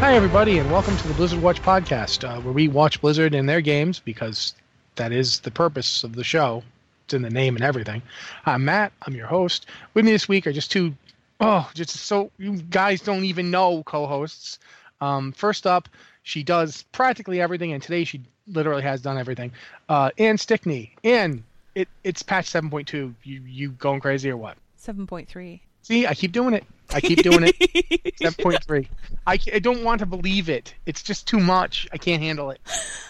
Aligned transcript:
Hi, 0.00 0.14
everybody, 0.14 0.58
and 0.58 0.70
welcome 0.70 0.96
to 0.96 1.08
the 1.08 1.14
Blizzard 1.14 1.42
Watch 1.42 1.60
podcast, 1.60 2.22
uh, 2.22 2.40
where 2.40 2.52
we 2.52 2.68
watch 2.68 3.00
Blizzard 3.00 3.34
and 3.34 3.48
their 3.48 3.60
games 3.60 3.98
because 3.98 4.54
that 4.94 5.10
is 5.10 5.40
the 5.40 5.50
purpose 5.50 6.04
of 6.04 6.14
the 6.14 6.22
show. 6.22 6.62
It's 7.04 7.14
in 7.14 7.22
the 7.22 7.30
name 7.30 7.56
and 7.56 7.64
everything. 7.64 8.00
I'm 8.46 8.64
Matt. 8.64 8.92
I'm 9.02 9.16
your 9.16 9.26
host. 9.26 9.66
With 9.94 10.04
me 10.04 10.12
this 10.12 10.28
week 10.28 10.46
are 10.46 10.52
just 10.52 10.70
two, 10.70 10.94
oh, 11.40 11.68
just 11.74 11.90
so 11.90 12.30
you 12.38 12.58
guys 12.58 13.00
don't 13.00 13.24
even 13.24 13.50
know 13.50 13.82
co-hosts. 13.82 14.60
Um, 15.00 15.32
first 15.32 15.66
up, 15.66 15.88
she 16.22 16.44
does 16.44 16.84
practically 16.92 17.40
everything, 17.40 17.72
and 17.72 17.82
today 17.82 18.04
she 18.04 18.22
literally 18.46 18.82
has 18.82 19.02
done 19.02 19.18
everything. 19.18 19.50
Uh, 19.88 20.10
Ann 20.16 20.38
Stickney. 20.38 20.94
Ann, 21.02 21.42
it, 21.74 21.88
it's 22.04 22.22
patch 22.22 22.48
7.2. 22.50 22.92
You 22.92 23.12
you 23.24 23.70
going 23.70 24.00
crazy 24.00 24.30
or 24.30 24.36
what? 24.36 24.56
7.3. 24.80 25.58
See, 25.88 26.06
I 26.06 26.12
keep 26.12 26.32
doing 26.32 26.52
it. 26.52 26.66
I 26.90 27.00
keep 27.00 27.22
doing 27.22 27.44
it. 27.44 27.56
7.3. 28.20 28.86
I, 29.26 29.38
I 29.54 29.58
don't 29.58 29.82
want 29.82 30.00
to 30.00 30.06
believe 30.06 30.50
it. 30.50 30.74
It's 30.84 31.02
just 31.02 31.26
too 31.26 31.40
much. 31.40 31.88
I 31.90 31.96
can't 31.96 32.22
handle 32.22 32.50
it. 32.50 32.60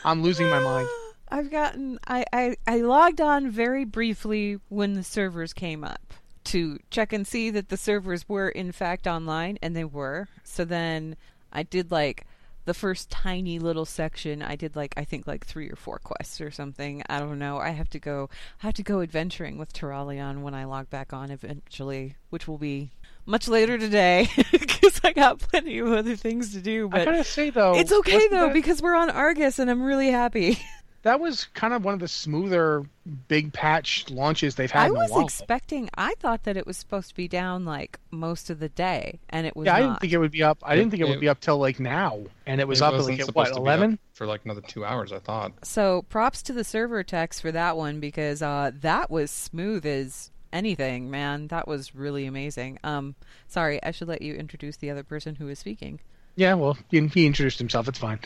I'm 0.05 0.23
losing 0.23 0.49
my 0.49 0.61
mind. 0.61 0.89
I've 1.29 1.51
gotten 1.51 1.99
I, 2.07 2.25
I 2.33 2.57
I 2.69 2.77
logged 2.77 3.21
on 3.21 3.51
very 3.51 3.85
briefly 3.85 4.61
when 4.69 4.95
the 4.95 5.03
servers 5.03 5.53
came 5.53 5.83
up 5.83 6.15
to 6.45 6.79
check 6.89 7.13
and 7.13 7.27
see 7.27 7.51
that 7.51 7.69
the 7.69 7.77
servers 7.77 8.29
were 8.29 8.49
in 8.49 8.71
fact 8.71 9.09
online 9.09 9.59
and 9.61 9.75
they 9.75 9.85
were. 9.85 10.29
So 10.45 10.65
then 10.65 11.17
I 11.53 11.65
did 11.65 11.91
like 11.91 12.28
the 12.69 12.75
first 12.75 13.11
tiny 13.11 13.59
little 13.59 13.85
section. 13.85 14.43
I 14.43 14.55
did 14.55 14.77
like 14.77 14.95
I 14.97 15.05
think 15.05 15.27
like 15.27 15.45
3 15.47 15.69
or 15.71 15.75
4 15.77 15.99
quests 15.99 16.41
or 16.41 16.51
something. 16.53 17.03
I 17.09 17.19
don't 17.19 17.39
know. 17.39 17.59
I 17.59 17.71
have 17.71 17.91
to 17.91 17.99
go 17.99 18.29
I 18.63 18.67
have 18.67 18.75
to 18.75 18.83
go 18.85 19.01
adventuring 19.01 19.59
with 19.59 19.73
Turalyon 19.73 20.43
when 20.43 20.55
I 20.55 20.65
log 20.65 20.89
back 20.91 21.13
on 21.13 21.31
eventually, 21.31 22.15
which 22.31 22.47
will 22.47 22.59
be 22.59 22.91
much 23.27 23.49
later 23.49 23.77
today 23.79 24.29
because 24.53 25.01
I 25.03 25.13
got 25.13 25.39
plenty 25.39 25.79
of 25.79 25.89
other 25.93 26.15
things 26.17 26.53
to 26.53 26.61
do. 26.61 26.89
but 26.89 27.01
I 27.01 27.05
gotta 27.07 27.25
say 27.25 27.51
though, 27.51 27.75
it's 27.75 27.93
okay 27.93 28.29
though 28.29 28.47
that- 28.47 28.53
because 28.55 28.81
we're 28.81 28.95
on 28.95 29.11
Argus 29.11 29.59
and 29.59 29.71
I'm 29.71 29.83
really 29.83 30.11
happy. 30.11 30.59
that 31.03 31.21
was 31.21 31.45
kind 31.55 31.73
of 31.73 31.85
one 31.85 31.95
of 31.95 32.01
the 32.01 32.09
smoother 32.09 32.85
big 33.29 33.53
patch 33.53 34.11
launches 34.11 34.57
they've 34.57 34.71
had 34.71 34.83
I 34.83 34.87
in 34.87 34.91
a 34.91 34.95
was 34.95 35.11
while. 35.11 35.25
expecting. 35.25 35.89
I 35.95 36.15
thought 36.19 36.45
that 36.45 36.57
it 36.57 36.67
was 36.67 36.77
supposed 36.77 37.09
to 37.11 37.15
be 37.15 37.29
down 37.29 37.65
like 37.65 37.99
most 38.11 38.51
of 38.51 38.59
the 38.59 38.69
day, 38.69 39.19
and 39.31 39.47
it 39.47 39.55
was 39.57 39.67
yeah, 39.67 39.77
I 39.77 39.81
didn't 39.81 40.01
think 40.01 40.13
it 40.13 40.19
would 40.19 40.33
be 40.33 40.43
up. 40.43 40.59
I 40.63 40.75
didn't 40.77 40.91
think 40.91 41.03
it 41.03 41.09
would 41.09 41.21
be 41.21 41.29
up 41.29 41.41
till 41.41 41.59
like 41.59 41.79
now, 41.81 42.21
and 42.47 42.61
it 42.61 42.67
was 42.69 42.81
It 42.81 42.85
up 42.85 42.95
at 42.95 43.01
like 43.05 43.21
at 43.21 43.35
what 43.35 43.47
to 43.47 43.51
be 43.53 43.57
up 43.57 43.59
eleven. 43.59 43.99
for 44.13 44.27
like 44.27 44.45
another 44.45 44.61
two 44.61 44.85
hours. 44.85 45.13
I 45.13 45.21
thought. 45.21 45.53
so 45.63 46.03
props 46.09 46.43
to 46.43 46.53
the 46.53 46.65
server 46.65 47.03
techs 47.05 47.41
for 47.41 47.53
that 47.53 47.77
one 47.77 48.01
because 48.01 48.43
uh, 48.43 48.73
that 48.81 49.11
was 49.11 49.31
smooth 49.31 49.87
as 49.87 50.31
anything, 50.53 51.11
man. 51.11 51.47
That 51.49 51.69
was 51.69 51.95
really 51.95 52.27
amazing. 52.27 52.79
Um, 52.83 53.15
sorry, 53.47 53.83
I 53.83 53.91
should 53.93 54.09
let 54.09 54.23
you 54.23 54.35
introduce 54.35 54.77
the 54.79 54.91
other 54.91 55.03
person 55.05 55.35
who 55.37 55.49
is 55.49 55.59
speaking. 55.59 56.01
Yeah, 56.37 56.55
well, 56.55 56.77
he, 56.91 57.05
he 57.09 57.27
introduced 57.27 57.59
himself. 57.59 57.89
It's 57.89 57.99
fine. 57.99 58.21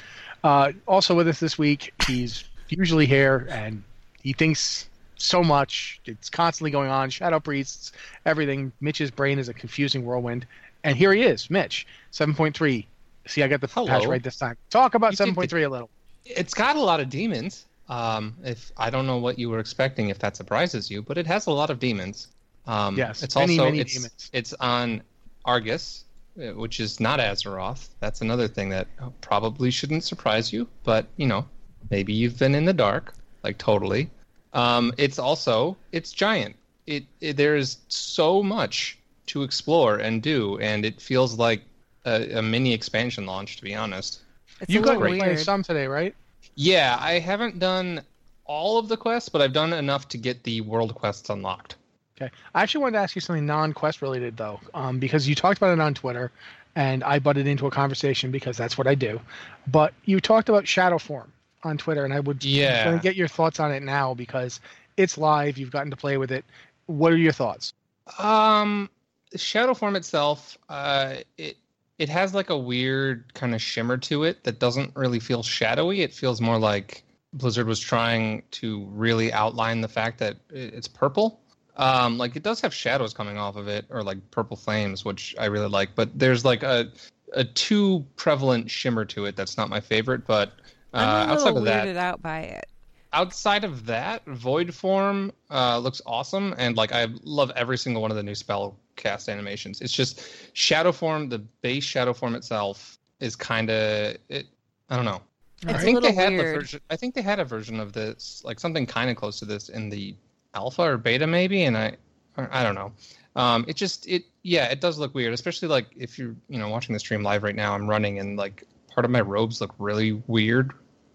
Uh, 0.44 0.72
also 0.86 1.14
with 1.14 1.26
us 1.28 1.40
this 1.40 1.56
week, 1.58 1.92
he's 2.06 2.44
usually 2.78 3.06
here, 3.06 3.46
and 3.50 3.82
he 4.22 4.32
thinks 4.32 4.88
so 5.16 5.42
much. 5.42 6.00
It's 6.04 6.28
constantly 6.30 6.70
going 6.70 6.90
on. 6.90 7.10
Shadow 7.10 7.40
priests, 7.40 7.92
everything. 8.26 8.72
Mitch's 8.80 9.10
brain 9.10 9.38
is 9.38 9.48
a 9.48 9.54
confusing 9.54 10.04
whirlwind, 10.04 10.46
and 10.84 10.96
here 10.96 11.12
he 11.12 11.22
is, 11.22 11.50
Mitch, 11.50 11.86
seven 12.10 12.34
point 12.34 12.56
three. 12.56 12.86
See, 13.26 13.42
I 13.42 13.48
got 13.48 13.60
the 13.60 13.68
patch 13.68 14.06
right 14.06 14.22
this 14.22 14.36
time. 14.36 14.56
Talk 14.70 14.94
about 14.94 15.12
You 15.12 15.16
seven 15.16 15.34
point 15.34 15.50
three 15.50 15.62
a 15.62 15.70
little. 15.70 15.90
It's 16.24 16.54
got 16.54 16.76
a 16.76 16.80
lot 16.80 17.00
of 17.00 17.08
demons. 17.08 17.66
Um, 17.88 18.34
if 18.44 18.72
I 18.76 18.90
don't 18.90 19.06
know 19.06 19.18
what 19.18 19.38
you 19.38 19.50
were 19.50 19.58
expecting, 19.58 20.08
if 20.08 20.18
that 20.20 20.36
surprises 20.36 20.90
you, 20.90 21.02
but 21.02 21.18
it 21.18 21.26
has 21.26 21.46
a 21.46 21.50
lot 21.50 21.70
of 21.70 21.78
demons. 21.78 22.28
Um, 22.66 22.96
Yes, 22.96 23.22
it's 23.22 23.34
many, 23.34 23.58
also 23.58 23.70
many 23.70 23.80
it's, 23.80 23.94
demons. 23.94 24.30
it's 24.32 24.54
on 24.54 25.02
Argus, 25.44 26.04
uh, 26.38 26.52
which 26.54 26.80
is 26.80 27.00
not 27.00 27.18
Azeroth. 27.18 27.88
That's 28.00 28.20
another 28.20 28.48
thing 28.48 28.68
that 28.70 28.86
probably 29.20 29.70
shouldn't 29.70 30.04
surprise 30.04 30.52
you, 30.52 30.68
but 30.84 31.06
you 31.16 31.26
know, 31.26 31.44
maybe 31.92 32.12
you've 32.12 32.38
been 32.38 32.54
in 32.56 32.64
the 32.64 32.72
dark, 32.72 33.14
like 33.44 33.58
totally. 33.58 34.10
Um, 34.54 34.92
it's 34.98 35.18
also 35.18 35.76
it's 35.92 36.10
giant. 36.10 36.56
It, 36.86 37.04
it 37.20 37.36
there's 37.36 37.78
so 37.88 38.42
much 38.42 38.98
to 39.26 39.44
explore 39.44 39.98
and 39.98 40.20
do, 40.20 40.58
and 40.58 40.84
it 40.84 41.00
feels 41.00 41.38
like 41.38 41.62
a, 42.04 42.38
a 42.38 42.42
mini 42.42 42.72
expansion 42.72 43.26
launch, 43.26 43.56
to 43.58 43.62
be 43.62 43.74
honest. 43.74 44.22
It's 44.60 44.72
You 44.72 44.80
a 44.80 44.82
got 44.82 44.98
little 44.98 45.12
to 45.12 45.18
play 45.18 45.28
weird. 45.28 45.40
some 45.40 45.62
today, 45.62 45.86
right? 45.86 46.14
Yeah, 46.56 46.96
I 46.98 47.18
haven't 47.20 47.58
done 47.58 48.02
all 48.44 48.78
of 48.78 48.88
the 48.88 48.96
quests, 48.96 49.28
but 49.28 49.40
I've 49.40 49.52
done 49.52 49.72
enough 49.72 50.08
to 50.08 50.18
get 50.18 50.42
the 50.42 50.60
world 50.62 50.94
quests 50.94 51.30
unlocked. 51.30 51.76
Okay. 52.16 52.30
I 52.54 52.62
actually 52.62 52.82
wanted 52.82 52.96
to 52.98 53.02
ask 53.02 53.14
you 53.14 53.20
something 53.20 53.46
non-quest 53.46 54.02
related 54.02 54.36
though, 54.36 54.60
um, 54.74 54.98
because 54.98 55.28
you 55.28 55.34
talked 55.34 55.58
about 55.58 55.72
it 55.72 55.80
on 55.80 55.94
Twitter, 55.94 56.32
and 56.74 57.04
I 57.04 57.18
butted 57.18 57.46
into 57.46 57.66
a 57.66 57.70
conversation 57.70 58.30
because 58.30 58.56
that's 58.56 58.76
what 58.76 58.86
I 58.86 58.94
do. 58.94 59.20
But 59.66 59.94
you 60.04 60.20
talked 60.20 60.48
about 60.48 60.66
Shadow 60.66 60.98
Form 60.98 61.32
on 61.62 61.78
Twitter, 61.78 62.04
and 62.04 62.12
I 62.12 62.20
would 62.20 62.44
Yeah. 62.44 62.90
to 62.92 62.98
get 62.98 63.16
your 63.16 63.28
thoughts 63.28 63.60
on 63.60 63.72
it 63.72 63.82
now 63.82 64.14
because 64.14 64.60
it's 64.96 65.16
live. 65.16 65.58
You've 65.58 65.70
gotten 65.70 65.90
to 65.90 65.96
play 65.96 66.16
with 66.16 66.30
it. 66.32 66.44
What 66.86 67.12
are 67.12 67.16
your 67.16 67.32
thoughts? 67.32 67.72
Um, 68.18 68.90
shadow 69.36 69.74
form 69.74 69.96
itself, 69.96 70.58
uh, 70.68 71.16
it 71.38 71.56
it 71.98 72.08
has 72.08 72.34
like 72.34 72.50
a 72.50 72.58
weird 72.58 73.32
kind 73.34 73.54
of 73.54 73.62
shimmer 73.62 73.96
to 73.96 74.24
it 74.24 74.42
that 74.44 74.58
doesn't 74.58 74.90
really 74.96 75.20
feel 75.20 75.42
shadowy. 75.42 76.00
It 76.00 76.12
feels 76.12 76.40
more 76.40 76.58
like 76.58 77.04
Blizzard 77.32 77.66
was 77.68 77.78
trying 77.78 78.42
to 78.52 78.84
really 78.86 79.32
outline 79.32 79.82
the 79.82 79.88
fact 79.88 80.18
that 80.18 80.36
it's 80.50 80.88
purple. 80.88 81.38
Um, 81.76 82.18
like 82.18 82.34
it 82.34 82.42
does 82.42 82.60
have 82.60 82.74
shadows 82.74 83.14
coming 83.14 83.38
off 83.38 83.56
of 83.56 83.68
it, 83.68 83.86
or 83.88 84.02
like 84.02 84.18
purple 84.30 84.56
flames, 84.56 85.04
which 85.04 85.34
I 85.38 85.46
really 85.46 85.68
like. 85.68 85.94
But 85.94 86.18
there's 86.18 86.44
like 86.44 86.62
a 86.62 86.90
a 87.34 87.44
too 87.44 88.04
prevalent 88.16 88.70
shimmer 88.70 89.04
to 89.06 89.24
it 89.24 89.36
that's 89.36 89.56
not 89.56 89.70
my 89.70 89.80
favorite. 89.80 90.26
But 90.26 90.52
I'm 90.92 91.28
a 91.28 91.32
outside 91.32 91.56
of 91.56 91.64
that, 91.64 91.86
weirded 91.86 91.96
out 91.96 92.22
by 92.22 92.40
it. 92.40 92.66
outside 93.12 93.64
of 93.64 93.86
that, 93.86 94.24
Void 94.26 94.74
Form 94.74 95.32
uh, 95.50 95.78
looks 95.78 96.02
awesome, 96.06 96.54
and 96.58 96.76
like 96.76 96.92
I 96.92 97.08
love 97.22 97.50
every 97.56 97.78
single 97.78 98.02
one 98.02 98.10
of 98.10 98.16
the 98.16 98.22
new 98.22 98.34
spell 98.34 98.76
cast 98.96 99.28
animations. 99.28 99.80
It's 99.80 99.92
just 99.92 100.22
Shadow 100.52 100.92
Form, 100.92 101.28
the 101.28 101.38
base 101.38 101.84
Shadow 101.84 102.12
Form 102.12 102.34
itself 102.34 102.98
is 103.20 103.36
kind 103.36 103.70
of 103.70 104.16
it. 104.28 104.46
I 104.90 104.96
don't 104.96 105.04
know. 105.04 105.22
It's 105.62 105.74
I 105.74 105.78
think 105.78 106.02
they 106.02 106.12
had 106.12 106.32
weird. 106.32 106.56
the 106.56 106.58
version. 106.60 106.80
I 106.90 106.96
think 106.96 107.14
they 107.14 107.22
had 107.22 107.38
a 107.38 107.44
version 107.44 107.78
of 107.80 107.92
this, 107.92 108.42
like 108.44 108.58
something 108.58 108.84
kind 108.84 109.10
of 109.10 109.16
close 109.16 109.38
to 109.38 109.44
this 109.44 109.68
in 109.68 109.88
the 109.88 110.14
alpha 110.54 110.82
or 110.82 110.98
beta, 110.98 111.26
maybe. 111.26 111.64
And 111.64 111.76
I, 111.76 111.96
I 112.36 112.62
don't 112.62 112.74
know. 112.74 112.92
Um, 113.36 113.64
it 113.68 113.76
just 113.76 114.06
it 114.08 114.24
yeah, 114.42 114.66
it 114.66 114.80
does 114.80 114.98
look 114.98 115.14
weird, 115.14 115.32
especially 115.32 115.68
like 115.68 115.86
if 115.96 116.18
you're 116.18 116.34
you 116.48 116.58
know 116.58 116.68
watching 116.68 116.92
the 116.92 116.98
stream 116.98 117.22
live 117.22 117.42
right 117.42 117.54
now. 117.54 117.74
I'm 117.74 117.88
running 117.88 118.18
and 118.18 118.36
like 118.36 118.64
part 118.92 119.04
of 119.04 119.10
my 119.10 119.20
robes 119.20 119.60
look 119.60 119.74
really 119.78 120.22
weird 120.26 120.72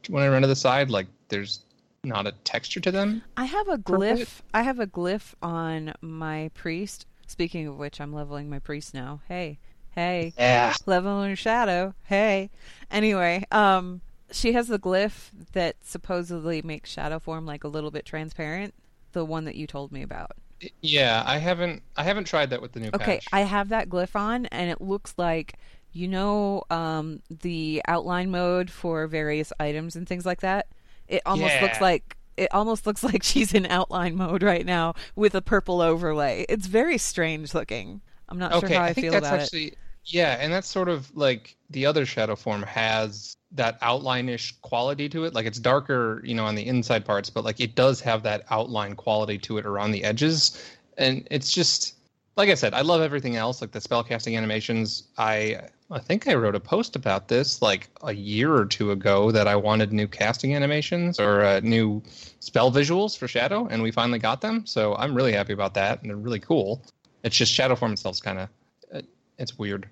when 0.09 0.24
I 0.24 0.27
run 0.27 0.42
to 0.42 0.48
the 0.48 0.56
side. 0.56 0.89
Like 0.89 1.07
there's 1.30 1.62
not 2.04 2.27
a 2.27 2.31
texture 2.44 2.80
to 2.81 2.92
them. 2.92 3.21
I 3.36 3.45
have 3.45 3.68
a 3.68 3.77
glyph. 3.77 4.42
I 4.54 4.62
have 4.63 4.80
a 4.80 4.88
glyph 4.88 5.33
on 5.42 5.94
my 6.01 6.51
priest. 6.54 7.06
Speaking 7.27 7.68
of 7.68 7.77
which, 7.77 8.00
I'm 8.00 8.13
leveling 8.13 8.50
my 8.50 8.59
priest 8.59 8.94
now. 8.94 9.21
Hey, 9.27 9.59
hey, 9.92 10.33
Yeah. 10.38 10.74
leveling 10.86 11.36
shadow. 11.36 11.94
Hey. 12.04 12.50
Anyway, 12.89 13.44
um, 13.51 14.01
she 14.31 14.54
has 14.54 14.68
the 14.68 14.80
glyph 14.80 15.31
that 15.54 15.75
supposedly 15.83 16.62
makes 16.62 16.89
shadow 16.89 17.19
form 17.19 17.45
like 17.45 17.63
a 17.63 17.68
little 17.68 17.92
bit 17.92 18.06
transparent. 18.06 18.74
The 19.12 19.25
one 19.25 19.45
that 19.45 19.56
you 19.56 19.68
told 19.68 19.92
me 19.92 20.01
about. 20.04 20.31
Yeah, 20.81 21.24
I 21.25 21.38
haven't 21.38 21.83
I 21.95 22.04
haven't 22.04 22.25
tried 22.25 22.50
that 22.50 22.62
with 22.62 22.71
the 22.71 22.80
new 22.80 22.89
Okay, 22.94 23.15
patch. 23.18 23.27
I 23.31 23.42
have 23.42 23.69
that 23.69 23.89
glyph 23.89 24.15
on, 24.15 24.48
and 24.48 24.71
it 24.71 24.81
looks 24.81 25.13
like 25.18 25.54
you 25.94 26.07
know 26.07 26.63
um, 26.69 27.22
the 27.30 27.81
outline 27.88 28.31
mode 28.31 28.69
for 28.69 29.07
various 29.07 29.51
items 29.60 29.95
and 29.95 30.07
things 30.07 30.25
like 30.25 30.42
that. 30.42 30.68
It 31.07 31.22
almost 31.25 31.62
looks 31.62 31.81
like 31.81 32.18
it 32.36 32.54
almost 32.54 32.86
looks 32.86 33.04
like 33.12 33.24
she's 33.24 33.54
in 33.54 33.66
outline 33.66 34.16
mode 34.16 34.44
right 34.44 34.66
now 34.66 34.94
with 35.16 35.36
a 35.36 35.42
purple 35.42 35.81
overlay. 35.81 36.45
It's 36.50 36.68
very 36.68 36.98
strange 36.98 37.54
looking. 37.54 38.01
I'm 38.30 38.38
not 38.38 38.54
okay, 38.54 38.68
sure 38.68 38.78
how 38.78 38.84
I, 38.84 38.94
think 38.94 39.06
feel 39.06 39.13
that's 39.13 39.28
about 39.28 39.39
actually 39.39 39.74
yeah, 40.06 40.38
and 40.39 40.54
that's 40.54 40.68
sort 40.68 40.88
of 40.88 41.13
like 41.16 41.57
the 41.69 41.86
other 41.86 42.06
shadow 42.06 42.36
form 42.36 42.63
has 42.63 43.36
that 43.51 43.78
outline-ish 43.81 44.56
quality 44.62 45.10
to 45.10 45.25
it. 45.25 45.33
Like 45.33 45.45
it's 45.45 45.60
darker, 45.60 46.22
you 46.24 46.33
know, 46.33 46.45
on 46.45 46.56
the 46.56 46.66
inside 46.66 47.06
parts, 47.06 47.30
but 47.30 47.44
like 47.44 47.60
it 47.60 47.75
does 47.75 48.00
have 48.01 48.24
that 48.24 48.45
outline 48.50 48.95
quality 48.95 49.38
to 49.40 49.57
it 49.57 49.66
around 49.66 49.92
the 49.92 50.04
edges, 50.04 50.63
and 50.98 51.28
it's 51.30 51.51
just 51.51 51.95
like 52.38 52.50
I 52.50 52.54
said, 52.54 52.74
I 52.74 52.81
love 52.81 53.01
everything 53.01 53.36
else, 53.36 53.62
like 53.62 53.72
the 53.72 53.80
spellcasting 53.80 54.38
animations. 54.38 55.04
I 55.18 55.62
I 55.89 56.00
think 56.00 56.28
I 56.28 56.36
wrote 56.36 56.56
a 56.56 56.60
post 56.60 56.95
about 56.98 57.30
this 57.30 57.62
like 57.62 57.89
a 58.04 58.13
year 58.13 58.54
or 58.54 58.66
two 58.66 58.92
ago 58.92 59.31
that 59.31 59.48
I 59.48 59.56
wanted 59.56 59.94
new 59.94 60.07
casting 60.07 60.54
animations 60.54 61.19
or 61.19 61.44
uh, 61.44 61.60
new 61.62 62.04
spell 62.39 62.72
visuals 62.72 63.18
for 63.18 63.28
Shadow, 63.28 63.68
and 63.68 63.81
we 63.81 63.92
finally 63.92 64.19
got 64.19 64.42
them. 64.42 64.66
So 64.66 64.95
I'm 64.95 65.16
really 65.16 65.31
happy 65.31 65.54
about 65.54 65.75
that, 65.75 66.01
and 66.01 66.10
they're 66.10 66.18
really 66.18 66.42
cool. 66.42 66.81
It's 67.24 67.36
just 67.36 67.54
Shadow 67.54 67.75
form 67.75 67.94
itself's 67.94 68.22
kind 68.22 68.39
of 68.39 68.50
it's 69.38 69.57
weird. 69.57 69.88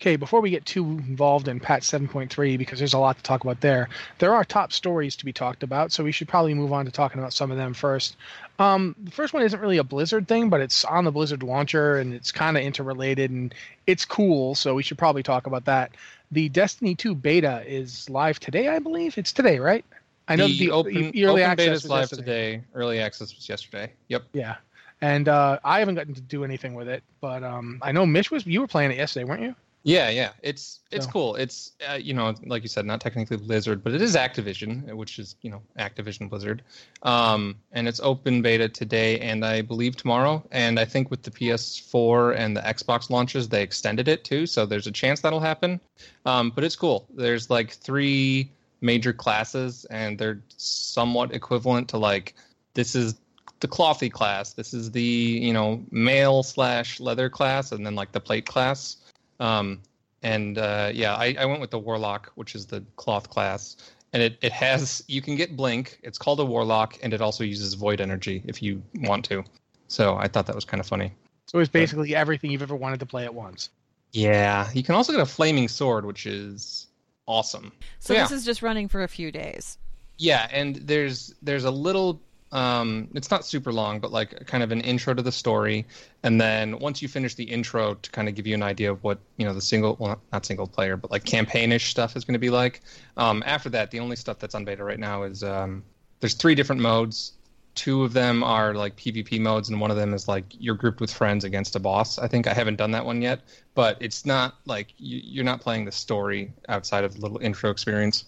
Okay, 0.00 0.14
before 0.14 0.40
we 0.40 0.50
get 0.50 0.64
too 0.64 0.84
involved 0.84 1.48
in 1.48 1.58
Pat 1.58 1.82
7.3, 1.82 2.56
because 2.56 2.78
there's 2.78 2.94
a 2.94 2.98
lot 2.98 3.16
to 3.16 3.22
talk 3.24 3.42
about 3.42 3.60
there, 3.60 3.88
there 4.18 4.32
are 4.32 4.44
top 4.44 4.72
stories 4.72 5.16
to 5.16 5.24
be 5.24 5.32
talked 5.32 5.64
about, 5.64 5.90
so 5.90 6.04
we 6.04 6.12
should 6.12 6.28
probably 6.28 6.54
move 6.54 6.72
on 6.72 6.84
to 6.84 6.92
talking 6.92 7.18
about 7.18 7.32
some 7.32 7.50
of 7.50 7.56
them 7.56 7.74
first. 7.74 8.16
Um, 8.58 8.96
the 8.98 9.10
first 9.10 9.32
one 9.32 9.42
isn't 9.44 9.60
really 9.60 9.78
a 9.78 9.84
Blizzard 9.84 10.26
thing, 10.26 10.50
but 10.50 10.60
it's 10.60 10.84
on 10.84 11.04
the 11.04 11.12
Blizzard 11.12 11.42
launcher 11.42 11.96
and 11.96 12.12
it's 12.12 12.32
kind 12.32 12.56
of 12.56 12.62
interrelated 12.64 13.30
and 13.30 13.54
it's 13.86 14.04
cool, 14.04 14.54
so 14.54 14.74
we 14.74 14.82
should 14.82 14.98
probably 14.98 15.22
talk 15.22 15.46
about 15.46 15.64
that. 15.66 15.92
The 16.32 16.48
Destiny 16.48 16.94
2 16.94 17.14
beta 17.14 17.62
is 17.66 18.10
live 18.10 18.40
today, 18.40 18.68
I 18.68 18.80
believe. 18.80 19.16
It's 19.16 19.32
today, 19.32 19.60
right? 19.60 19.84
I 20.26 20.36
know 20.36 20.48
the, 20.48 20.58
the, 20.58 20.70
open, 20.72 20.96
early 20.96 21.26
open 21.26 21.42
access 21.42 21.56
beta 21.56 21.70
was 21.70 21.84
is 21.84 21.90
live 21.90 22.00
yesterday. 22.00 22.52
today. 22.52 22.64
Early 22.74 23.00
access 23.00 23.34
was 23.34 23.48
yesterday. 23.48 23.92
Yep. 24.08 24.24
Yeah, 24.32 24.56
and 25.00 25.28
uh, 25.28 25.58
I 25.64 25.78
haven't 25.78 25.94
gotten 25.94 26.14
to 26.14 26.20
do 26.20 26.44
anything 26.44 26.74
with 26.74 26.88
it, 26.88 27.02
but 27.20 27.42
um, 27.44 27.78
I 27.80 27.92
know 27.92 28.04
Mitch 28.04 28.30
was. 28.30 28.44
You 28.44 28.60
were 28.60 28.66
playing 28.66 28.90
it 28.90 28.98
yesterday, 28.98 29.24
weren't 29.24 29.42
you? 29.42 29.54
Yeah, 29.84 30.10
yeah. 30.10 30.32
It's 30.42 30.80
it's 30.90 31.06
So- 31.06 31.12
cool. 31.12 31.34
It's 31.36 31.72
uh, 31.88 31.94
you 31.94 32.12
know, 32.12 32.34
like 32.44 32.62
you 32.62 32.68
said, 32.68 32.84
not 32.84 33.00
technically 33.00 33.36
Blizzard, 33.36 33.82
but 33.82 33.94
it 33.94 34.02
is 34.02 34.16
Activision, 34.16 34.92
which 34.94 35.18
is 35.18 35.36
you 35.42 35.50
know 35.50 35.62
Activision 35.78 36.28
Blizzard. 36.28 36.62
Um, 37.02 37.56
and 37.72 37.88
it's 37.88 38.00
open 38.00 38.42
beta 38.42 38.68
today 38.68 39.20
and 39.20 39.44
I 39.44 39.62
believe 39.62 39.96
tomorrow. 39.96 40.46
And 40.50 40.78
I 40.78 40.84
think 40.84 41.10
with 41.10 41.22
the 41.22 41.30
PS4 41.30 42.36
and 42.36 42.56
the 42.56 42.60
Xbox 42.60 43.08
launches, 43.08 43.48
they 43.48 43.62
extended 43.62 44.08
it 44.08 44.24
too. 44.24 44.46
So 44.46 44.66
there's 44.66 44.86
a 44.86 44.92
chance 44.92 45.20
that'll 45.20 45.40
happen. 45.40 45.80
Um, 46.26 46.50
but 46.50 46.64
it's 46.64 46.76
cool. 46.76 47.06
There's 47.14 47.48
like 47.48 47.72
three 47.72 48.50
major 48.80 49.12
classes, 49.12 49.86
and 49.86 50.18
they're 50.18 50.40
somewhat 50.56 51.32
equivalent 51.34 51.88
to 51.90 51.98
like 51.98 52.34
this 52.74 52.94
is 52.94 53.14
the 53.60 53.68
clothy 53.68 54.10
class. 54.12 54.52
This 54.52 54.72
is 54.74 54.90
the 54.90 55.02
you 55.02 55.52
know 55.52 55.82
mail 55.90 56.42
slash 56.42 57.00
leather 57.00 57.28
class, 57.30 57.72
and 57.72 57.86
then 57.86 57.94
like 57.94 58.12
the 58.12 58.20
plate 58.20 58.46
class. 58.46 58.97
Um, 59.40 59.82
and 60.22 60.58
uh, 60.58 60.90
yeah, 60.92 61.14
I, 61.14 61.36
I 61.38 61.44
went 61.46 61.60
with 61.60 61.70
the 61.70 61.78
warlock, 61.78 62.32
which 62.34 62.54
is 62.54 62.66
the 62.66 62.84
cloth 62.96 63.30
class, 63.30 63.76
and 64.12 64.22
it, 64.22 64.38
it 64.42 64.52
has 64.52 65.04
you 65.06 65.22
can 65.22 65.36
get 65.36 65.56
blink. 65.56 66.00
It's 66.02 66.18
called 66.18 66.40
a 66.40 66.44
warlock, 66.44 66.98
and 67.02 67.12
it 67.14 67.20
also 67.20 67.44
uses 67.44 67.74
void 67.74 68.00
energy 68.00 68.42
if 68.46 68.62
you 68.62 68.82
want 68.96 69.24
to. 69.26 69.44
So 69.86 70.16
I 70.16 70.28
thought 70.28 70.46
that 70.46 70.54
was 70.54 70.64
kind 70.64 70.80
of 70.80 70.86
funny. 70.86 71.12
So 71.46 71.58
it's 71.60 71.70
basically 71.70 72.14
everything 72.14 72.50
you've 72.50 72.62
ever 72.62 72.76
wanted 72.76 73.00
to 73.00 73.06
play 73.06 73.24
at 73.24 73.32
once. 73.32 73.70
Yeah, 74.12 74.68
you 74.74 74.82
can 74.82 74.94
also 74.94 75.12
get 75.12 75.20
a 75.20 75.26
flaming 75.26 75.68
sword, 75.68 76.04
which 76.04 76.26
is 76.26 76.88
awesome. 77.26 77.72
So 78.00 78.12
yeah. 78.12 78.22
this 78.22 78.32
is 78.32 78.44
just 78.44 78.62
running 78.62 78.88
for 78.88 79.02
a 79.02 79.08
few 79.08 79.30
days. 79.30 79.78
Yeah, 80.18 80.48
and 80.50 80.76
there's 80.76 81.34
there's 81.42 81.64
a 81.64 81.70
little 81.70 82.20
um 82.52 83.08
it's 83.14 83.30
not 83.30 83.44
super 83.44 83.72
long, 83.72 84.00
but 84.00 84.10
like 84.10 84.46
kind 84.46 84.62
of 84.62 84.72
an 84.72 84.80
intro 84.80 85.12
to 85.14 85.22
the 85.22 85.32
story. 85.32 85.86
And 86.22 86.40
then 86.40 86.78
once 86.78 87.02
you 87.02 87.08
finish 87.08 87.34
the 87.34 87.44
intro 87.44 87.94
to 87.94 88.10
kind 88.10 88.28
of 88.28 88.34
give 88.34 88.46
you 88.46 88.54
an 88.54 88.62
idea 88.62 88.90
of 88.90 89.02
what, 89.04 89.18
you 89.36 89.44
know, 89.44 89.52
the 89.52 89.60
single 89.60 89.96
well 89.98 90.10
not- 90.10 90.20
not 90.32 90.46
single 90.46 90.66
player, 90.66 90.96
but 90.96 91.10
like 91.10 91.24
campaignish 91.24 91.90
stuff 91.90 92.16
is 92.16 92.24
gonna 92.24 92.38
be 92.38 92.50
like. 92.50 92.80
Um 93.16 93.42
after 93.46 93.68
that 93.70 93.90
the 93.90 94.00
only 94.00 94.16
stuff 94.16 94.38
that's 94.38 94.54
on 94.54 94.64
beta 94.64 94.82
right 94.82 94.98
now 94.98 95.24
is 95.24 95.42
um 95.42 95.82
there's 96.20 96.34
three 96.34 96.54
different 96.54 96.80
modes. 96.82 97.32
Two 97.74 98.02
of 98.02 98.12
them 98.12 98.42
are 98.42 98.74
like 98.74 98.96
PvP 98.96 99.38
modes, 99.38 99.68
and 99.68 99.80
one 99.80 99.90
of 99.92 99.96
them 99.96 100.12
is 100.12 100.26
like 100.26 100.44
you're 100.58 100.74
grouped 100.74 101.00
with 101.00 101.12
friends 101.12 101.44
against 101.44 101.76
a 101.76 101.78
boss. 101.78 102.18
I 102.18 102.26
think 102.26 102.48
I 102.48 102.54
haven't 102.54 102.74
done 102.76 102.90
that 102.90 103.04
one 103.04 103.22
yet, 103.22 103.40
but 103.76 103.96
it's 104.00 104.26
not 104.26 104.56
like 104.66 104.88
you, 104.98 105.20
you're 105.22 105.44
not 105.44 105.60
playing 105.60 105.84
the 105.84 105.92
story 105.92 106.50
outside 106.68 107.04
of 107.04 107.14
the 107.14 107.20
little 107.20 107.38
intro 107.38 107.70
experience. 107.70 108.24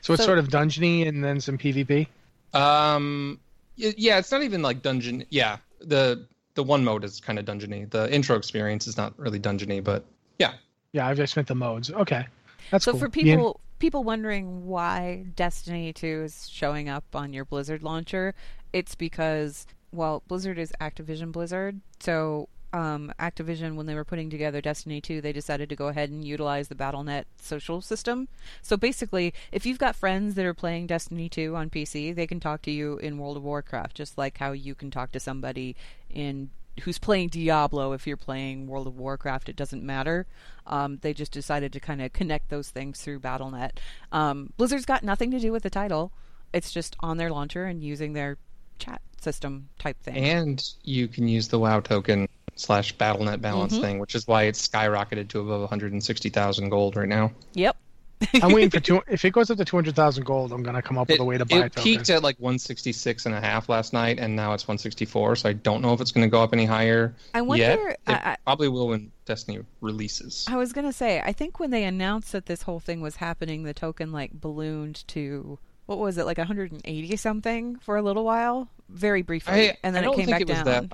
So 0.00 0.14
it's 0.14 0.22
So- 0.22 0.26
sort 0.26 0.38
of 0.38 0.48
dungeony 0.48 1.06
and 1.06 1.22
then 1.22 1.38
some 1.40 1.58
PvP. 1.58 2.06
Um, 2.54 3.38
y- 3.42 3.47
yeah, 3.78 4.18
it's 4.18 4.30
not 4.30 4.42
even 4.42 4.62
like 4.62 4.82
dungeon. 4.82 5.24
Yeah, 5.30 5.58
the 5.80 6.26
the 6.54 6.64
one 6.64 6.84
mode 6.84 7.04
is 7.04 7.20
kind 7.20 7.38
of 7.38 7.44
dungeony. 7.44 7.88
The 7.88 8.12
intro 8.12 8.36
experience 8.36 8.86
is 8.86 8.96
not 8.96 9.16
really 9.18 9.38
dungeony, 9.38 9.82
but 9.82 10.04
yeah, 10.38 10.54
Yeah, 10.92 11.06
I've 11.06 11.16
just 11.16 11.36
meant 11.36 11.48
the 11.48 11.54
modes. 11.54 11.90
Okay, 11.90 12.26
that's 12.70 12.84
so 12.84 12.92
cool. 12.92 13.00
for 13.00 13.06
Ian? 13.06 13.10
people 13.12 13.60
people 13.78 14.02
wondering 14.04 14.66
why 14.66 15.26
Destiny 15.36 15.92
2 15.92 16.22
is 16.24 16.48
showing 16.48 16.88
up 16.88 17.04
on 17.14 17.32
your 17.32 17.44
Blizzard 17.44 17.82
launcher, 17.82 18.34
it's 18.72 18.94
because 18.94 19.66
well, 19.92 20.22
Blizzard 20.26 20.58
is 20.58 20.72
Activision 20.80 21.32
Blizzard, 21.32 21.80
so 22.00 22.48
um, 22.72 23.12
Activision, 23.18 23.74
when 23.74 23.86
they 23.86 23.94
were 23.94 24.04
putting 24.04 24.30
together 24.30 24.60
Destiny 24.60 25.00
2, 25.00 25.20
they 25.20 25.32
decided 25.32 25.68
to 25.68 25.76
go 25.76 25.88
ahead 25.88 26.10
and 26.10 26.24
utilize 26.24 26.68
the 26.68 26.74
BattleNet 26.74 27.24
social 27.40 27.80
system. 27.80 28.28
So 28.62 28.76
basically, 28.76 29.32
if 29.52 29.64
you've 29.64 29.78
got 29.78 29.96
friends 29.96 30.34
that 30.34 30.44
are 30.44 30.54
playing 30.54 30.86
Destiny 30.86 31.28
2 31.28 31.56
on 31.56 31.70
PC, 31.70 32.14
they 32.14 32.26
can 32.26 32.40
talk 32.40 32.62
to 32.62 32.70
you 32.70 32.98
in 32.98 33.18
World 33.18 33.36
of 33.36 33.42
Warcraft, 33.42 33.96
just 33.96 34.18
like 34.18 34.38
how 34.38 34.52
you 34.52 34.74
can 34.74 34.90
talk 34.90 35.12
to 35.12 35.20
somebody 35.20 35.76
in 36.10 36.50
who's 36.82 36.98
playing 36.98 37.28
Diablo. 37.28 37.92
If 37.92 38.06
you're 38.06 38.16
playing 38.16 38.66
World 38.66 38.86
of 38.86 38.96
Warcraft, 38.96 39.48
it 39.48 39.56
doesn't 39.56 39.82
matter. 39.82 40.26
Um, 40.66 40.98
they 41.02 41.12
just 41.12 41.32
decided 41.32 41.72
to 41.72 41.80
kind 41.80 42.02
of 42.02 42.12
connect 42.12 42.50
those 42.50 42.70
things 42.70 43.00
through 43.00 43.20
BattleNet. 43.20 43.72
Um, 44.12 44.52
Blizzard's 44.56 44.86
got 44.86 45.02
nothing 45.02 45.30
to 45.30 45.40
do 45.40 45.52
with 45.52 45.62
the 45.62 45.70
title. 45.70 46.12
It's 46.52 46.70
just 46.70 46.96
on 47.00 47.16
their 47.16 47.30
launcher 47.30 47.64
and 47.64 47.82
using 47.82 48.12
their 48.12 48.38
chat 48.78 49.00
system 49.20 49.68
type 49.78 50.00
thing. 50.02 50.16
and 50.16 50.72
you 50.84 51.08
can 51.08 51.26
use 51.26 51.48
the 51.48 51.58
WoW 51.58 51.80
token 51.80 52.28
slash 52.58 52.94
BattleNet 52.96 53.40
balance 53.40 53.76
Mhm. 53.76 53.80
thing, 53.80 53.98
which 53.98 54.14
is 54.14 54.26
why 54.26 54.44
it's 54.44 54.66
skyrocketed 54.66 55.28
to 55.28 55.40
above 55.40 55.60
160,000 55.60 56.68
gold 56.70 56.96
right 56.96 57.08
now. 57.08 57.30
Yep. 57.54 57.76
I'm 58.42 58.52
waiting 58.52 58.70
for 58.70 58.80
two. 58.80 59.00
If 59.06 59.24
it 59.24 59.30
goes 59.30 59.48
up 59.48 59.58
to 59.58 59.64
two 59.64 59.76
hundred 59.76 59.94
thousand 59.94 60.24
gold, 60.26 60.50
I'm 60.52 60.64
gonna 60.64 60.82
come 60.82 60.98
up 60.98 61.06
with 61.08 61.20
It, 61.20 61.20
a 61.20 61.24
way 61.24 61.38
to 61.38 61.44
buy 61.44 61.58
a 61.58 61.60
it 61.66 61.72
token. 61.72 61.82
peaked 61.84 62.10
at 62.10 62.20
like 62.20 62.34
166 62.40 63.26
and 63.26 63.34
a 63.34 63.40
half 63.40 63.68
last 63.68 63.92
night, 63.92 64.18
and 64.18 64.34
now 64.34 64.54
it's 64.54 64.64
164. 64.66 65.36
So 65.36 65.48
I 65.48 65.52
don't 65.52 65.80
know 65.82 65.92
if 65.92 66.00
it's 66.00 66.10
going 66.10 66.26
to 66.26 66.30
go 66.30 66.42
up 66.42 66.52
any 66.52 66.64
higher 66.64 67.14
I 67.32 67.42
wonder. 67.42 67.62
yet. 67.62 67.78
It 67.78 67.98
I, 68.08 68.12
I, 68.32 68.36
probably 68.44 68.66
will 68.70 68.88
when 68.88 69.12
Destiny 69.24 69.60
releases. 69.80 70.44
I 70.48 70.56
was 70.56 70.72
gonna 70.72 70.92
say, 70.92 71.20
I 71.24 71.32
think 71.32 71.60
when 71.60 71.70
they 71.70 71.84
announced 71.84 72.32
that 72.32 72.46
this 72.46 72.62
whole 72.62 72.80
thing 72.80 73.00
was 73.00 73.14
happening, 73.16 73.62
the 73.62 73.72
token 73.72 74.10
like 74.10 74.32
ballooned 74.32 75.06
to 75.08 75.60
what 75.86 75.98
was 75.98 76.18
it, 76.18 76.26
like 76.26 76.38
180 76.38 77.16
something 77.16 77.76
for 77.76 77.96
a 77.96 78.02
little 78.02 78.24
while, 78.24 78.68
very 78.88 79.22
briefly, 79.22 79.70
I, 79.70 79.76
and 79.84 79.94
then 79.94 80.04
I 80.04 80.08
it 80.08 80.16
came 80.16 80.26
think 80.26 80.30
back 80.30 80.40
it 80.40 80.48
was 80.48 80.62
down. 80.64 80.88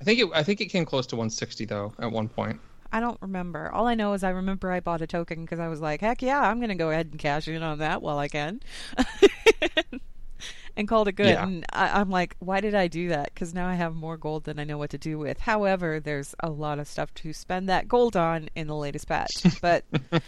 That 0.00 0.04
high. 0.04 0.12
I 0.12 0.14
think 0.16 0.20
it. 0.20 0.38
I 0.38 0.42
think 0.42 0.60
it 0.60 0.66
came 0.66 0.84
close 0.84 1.06
to 1.08 1.16
160 1.16 1.64
though 1.66 1.92
at 1.98 2.10
one 2.10 2.28
point. 2.28 2.60
I 2.92 3.00
don't 3.00 3.18
remember. 3.20 3.70
All 3.70 3.86
I 3.86 3.94
know 3.94 4.14
is 4.14 4.24
I 4.24 4.30
remember 4.30 4.72
I 4.72 4.80
bought 4.80 5.00
a 5.00 5.06
token 5.06 5.42
because 5.42 5.60
I 5.60 5.68
was 5.68 5.80
like, 5.80 6.00
heck 6.00 6.22
yeah, 6.22 6.40
I'm 6.40 6.60
gonna 6.60 6.74
go 6.74 6.90
ahead 6.90 7.08
and 7.10 7.18
cash 7.18 7.46
in 7.48 7.62
on 7.62 7.78
that 7.78 8.02
while 8.02 8.18
I 8.18 8.28
can. 8.28 8.60
and 10.76 10.88
called 10.88 11.06
it 11.08 11.12
good. 11.12 11.26
Yeah. 11.26 11.44
And 11.44 11.64
I, 11.72 12.00
I'm 12.00 12.10
like, 12.10 12.36
why 12.40 12.60
did 12.60 12.74
I 12.74 12.88
do 12.88 13.10
that? 13.10 13.32
Because 13.32 13.54
now 13.54 13.68
I 13.68 13.74
have 13.74 13.94
more 13.94 14.16
gold 14.16 14.44
than 14.44 14.58
I 14.58 14.64
know 14.64 14.78
what 14.78 14.90
to 14.90 14.98
do 14.98 15.18
with. 15.18 15.38
However, 15.38 16.00
there's 16.00 16.34
a 16.40 16.50
lot 16.50 16.78
of 16.78 16.88
stuff 16.88 17.14
to 17.14 17.32
spend 17.32 17.68
that 17.68 17.86
gold 17.86 18.16
on 18.16 18.48
in 18.56 18.66
the 18.66 18.76
latest 18.76 19.06
patch. 19.08 19.60
But 19.60 19.84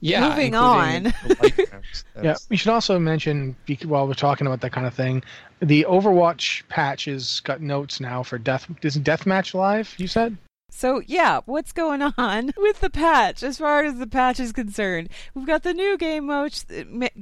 Yeah. 0.00 0.28
Moving 0.28 0.54
on. 0.54 1.04
the 1.04 1.36
light 1.40 1.72
rounds. 1.72 2.04
Yeah, 2.22 2.36
we 2.48 2.56
should 2.56 2.70
also 2.70 2.98
mention 2.98 3.56
while 3.84 4.06
we're 4.06 4.14
talking 4.14 4.46
about 4.46 4.60
that 4.60 4.72
kind 4.72 4.86
of 4.86 4.94
thing, 4.94 5.22
the 5.60 5.86
Overwatch 5.88 6.66
patch 6.68 7.06
has 7.06 7.40
got 7.40 7.60
notes 7.60 8.00
now 8.00 8.22
for 8.22 8.38
death. 8.38 8.66
Isn't 8.82 9.04
deathmatch 9.06 9.54
live? 9.54 9.94
You 9.98 10.06
said. 10.06 10.36
So 10.70 11.02
yeah, 11.06 11.40
what's 11.46 11.72
going 11.72 12.02
on 12.02 12.52
with 12.56 12.80
the 12.80 12.90
patch 12.90 13.42
as 13.42 13.58
far 13.58 13.82
as 13.84 13.98
the 13.98 14.06
patch 14.06 14.38
is 14.38 14.52
concerned? 14.52 15.08
We've 15.34 15.46
got 15.46 15.62
the 15.62 15.74
new 15.74 15.96
game 15.96 16.26
modes. 16.26 16.66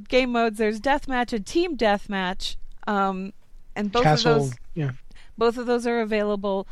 Game 0.09 0.33
modes. 0.33 0.59
There's 0.59 0.81
deathmatch 0.81 1.33
and 1.33 1.47
team 1.47 1.77
deathmatch. 1.77 2.57
Um, 2.87 3.33
and 3.75 3.91
both 3.93 4.03
Castle. 4.05 4.33
of 4.33 4.39
those 4.51 4.55
Yeah. 4.75 4.91
both 5.39 5.57
of 5.59 5.67
those 5.67 5.87
are 5.87 6.01
available 6.01 6.67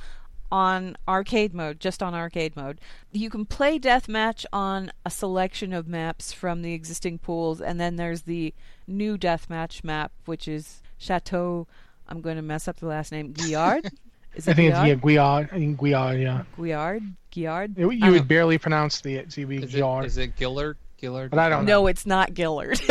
on 0.52 0.96
arcade 1.08 1.52
mode, 1.52 1.80
just 1.80 2.02
on 2.02 2.14
arcade 2.14 2.54
mode. 2.54 2.80
You 3.12 3.28
can 3.30 3.44
play 3.44 3.78
deathmatch 3.78 4.44
on 4.52 4.92
a 5.04 5.10
selection 5.10 5.72
of 5.72 5.88
maps 5.88 6.32
from 6.32 6.62
the 6.62 6.72
existing 6.74 7.18
pools, 7.18 7.60
and 7.60 7.80
then 7.80 7.96
there's 7.96 8.22
the 8.22 8.54
new 8.86 9.18
deathmatch 9.18 9.82
map, 9.82 10.12
which 10.26 10.46
is 10.46 10.80
Chateau. 11.04 11.66
I'm 12.08 12.20
going 12.20 12.36
to 12.36 12.42
mess 12.42 12.66
up 12.68 12.76
the 12.78 12.86
last 12.86 13.12
name. 13.12 13.32
Guillard. 13.32 13.86
Is 14.34 14.48
I 14.48 14.50
it 14.50 14.54
think 14.56 14.70
it's 14.70 14.78
Guillard? 14.80 14.88
yeah, 14.88 14.94
Guillard. 14.94 15.48
I 15.52 15.58
think 15.58 15.78
Guillard. 15.80 16.20
Yeah, 16.20 16.42
Guillard. 16.56 17.02
Guillard. 17.30 17.78
you, 17.78 17.90
you 17.90 18.00
don't 18.00 18.12
would 18.12 18.26
barely 18.28 18.58
pronounce 18.58 19.00
the 19.00 19.14
it, 19.16 19.32
so 19.32 19.40
you'd 19.42 19.48
be 19.50 19.62
Is 19.62 19.72
Guillard. 19.72 20.06
is 20.06 20.16
it 20.18 20.32
Gillard? 20.36 20.76
Gillard? 21.00 21.30
But 21.30 21.38
I 21.38 21.48
don't 21.48 21.64
know. 21.66 21.82
No, 21.82 21.86
it's 21.86 22.04
not 22.04 22.34
Gillard. 22.34 22.80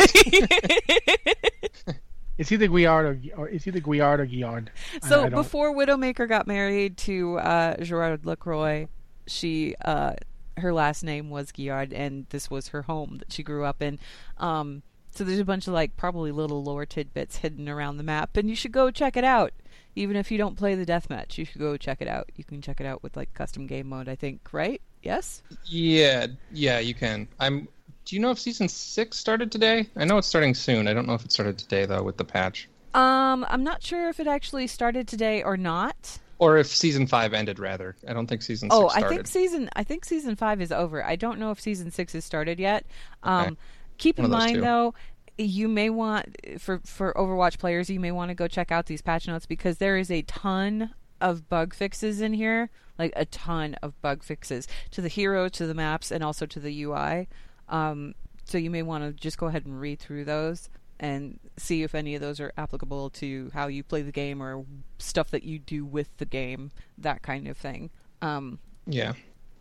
It's 2.36 2.50
either 2.50 2.66
Guillard 2.66 3.30
or, 3.36 3.42
or 3.42 3.48
it's 3.48 3.64
either 3.68 3.78
Guillard 3.78 4.18
or 4.18 4.26
Guillard. 4.26 4.68
So 5.02 5.20
I 5.20 5.22
don't- 5.28 5.30
before 5.34 5.72
Widowmaker 5.72 6.28
got 6.28 6.48
married 6.48 6.96
to 6.98 7.38
uh, 7.38 7.76
Gerard 7.76 8.26
Lacroix, 8.26 8.88
she 9.28 9.76
uh, 9.84 10.14
her 10.56 10.72
last 10.72 11.04
name 11.04 11.30
was 11.30 11.52
Guillard, 11.52 11.92
and 11.92 12.26
this 12.30 12.50
was 12.50 12.68
her 12.68 12.82
home 12.82 13.18
that 13.18 13.32
she 13.32 13.44
grew 13.44 13.64
up 13.64 13.80
in. 13.80 14.00
Um, 14.38 14.82
so 15.14 15.24
there's 15.24 15.38
a 15.38 15.44
bunch 15.44 15.66
of 15.66 15.74
like 15.74 15.96
probably 15.96 16.32
little 16.32 16.62
lore 16.62 16.86
tidbits 16.86 17.36
hidden 17.36 17.68
around 17.68 17.96
the 17.96 18.02
map, 18.02 18.36
and 18.36 18.48
you 18.50 18.56
should 18.56 18.72
go 18.72 18.90
check 18.90 19.16
it 19.16 19.24
out. 19.24 19.52
Even 19.96 20.16
if 20.16 20.30
you 20.30 20.38
don't 20.38 20.56
play 20.56 20.74
the 20.74 20.84
deathmatch, 20.84 21.38
you 21.38 21.44
should 21.44 21.60
go 21.60 21.76
check 21.76 21.98
it 22.02 22.08
out. 22.08 22.28
You 22.34 22.42
can 22.44 22.60
check 22.60 22.80
it 22.80 22.86
out 22.86 23.02
with 23.02 23.16
like 23.16 23.32
custom 23.34 23.66
game 23.66 23.88
mode, 23.88 24.08
I 24.08 24.16
think. 24.16 24.48
Right? 24.52 24.82
Yes. 25.02 25.42
Yeah, 25.66 26.26
yeah, 26.52 26.78
you 26.80 26.94
can. 26.94 27.28
I'm. 27.38 27.68
Do 28.06 28.16
you 28.16 28.20
know 28.20 28.30
if 28.32 28.38
season 28.38 28.68
six 28.68 29.16
started 29.18 29.50
today? 29.50 29.88
I 29.96 30.04
know 30.04 30.18
it's 30.18 30.26
starting 30.28 30.54
soon. 30.54 30.88
I 30.88 30.92
don't 30.94 31.06
know 31.06 31.14
if 31.14 31.24
it 31.24 31.32
started 31.32 31.56
today 31.58 31.86
though 31.86 32.02
with 32.02 32.16
the 32.18 32.24
patch, 32.24 32.68
Um, 32.92 33.46
I'm 33.48 33.64
not 33.64 33.82
sure 33.82 34.08
if 34.10 34.20
it 34.20 34.26
actually 34.26 34.66
started 34.66 35.08
today 35.08 35.42
or 35.42 35.56
not. 35.56 36.18
or 36.38 36.58
if 36.58 36.66
season 36.66 37.06
five 37.06 37.32
ended. 37.32 37.58
Rather, 37.58 37.96
I 38.06 38.12
don't 38.12 38.26
think 38.26 38.42
season 38.42 38.68
Oh, 38.72 38.88
six 38.88 39.04
I 39.04 39.08
think 39.08 39.26
season 39.26 39.70
I 39.76 39.84
think 39.84 40.04
season 40.04 40.36
five 40.36 40.60
is 40.60 40.70
over. 40.72 41.02
I 41.04 41.16
don't 41.16 41.38
know 41.38 41.50
if 41.50 41.60
season 41.60 41.90
six 41.90 42.12
has 42.14 42.24
started 42.26 42.58
yet. 42.58 42.84
Um, 43.22 43.42
Okay. 43.42 43.56
Keep 43.98 44.18
in 44.18 44.24
One 44.24 44.30
mind 44.32 44.54
two. 44.56 44.60
though, 44.60 44.94
you 45.38 45.68
may 45.68 45.90
want 45.90 46.36
for 46.58 46.80
for 46.84 47.12
Overwatch 47.14 47.58
players, 47.58 47.90
you 47.90 48.00
may 48.00 48.12
want 48.12 48.28
to 48.30 48.34
go 48.34 48.48
check 48.48 48.70
out 48.70 48.86
these 48.86 49.02
patch 49.02 49.26
notes 49.26 49.46
because 49.46 49.78
there 49.78 49.96
is 49.96 50.10
a 50.10 50.22
ton 50.22 50.94
of 51.20 51.48
bug 51.48 51.74
fixes 51.74 52.20
in 52.20 52.34
here, 52.34 52.70
like 52.98 53.12
a 53.16 53.24
ton 53.24 53.74
of 53.82 54.00
bug 54.02 54.22
fixes 54.22 54.68
to 54.90 55.00
the 55.00 55.08
hero, 55.08 55.48
to 55.48 55.66
the 55.66 55.74
maps, 55.74 56.10
and 56.10 56.22
also 56.22 56.44
to 56.46 56.60
the 56.60 56.82
UI. 56.82 57.28
Um, 57.68 58.14
so 58.44 58.58
you 58.58 58.70
may 58.70 58.82
want 58.82 59.04
to 59.04 59.12
just 59.12 59.38
go 59.38 59.46
ahead 59.46 59.64
and 59.64 59.80
read 59.80 59.98
through 60.00 60.24
those 60.26 60.68
and 61.00 61.40
see 61.56 61.82
if 61.82 61.94
any 61.94 62.14
of 62.14 62.20
those 62.20 62.38
are 62.40 62.52
applicable 62.56 63.10
to 63.10 63.50
how 63.54 63.66
you 63.66 63.82
play 63.82 64.02
the 64.02 64.12
game 64.12 64.42
or 64.42 64.64
stuff 64.98 65.30
that 65.30 65.42
you 65.42 65.58
do 65.58 65.84
with 65.84 66.14
the 66.18 66.24
game, 66.26 66.70
that 66.98 67.22
kind 67.22 67.48
of 67.48 67.56
thing. 67.56 67.90
Um, 68.22 68.58
Yeah. 68.86 69.14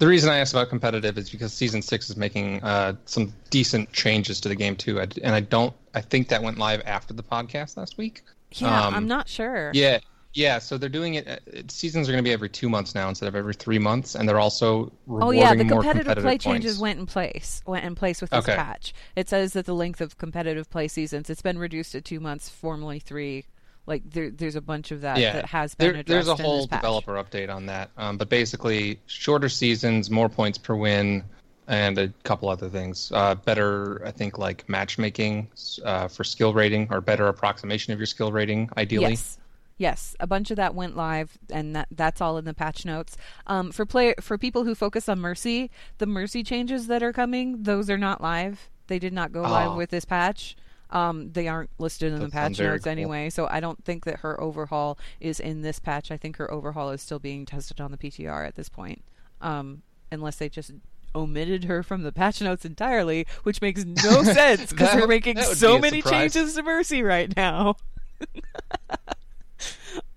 The 0.03 0.09
reason 0.09 0.29
I 0.29 0.39
asked 0.39 0.51
about 0.51 0.67
competitive 0.67 1.17
is 1.17 1.29
because 1.29 1.53
season 1.53 1.81
six 1.81 2.09
is 2.09 2.17
making 2.17 2.61
uh, 2.61 2.95
some 3.05 3.31
decent 3.51 3.93
changes 3.93 4.41
to 4.41 4.49
the 4.49 4.55
game 4.55 4.75
too, 4.75 4.99
I, 4.99 5.07
and 5.23 5.33
I 5.33 5.39
don't. 5.39 5.73
I 5.93 6.01
think 6.01 6.27
that 6.27 6.43
went 6.43 6.57
live 6.57 6.81
after 6.85 7.13
the 7.13 7.23
podcast 7.23 7.77
last 7.77 7.97
week. 7.97 8.21
Yeah, 8.51 8.87
Um, 8.87 8.95
I'm 8.95 9.07
not 9.07 9.29
sure. 9.29 9.71
Yeah, 9.73 9.99
yeah. 10.33 10.59
So 10.59 10.77
they're 10.77 10.89
doing 10.89 11.13
it. 11.13 11.25
it 11.47 11.71
seasons 11.71 12.09
are 12.09 12.11
going 12.11 12.21
to 12.21 12.27
be 12.27 12.33
every 12.33 12.49
two 12.49 12.67
months 12.67 12.93
now 12.93 13.07
instead 13.07 13.29
of 13.29 13.35
every 13.37 13.53
three 13.53 13.79
months, 13.79 14.13
and 14.15 14.27
they're 14.27 14.41
also 14.41 14.91
Oh 15.09 15.31
yeah, 15.31 15.55
the 15.55 15.63
more 15.63 15.81
competitive, 15.81 16.21
play 16.21 16.31
points. 16.31 16.43
changes 16.43 16.79
went 16.79 16.99
in 16.99 17.05
place. 17.05 17.61
Went 17.65 17.85
in 17.85 17.95
place 17.95 18.19
with 18.19 18.31
this 18.31 18.43
Okay. 18.43 18.57
patch. 18.57 18.93
It 19.15 19.29
says 19.29 19.53
that 19.53 19.65
the 19.65 19.73
length 19.73 20.01
of 20.01 20.17
competitive 20.17 20.69
play 20.69 20.89
seasons 20.89 21.29
it's 21.29 21.41
been 21.41 21.57
reduced 21.57 21.93
to 21.93 22.01
two 22.01 22.19
months, 22.19 22.49
formerly 22.49 22.99
three. 22.99 23.45
Like 23.85 24.09
there, 24.09 24.31
there's 24.31 24.55
a 24.55 24.61
bunch 24.61 24.91
of 24.91 25.01
that 25.01 25.17
yeah, 25.17 25.33
that 25.33 25.45
has 25.45 25.75
been 25.75 25.91
there, 25.91 25.99
addressed 26.01 26.27
there's 26.27 26.39
a 26.39 26.41
whole 26.41 26.67
developer 26.67 27.13
update 27.13 27.53
on 27.53 27.65
that. 27.65 27.91
Um, 27.97 28.17
but 28.17 28.29
basically, 28.29 28.99
shorter 29.07 29.49
seasons, 29.49 30.09
more 30.09 30.29
points 30.29 30.57
per 30.57 30.75
win, 30.75 31.23
and 31.67 31.97
a 31.97 32.07
couple 32.23 32.47
other 32.49 32.69
things. 32.69 33.11
Uh, 33.13 33.35
better, 33.35 34.01
I 34.05 34.11
think, 34.11 34.37
like 34.37 34.67
matchmaking 34.69 35.49
uh, 35.83 36.07
for 36.07 36.23
skill 36.23 36.53
rating, 36.53 36.87
or 36.91 37.01
better 37.01 37.27
approximation 37.27 37.91
of 37.91 37.99
your 37.99 38.05
skill 38.05 38.31
rating, 38.31 38.69
ideally. 38.77 39.11
Yes. 39.11 39.37
Yes, 39.79 40.15
a 40.19 40.27
bunch 40.27 40.51
of 40.51 40.57
that 40.57 40.75
went 40.75 40.95
live, 40.95 41.35
and 41.51 41.75
that 41.75 41.87
that's 41.91 42.21
all 42.21 42.37
in 42.37 42.45
the 42.45 42.53
patch 42.53 42.85
notes. 42.85 43.17
Um, 43.47 43.71
for 43.71 43.85
play 43.87 44.13
for 44.21 44.37
people 44.37 44.63
who 44.63 44.75
focus 44.75 45.09
on 45.09 45.19
Mercy, 45.19 45.71
the 45.97 46.05
Mercy 46.05 46.43
changes 46.43 46.87
that 46.87 47.01
are 47.01 47.11
coming, 47.11 47.63
those 47.63 47.89
are 47.89 47.97
not 47.97 48.21
live. 48.21 48.69
They 48.87 48.99
did 48.99 49.13
not 49.13 49.31
go 49.31 49.41
live 49.41 49.71
Oh. 49.71 49.75
with 49.75 49.89
this 49.89 50.05
patch. 50.05 50.55
Um, 50.93 51.31
they 51.31 51.47
aren't 51.47 51.71
listed 51.79 52.13
in 52.13 52.19
the 52.19 52.29
patch 52.29 52.59
notes 52.59 52.83
cool. 52.83 52.91
anyway, 52.91 53.31
so 53.31 53.47
I 53.49 53.59
don't 53.59 53.83
think 53.83 54.05
that 54.05 54.19
her 54.19 54.39
overhaul 54.39 54.97
is 55.19 55.39
in 55.39 55.63
this 55.63 55.79
patch. 55.79 56.11
I 56.11 56.17
think 56.17 56.37
her 56.37 56.49
overhaul 56.51 56.91
is 56.91 57.01
still 57.01 57.19
being 57.19 57.45
tested 57.45 57.81
on 57.81 57.91
the 57.91 57.97
PTR 57.97 58.47
at 58.47 58.55
this 58.55 58.69
point, 58.69 59.03
um, 59.41 59.81
unless 60.11 60.35
they 60.35 60.49
just 60.49 60.71
omitted 61.15 61.65
her 61.65 61.83
from 61.83 62.03
the 62.03 62.11
patch 62.11 62.41
notes 62.41 62.63
entirely, 62.63 63.25
which 63.41 63.61
makes 63.61 63.83
no 63.83 64.23
sense 64.23 64.71
because 64.71 64.93
they're 64.93 65.07
making 65.07 65.41
so 65.41 65.79
many 65.79 66.01
surprise. 66.01 66.33
changes 66.33 66.55
to 66.55 66.63
Mercy 66.63 67.01
right 67.01 67.35
now. 67.35 67.75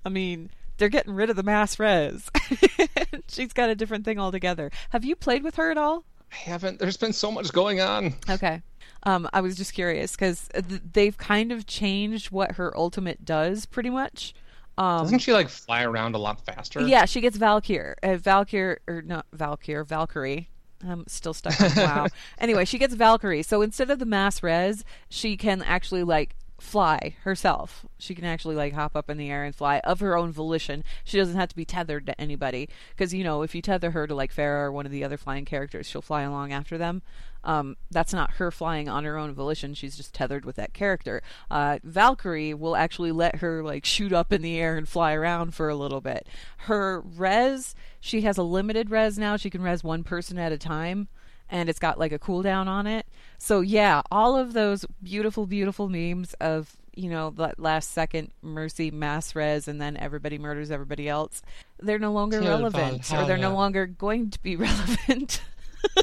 I 0.04 0.09
mean, 0.09 0.50
they're 0.76 0.88
getting 0.88 1.14
rid 1.14 1.30
of 1.30 1.37
the 1.37 1.42
mass 1.42 1.78
res. 1.78 2.30
She's 3.28 3.52
got 3.52 3.71
a 3.71 3.75
different 3.75 4.04
thing 4.04 4.18
altogether. 4.18 4.71
Have 4.90 5.04
you 5.04 5.16
played 5.16 5.42
with 5.42 5.56
her 5.56 5.71
at 5.71 5.78
all? 5.78 6.04
I 6.33 6.37
haven't. 6.37 6.78
There's 6.78 6.97
been 6.97 7.12
so 7.12 7.30
much 7.30 7.52
going 7.52 7.80
on. 7.80 8.14
Okay. 8.28 8.62
Um, 9.04 9.28
I 9.33 9.40
was 9.40 9.56
just 9.56 9.73
curious 9.73 10.12
because 10.12 10.49
th- 10.52 10.83
they've 10.92 11.16
kind 11.16 11.52
of 11.52 11.66
changed 11.66 12.30
what 12.30 12.52
her 12.52 12.76
ultimate 12.76 13.25
does, 13.25 13.64
pretty 13.66 13.90
much. 13.90 14.35
Um, 14.78 15.04
Doesn't 15.04 15.21
she 15.21 15.33
like 15.33 15.49
fly 15.49 15.85
around 15.85 16.14
a 16.14 16.18
lot 16.18 16.45
faster? 16.45 16.80
yeah, 16.83 17.04
she 17.04 17.21
gets 17.21 17.37
Valkyr. 17.37 17.97
Uh, 18.02 18.16
Valkyr, 18.16 18.80
or 18.87 19.02
not 19.02 19.26
Valkyr, 19.33 19.85
Valkyrie. 19.85 20.50
I'm 20.87 21.06
still 21.06 21.33
stuck 21.33 21.59
on 21.61 21.71
WoW. 21.75 22.06
anyway, 22.38 22.64
she 22.66 22.78
gets 22.78 22.95
Valkyrie. 22.95 23.42
So 23.42 23.62
instead 23.62 23.90
of 23.90 23.99
the 23.99 24.04
mass 24.04 24.42
res, 24.42 24.85
she 25.09 25.37
can 25.37 25.62
actually 25.62 26.02
like 26.02 26.37
fly 26.58 27.16
herself. 27.22 27.84
She 27.98 28.14
can 28.14 28.25
actually 28.25 28.56
like 28.56 28.72
hop 28.72 28.96
up 28.96 29.10
in 29.10 29.18
the 29.18 29.30
air 29.30 29.44
and 29.44 29.54
fly 29.54 29.78
of 29.80 30.00
her 30.00 30.16
own 30.16 30.32
volition. 30.32 30.84
She 31.04 31.18
doesn't 31.18 31.36
have 31.36 31.50
to 31.50 31.56
be 31.56 31.64
tethered 31.64 32.06
to 32.06 32.20
anybody 32.20 32.68
because 32.90 33.12
you 33.12 33.25
know 33.25 33.42
if 33.42 33.54
you 33.54 33.62
tether 33.62 33.90
her 33.90 34.06
to 34.06 34.14
like 34.14 34.34
Pharah 34.34 34.64
or 34.64 34.72
one 34.72 34.86
of 34.86 34.92
the 34.92 35.04
other 35.04 35.16
flying 35.16 35.44
characters, 35.44 35.86
she'll 35.86 36.02
fly 36.02 36.22
along 36.22 36.52
after 36.52 36.78
them. 36.78 37.02
Um, 37.44 37.76
that's 37.90 38.12
not 38.12 38.32
her 38.32 38.50
flying 38.50 38.88
on 38.88 39.04
her 39.04 39.16
own 39.16 39.32
volition. 39.32 39.75
She's 39.75 39.96
just 39.96 40.14
tethered 40.14 40.44
with 40.44 40.56
that 40.56 40.72
character. 40.72 41.22
Uh, 41.50 41.78
Valkyrie 41.84 42.54
will 42.54 42.75
actually 42.75 43.12
let 43.12 43.36
her 43.36 43.62
like 43.62 43.84
shoot 43.84 44.12
up 44.12 44.32
in 44.32 44.42
the 44.42 44.58
air 44.58 44.76
and 44.76 44.88
fly 44.88 45.12
around 45.12 45.54
for 45.54 45.68
a 45.68 45.76
little 45.76 46.00
bit. 46.00 46.26
Her 46.58 47.00
res, 47.00 47.75
she 48.00 48.22
has 48.22 48.38
a 48.38 48.42
limited 48.42 48.90
res 48.90 49.18
now. 49.18 49.36
She 49.36 49.50
can 49.50 49.62
res 49.62 49.84
one 49.84 50.02
person 50.02 50.38
at 50.38 50.52
a 50.52 50.58
time 50.58 51.08
and 51.48 51.68
it's 51.68 51.78
got 51.78 51.98
like 51.98 52.12
a 52.12 52.18
cooldown 52.18 52.66
on 52.66 52.86
it. 52.86 53.06
So 53.38 53.61
yeah, 53.61 54.02
all 54.11 54.37
of 54.37 54.52
those 54.52 54.85
beautiful, 55.02 55.47
beautiful 55.47 55.88
memes 55.88 56.35
of 56.40 56.75
you 56.95 57.11
know 57.11 57.31
that 57.37 57.59
last 57.61 57.90
second 57.93 58.31
mercy 58.40 58.90
mass 58.90 59.35
res 59.35 59.69
and 59.69 59.81
then 59.81 59.97
everybody 59.99 60.38
murders 60.38 60.71
everybody 60.71 61.09
else. 61.09 61.43
They're 61.78 61.99
no 61.99 62.12
longer 62.12 62.40
Till 62.40 62.49
relevant, 62.49 63.12
or 63.12 63.26
they're 63.26 63.37
no 63.37 63.55
longer 63.55 63.87
going 63.87 64.31
to 64.31 64.43
be 64.43 64.57
relevant, 64.57 65.43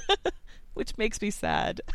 which 0.73 0.97
makes 0.97 1.21
me 1.21 1.31
sad. 1.31 1.81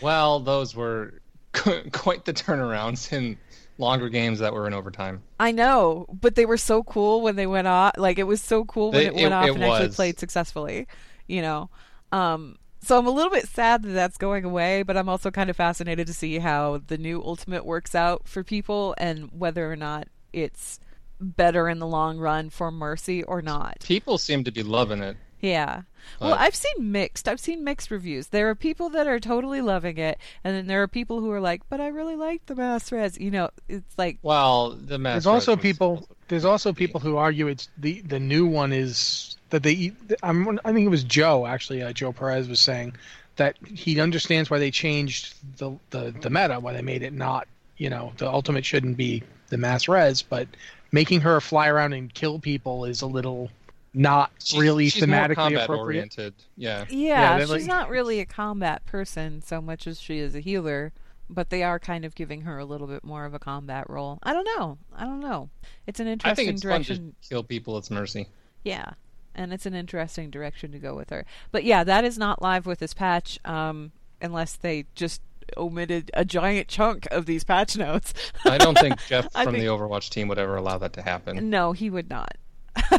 Well, 0.00 0.40
those 0.40 0.74
were 0.76 1.20
quite 1.52 2.24
the 2.24 2.32
turnarounds 2.32 3.12
in 3.12 3.36
longer 3.78 4.08
games 4.08 4.38
that 4.40 4.52
were 4.52 4.66
in 4.66 4.74
overtime. 4.74 5.22
I 5.40 5.50
know, 5.52 6.06
but 6.12 6.34
they 6.34 6.46
were 6.46 6.56
so 6.56 6.82
cool 6.82 7.22
when 7.22 7.36
they 7.36 7.46
went 7.46 7.66
off. 7.66 7.92
Like 7.96 8.18
it 8.18 8.24
was 8.24 8.40
so 8.40 8.64
cool 8.64 8.92
when 8.92 9.00
They- 9.00 9.06
it 9.06 9.14
went 9.14 9.26
it- 9.26 9.32
off 9.32 9.46
it 9.46 9.54
and 9.54 9.64
actually 9.64 9.88
played 9.90 10.18
successfully. 10.18 10.86
You 11.26 11.42
know, 11.42 11.70
um, 12.12 12.56
so 12.80 12.98
I'm 12.98 13.06
a 13.06 13.10
little 13.10 13.30
bit 13.30 13.48
sad 13.48 13.82
that 13.82 13.92
that's 13.92 14.18
going 14.18 14.44
away, 14.44 14.82
but 14.82 14.96
I'm 14.96 15.08
also 15.08 15.30
kind 15.30 15.50
of 15.50 15.56
fascinated 15.56 16.06
to 16.06 16.14
see 16.14 16.38
how 16.38 16.80
the 16.86 16.98
new 16.98 17.22
Ultimate 17.22 17.64
works 17.64 17.94
out 17.94 18.28
for 18.28 18.44
people 18.44 18.94
and 18.98 19.30
whether 19.32 19.70
or 19.70 19.76
not 19.76 20.08
it's 20.32 20.78
better 21.20 21.68
in 21.68 21.78
the 21.78 21.86
long 21.86 22.18
run 22.18 22.50
for 22.50 22.70
Mercy 22.70 23.22
or 23.22 23.42
not. 23.42 23.78
People 23.84 24.18
seem 24.18 24.44
to 24.44 24.52
be 24.52 24.62
loving 24.62 25.02
it. 25.02 25.16
Yeah. 25.40 25.82
Well, 26.20 26.34
I've 26.34 26.54
seen 26.54 26.90
mixed. 26.90 27.28
I've 27.28 27.38
seen 27.38 27.62
mixed 27.62 27.90
reviews. 27.90 28.28
There 28.28 28.48
are 28.48 28.54
people 28.54 28.88
that 28.90 29.06
are 29.06 29.20
totally 29.20 29.60
loving 29.60 29.98
it, 29.98 30.18
and 30.42 30.56
then 30.56 30.66
there 30.66 30.82
are 30.82 30.88
people 30.88 31.20
who 31.20 31.30
are 31.30 31.40
like, 31.40 31.62
"But 31.68 31.80
I 31.80 31.88
really 31.88 32.16
like 32.16 32.46
the 32.46 32.56
mass 32.56 32.90
res." 32.90 33.18
You 33.18 33.30
know, 33.30 33.50
it's 33.68 33.96
like 33.98 34.18
Well, 34.22 34.70
the 34.70 34.98
mass 34.98 35.14
There's 35.14 35.26
also 35.26 35.52
res 35.52 35.56
was- 35.58 35.62
people. 35.62 36.08
There's 36.28 36.44
also 36.44 36.72
people 36.72 37.00
who 37.00 37.16
argue 37.16 37.46
it's 37.46 37.68
the 37.78 38.00
the 38.00 38.18
new 38.18 38.46
one 38.46 38.72
is 38.72 39.36
that 39.50 39.62
they. 39.62 39.92
I'm, 40.22 40.58
I 40.64 40.72
think 40.72 40.86
it 40.86 40.90
was 40.90 41.04
Joe 41.04 41.46
actually. 41.46 41.82
Uh, 41.82 41.92
Joe 41.92 42.12
Perez 42.12 42.48
was 42.48 42.60
saying 42.60 42.94
that 43.36 43.56
he 43.66 44.00
understands 44.00 44.50
why 44.50 44.58
they 44.58 44.70
changed 44.70 45.34
the, 45.58 45.72
the 45.90 46.14
the 46.20 46.30
meta, 46.30 46.58
why 46.60 46.72
they 46.72 46.82
made 46.82 47.02
it 47.02 47.12
not. 47.12 47.46
You 47.76 47.90
know, 47.90 48.12
the 48.18 48.28
ultimate 48.28 48.64
shouldn't 48.64 48.96
be 48.96 49.22
the 49.50 49.56
mass 49.56 49.86
res, 49.88 50.22
but 50.22 50.48
making 50.92 51.20
her 51.20 51.40
fly 51.40 51.68
around 51.68 51.92
and 51.92 52.12
kill 52.12 52.38
people 52.40 52.84
is 52.84 53.02
a 53.02 53.06
little 53.06 53.50
not 53.94 54.30
She's- 54.42 54.60
really 54.60 54.88
she's 54.88 55.02
thematically 55.04 55.34
combat 55.36 55.64
appropriate. 55.64 55.96
oriented. 55.98 56.34
Yeah. 56.56 56.84
Yeah, 56.90 57.38
they're 57.38 57.46
she's 57.46 57.50
like- 57.50 57.66
not 57.66 57.88
really 57.88 58.20
a 58.20 58.26
combat 58.26 58.84
person 58.84 59.40
so 59.42 59.60
much 59.62 59.86
as 59.86 60.00
she 60.00 60.18
is 60.18 60.34
a 60.34 60.40
healer. 60.40 60.92
but 61.30 61.50
they 61.50 61.62
are 61.62 61.78
kind 61.78 62.04
of 62.06 62.14
giving 62.14 62.40
her 62.42 62.58
a 62.58 62.64
little 62.64 62.86
bit 62.86 63.04
more 63.04 63.24
of 63.26 63.34
a 63.34 63.38
combat 63.38 63.88
role. 63.90 64.18
I 64.22 64.32
don't 64.32 64.48
know. 64.56 64.78
I 64.96 65.04
don't 65.04 65.20
know. 65.20 65.50
It's 65.86 66.00
an 66.00 66.08
I 66.08 66.12
interesting 66.12 66.46
think 66.46 66.54
it's 66.54 66.62
direction. 66.62 66.96
fun 66.96 67.14
to 67.22 67.28
kill 67.28 67.42
people. 67.44 67.76
It's 67.78 67.90
mercy. 67.90 68.28
Yeah, 68.64 68.90
and 69.38 69.52
it's 69.52 69.64
an 69.66 69.74
interesting 69.74 70.30
direction 70.30 70.72
to 70.72 70.78
go 70.78 70.94
with 70.94 71.10
her. 71.10 71.24
But 71.52 71.64
yeah, 71.64 71.84
that 71.84 72.04
is 72.04 72.18
not 72.18 72.42
live 72.42 72.66
with 72.66 72.80
this 72.80 72.92
patch, 72.92 73.38
um, 73.44 73.92
unless 74.20 74.56
they 74.56 74.86
just 74.94 75.22
omitted 75.56 76.10
a 76.12 76.24
giant 76.24 76.68
chunk 76.68 77.06
of 77.10 77.24
these 77.24 77.44
patch 77.44 77.76
notes. 77.76 78.12
I 78.44 78.58
don't 78.58 78.76
think 78.76 78.98
Jeff 79.06 79.32
from 79.32 79.44
think- 79.44 79.58
the 79.58 79.66
Overwatch 79.66 80.10
team 80.10 80.28
would 80.28 80.38
ever 80.38 80.56
allow 80.56 80.76
that 80.78 80.92
to 80.94 81.02
happen. 81.02 81.48
no, 81.48 81.72
he 81.72 81.88
would 81.88 82.10
not. 82.10 82.36
uh, 82.92 82.98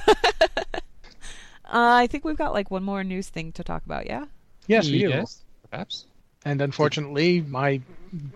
I 1.66 2.08
think 2.08 2.24
we've 2.24 2.38
got 2.38 2.54
like 2.54 2.72
one 2.72 2.84
more 2.84 3.04
news 3.04 3.30
thing 3.30 3.52
to 3.54 3.64
talk 3.64 3.86
about. 3.86 4.08
Yeah. 4.08 4.26
Yes, 4.68 4.86
we 4.90 5.00
do. 5.00 5.10
Yes, 5.10 5.44
perhaps. 5.70 6.06
And 6.46 6.62
unfortunately, 6.62 7.42
my 7.42 7.82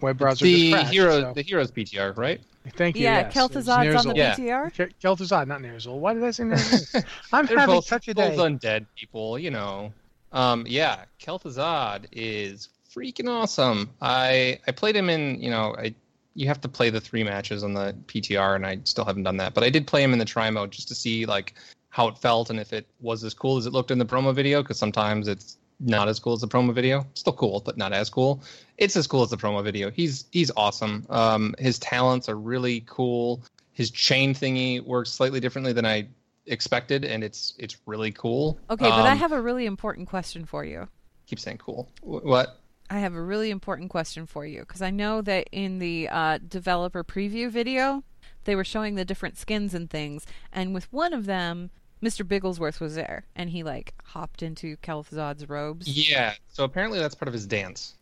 web 0.01 0.17
browser 0.17 0.45
the 0.45 0.71
just 0.71 0.73
crashed. 0.73 0.93
hero, 0.93 1.21
so- 1.21 1.33
the 1.33 1.41
heroes 1.41 1.71
PTR, 1.71 2.17
right? 2.17 2.41
Thank 2.75 2.95
you. 2.95 3.03
Yeah, 3.03 3.21
yes. 3.21 3.33
Kel'Thuzad's 3.33 3.67
on 3.67 4.07
the 4.07 4.13
Ner'zhul. 4.13 4.15
Yeah. 4.15 4.35
PTR. 4.35 4.71
Ke- 4.71 4.93
Kel'Thuzad, 5.01 5.47
not 5.47 5.61
Ner'zhul. 5.61 5.99
Why 5.99 6.13
did 6.13 6.23
I 6.23 6.31
say 6.31 6.43
Ner'zhul? 6.43 7.03
I'm 7.33 7.45
They're 7.45 7.59
having 7.59 7.75
both, 7.75 7.85
such 7.85 8.07
a 8.07 8.15
both 8.15 8.37
undead 8.37 8.85
people, 8.95 9.37
you 9.37 9.51
know. 9.51 9.91
Um, 10.31 10.65
yeah, 10.67 11.03
Kel'Thuzad 11.21 12.05
is 12.13 12.69
freaking 12.93 13.29
awesome. 13.29 13.89
I 14.01 14.59
I 14.67 14.71
played 14.71 14.95
him 14.95 15.09
in, 15.09 15.41
you 15.41 15.49
know, 15.49 15.75
I 15.77 15.93
you 16.35 16.47
have 16.47 16.61
to 16.61 16.69
play 16.69 16.89
the 16.89 17.01
three 17.01 17.23
matches 17.23 17.63
on 17.63 17.73
the 17.73 17.95
PTR, 18.07 18.55
and 18.55 18.65
I 18.65 18.79
still 18.85 19.05
haven't 19.05 19.23
done 19.23 19.37
that. 19.37 19.53
But 19.53 19.63
I 19.63 19.69
did 19.69 19.85
play 19.85 20.01
him 20.01 20.13
in 20.13 20.19
the 20.19 20.25
try 20.25 20.49
mode 20.49 20.71
just 20.71 20.87
to 20.87 20.95
see 20.95 21.25
like 21.25 21.53
how 21.89 22.07
it 22.07 22.17
felt 22.17 22.49
and 22.49 22.59
if 22.59 22.73
it 22.73 22.87
was 23.01 23.23
as 23.23 23.33
cool 23.33 23.57
as 23.57 23.65
it 23.67 23.73
looked 23.73 23.91
in 23.91 23.99
the 23.99 24.05
promo 24.05 24.33
video. 24.33 24.61
Because 24.61 24.79
sometimes 24.79 25.27
it's 25.27 25.57
not 25.83 26.07
as 26.07 26.19
cool 26.19 26.33
as 26.33 26.41
the 26.41 26.47
promo 26.47 26.73
video. 26.73 27.05
Still 27.13 27.33
cool, 27.33 27.61
but 27.65 27.77
not 27.77 27.93
as 27.93 28.09
cool. 28.09 28.41
It's 28.77 28.95
as 28.95 29.07
cool 29.07 29.21
as 29.23 29.29
the 29.29 29.37
promo 29.37 29.63
video. 29.63 29.91
He's 29.91 30.25
he's 30.31 30.51
awesome. 30.57 31.05
Um, 31.09 31.55
his 31.59 31.77
talents 31.79 32.29
are 32.29 32.37
really 32.37 32.83
cool. 32.87 33.43
His 33.73 33.91
chain 33.91 34.33
thingy 34.33 34.81
works 34.83 35.11
slightly 35.11 35.39
differently 35.39 35.73
than 35.73 35.85
I 35.85 36.07
expected, 36.45 37.05
and 37.05 37.23
it's 37.23 37.53
it's 37.57 37.77
really 37.85 38.11
cool. 38.11 38.57
Okay, 38.69 38.89
but 38.89 39.05
I 39.05 39.11
Um, 39.11 39.17
have 39.17 39.31
a 39.31 39.41
really 39.41 39.65
important 39.65 40.07
question 40.07 40.45
for 40.45 40.63
you. 40.65 40.87
keep 41.25 41.39
saying 41.39 41.57
cool. 41.57 41.89
Wh- 42.01 42.23
What? 42.25 42.59
I 42.89 42.99
have 42.99 43.13
a 43.15 43.21
really 43.21 43.49
important 43.49 43.89
question 43.89 44.25
for 44.25 44.45
you 44.45 44.59
because 44.59 44.81
I 44.81 44.91
know 44.91 45.21
that 45.21 45.47
in 45.51 45.79
the 45.79 46.09
uh, 46.09 46.37
developer 46.47 47.03
preview 47.03 47.49
video, 47.49 48.03
they 48.43 48.55
were 48.55 48.65
showing 48.65 48.95
the 48.95 49.05
different 49.05 49.37
skins 49.37 49.73
and 49.73 49.89
things, 49.89 50.25
and 50.51 50.73
with 50.73 50.91
one 50.91 51.13
of 51.13 51.25
them, 51.25 51.71
Mr. 52.03 52.27
Bigglesworth 52.27 52.79
was 52.79 52.95
there, 52.95 53.25
and 53.36 53.50
he 53.50 53.63
like 53.63 53.93
hopped 54.03 54.43
into 54.43 54.77
Kel'Thuzad's 54.77 55.48
robes. 55.48 55.88
Yeah. 55.88 56.33
So 56.50 56.63
apparently 56.63 57.00
that's 57.00 57.15
part 57.15 57.27
of 57.27 57.33
his 57.33 57.45
dance. 57.45 57.95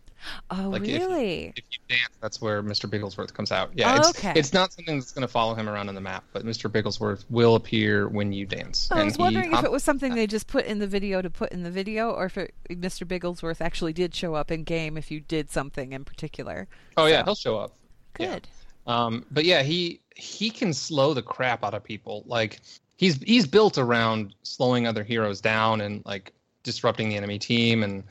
Oh, 0.52 0.70
like, 0.70 0.84
really? 0.84 1.54
If 1.56 1.64
you 1.72 1.80
dance, 1.90 2.12
that's 2.22 2.42
where 2.42 2.62
Mr. 2.62 2.90
Bigglesworth 2.90 3.34
comes 3.34 3.52
out. 3.52 3.72
Yeah. 3.74 3.94
Oh, 3.94 3.98
it's, 3.98 4.10
okay. 4.10 4.34
It's 4.36 4.54
not 4.54 4.72
something 4.72 5.00
that's 5.00 5.12
going 5.12 5.24
to 5.24 5.28
follow 5.28 5.56
him 5.56 5.68
around 5.68 5.90
on 5.90 5.96
the 5.96 6.02
map, 6.02 6.24
but 6.32 6.46
Mr. 6.46 6.72
Bigglesworth 6.72 7.26
will 7.30 7.56
appear 7.56 8.08
when 8.08 8.32
you 8.32 8.46
dance. 8.46 8.88
I 8.92 9.04
was 9.04 9.16
he 9.16 9.22
wondering 9.22 9.54
if 9.54 9.64
it 9.64 9.72
was 9.72 9.84
something 9.84 10.14
they 10.14 10.28
just 10.28 10.48
put 10.48 10.66
in 10.66 10.80
the 10.80 10.88
video 10.88 11.22
to 11.22 11.30
put 11.30 11.52
in 11.52 11.64
the 11.64 11.72
video, 11.72 12.12
or 12.12 12.26
if 12.26 12.38
it, 12.38 12.54
Mr. 12.70 13.08
Bigglesworth 13.08 13.62
actually 13.62 13.94
did 13.94 14.14
show 14.14 14.36
up 14.36 14.52
in 14.52 14.64
game 14.64 14.98
if 14.98 15.10
you 15.10 15.20
did 15.22 15.50
something 15.50 15.92
in 15.92 16.06
particular. 16.06 16.68
Oh 16.98 17.08
yeah, 17.08 17.24
he'll 17.24 17.36
show 17.36 17.58
up. 17.58 17.76
Yeah. 18.20 18.34
Good. 18.34 18.48
Um, 18.86 19.26
but 19.32 19.46
yeah, 19.46 19.64
he 19.64 20.02
he 20.16 20.50
can 20.50 20.74
slow 20.74 21.14
the 21.14 21.22
crap 21.22 21.64
out 21.64 21.74
of 21.74 21.84
people. 21.84 22.24
Like 22.26 22.60
he's 23.02 23.22
he's 23.24 23.46
built 23.46 23.78
around 23.78 24.34
slowing 24.44 24.88
other 24.88 25.04
heroes 25.04 25.42
down 25.42 25.82
and 25.82 26.06
like 26.06 26.32
disrupting 26.64 27.10
the 27.10 27.18
enemy 27.18 27.40
team, 27.40 27.84
and 27.84 28.04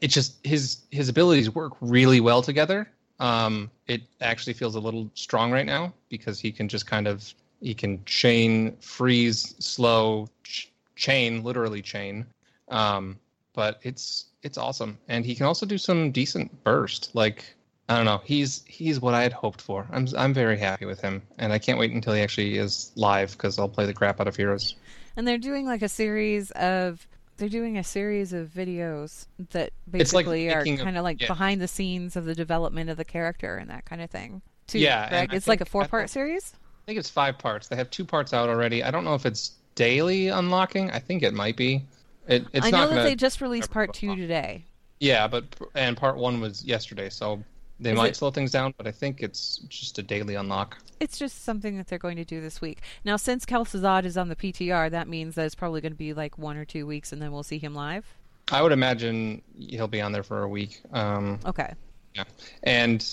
it 0.00 0.08
just 0.08 0.38
his 0.46 0.78
his 0.90 1.10
abilities 1.10 1.50
work 1.50 1.74
really 1.82 2.20
well 2.20 2.40
together. 2.40 2.88
Um, 3.20 3.70
it 3.88 4.02
actually 4.20 4.52
feels 4.52 4.76
a 4.76 4.80
little 4.80 5.10
strong 5.14 5.50
right 5.50 5.66
now 5.66 5.92
because 6.08 6.38
he 6.38 6.52
can 6.52 6.68
just 6.68 6.86
kind 6.86 7.08
of 7.08 7.34
he 7.60 7.74
can 7.74 8.02
chain, 8.04 8.76
freeze, 8.80 9.56
slow, 9.58 10.28
ch- 10.44 10.70
chain, 10.94 11.42
literally 11.42 11.82
chain. 11.82 12.24
Um, 12.68 13.18
but 13.54 13.80
it's 13.82 14.26
it's 14.44 14.56
awesome, 14.56 14.96
and 15.08 15.26
he 15.26 15.34
can 15.34 15.46
also 15.46 15.66
do 15.66 15.78
some 15.78 16.12
decent 16.12 16.62
burst. 16.62 17.10
Like 17.12 17.56
I 17.88 17.96
don't 17.96 18.04
know. 18.04 18.20
He's 18.24 18.64
he's 18.66 19.00
what 19.00 19.14
I 19.14 19.22
had 19.22 19.32
hoped 19.32 19.62
for. 19.62 19.86
I'm 19.90 20.06
I'm 20.16 20.34
very 20.34 20.58
happy 20.58 20.84
with 20.84 21.00
him, 21.00 21.22
and 21.38 21.52
I 21.52 21.58
can't 21.58 21.78
wait 21.78 21.92
until 21.92 22.12
he 22.12 22.20
actually 22.20 22.58
is 22.58 22.92
live 22.96 23.32
because 23.32 23.58
I'll 23.58 23.68
play 23.68 23.86
the 23.86 23.94
crap 23.94 24.20
out 24.20 24.28
of 24.28 24.36
Heroes. 24.36 24.74
And 25.16 25.26
they're 25.26 25.38
doing 25.38 25.66
like 25.66 25.82
a 25.82 25.88
series 25.88 26.50
of 26.52 27.06
they're 27.38 27.48
doing 27.48 27.78
a 27.78 27.84
series 27.84 28.32
of 28.32 28.48
videos 28.48 29.26
that 29.50 29.72
It's 29.94 30.12
like 30.12 30.26
basically 30.26 30.52
are 30.52 30.64
kind 30.64 30.98
of 30.98 31.04
like 31.04 31.20
yeah. 31.20 31.28
behind 31.28 31.60
the 31.60 31.68
scenes 31.68 32.16
of 32.16 32.24
the 32.24 32.34
development 32.34 32.90
of 32.90 32.96
the 32.96 33.04
character 33.04 33.56
and 33.56 33.70
that 33.70 33.84
kind 33.84 34.02
of 34.02 34.10
thing. 34.10 34.42
Too, 34.66 34.80
Yeah, 34.80 35.02
and 35.02 35.10
correct? 35.10 35.32
I 35.32 35.36
It's 35.36 35.48
like 35.48 35.60
a 35.60 35.64
four-part 35.64 36.10
series. 36.10 36.52
I 36.56 36.84
think 36.86 36.98
it's 36.98 37.08
five 37.08 37.38
parts. 37.38 37.68
They 37.68 37.76
have 37.76 37.90
two 37.90 38.04
parts 38.04 38.34
out 38.34 38.48
already. 38.48 38.82
I 38.82 38.90
don't 38.90 39.04
know 39.04 39.14
if 39.14 39.24
it's 39.24 39.52
daily 39.76 40.28
unlocking. 40.28 40.90
I 40.90 40.98
think 40.98 41.22
it 41.22 41.32
might 41.32 41.56
be. 41.56 41.84
It, 42.26 42.44
it's 42.52 42.66
I 42.66 42.70
know 42.70 42.88
that 42.88 43.04
they 43.04 43.14
just 43.14 43.40
released 43.40 43.70
part 43.70 43.94
two 43.94 44.14
today. 44.16 44.64
Yeah, 45.00 45.28
but 45.28 45.44
and 45.74 45.96
part 45.96 46.16
one 46.16 46.40
was 46.40 46.64
yesterday, 46.64 47.08
so 47.08 47.42
they 47.80 47.92
Is 47.92 47.96
might 47.96 48.10
it- 48.10 48.16
slow 48.16 48.30
things 48.30 48.50
down. 48.50 48.74
But 48.76 48.86
I 48.86 48.92
think 48.92 49.20
it's 49.22 49.58
just 49.68 49.98
a 49.98 50.02
daily 50.02 50.34
unlock. 50.34 50.78
It's 51.00 51.18
just 51.18 51.44
something 51.44 51.76
that 51.76 51.86
they're 51.86 51.98
going 51.98 52.16
to 52.16 52.24
do 52.24 52.40
this 52.40 52.60
week. 52.60 52.80
Now, 53.04 53.16
since 53.16 53.44
Kel'Thuzad 53.46 54.04
is 54.04 54.16
on 54.16 54.28
the 54.28 54.34
PTR, 54.36 54.90
that 54.90 55.06
means 55.06 55.36
that 55.36 55.46
it's 55.46 55.54
probably 55.54 55.80
going 55.80 55.92
to 55.92 55.98
be 55.98 56.12
like 56.12 56.36
one 56.38 56.56
or 56.56 56.64
two 56.64 56.86
weeks, 56.86 57.12
and 57.12 57.22
then 57.22 57.30
we'll 57.32 57.42
see 57.44 57.58
him 57.58 57.74
live. 57.74 58.04
I 58.50 58.62
would 58.62 58.72
imagine 58.72 59.42
he'll 59.56 59.86
be 59.88 60.00
on 60.00 60.10
there 60.12 60.22
for 60.24 60.42
a 60.42 60.48
week. 60.48 60.80
Um, 60.92 61.38
Okay. 61.46 61.72
Yeah, 62.14 62.24
and 62.64 63.04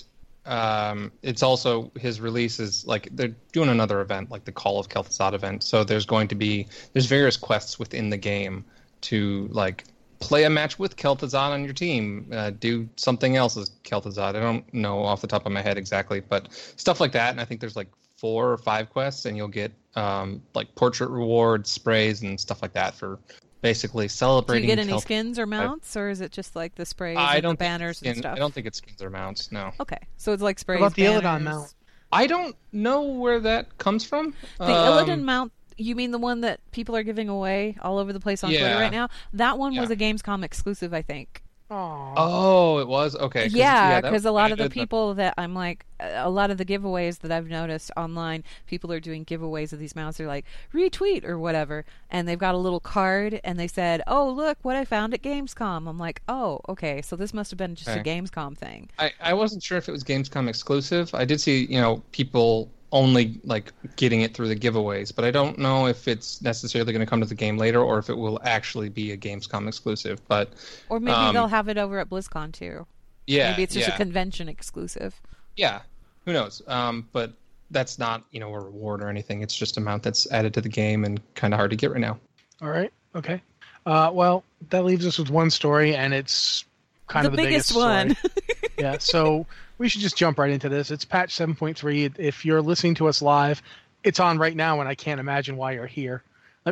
um, 0.46 1.12
it's 1.22 1.44
also 1.44 1.92
his 2.00 2.22
release 2.22 2.60
is 2.60 2.86
like 2.88 3.10
they're 3.12 3.36
doing 3.52 3.70
another 3.70 4.02
event, 4.02 4.32
like 4.32 4.46
the 4.46 4.52
Call 4.52 4.80
of 4.80 4.90
Kel'Thuzad 4.90 5.34
event. 5.34 5.64
So 5.64 5.84
there's 5.84 6.06
going 6.06 6.28
to 6.30 6.36
be 6.36 6.68
there's 6.94 7.06
various 7.08 7.36
quests 7.38 7.78
within 7.78 8.10
the 8.10 8.18
game 8.18 8.64
to 9.02 9.48
like 9.52 9.84
play 10.20 10.44
a 10.46 10.50
match 10.50 10.80
with 10.80 10.96
Kel'Thuzad 10.96 11.52
on 11.52 11.64
your 11.64 11.74
team, 11.74 12.30
uh, 12.32 12.50
do 12.52 12.88
something 12.96 13.36
else 13.36 13.58
as 13.58 13.72
Kel'Thuzad. 13.84 14.36
I 14.36 14.40
don't 14.40 14.72
know 14.74 15.04
off 15.04 15.22
the 15.22 15.28
top 15.28 15.46
of 15.46 15.52
my 15.52 15.62
head 15.62 15.78
exactly, 15.78 16.20
but 16.20 16.52
stuff 16.78 17.00
like 17.00 17.12
that. 17.14 17.32
And 17.32 17.42
I 17.42 17.46
think 17.46 17.60
there's 17.62 17.76
like 17.76 17.90
four 18.18 18.52
or 18.52 18.58
five 18.58 18.90
quests, 18.90 19.26
and 19.26 19.36
you'll 19.38 19.48
get 19.48 19.72
um, 19.96 20.42
like 20.54 20.74
portrait 20.76 21.10
rewards, 21.10 21.70
sprays, 21.70 22.22
and 22.22 22.40
stuff 22.40 22.62
like 22.62 22.74
that 22.74 22.96
for 22.96 23.20
basically 23.62 24.08
celebrating. 24.08 24.68
Do 24.68 24.70
you 24.70 24.76
get 24.76 24.82
any 24.82 24.94
Kel'Thuzad. 24.94 25.02
skins 25.02 25.40
or 25.40 25.46
mounts, 25.46 25.96
or 25.98 26.10
is 26.10 26.22
it 26.22 26.32
just 26.32 26.56
like 26.56 26.76
the 26.76 26.86
sprays 26.86 27.18
I 27.20 27.40
don't 27.40 27.58
the 27.60 27.64
banners 27.64 27.98
skin- 27.98 28.12
and 28.12 28.18
stuff? 28.20 28.36
I 28.36 28.40
don't 28.40 28.54
think 28.54 28.68
it's 28.68 28.78
skins 28.78 29.02
or 29.02 29.10
mounts. 29.10 29.52
No. 29.52 29.72
Okay, 29.80 30.00
so 30.18 30.34
it's 30.34 30.42
like 30.44 30.60
sprays. 30.60 30.80
What 30.80 30.88
about 30.88 30.96
the 30.96 31.04
Illidan 31.06 31.44
mount? 31.44 31.74
I 32.12 32.28
don't 32.28 32.56
know 32.72 33.02
where 33.02 33.40
that 33.42 33.78
comes 33.78 34.06
from. 34.06 34.34
The 34.60 34.66
Um, 34.66 34.70
Illidan 35.08 35.24
mount. 35.24 35.52
You 35.78 35.96
mean 35.96 36.12
the 36.12 36.18
one 36.20 36.42
that 36.42 36.60
people 36.72 36.96
are 36.96 37.04
giving 37.04 37.30
away 37.30 37.78
all 37.82 37.98
over 37.98 38.14
the 38.14 38.20
place 38.20 38.44
on 38.44 38.52
Twitter 38.62 38.76
right 38.80 38.92
now? 38.92 39.10
That 39.34 39.58
one 39.58 39.76
was 39.76 39.90
a 39.90 39.96
Gamescom 39.96 40.44
exclusive, 40.44 40.94
I 40.94 41.02
think. 41.02 41.42
Aw. 41.72 42.14
Oh, 42.16 42.78
it 42.78 42.88
was 42.88 43.16
okay. 43.16 43.46
'cause- 43.46 43.54
Yeah, 43.56 44.00
because 44.00 44.12
was 44.14 44.26
a 44.26 44.32
lot 44.32 44.52
of 44.52 44.60
the 44.60 44.66
good. 44.66 44.72
people 44.72 45.16
that 45.16 45.34
I'm 45.36 45.56
like, 45.56 45.84
a 46.00 46.30
lot 46.30 46.52
of 46.52 46.60
the 46.60 46.66
giveaways 46.66 47.20
that 47.22 47.32
I've 47.32 47.48
noticed 47.48 47.90
online, 47.98 48.44
people 48.68 48.92
are 48.94 49.00
doing 49.00 49.26
giveaways 49.26 49.74
of 49.74 49.80
these 49.80 49.96
mounts. 49.96 50.20
They're 50.20 50.28
like 50.28 50.46
retweet 50.76 51.26
or 51.26 51.40
whatever, 51.40 51.84
and 52.12 52.28
they've 52.28 52.38
got 52.38 52.54
a 52.54 52.60
little 52.60 52.80
card, 52.80 53.42
and 53.44 53.60
they 53.60 53.68
said, 53.68 54.04
"Oh, 54.06 54.30
look 54.30 54.60
what 54.62 54.76
I 54.76 54.86
found 54.86 55.16
at 55.16 55.24
Gamescom." 55.24 55.90
I'm 55.90 55.98
like, 55.98 56.22
"Oh, 56.28 56.60
okay, 56.70 57.02
so 57.02 57.16
this 57.16 57.34
must 57.34 57.50
have 57.50 57.58
been 57.58 57.74
just 57.74 57.90
a 57.90 58.04
Gamescom 58.04 58.56
thing." 58.56 58.90
I, 59.00 59.12
I 59.20 59.34
wasn't 59.34 59.64
sure 59.64 59.80
if 59.80 59.90
it 59.90 59.92
was 59.92 60.04
Gamescom 60.04 60.48
exclusive. 60.48 61.16
I 61.16 61.26
did 61.26 61.42
see 61.42 61.66
you 61.66 61.82
know 61.82 62.04
people 62.12 62.70
only 62.92 63.40
like 63.44 63.72
getting 63.96 64.22
it 64.22 64.34
through 64.34 64.48
the 64.48 64.56
giveaways, 64.56 65.14
but 65.14 65.26
I 65.26 65.32
don't 65.32 65.58
know 65.58 65.88
if 65.88 66.08
it's 66.08 66.42
necessarily 66.42 66.94
going 66.94 67.06
to 67.06 67.10
come 67.10 67.20
to 67.20 67.26
the 67.26 67.36
game 67.36 67.58
later 67.58 67.82
or 67.82 67.98
if 68.00 68.10
it 68.10 68.16
will 68.18 68.40
actually 68.44 68.90
be 68.90 69.12
a 69.12 69.18
Gamescom 69.18 69.68
exclusive. 69.68 70.22
But 70.28 70.50
Or 70.90 71.00
maybe 71.00 71.16
Um, 71.16 71.34
they'll 71.34 71.48
have 71.48 71.68
it 71.68 71.78
over 71.78 72.00
at 72.00 72.10
BlizzCon 72.10 72.54
too. 72.54 72.86
yeah, 73.28 73.52
maybe 73.52 73.64
it's 73.64 73.74
just 73.74 73.88
yeah, 73.88 73.94
a 73.96 73.98
convention 73.98 74.48
exclusive. 74.50 75.20
yeah. 75.56 75.82
Who 76.26 76.34
knows? 76.34 76.62
Um, 76.68 77.08
but 77.12 77.34
that's 77.72 78.00
not 78.00 78.24
you 78.32 78.40
know 78.40 78.54
a 78.54 78.60
reward 78.60 79.02
or 79.04 79.10
anything. 79.10 79.42
It's 79.42 79.56
just 79.56 79.78
a 79.78 79.82
mount 79.82 80.02
that's 80.04 80.30
added 80.32 80.54
to 80.56 80.62
the 80.62 80.70
game 80.70 81.04
and 81.06 81.20
kind 81.36 81.54
of 81.54 81.60
hard 81.60 81.70
to 81.72 81.78
get 81.78 81.92
right 81.92 82.00
now. 82.02 82.18
All 82.62 82.70
right. 82.70 82.92
Okay. 83.16 83.42
Uh, 83.86 84.10
well, 84.14 84.44
that 84.70 84.86
leaves 84.86 85.06
us 85.06 85.20
with 85.20 85.30
one 85.30 85.50
story, 85.52 85.96
and 85.96 86.14
it's 86.14 86.66
kind 87.08 87.26
the 87.26 87.30
of 87.32 87.36
the 87.38 87.44
biggest, 87.44 87.70
story. 87.70 87.84
one. 87.86 88.18
yeah. 88.80 88.98
So 88.98 89.46
we 89.78 89.90
should 89.90 90.02
just 90.02 90.18
jump 90.18 90.40
right 90.40 90.50
into 90.52 90.70
this. 90.70 90.92
It's 90.92 91.06
patch 91.06 91.36
7.3. 91.36 92.18
If 92.18 92.46
you're 92.46 92.62
listening 92.62 92.96
to 92.96 93.08
us 93.08 93.22
live, 93.22 93.62
it's 94.04 94.20
on 94.20 94.38
right 94.38 94.56
now, 94.56 94.80
and 94.80 94.88
I 94.90 94.96
can't 94.96 95.20
imagine 95.20 95.58
why 95.58 95.74
you're 95.74 95.86
here. 95.88 96.24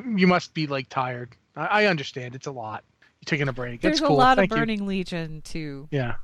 You 0.05 0.27
must 0.27 0.53
be 0.53 0.67
like 0.67 0.89
tired. 0.89 1.29
I, 1.55 1.65
I 1.65 1.85
understand. 1.85 2.35
It's 2.35 2.47
a 2.47 2.51
lot. 2.51 2.83
You're 3.21 3.25
taking 3.25 3.47
a 3.47 3.53
break. 3.53 3.81
There's 3.81 3.99
it's 3.99 4.01
cool. 4.07 4.15
a 4.15 4.17
lot 4.17 4.37
Thank 4.37 4.51
of 4.51 4.57
you. 4.57 4.61
Burning 4.61 4.85
Legion 4.87 5.41
to 5.45 5.87
Yeah. 5.91 6.15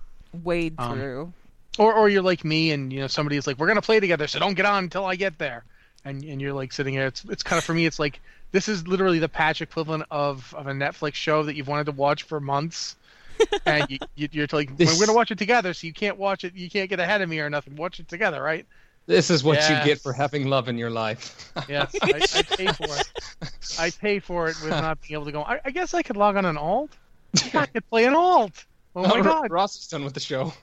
wade 0.44 0.76
Um, 0.80 0.98
through. 0.98 1.34
Or 1.78 1.94
or 1.94 2.10
you're 2.10 2.24
like 2.24 2.44
me, 2.44 2.72
and 2.72 2.92
you 2.92 3.00
know 3.00 3.08
somebody 3.08 3.38
is 3.38 3.46
like, 3.48 3.58
"We're 3.58 3.68
gonna 3.68 3.82
play 3.82 4.00
together, 4.00 4.28
so 4.28 4.40
don't 4.40 4.56
get 4.56 4.66
on 4.66 4.84
until 4.86 5.06
I 5.06 5.16
get 5.16 5.38
there," 5.38 5.64
and 6.04 6.24
and 6.24 6.42
you're 6.42 6.52
like 6.52 6.74
sitting 6.74 6.96
there. 6.96 7.08
It's 7.08 7.24
it's 7.26 7.44
kind 7.44 7.58
of 7.58 7.64
for 7.64 7.74
me. 7.74 7.86
It's 7.86 8.00
like 8.00 8.20
this 8.52 8.68
is 8.68 8.86
literally 8.88 9.20
the 9.20 9.30
patch 9.30 9.62
equivalent 9.62 10.04
of 10.12 10.54
of 10.58 10.68
a 10.68 10.72
Netflix 10.72 11.14
show 11.14 11.44
that 11.44 11.56
you've 11.56 11.68
wanted 11.68 11.86
to 11.86 11.92
watch 11.94 12.24
for 12.24 12.40
months, 12.40 12.96
and 13.66 13.90
you, 13.90 13.98
you, 14.16 14.30
you're 14.32 14.48
like, 14.52 14.76
This- 14.78 14.98
we're 15.00 15.06
gonna 15.06 15.16
watch 15.16 15.32
it 15.32 15.38
together, 15.38 15.74
so 15.74 15.88
you 15.88 15.94
can't 15.94 16.18
watch 16.18 16.44
it. 16.44 16.56
You 16.56 16.70
can't 16.70 16.90
get 16.90 17.00
ahead 17.00 17.22
of 17.22 17.30
me 17.30 17.40
or 17.40 17.50
nothing. 17.50 17.76
Watch 17.76 18.00
it 18.00 18.08
together, 18.08 18.42
right? 18.42 18.66
This 19.06 19.32
is 19.32 19.44
what 19.44 19.58
you 19.68 19.76
get 19.86 20.00
for 20.00 20.14
having 20.14 20.48
love 20.48 20.68
in 20.70 20.78
your 20.78 20.92
life. 20.92 21.52
Yes, 21.68 21.96
I, 22.02 22.22
I 22.36 22.42
pay 22.44 22.68
for 22.68 22.86
it. 22.86 23.10
I 23.80 23.90
pay 23.90 24.20
for 24.20 24.48
it 24.50 24.56
with 24.62 24.70
not 24.70 25.02
being 25.02 25.14
able 25.14 25.26
to 25.26 25.32
go. 25.32 25.42
I, 25.42 25.60
I 25.66 25.72
guess 25.72 25.94
I 25.94 26.04
could 26.04 26.16
log 26.16 26.36
on 26.36 26.46
an 26.46 26.58
alt. 26.58 26.92
I 27.54 27.66
could 27.66 27.88
play 27.90 28.06
an 28.06 28.14
alt. 28.16 28.66
Oh 28.96 29.04
my 29.08 29.22
god! 29.22 29.52
Ross 29.52 29.76
is 29.78 29.88
done 29.88 30.04
with 30.04 30.14
the 30.14 30.20
show. 30.20 30.54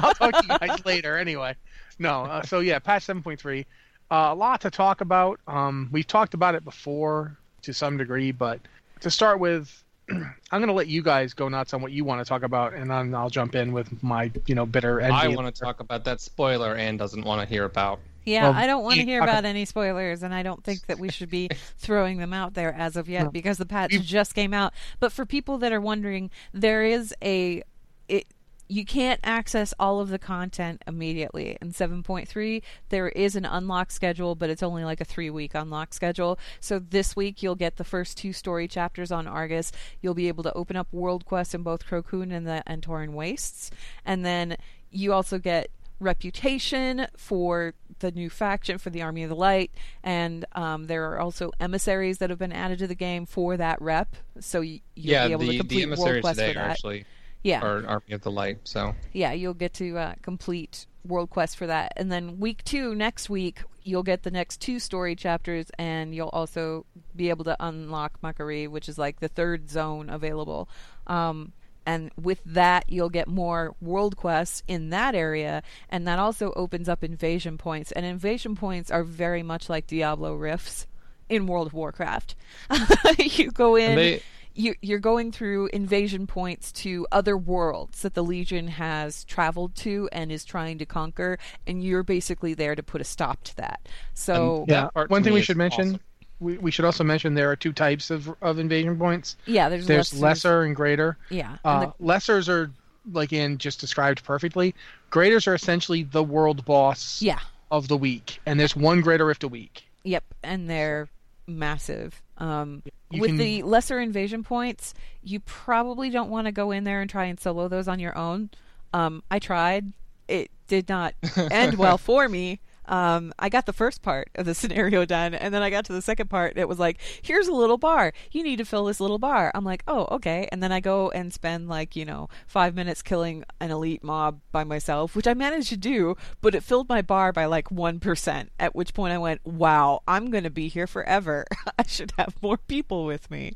I'll 0.00 0.14
talk 0.14 0.32
to 0.32 0.46
you 0.48 0.58
guys 0.58 0.84
later. 0.86 1.16
Anyway, 1.18 1.54
no. 1.98 2.24
Uh, 2.24 2.42
so 2.42 2.60
yeah, 2.60 2.78
patch 2.78 3.04
seven 3.04 3.22
point 3.22 3.40
three. 3.40 3.66
Uh, 4.10 4.28
a 4.30 4.34
lot 4.34 4.60
to 4.62 4.70
talk 4.70 5.00
about. 5.00 5.40
Um, 5.46 5.88
we've 5.92 6.06
talked 6.06 6.34
about 6.34 6.54
it 6.54 6.64
before 6.64 7.36
to 7.62 7.72
some 7.72 7.96
degree, 7.96 8.32
but 8.32 8.60
to 9.00 9.10
start 9.10 9.38
with, 9.40 9.81
I'm 10.10 10.34
going 10.50 10.66
to 10.66 10.72
let 10.72 10.88
you 10.88 11.02
guys 11.02 11.32
go 11.34 11.48
nuts 11.48 11.72
on 11.74 11.80
what 11.80 11.92
you 11.92 12.04
want 12.04 12.20
to 12.20 12.24
talk 12.24 12.42
about, 12.42 12.74
and 12.74 12.90
then 12.90 13.14
I'll 13.14 13.30
jump 13.30 13.54
in 13.54 13.72
with 13.72 14.02
my, 14.02 14.30
you 14.46 14.54
know, 14.54 14.66
bitter 14.66 15.00
envy. 15.00 15.14
I 15.14 15.28
want 15.28 15.54
to 15.54 15.60
talk 15.60 15.80
about 15.80 16.04
that 16.04 16.20
spoiler 16.20 16.74
Anne 16.74 16.96
doesn't 16.96 17.24
want 17.24 17.40
to 17.40 17.46
hear 17.46 17.64
about. 17.64 18.00
Yeah, 18.24 18.50
Well, 18.50 18.58
I 18.58 18.66
don't 18.66 18.84
want 18.84 18.96
to 18.96 19.04
hear 19.04 19.20
okay. 19.22 19.30
about 19.30 19.44
any 19.44 19.64
spoilers, 19.64 20.22
and 20.22 20.32
I 20.32 20.42
don't 20.42 20.62
think 20.62 20.86
that 20.86 20.98
we 20.98 21.10
should 21.10 21.30
be 21.30 21.48
throwing 21.78 22.18
them 22.18 22.32
out 22.32 22.54
there 22.54 22.72
as 22.72 22.96
of 22.96 23.08
yet 23.08 23.24
No. 23.24 23.30
because 23.30 23.58
the 23.58 23.66
patch 23.66 23.92
just 24.02 24.34
came 24.34 24.54
out. 24.54 24.72
But 25.00 25.12
for 25.12 25.26
people 25.26 25.58
that 25.58 25.72
are 25.72 25.80
wondering, 25.80 26.30
there 26.52 26.84
is 26.84 27.14
a 27.22 27.62
it. 28.08 28.26
You 28.72 28.86
can't 28.86 29.20
access 29.22 29.74
all 29.78 30.00
of 30.00 30.08
the 30.08 30.18
content 30.18 30.82
immediately. 30.86 31.58
In 31.60 31.72
7.3, 31.72 32.62
there 32.88 33.10
is 33.10 33.36
an 33.36 33.44
unlock 33.44 33.90
schedule, 33.90 34.34
but 34.34 34.48
it's 34.48 34.62
only 34.62 34.82
like 34.82 34.98
a 34.98 35.04
three 35.04 35.28
week 35.28 35.50
unlock 35.54 35.92
schedule. 35.92 36.38
So 36.58 36.78
this 36.78 37.14
week, 37.14 37.42
you'll 37.42 37.54
get 37.54 37.76
the 37.76 37.84
first 37.84 38.16
two 38.16 38.32
story 38.32 38.66
chapters 38.66 39.12
on 39.12 39.26
Argus. 39.26 39.72
You'll 40.00 40.14
be 40.14 40.28
able 40.28 40.42
to 40.44 40.54
open 40.54 40.76
up 40.76 40.88
World 40.90 41.26
Quest 41.26 41.54
in 41.54 41.62
both 41.62 41.84
Krokuun 41.86 42.32
and 42.32 42.46
the 42.46 42.62
Antoran 42.66 43.10
Wastes. 43.10 43.70
And 44.06 44.24
then 44.24 44.56
you 44.90 45.12
also 45.12 45.38
get 45.38 45.70
reputation 46.00 47.08
for 47.14 47.74
the 47.98 48.10
new 48.10 48.30
faction 48.30 48.78
for 48.78 48.88
the 48.88 49.02
Army 49.02 49.22
of 49.22 49.28
the 49.28 49.36
Light, 49.36 49.70
and 50.02 50.46
um, 50.52 50.86
there 50.86 51.12
are 51.12 51.20
also 51.20 51.52
emissaries 51.60 52.18
that 52.18 52.30
have 52.30 52.38
been 52.38 52.52
added 52.52 52.78
to 52.78 52.86
the 52.86 52.94
game 52.94 53.26
for 53.26 53.56
that 53.58 53.80
rep. 53.82 54.16
So 54.40 54.60
y- 54.60 54.80
you'll 54.94 55.12
yeah, 55.12 55.26
be 55.26 55.32
able 55.32 55.46
to 55.46 55.58
complete 55.58 55.80
the 55.82 55.86
world 55.88 55.98
emissaries 55.98 56.20
quests 56.22 56.40
today 56.40 56.52
for 56.54 56.58
that. 56.58 56.70
actually 56.70 57.04
yeah, 57.42 57.60
are 57.62 57.86
Army 57.86 58.12
of 58.12 58.22
the 58.22 58.30
Light. 58.30 58.58
So 58.64 58.94
yeah, 59.12 59.32
you'll 59.32 59.54
get 59.54 59.74
to 59.74 59.96
uh, 59.98 60.14
complete 60.22 60.86
world 61.04 61.30
quest 61.30 61.56
for 61.56 61.66
that, 61.66 61.92
and 61.96 62.10
then 62.10 62.38
week 62.38 62.64
two 62.64 62.94
next 62.94 63.28
week 63.28 63.62
you'll 63.84 64.02
get 64.02 64.22
the 64.22 64.30
next 64.30 64.60
two 64.60 64.78
story 64.78 65.16
chapters, 65.16 65.70
and 65.78 66.14
you'll 66.14 66.28
also 66.28 66.86
be 67.14 67.30
able 67.30 67.44
to 67.44 67.56
unlock 67.60 68.20
Mac'Aree, 68.22 68.68
which 68.68 68.88
is 68.88 68.98
like 68.98 69.20
the 69.20 69.28
third 69.28 69.70
zone 69.70 70.08
available. 70.08 70.68
Um, 71.06 71.52
and 71.84 72.12
with 72.20 72.40
that, 72.46 72.84
you'll 72.88 73.10
get 73.10 73.26
more 73.26 73.74
world 73.80 74.16
quests 74.16 74.62
in 74.68 74.90
that 74.90 75.14
area, 75.14 75.62
and 75.88 76.06
that 76.06 76.18
also 76.18 76.52
opens 76.54 76.88
up 76.88 77.02
invasion 77.02 77.58
points. 77.58 77.90
And 77.92 78.06
invasion 78.06 78.54
points 78.54 78.90
are 78.90 79.02
very 79.02 79.42
much 79.42 79.68
like 79.68 79.86
Diablo 79.86 80.34
rifts 80.34 80.86
in 81.28 81.46
World 81.46 81.66
of 81.66 81.74
Warcraft. 81.74 82.36
you 83.18 83.50
go 83.50 83.76
in 83.76 83.96
they- 83.96 84.22
you, 84.54 84.74
you're 84.82 84.98
going 84.98 85.32
through 85.32 85.68
invasion 85.72 86.26
points 86.26 86.72
to 86.72 87.06
other 87.12 87.36
worlds 87.36 88.02
that 88.02 88.14
the 88.14 88.22
Legion 88.24 88.68
has 88.68 89.24
traveled 89.24 89.74
to 89.76 90.08
and 90.12 90.30
is 90.32 90.44
trying 90.44 90.78
to 90.78 90.86
conquer, 90.86 91.38
and 91.66 91.82
you're 91.82 92.02
basically 92.02 92.54
there 92.54 92.74
to 92.74 92.82
put 92.82 93.00
a 93.00 93.04
stop 93.04 93.42
to 93.44 93.56
that. 93.56 93.88
So, 94.14 94.60
And- 94.60 94.68
Yeah. 94.68 94.88
That 94.94 95.10
One 95.10 95.22
thing 95.22 95.32
we 95.32 95.42
should 95.42 95.56
mention. 95.56 95.88
awesome. 95.88 96.00
We, 96.40 96.58
we 96.58 96.70
should 96.72 96.84
also 96.84 97.04
mention 97.04 97.34
there 97.34 97.50
are 97.52 97.56
two 97.56 97.72
types 97.72 98.10
of, 98.10 98.34
of 98.42 98.58
invasion 98.58 98.98
points. 98.98 99.36
yeah, 99.46 99.68
there's, 99.68 99.86
There's 99.86 100.10
lessers- 100.12 100.20
lesser 100.20 100.62
and 100.62 100.74
greater. 100.74 101.16
Yeah, 101.30 101.50
and 101.50 101.58
Uh, 101.64 101.92
the- 101.98 102.04
lessers 102.04 102.48
are 102.48 102.70
like 103.12 103.32
in 103.32 103.58
just 103.58 103.80
described 103.80 104.24
perfectly. 104.24 104.74
Graders 105.10 105.46
are 105.46 105.54
essentially 105.54 106.02
the 106.02 106.22
world 106.22 106.64
boss 106.64 107.22
yeah, 107.22 107.38
of 107.70 107.86
the 107.88 107.96
week, 107.96 108.40
and 108.46 108.58
there's 108.58 108.74
one 108.76 109.00
greater 109.02 109.24
rift 109.26 109.44
a 109.44 109.48
week. 109.48 109.84
Yep, 110.04 110.24
and 110.42 110.68
they're 110.68 111.08
massive. 111.46 112.20
Um, 112.38 112.82
with 113.10 113.30
can- 113.30 113.36
the 113.36 113.62
lesser 113.62 114.00
invasion 114.00 114.42
points, 114.42 114.94
you 115.22 115.40
probably 115.40 116.10
don't 116.10 116.30
want 116.30 116.46
to 116.46 116.52
go 116.52 116.70
in 116.70 116.84
there 116.84 117.00
and 117.00 117.08
try 117.10 117.26
and 117.26 117.38
solo 117.38 117.68
those 117.68 117.88
on 117.88 117.98
your 117.98 118.16
own. 118.16 118.50
Um, 118.92 119.22
I 119.30 119.38
tried; 119.38 119.92
it 120.28 120.50
did 120.66 120.88
not 120.88 121.14
end 121.50 121.78
well 121.78 121.98
for 121.98 122.28
me. 122.28 122.60
Um, 122.86 123.32
I 123.38 123.48
got 123.48 123.66
the 123.66 123.72
first 123.72 124.02
part 124.02 124.30
of 124.34 124.46
the 124.46 124.54
scenario 124.62 125.04
done, 125.04 125.34
and 125.34 125.52
then 125.52 125.62
I 125.62 125.70
got 125.70 125.84
to 125.86 125.92
the 125.92 126.02
second 126.02 126.28
part. 126.30 126.56
It 126.56 126.68
was 126.68 126.78
like, 126.78 126.98
"Here's 127.22 127.48
a 127.48 127.52
little 127.52 127.78
bar. 127.78 128.12
You 128.30 128.42
need 128.42 128.56
to 128.56 128.64
fill 128.64 128.86
this 128.86 129.00
little 129.00 129.18
bar." 129.18 129.50
I'm 129.54 129.64
like, 129.64 129.82
"Oh, 129.86 130.06
okay." 130.10 130.48
And 130.52 130.62
then 130.62 130.72
I 130.72 130.80
go 130.80 131.10
and 131.10 131.32
spend 131.32 131.68
like 131.68 131.96
you 131.96 132.04
know 132.04 132.28
five 132.46 132.74
minutes 132.74 133.02
killing 133.02 133.44
an 133.60 133.70
elite 133.70 134.02
mob 134.04 134.40
by 134.50 134.64
myself, 134.64 135.14
which 135.16 135.26
I 135.26 135.34
managed 135.34 135.68
to 135.70 135.76
do, 135.76 136.16
but 136.40 136.54
it 136.54 136.62
filled 136.62 136.88
my 136.88 137.02
bar 137.02 137.32
by 137.32 137.44
like 137.46 137.70
one 137.70 138.00
percent. 138.00 138.50
At 138.58 138.74
which 138.74 138.94
point 138.94 139.12
I 139.12 139.18
went, 139.18 139.44
"Wow, 139.44 140.02
I'm 140.06 140.30
going 140.30 140.44
to 140.44 140.50
be 140.50 140.68
here 140.68 140.86
forever. 140.86 141.46
I 141.78 141.84
should 141.86 142.12
have 142.18 142.34
more 142.42 142.56
people 142.56 143.04
with 143.04 143.30
me." 143.30 143.52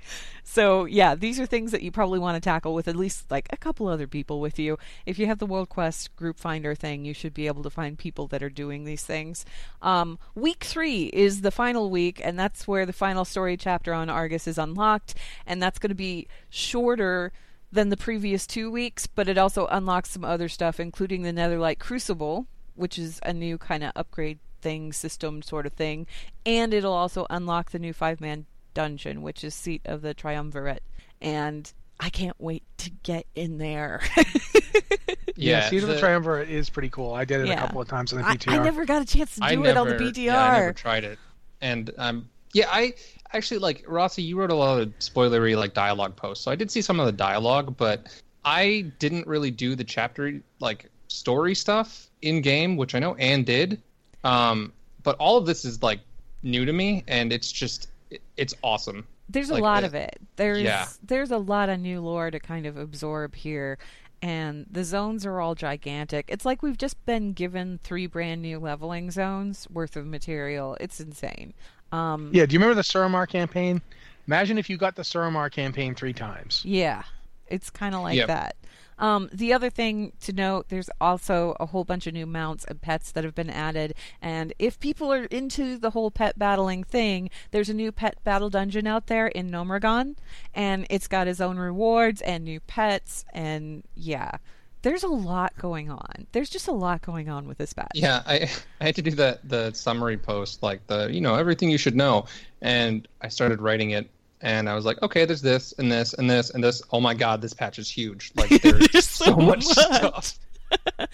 So 0.49 0.85
yeah, 0.85 1.17
these 1.17 1.41
are 1.41 1.45
things 1.45 1.73
that 1.73 1.83
you 1.83 1.91
probably 1.91 2.21
want 2.21 2.37
to 2.37 2.41
tackle 2.41 2.73
with 2.73 2.87
at 2.87 2.95
least 2.95 3.31
like 3.33 3.49
a 3.51 3.57
couple 3.57 3.89
other 3.89 4.07
people 4.07 4.41
with 4.41 4.61
you. 4.61 4.79
If 5.05 5.19
you 5.19 5.27
have 5.27 5.41
the 5.41 5.45
World 5.45 5.69
Quest 5.69 6.15
group 6.15 6.39
finder 6.39 6.75
thing, 6.77 7.05
you 7.05 7.13
should 7.13 7.35
be 7.35 7.49
able 7.49 7.65
to 7.65 7.69
find 7.69 7.99
people 7.99 8.29
that 8.29 8.45
are 8.45 8.49
doing 8.49 8.85
these 8.85 9.03
things. 9.03 9.45
Um, 9.83 10.21
week 10.37 10.63
three 10.63 11.07
is 11.07 11.41
the 11.41 11.51
final 11.51 11.91
week, 11.91 12.21
and 12.25 12.39
that's 12.39 12.67
where 12.67 12.87
the 12.87 12.93
final 12.93 13.25
story 13.25 13.57
chapter 13.57 13.93
on 13.93 14.09
Argus 14.09 14.47
is 14.47 14.57
unlocked, 14.57 15.17
and 15.47 15.61
that's 15.61 15.81
going 15.81 15.91
to 15.91 15.97
be 15.97 16.29
shorter 16.49 17.33
than 17.73 17.89
the 17.89 17.97
previous 17.97 18.47
two 18.47 18.71
weeks, 18.71 19.09
but 19.09 19.29
it 19.29 19.37
also 19.37 19.67
unlocks 19.67 20.11
some 20.11 20.25
other 20.25 20.49
stuff, 20.49 20.79
including 20.79 21.23
the 21.23 21.33
Netherlight 21.33 21.81
Crucible, 21.81 22.47
which 22.77 23.01
is 23.01 23.19
a 23.25 23.33
new 23.33 23.59
kind 23.59 23.83
of 23.83 23.91
upgrade 23.97 24.39
thing, 24.63 24.93
system 24.93 25.43
sort 25.43 25.67
of 25.67 25.73
thing, 25.73 26.07
and 26.47 26.73
it'll 26.73 26.93
also 26.93 27.27
unlock 27.31 27.73
the 27.73 27.81
new 27.81 27.93
five 27.93 28.21
man 28.21 28.47
dungeon, 28.77 29.23
which 29.23 29.43
is 29.43 29.55
seat 29.55 29.81
of 29.87 30.03
the 30.03 30.13
Triumvirate, 30.13 30.83
and 31.23 31.73
I 31.99 32.11
can't 32.11 32.37
wait 32.39 32.63
to 32.79 32.91
get 33.03 33.27
in 33.35 33.57
there. 33.57 34.03
yeah, 35.37 35.69
Seat 35.71 35.83
of 35.83 35.89
the, 35.89 35.95
the- 35.95 36.01
Triumvirate 36.01 36.51
is 36.51 36.69
pretty 36.69 36.91
cool. 36.91 37.15
I 37.15 37.25
did 37.25 37.41
it 37.41 37.49
Yeah. 37.49 37.55
a 37.55 37.61
couple 37.67 37.81
of 37.81 37.89
times 37.89 38.13
on 38.13 38.21
the 38.21 38.27
I, 38.27 38.37
I 38.49 38.63
never 38.63 38.85
got 38.85 39.01
a 39.01 39.07
chance 39.07 39.35
to 39.35 39.41
do 39.41 39.47
I 39.47 39.53
it 39.53 39.57
never, 39.57 39.81
on 39.81 39.89
the 39.89 39.95
PTR. 39.95 40.17
Yeah, 40.25 40.45
I 40.45 40.61
never 40.61 40.73
tried 40.75 41.05
it, 41.05 41.19
and 41.63 41.91
um, 41.97 42.29
yeah, 42.53 42.67
I 42.71 42.93
actually 43.33 43.59
like 43.59 43.83
Rossi. 43.89 44.23
You 44.23 44.39
wrote 44.39 44.51
a 44.51 44.55
lot 44.55 44.79
of 44.81 44.97
spoilery 44.99 45.57
like 45.57 45.73
dialogue 45.73 46.17
posts, 46.17 46.45
so 46.45 46.51
I 46.51 46.55
did 46.55 46.71
see 46.71 46.83
some 46.83 47.01
of 47.01 47.07
the 47.07 47.13
dialogue, 47.13 47.77
but 47.79 48.07
I 48.45 48.93
didn't 48.99 49.27
really 49.27 49.51
do 49.51 49.75
the 49.75 49.85
chapter 49.85 50.41
like 50.61 50.91
story 51.09 51.55
stuff 51.55 52.11
in 52.21 52.43
game, 52.43 52.77
which 52.77 52.95
I 52.95 52.99
know 52.99 53.15
Anne 53.15 53.45
did. 53.45 53.81
Um, 54.23 54.73
but 55.03 55.17
all 55.19 55.39
of 55.39 55.47
this 55.47 55.65
is 55.65 55.83
like 55.83 56.01
new 56.43 56.65
to 56.67 56.73
me, 56.73 57.05
and 57.09 57.33
it's 57.33 57.51
just 57.51 57.85
it, 57.85 57.89
it's 58.37 58.55
awesome. 58.63 59.07
there's 59.29 59.51
a 59.51 59.57
lot 59.57 59.83
uh, 59.83 59.87
of 59.87 59.95
it. 59.95 60.19
There's 60.37 60.63
yeah. 60.63 60.87
there's 61.03 61.31
a 61.31 61.39
lot 61.39 61.69
of 61.69 61.81
new 61.81 62.01
lore 62.01 62.31
to 62.31 62.39
kind 62.41 62.67
of 62.67 62.77
absorb 62.77 63.35
here. 63.35 63.79
And 64.23 64.67
the 64.71 64.83
zones 64.83 65.27
are 65.27 65.41
all 65.41 65.55
gigantic. 65.55 66.25
It's 66.29 66.45
like 66.45 66.63
we've 66.63 66.79
just 66.79 67.05
been 67.05 67.33
given 67.33 67.79
three 67.85 68.07
brand 68.07 68.41
new 68.41 68.59
leveling 68.59 69.11
zones 69.11 69.69
worth 69.71 69.95
of 69.97 70.07
material. 70.07 70.77
It's 70.81 71.01
insane. 71.01 71.53
Um, 71.93 72.31
Yeah, 72.33 72.47
do 72.47 72.55
you 72.55 72.59
remember 72.59 72.75
the 72.75 72.83
Suramar 72.83 73.29
campaign? 73.29 73.83
Imagine 74.27 74.59
if 74.59 74.71
you 74.71 74.79
got 74.79 74.97
the 74.97 75.03
Suramar 75.03 75.53
campaign 75.53 75.95
three 75.95 76.15
times. 76.15 76.63
Yeah, 76.65 77.03
it's 77.47 77.69
kind 77.71 77.95
of 77.95 78.01
like 78.03 78.17
Yep. 78.17 78.27
that. 78.29 78.57
Um, 78.99 79.29
the 79.33 79.53
other 79.53 79.71
thing 79.71 80.13
to 80.21 80.33
note, 80.33 80.69
there's 80.69 80.91
also 81.01 81.57
a 81.61 81.67
whole 81.67 81.85
bunch 81.85 82.07
of 82.07 82.15
new 82.15 82.27
mounts 82.27 82.65
and 82.65 82.81
pets 82.81 83.13
that 83.13 83.25
have 83.25 83.35
been 83.35 83.51
added. 83.51 83.95
And 84.23 84.53
if 84.59 84.81
people 84.81 85.13
are 85.13 85.25
into 85.25 85.79
the 85.79 85.91
whole 85.91 86.11
pet 86.11 86.39
battling 86.39 86.85
thing, 86.85 87.31
there's 87.51 87.69
a 87.69 87.75
new 87.75 87.93
pet 87.93 88.23
battle 88.25 88.51
dungeon 88.51 88.87
out 88.87 89.07
there 89.07 89.27
in 89.29 89.51
Gnomeregan, 89.51 90.17
and 90.55 90.87
it's 90.91 91.09
got 91.09 91.29
its 91.29 91.41
own 91.41 91.59
rewards 91.59 92.21
and 92.23 92.45
new 92.45 92.61
pets. 92.61 93.25
And 93.33 93.85
yeah, 93.95 94.39
there's 94.83 95.03
a 95.03 95.09
lot 95.09 95.53
going 95.59 95.91
on. 95.91 96.27
There's 96.33 96.49
just 96.49 96.69
a 96.69 96.73
lot 96.73 97.03
going 97.03 97.29
on 97.29 97.49
with 97.49 97.59
this 97.59 97.73
patch. 97.73 97.91
Yeah, 97.95 98.23
I 98.25 98.49
I 98.81 98.85
had 98.85 98.95
to 98.97 99.03
do 99.03 99.11
the 99.11 99.41
the 99.45 99.73
summary 99.73 100.17
post, 100.17 100.63
like 100.63 100.87
the 100.87 101.09
you 101.13 101.21
know 101.21 101.35
everything 101.35 101.71
you 101.71 101.79
should 101.79 101.97
know, 101.97 102.27
and 102.63 103.07
I 103.21 103.29
started 103.29 103.61
writing 103.61 103.91
it, 103.91 104.09
and 104.41 104.69
I 104.69 104.75
was 104.75 104.85
like, 104.85 105.01
okay, 105.03 105.25
there's 105.25 105.43
this 105.43 105.73
and 105.79 105.91
this 105.91 106.13
and 106.15 106.29
this 106.29 106.51
and 106.51 106.63
this. 106.63 106.83
Oh 106.93 107.01
my 107.01 107.15
god, 107.15 107.41
this 107.43 107.55
patch 107.55 107.79
is 107.79 107.89
huge! 107.91 108.33
Like 108.37 108.51
there's, 108.63 108.89
There's 108.89 109.09
so, 109.09 109.25
so 109.27 109.37
much, 109.37 109.65
much. 109.65 109.65
stuff. 109.77 110.39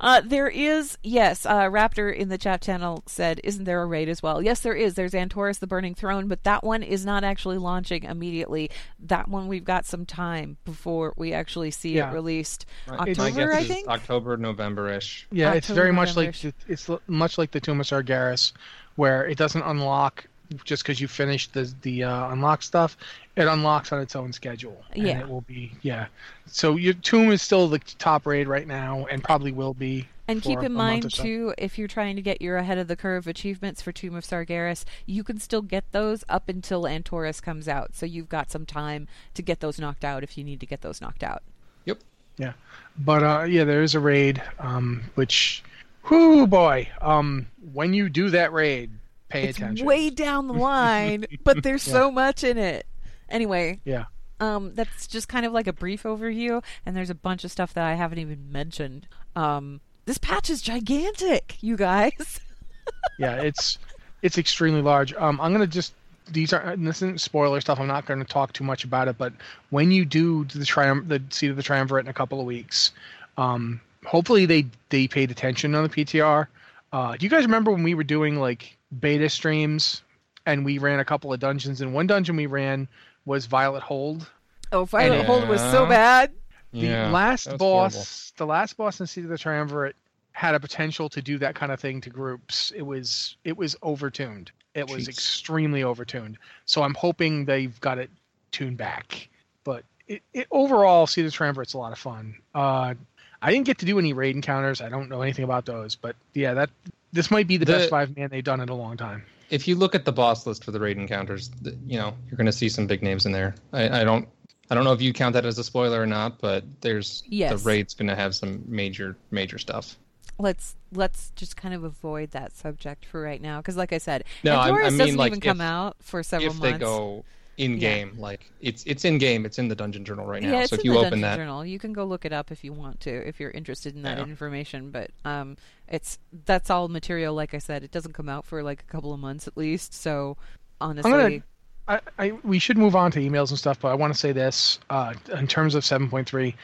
Uh, 0.00 0.20
there 0.24 0.48
is, 0.48 0.96
yes, 1.02 1.44
uh, 1.44 1.62
Raptor 1.62 2.14
in 2.14 2.28
the 2.28 2.38
chat 2.38 2.60
channel 2.62 3.02
said, 3.06 3.40
Isn't 3.42 3.64
there 3.64 3.82
a 3.82 3.86
raid 3.86 4.08
as 4.08 4.22
well? 4.22 4.40
Yes, 4.40 4.60
there 4.60 4.74
is. 4.74 4.94
There's 4.94 5.12
Antorus 5.12 5.58
the 5.58 5.66
Burning 5.66 5.94
Throne, 5.94 6.28
but 6.28 6.44
that 6.44 6.62
one 6.62 6.82
is 6.84 7.04
not 7.04 7.24
actually 7.24 7.58
launching 7.58 8.04
immediately. 8.04 8.70
That 9.00 9.26
one 9.28 9.48
we've 9.48 9.64
got 9.64 9.86
some 9.86 10.06
time 10.06 10.56
before 10.64 11.14
we 11.16 11.32
actually 11.32 11.70
see 11.72 11.96
Yeah. 11.96 12.10
it 12.10 12.14
released. 12.14 12.66
My 12.86 12.98
October, 12.98 13.30
guess 13.30 13.56
I 13.56 13.60
is 13.60 13.68
think? 13.68 13.88
October, 13.88 14.36
November-ish. 14.36 15.26
Yeah, 15.32 15.54
it's 15.54 15.66
very 15.68 15.88
October, 15.88 15.92
much 15.94 16.16
like 16.16 16.54
it's 16.68 16.88
much 17.08 17.38
like 17.38 17.50
the 17.50 17.60
Tomb 17.60 17.80
of 17.80 17.86
Sargeras, 17.86 18.52
where 18.96 19.26
it 19.26 19.36
doesn't 19.38 19.62
unlock 19.62 20.26
just 20.64 20.82
because 20.82 21.00
you 21.00 21.08
finished 21.08 21.52
the 21.52 21.72
the 21.82 22.04
uh, 22.04 22.30
unlock 22.30 22.62
stuff. 22.62 22.96
It 23.36 23.46
unlocks 23.46 23.92
on 23.92 24.00
its 24.00 24.16
own 24.16 24.32
schedule. 24.32 24.82
and 24.92 25.06
Yeah. 25.06 25.20
it 25.20 25.28
will 25.28 25.42
be 25.42 25.72
yeah. 25.82 26.06
So 26.46 26.76
your 26.76 26.94
tomb 26.94 27.30
is 27.30 27.42
still 27.42 27.68
the 27.68 27.78
top 27.78 28.26
raid 28.26 28.48
right 28.48 28.66
now, 28.66 29.06
and 29.10 29.22
probably 29.22 29.52
will 29.52 29.74
be. 29.74 30.08
And 30.26 30.42
keep 30.42 30.58
in 30.58 30.66
a 30.66 30.68
month 30.68 30.72
or 30.72 31.08
mind 31.08 31.12
so. 31.12 31.22
too, 31.22 31.54
if 31.56 31.78
you're 31.78 31.88
trying 31.88 32.14
to 32.16 32.22
get 32.22 32.42
your 32.42 32.58
ahead 32.58 32.76
of 32.76 32.86
the 32.86 32.96
curve 32.96 33.26
achievements 33.26 33.80
for 33.80 33.92
Tomb 33.92 34.14
of 34.14 34.24
Sargeras, 34.24 34.84
you 35.06 35.24
can 35.24 35.38
still 35.38 35.62
get 35.62 35.90
those 35.92 36.22
up 36.28 36.50
until 36.50 36.82
Antorus 36.82 37.40
comes 37.40 37.66
out. 37.66 37.94
So 37.94 38.04
you've 38.04 38.28
got 38.28 38.50
some 38.50 38.66
time 38.66 39.08
to 39.32 39.40
get 39.40 39.60
those 39.60 39.78
knocked 39.78 40.04
out 40.04 40.22
if 40.22 40.36
you 40.36 40.44
need 40.44 40.60
to 40.60 40.66
get 40.66 40.82
those 40.82 41.00
knocked 41.00 41.22
out. 41.22 41.42
Yep. 41.86 42.00
Yeah, 42.36 42.52
but 42.98 43.22
uh, 43.22 43.44
yeah, 43.48 43.64
there 43.64 43.82
is 43.82 43.94
a 43.94 44.00
raid, 44.00 44.42
um, 44.58 45.02
which, 45.14 45.64
whoo 46.10 46.46
boy, 46.46 46.88
um, 47.00 47.46
when 47.72 47.94
you 47.94 48.10
do 48.10 48.28
that 48.28 48.52
raid, 48.52 48.90
pay 49.28 49.44
it's 49.44 49.58
attention. 49.58 49.86
way 49.86 50.10
down 50.10 50.46
the 50.46 50.54
line, 50.54 51.26
but 51.44 51.62
there's 51.62 51.82
so 51.82 52.10
much 52.10 52.44
in 52.44 52.58
it. 52.58 52.86
Anyway, 53.28 53.80
Yeah, 53.84 54.04
um, 54.40 54.74
that's 54.74 55.06
just 55.06 55.28
kind 55.28 55.44
of 55.44 55.52
like 55.52 55.66
a 55.66 55.72
brief 55.72 56.04
overview, 56.04 56.62
and 56.86 56.96
there's 56.96 57.10
a 57.10 57.14
bunch 57.14 57.44
of 57.44 57.50
stuff 57.50 57.74
that 57.74 57.84
I 57.84 57.94
haven't 57.94 58.18
even 58.18 58.50
mentioned. 58.50 59.06
Um, 59.36 59.80
this 60.06 60.18
patch 60.18 60.48
is 60.48 60.62
gigantic, 60.62 61.56
you 61.60 61.76
guys. 61.76 62.40
yeah, 63.18 63.36
it's 63.36 63.78
it's 64.22 64.38
extremely 64.38 64.82
large. 64.82 65.12
Um, 65.14 65.40
I'm 65.40 65.52
gonna 65.52 65.66
just 65.66 65.92
these 66.30 66.52
are 66.52 66.76
this 66.76 66.96
isn't 66.96 67.20
spoiler 67.20 67.60
stuff. 67.60 67.80
I'm 67.80 67.86
not 67.86 68.06
going 68.06 68.20
to 68.20 68.26
talk 68.26 68.52
too 68.52 68.64
much 68.64 68.84
about 68.84 69.08
it, 69.08 69.18
but 69.18 69.32
when 69.70 69.90
you 69.90 70.04
do 70.04 70.44
the 70.44 70.64
trium 70.64 71.04
the 71.08 71.22
seat 71.30 71.48
of 71.48 71.56
the 71.56 71.62
triumvirate 71.62 72.06
in 72.06 72.10
a 72.10 72.14
couple 72.14 72.40
of 72.40 72.46
weeks, 72.46 72.92
um, 73.36 73.80
hopefully 74.04 74.46
they 74.46 74.66
they 74.88 75.08
paid 75.08 75.30
attention 75.30 75.74
on 75.74 75.82
the 75.82 75.88
PTR. 75.88 76.46
Uh, 76.92 77.16
do 77.16 77.26
you 77.26 77.30
guys 77.30 77.44
remember 77.44 77.70
when 77.70 77.82
we 77.82 77.94
were 77.94 78.04
doing 78.04 78.36
like 78.36 78.77
beta 79.00 79.28
streams 79.28 80.02
and 80.46 80.64
we 80.64 80.78
ran 80.78 81.00
a 81.00 81.04
couple 81.04 81.32
of 81.32 81.40
dungeons? 81.40 81.80
And 81.80 81.92
one 81.94 82.06
dungeon 82.06 82.36
we 82.36 82.46
ran 82.46 82.88
was 83.24 83.46
Violet 83.46 83.82
Hold. 83.82 84.30
Oh, 84.72 84.84
Violet 84.84 85.18
Yeah. 85.18 85.24
Hold 85.24 85.48
was 85.48 85.60
so 85.60 85.86
bad. 85.86 86.32
The 86.72 86.78
Yeah, 86.80 87.10
last 87.10 87.46
boss, 87.58 87.94
horrible. 87.94 88.06
the 88.36 88.46
last 88.46 88.76
boss 88.76 89.00
in 89.00 89.06
Seat 89.06 89.24
of 89.24 89.30
the 89.30 89.38
Triumvirate 89.38 89.96
had 90.32 90.54
a 90.54 90.60
potential 90.60 91.08
to 91.08 91.20
do 91.22 91.38
that 91.38 91.54
kind 91.54 91.72
of 91.72 91.80
thing 91.80 92.00
to 92.02 92.10
groups. 92.10 92.70
It 92.76 92.82
was 92.82 93.36
it 93.44 93.56
was 93.56 93.74
overtuned. 93.82 94.48
It 94.74 94.88
was 94.88 95.04
Jeez. 95.04 95.08
extremely 95.08 95.80
overtuned. 95.82 96.36
So 96.66 96.82
I'm 96.82 96.94
hoping 96.94 97.46
they've 97.46 97.78
got 97.80 97.98
it 97.98 98.10
tuned 98.52 98.76
back. 98.76 99.28
But 99.64 99.82
it, 100.06 100.22
it 100.34 100.46
overall, 100.50 101.06
Seat 101.06 101.22
of 101.22 101.32
the 101.32 101.36
Triumvirate's 101.36 101.72
a 101.74 101.78
lot 101.78 101.92
of 101.92 101.98
fun. 101.98 102.36
Uh, 102.54 102.94
I 103.40 103.50
didn't 103.52 103.66
get 103.66 103.78
to 103.78 103.86
do 103.86 103.98
any 103.98 104.12
raid 104.12 104.36
encounters. 104.36 104.80
I 104.80 104.88
don't 104.88 105.08
know 105.08 105.22
anything 105.22 105.44
about 105.44 105.64
those, 105.64 105.94
but 105.96 106.16
yeah, 106.34 106.54
that 106.54 106.70
this 107.12 107.30
might 107.30 107.46
be 107.46 107.56
the, 107.56 107.64
The- 107.64 107.72
best 107.72 107.90
five 107.90 108.16
man 108.16 108.28
they've 108.30 108.44
done 108.44 108.60
in 108.60 108.68
a 108.68 108.74
long 108.74 108.96
time. 108.96 109.24
If 109.50 109.66
you 109.66 109.76
look 109.76 109.94
at 109.94 110.04
the 110.04 110.12
boss 110.12 110.46
list 110.46 110.62
for 110.62 110.72
the 110.72 110.80
raid 110.80 110.98
encounters, 110.98 111.50
you 111.86 111.98
know 111.98 112.14
you're 112.28 112.36
going 112.36 112.46
to 112.46 112.52
see 112.52 112.68
some 112.68 112.86
big 112.86 113.02
names 113.02 113.24
in 113.24 113.32
there. 113.32 113.54
I, 113.72 114.00
I 114.00 114.04
don't, 114.04 114.28
I 114.70 114.74
don't 114.74 114.84
know 114.84 114.92
if 114.92 115.00
you 115.00 115.14
count 115.14 115.32
that 115.32 115.46
as 115.46 115.56
a 115.58 115.64
spoiler 115.64 116.02
or 116.02 116.06
not, 116.06 116.38
but 116.38 116.64
there's 116.82 117.22
Yes. 117.26 117.50
the 117.62 117.66
raid's 117.66 117.94
going 117.94 118.08
to 118.08 118.14
have 118.14 118.34
some 118.34 118.62
major, 118.66 119.16
major 119.30 119.56
stuff. 119.56 119.96
Let's 120.38 120.76
let's 120.92 121.30
just 121.34 121.56
kind 121.56 121.72
of 121.74 121.82
avoid 121.82 122.30
that 122.32 122.54
subject 122.54 123.04
for 123.06 123.22
right 123.22 123.40
now, 123.40 123.56
because 123.58 123.76
like 123.78 123.92
I 123.94 123.98
said, 123.98 124.24
No, 124.44 124.54
I- 124.56 124.68
I 124.68 124.90
mean, 124.90 124.98
doesn't 124.98 125.16
like, 125.16 125.28
even 125.30 125.40
come 125.40 125.60
if- 125.62 125.66
out 125.66 125.96
for 126.00 126.22
several 126.22 126.52
if 126.52 126.58
months. 126.60 126.78
they 126.78 126.78
go 126.78 127.24
in 127.58 127.78
game, 127.78 128.14
like 128.18 128.50
it's 128.60 128.84
it's 128.86 129.04
in 129.04 129.18
game, 129.18 129.44
it's 129.44 129.58
in 129.58 129.68
the 129.68 129.74
dungeon 129.74 130.04
journal 130.04 130.24
right 130.26 130.42
now. 130.42 130.50
yeah, 130.52 130.64
so 130.66 130.76
if 130.76 130.84
you 130.84 130.92
the 130.92 130.98
open 130.98 131.10
Dungeon 131.10 131.20
that, 131.22 131.36
Journal. 131.36 131.66
You 131.66 131.78
can 131.78 131.92
go 131.92 132.04
look 132.04 132.24
it 132.24 132.32
up 132.32 132.50
if 132.50 132.64
you 132.64 132.72
want 132.72 133.00
to, 133.00 133.10
if 133.28 133.38
you're 133.40 133.50
interested 133.50 133.94
in 133.94 134.02
that 134.02 134.18
Yeah. 134.18 134.24
information. 134.24 134.90
But 134.90 135.10
um, 135.24 135.56
it's 135.88 136.18
that's 136.46 136.70
all 136.70 136.88
material. 136.88 137.34
Like 137.34 137.54
I 137.54 137.58
said, 137.58 137.82
it 137.84 137.90
doesn't 137.90 138.12
come 138.12 138.28
out 138.28 138.46
for 138.46 138.62
like 138.62 138.80
a 138.80 138.90
couple 138.92 139.12
of 139.12 139.20
months 139.20 139.46
at 139.46 139.56
least. 139.56 139.92
So 139.92 140.36
honestly, 140.80 141.10
gonna- 141.10 141.42
I, 141.88 142.00
I 142.18 142.30
we 142.44 142.58
should 142.58 142.78
move 142.78 142.94
on 142.94 143.10
to 143.12 143.18
emails 143.20 143.50
and 143.50 143.58
stuff, 143.58 143.80
but 143.80 143.88
I 143.88 143.94
want 143.94 144.12
to 144.12 144.18
say 144.18 144.32
this 144.32 144.78
uh, 144.90 145.14
in 145.36 145.46
terms 145.46 145.74
of 145.74 145.82
7.3. 145.84 146.54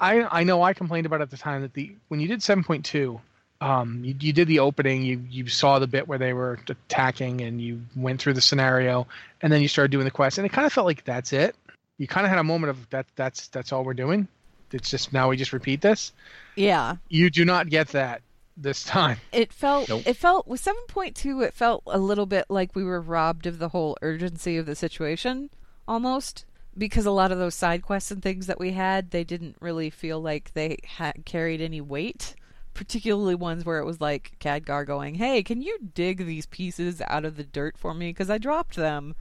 I 0.00 0.40
I 0.40 0.44
know 0.44 0.62
I 0.62 0.72
complained 0.74 1.06
about 1.06 1.20
at 1.20 1.30
the 1.30 1.36
time 1.36 1.62
that 1.62 1.74
the 1.74 1.94
when 2.08 2.20
you 2.20 2.28
did 2.28 2.40
7.2, 2.40 3.20
um, 3.64 4.04
you, 4.04 4.14
you 4.20 4.32
did 4.32 4.46
the 4.48 4.58
opening, 4.58 5.02
you 5.02 5.22
you 5.30 5.48
saw 5.48 5.78
the 5.78 5.86
bit 5.86 6.06
where 6.06 6.18
they 6.18 6.32
were 6.34 6.58
attacking, 6.68 7.40
and 7.40 7.60
you 7.60 7.80
went 7.96 8.20
through 8.20 8.34
the 8.34 8.40
scenario, 8.40 9.06
and 9.40 9.52
then 9.52 9.62
you 9.62 9.68
started 9.68 9.90
doing 9.90 10.04
the 10.04 10.10
quest, 10.10 10.36
and 10.38 10.46
it 10.46 10.52
kind 10.52 10.66
of 10.66 10.72
felt 10.72 10.86
like 10.86 11.04
that's 11.04 11.32
it. 11.32 11.56
You 11.96 12.06
kind 12.06 12.26
of 12.26 12.30
had 12.30 12.38
a 12.38 12.44
moment 12.44 12.70
of 12.70 12.90
that 12.90 13.06
that's 13.16 13.48
that's 13.48 13.72
all 13.72 13.82
we're 13.84 13.94
doing. 13.94 14.28
It's 14.72 14.90
just 14.90 15.12
now 15.12 15.28
we 15.30 15.36
just 15.36 15.52
repeat 15.52 15.80
this. 15.80 16.12
yeah, 16.56 16.96
You 17.08 17.30
do 17.30 17.44
not 17.44 17.70
get 17.70 17.88
that 17.88 18.22
this 18.56 18.84
time. 18.84 19.18
it 19.32 19.52
felt 19.52 19.88
Nope. 19.88 20.02
it 20.04 20.16
felt 20.16 20.46
with 20.46 20.62
7.2 20.64 21.42
it 21.44 21.54
felt 21.54 21.82
a 21.86 21.98
little 21.98 22.26
bit 22.26 22.44
like 22.48 22.74
we 22.74 22.84
were 22.84 23.00
robbed 23.00 23.46
of 23.46 23.58
the 23.58 23.68
whole 23.70 23.96
urgency 24.02 24.56
of 24.56 24.66
the 24.66 24.74
situation 24.76 25.50
almost 25.88 26.44
because 26.76 27.06
a 27.06 27.10
lot 27.10 27.30
of 27.32 27.38
those 27.38 27.54
side 27.54 27.82
quests 27.82 28.10
and 28.10 28.22
things 28.22 28.46
that 28.46 28.58
we 28.60 28.72
had 28.72 29.10
they 29.10 29.24
didn't 29.24 29.56
really 29.60 29.90
feel 29.90 30.20
like 30.20 30.52
they 30.54 30.78
had 30.84 31.24
carried 31.24 31.60
any 31.60 31.80
weight 31.80 32.34
particularly 32.74 33.34
ones 33.34 33.64
where 33.64 33.78
it 33.78 33.84
was 33.84 34.00
like 34.00 34.32
Khadgar 34.40 34.84
going 34.86 35.14
hey 35.14 35.42
can 35.42 35.62
you 35.62 35.78
dig 35.94 36.18
these 36.26 36.46
pieces 36.46 37.00
out 37.06 37.24
of 37.24 37.36
the 37.36 37.44
dirt 37.44 37.78
for 37.78 37.94
me? 37.94 38.10
Because 38.10 38.28
I 38.30 38.38
dropped 38.38 38.76
them. 38.76 39.14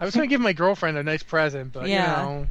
I 0.00 0.04
was 0.04 0.14
going 0.14 0.28
to 0.28 0.32
give 0.32 0.40
my 0.40 0.52
girlfriend 0.52 0.96
a 0.98 1.02
nice 1.02 1.22
present, 1.22 1.72
but 1.72 1.86
Yeah. 1.88 2.22
you 2.22 2.26
know, 2.40 2.46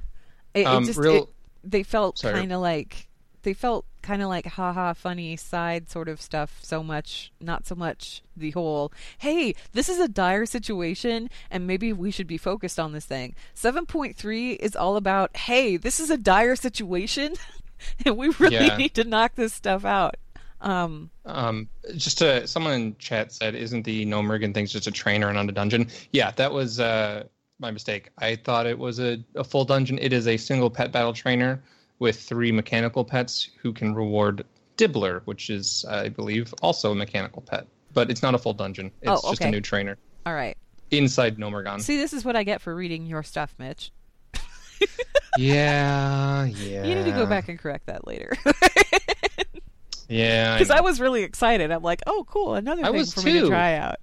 it, 0.53 0.59
it 0.61 0.65
Um, 0.67 0.85
just 0.85 0.99
real- 0.99 1.23
it, 1.23 1.29
they 1.63 1.83
felt 1.83 2.21
kind 2.21 2.53
of 2.53 2.61
like 2.61 3.07
they 3.43 3.53
felt 3.53 3.85
kind 4.01 4.21
of 4.21 4.29
like 4.29 4.45
haha 4.45 4.93
funny 4.93 5.35
side 5.35 5.89
sort 5.89 6.07
of 6.07 6.21
stuff 6.21 6.59
so 6.61 6.81
much 6.81 7.31
not 7.41 7.65
so 7.67 7.75
much 7.75 8.21
the 8.35 8.51
whole 8.51 8.91
hey 9.19 9.53
this 9.73 9.89
is 9.89 9.99
a 9.99 10.07
dire 10.07 10.45
situation 10.45 11.29
and 11.51 11.67
maybe 11.67 11.91
we 11.93 12.09
should 12.11 12.27
be 12.27 12.37
focused 12.37 12.79
on 12.79 12.91
this 12.93 13.05
thing. 13.05 13.35
7.3 13.55 14.55
is 14.59 14.75
all 14.75 14.95
about 14.95 15.35
hey 15.35 15.75
this 15.77 15.99
is 15.99 16.09
a 16.09 16.17
dire 16.17 16.55
situation 16.55 17.33
and 18.05 18.17
we 18.17 18.29
really 18.39 18.55
Yeah. 18.55 18.77
need 18.77 18.93
to 18.95 19.03
knock 19.03 19.35
this 19.35 19.53
stuff 19.53 19.83
out 19.85 20.15
um 20.61 21.09
Um, 21.25 21.67
just 21.95 22.17
to 22.19 22.45
someone 22.47 22.73
in 22.73 22.97
chat 22.97 23.31
said, 23.31 23.55
"Isn't 23.55 23.83
the 23.83 24.05
no 24.05 24.21
Mergen 24.21 24.53
things 24.53 24.71
just 24.71 24.87
a 24.87 24.91
trainer 24.91 25.27
and 25.27 25.35
not 25.35 25.47
a 25.49 25.51
dungeon?" 25.51 25.87
Yeah, 26.11 26.31
that 26.31 26.51
was 26.51 26.79
uh, 26.79 27.23
my 27.59 27.71
mistake. 27.71 28.09
I 28.17 28.35
thought 28.35 28.65
it 28.65 28.77
was 28.77 28.99
a, 28.99 29.23
a 29.35 29.43
full 29.43 29.65
dungeon. 29.65 29.97
It 30.01 30.11
is 30.13 30.27
a 30.27 30.37
single 30.37 30.69
pet 30.69 30.91
battle 30.91 31.13
trainer 31.13 31.61
with 31.99 32.19
three 32.21 32.51
mechanical 32.51 33.03
pets 33.05 33.49
who 33.61 33.71
can 33.73 33.93
reward 33.93 34.45
Dibbler, 34.77 35.21
which 35.25 35.49
is, 35.49 35.85
I 35.89 36.07
believe, 36.09 36.53
also 36.61 36.91
a 36.91 36.95
mechanical 36.95 37.41
pet. 37.41 37.67
But 37.93 38.09
it's 38.09 38.21
not 38.21 38.33
a 38.35 38.37
full 38.37 38.53
dungeon. 38.53 38.91
It's 39.01 39.21
Oh, 39.23 39.29
just 39.31 39.41
a 39.41 39.49
new 39.49 39.61
trainer 39.61 39.97
all 40.25 40.33
right 40.33 40.57
inside 40.91 41.37
Gnomeregan. 41.37 41.81
see 41.81 41.97
this 41.97 42.13
is 42.13 42.25
what 42.25 42.35
I 42.35 42.43
get 42.43 42.61
for 42.61 42.75
reading 42.75 43.05
your 43.05 43.23
stuff 43.23 43.55
Mitch 43.57 43.91
yeah, 45.37 46.45
yeah. 46.45 46.83
you 46.83 46.95
need 46.95 47.05
to 47.05 47.11
go 47.11 47.25
back 47.25 47.47
and 47.49 47.57
correct 47.59 47.85
that 47.87 48.05
later 48.07 48.31
Yeah, 50.09 50.55
because 50.57 50.69
I, 50.71 50.77
know. 50.77 50.83
was 50.83 50.99
really 50.99 51.23
excited 51.23 51.71
I'm 51.71 51.83
like 51.83 52.01
oh 52.07 52.25
cool 52.29 52.55
another 52.55 52.81
I 52.83 52.87
thing 52.87 52.95
was 52.95 53.13
for 53.13 53.21
me 53.21 53.39
to 53.41 53.47
try 53.47 53.75
out 53.75 53.97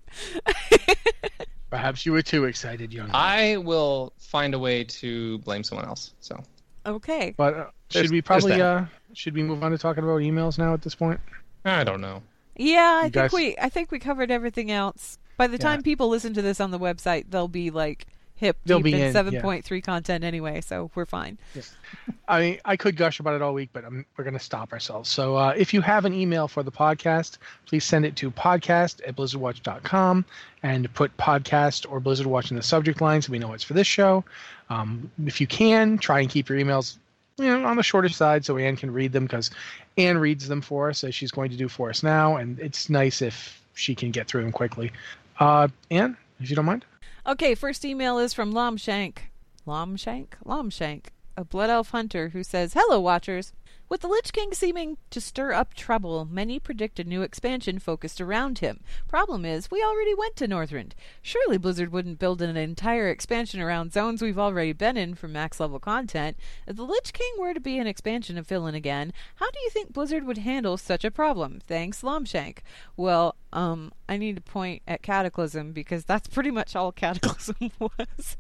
perhaps 1.70 2.06
you 2.06 2.12
were 2.12 2.22
too 2.22 2.44
excited, 2.44 2.92
young. 2.92 3.10
I 3.12 3.56
will 3.58 4.12
find 4.18 4.54
a 4.54 4.58
way 4.58 4.84
to 4.84 5.38
blame 5.38 5.64
someone 5.64 5.86
else. 5.86 6.12
So 6.20 6.42
okay 6.86 7.34
But 7.36 7.54
uh, 7.54 7.66
should 7.90 8.10
we 8.10 8.22
probably 8.22 8.60
uh 8.60 8.84
should 9.14 9.34
we 9.34 9.42
move 9.42 9.62
on 9.64 9.70
to 9.72 9.78
talking 9.78 10.04
about 10.04 10.20
emails 10.20 10.58
now 10.58 10.74
at 10.74 10.82
this 10.82 10.94
point? 10.94 11.20
I 11.64 11.82
don't 11.84 12.00
know. 12.00 12.22
Yeah, 12.56 12.80
I 12.80 12.96
You 12.98 13.02
think 13.04 13.12
guys- 13.14 13.32
we 13.32 13.56
I 13.58 13.68
think 13.68 13.90
we 13.90 13.98
covered 13.98 14.30
everything 14.30 14.70
else. 14.70 15.18
By 15.36 15.48
the 15.48 15.58
time 15.58 15.80
Yeah. 15.80 15.84
people 15.84 16.08
listen 16.08 16.32
to 16.34 16.42
this 16.42 16.60
on 16.60 16.70
the 16.70 16.78
website, 16.78 17.26
they'll 17.30 17.48
be 17.48 17.70
like 17.70 18.06
hip 18.36 18.56
They'll 18.64 18.78
deep 18.78 18.84
be 18.84 18.92
in 18.94 19.08
in, 19.08 19.12
seven 19.12 19.40
point 19.40 19.64
three 19.64 19.80
content 19.80 20.22
anyway, 20.24 20.60
so 20.60 20.90
we're 20.94 21.06
fine. 21.06 21.38
I 22.28 22.40
mean, 22.40 22.58
I 22.64 22.76
could 22.76 22.96
gush 22.96 23.20
about 23.20 23.34
it 23.34 23.42
all 23.42 23.54
week, 23.54 23.70
but 23.72 23.84
i 23.84 23.88
we're 23.88 24.24
going 24.24 24.34
to 24.34 24.40
stop 24.40 24.72
ourselves. 24.72 25.08
So 25.08 25.36
uh, 25.36 25.54
if 25.56 25.72
you 25.74 25.80
have 25.80 26.04
an 26.04 26.12
email 26.12 26.48
for 26.48 26.62
the 26.62 26.72
podcast, 26.72 27.38
please 27.66 27.84
send 27.84 28.04
it 28.04 28.16
to 28.16 28.30
podcast 28.30 29.00
at 29.06 29.16
blizzardwatch.com 29.16 30.24
and 30.62 30.94
put 30.94 31.16
podcast 31.16 31.90
or 31.90 32.00
Blizzard 32.00 32.26
Watch 32.26 32.50
in 32.50 32.56
the 32.56 32.62
subject 32.62 33.00
line 33.00 33.22
so 33.22 33.32
we 33.32 33.38
know 33.38 33.52
it's 33.52 33.64
for 33.64 33.74
this 33.74 33.86
show. 33.86 34.24
Um, 34.70 35.10
if 35.24 35.40
you 35.40 35.46
can, 35.46 35.98
try 35.98 36.20
and 36.20 36.28
keep 36.28 36.48
your 36.48 36.58
emails 36.58 36.96
you 37.38 37.46
know, 37.46 37.66
on 37.66 37.76
the 37.76 37.82
shorter 37.82 38.08
side 38.08 38.44
so 38.44 38.56
Anne 38.56 38.76
can 38.76 38.92
read 38.92 39.12
them 39.12 39.24
because 39.24 39.50
Anne 39.98 40.18
reads 40.18 40.48
them 40.48 40.60
for 40.60 40.88
us 40.88 41.04
as 41.04 41.14
she's 41.14 41.30
going 41.30 41.50
to 41.50 41.56
do 41.56 41.68
for 41.68 41.90
us 41.90 42.02
now, 42.02 42.36
and 42.36 42.58
it's 42.58 42.88
nice 42.88 43.22
if 43.22 43.62
she 43.74 43.94
can 43.94 44.10
get 44.10 44.26
through 44.26 44.42
them 44.42 44.52
quickly. 44.52 44.92
Uh, 45.38 45.68
Anne, 45.90 46.16
if 46.40 46.50
you 46.50 46.56
don't 46.56 46.64
mind. 46.64 46.84
Okay, 47.28 47.56
first 47.56 47.84
email 47.84 48.18
is 48.18 48.32
from 48.32 48.52
Lomshank. 48.52 49.18
Lomshank? 49.66 50.34
Lomshank, 50.44 51.06
a 51.36 51.44
blood 51.44 51.70
elf 51.70 51.90
hunter 51.90 52.28
who 52.28 52.44
says, 52.44 52.74
Hello, 52.74 53.00
Watchers. 53.00 53.52
With 53.88 54.00
the 54.00 54.08
Lich 54.08 54.32
King 54.32 54.52
seeming 54.52 54.98
to 55.10 55.20
stir 55.20 55.52
up 55.52 55.72
trouble, 55.72 56.24
many 56.24 56.58
predict 56.58 56.98
a 56.98 57.04
new 57.04 57.22
expansion 57.22 57.78
focused 57.78 58.20
around 58.20 58.58
him. 58.58 58.80
Problem 59.06 59.44
is, 59.44 59.70
we 59.70 59.80
already 59.80 60.12
went 60.12 60.34
to 60.36 60.48
Northrend. 60.48 60.90
Surely 61.22 61.56
Blizzard 61.56 61.92
wouldn't 61.92 62.18
build 62.18 62.42
an 62.42 62.56
entire 62.56 63.08
expansion 63.08 63.60
around 63.60 63.92
zones 63.92 64.20
we've 64.20 64.40
already 64.40 64.72
been 64.72 64.96
in 64.96 65.14
for 65.14 65.28
max 65.28 65.60
level 65.60 65.78
content. 65.78 66.36
If 66.66 66.74
the 66.74 66.82
Lich 66.82 67.12
King 67.12 67.32
were 67.38 67.54
to 67.54 67.60
be 67.60 67.78
an 67.78 67.86
expansion 67.86 68.36
of 68.36 68.48
fill 68.48 68.66
in 68.66 68.74
again, 68.74 69.12
how 69.36 69.52
do 69.52 69.60
you 69.60 69.70
think 69.70 69.92
Blizzard 69.92 70.24
would 70.24 70.38
handle 70.38 70.76
such 70.76 71.04
a 71.04 71.10
problem? 71.12 71.60
Thanks, 71.68 72.02
Lomshank. 72.02 72.58
Well, 72.96 73.36
um, 73.52 73.92
I 74.08 74.16
need 74.16 74.34
to 74.34 74.42
point 74.42 74.82
at 74.88 75.02
Cataclysm 75.02 75.72
because 75.72 76.04
that's 76.04 76.26
pretty 76.26 76.50
much 76.50 76.74
all 76.74 76.90
Cataclysm 76.96 77.70
was 77.78 78.36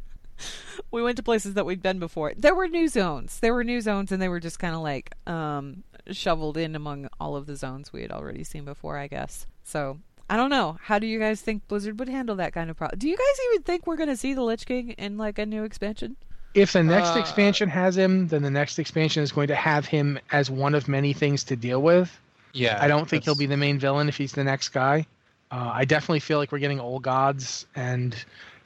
we 0.90 1.02
went 1.02 1.16
to 1.16 1.22
places 1.22 1.54
that 1.54 1.66
we'd 1.66 1.82
been 1.82 1.98
before. 1.98 2.32
There 2.36 2.54
were 2.54 2.68
new 2.68 2.88
zones. 2.88 3.40
There 3.40 3.54
were 3.54 3.64
new 3.64 3.80
zones, 3.80 4.12
and 4.12 4.20
they 4.20 4.28
were 4.28 4.40
just 4.40 4.58
kind 4.58 4.74
of 4.74 4.80
like 4.80 5.12
um, 5.26 5.82
shoveled 6.10 6.56
in 6.56 6.76
among 6.76 7.08
all 7.20 7.36
of 7.36 7.46
the 7.46 7.56
zones 7.56 7.92
we 7.92 8.02
had 8.02 8.12
already 8.12 8.44
seen 8.44 8.64
before, 8.64 8.96
I 8.96 9.06
guess. 9.06 9.46
So 9.64 9.98
I 10.28 10.36
don't 10.36 10.50
know. 10.50 10.78
How 10.82 10.98
do 10.98 11.06
you 11.06 11.18
guys 11.18 11.40
think 11.40 11.66
Blizzard 11.68 11.98
would 11.98 12.08
handle 12.08 12.36
that 12.36 12.52
kind 12.52 12.70
of 12.70 12.76
problem? 12.76 12.98
Do 12.98 13.08
you 13.08 13.16
guys 13.16 13.46
even 13.52 13.62
think 13.62 13.86
we're 13.86 13.96
going 13.96 14.08
to 14.08 14.16
see 14.16 14.34
the 14.34 14.42
Lich 14.42 14.66
King 14.66 14.90
in 14.90 15.18
like 15.18 15.38
a 15.38 15.46
new 15.46 15.64
expansion? 15.64 16.16
If 16.54 16.72
the 16.72 16.82
next 16.82 17.10
Uh, 17.10 17.20
expansion 17.20 17.68
has 17.68 17.96
him, 17.96 18.28
then 18.28 18.42
the 18.42 18.50
next 18.50 18.78
expansion 18.78 19.22
is 19.22 19.30
going 19.30 19.48
to 19.48 19.54
have 19.54 19.84
him 19.84 20.18
as 20.30 20.50
one 20.50 20.74
of 20.74 20.88
many 20.88 21.12
things 21.12 21.44
to 21.44 21.56
deal 21.56 21.82
with. 21.82 22.18
Yeah, 22.54 22.78
I 22.80 22.88
don't 22.88 23.06
think 23.06 23.24
he'll 23.24 23.34
be 23.34 23.44
the 23.44 23.58
main 23.58 23.78
villain 23.78 24.08
if 24.08 24.16
he's 24.16 24.32
the 24.32 24.44
next 24.44 24.70
guy. 24.70 25.06
Uh, 25.50 25.70
I 25.74 25.84
definitely 25.84 26.20
feel 26.20 26.38
like 26.38 26.50
we're 26.50 26.58
getting 26.58 26.80
old 26.80 27.02
gods, 27.02 27.66
and 27.76 28.16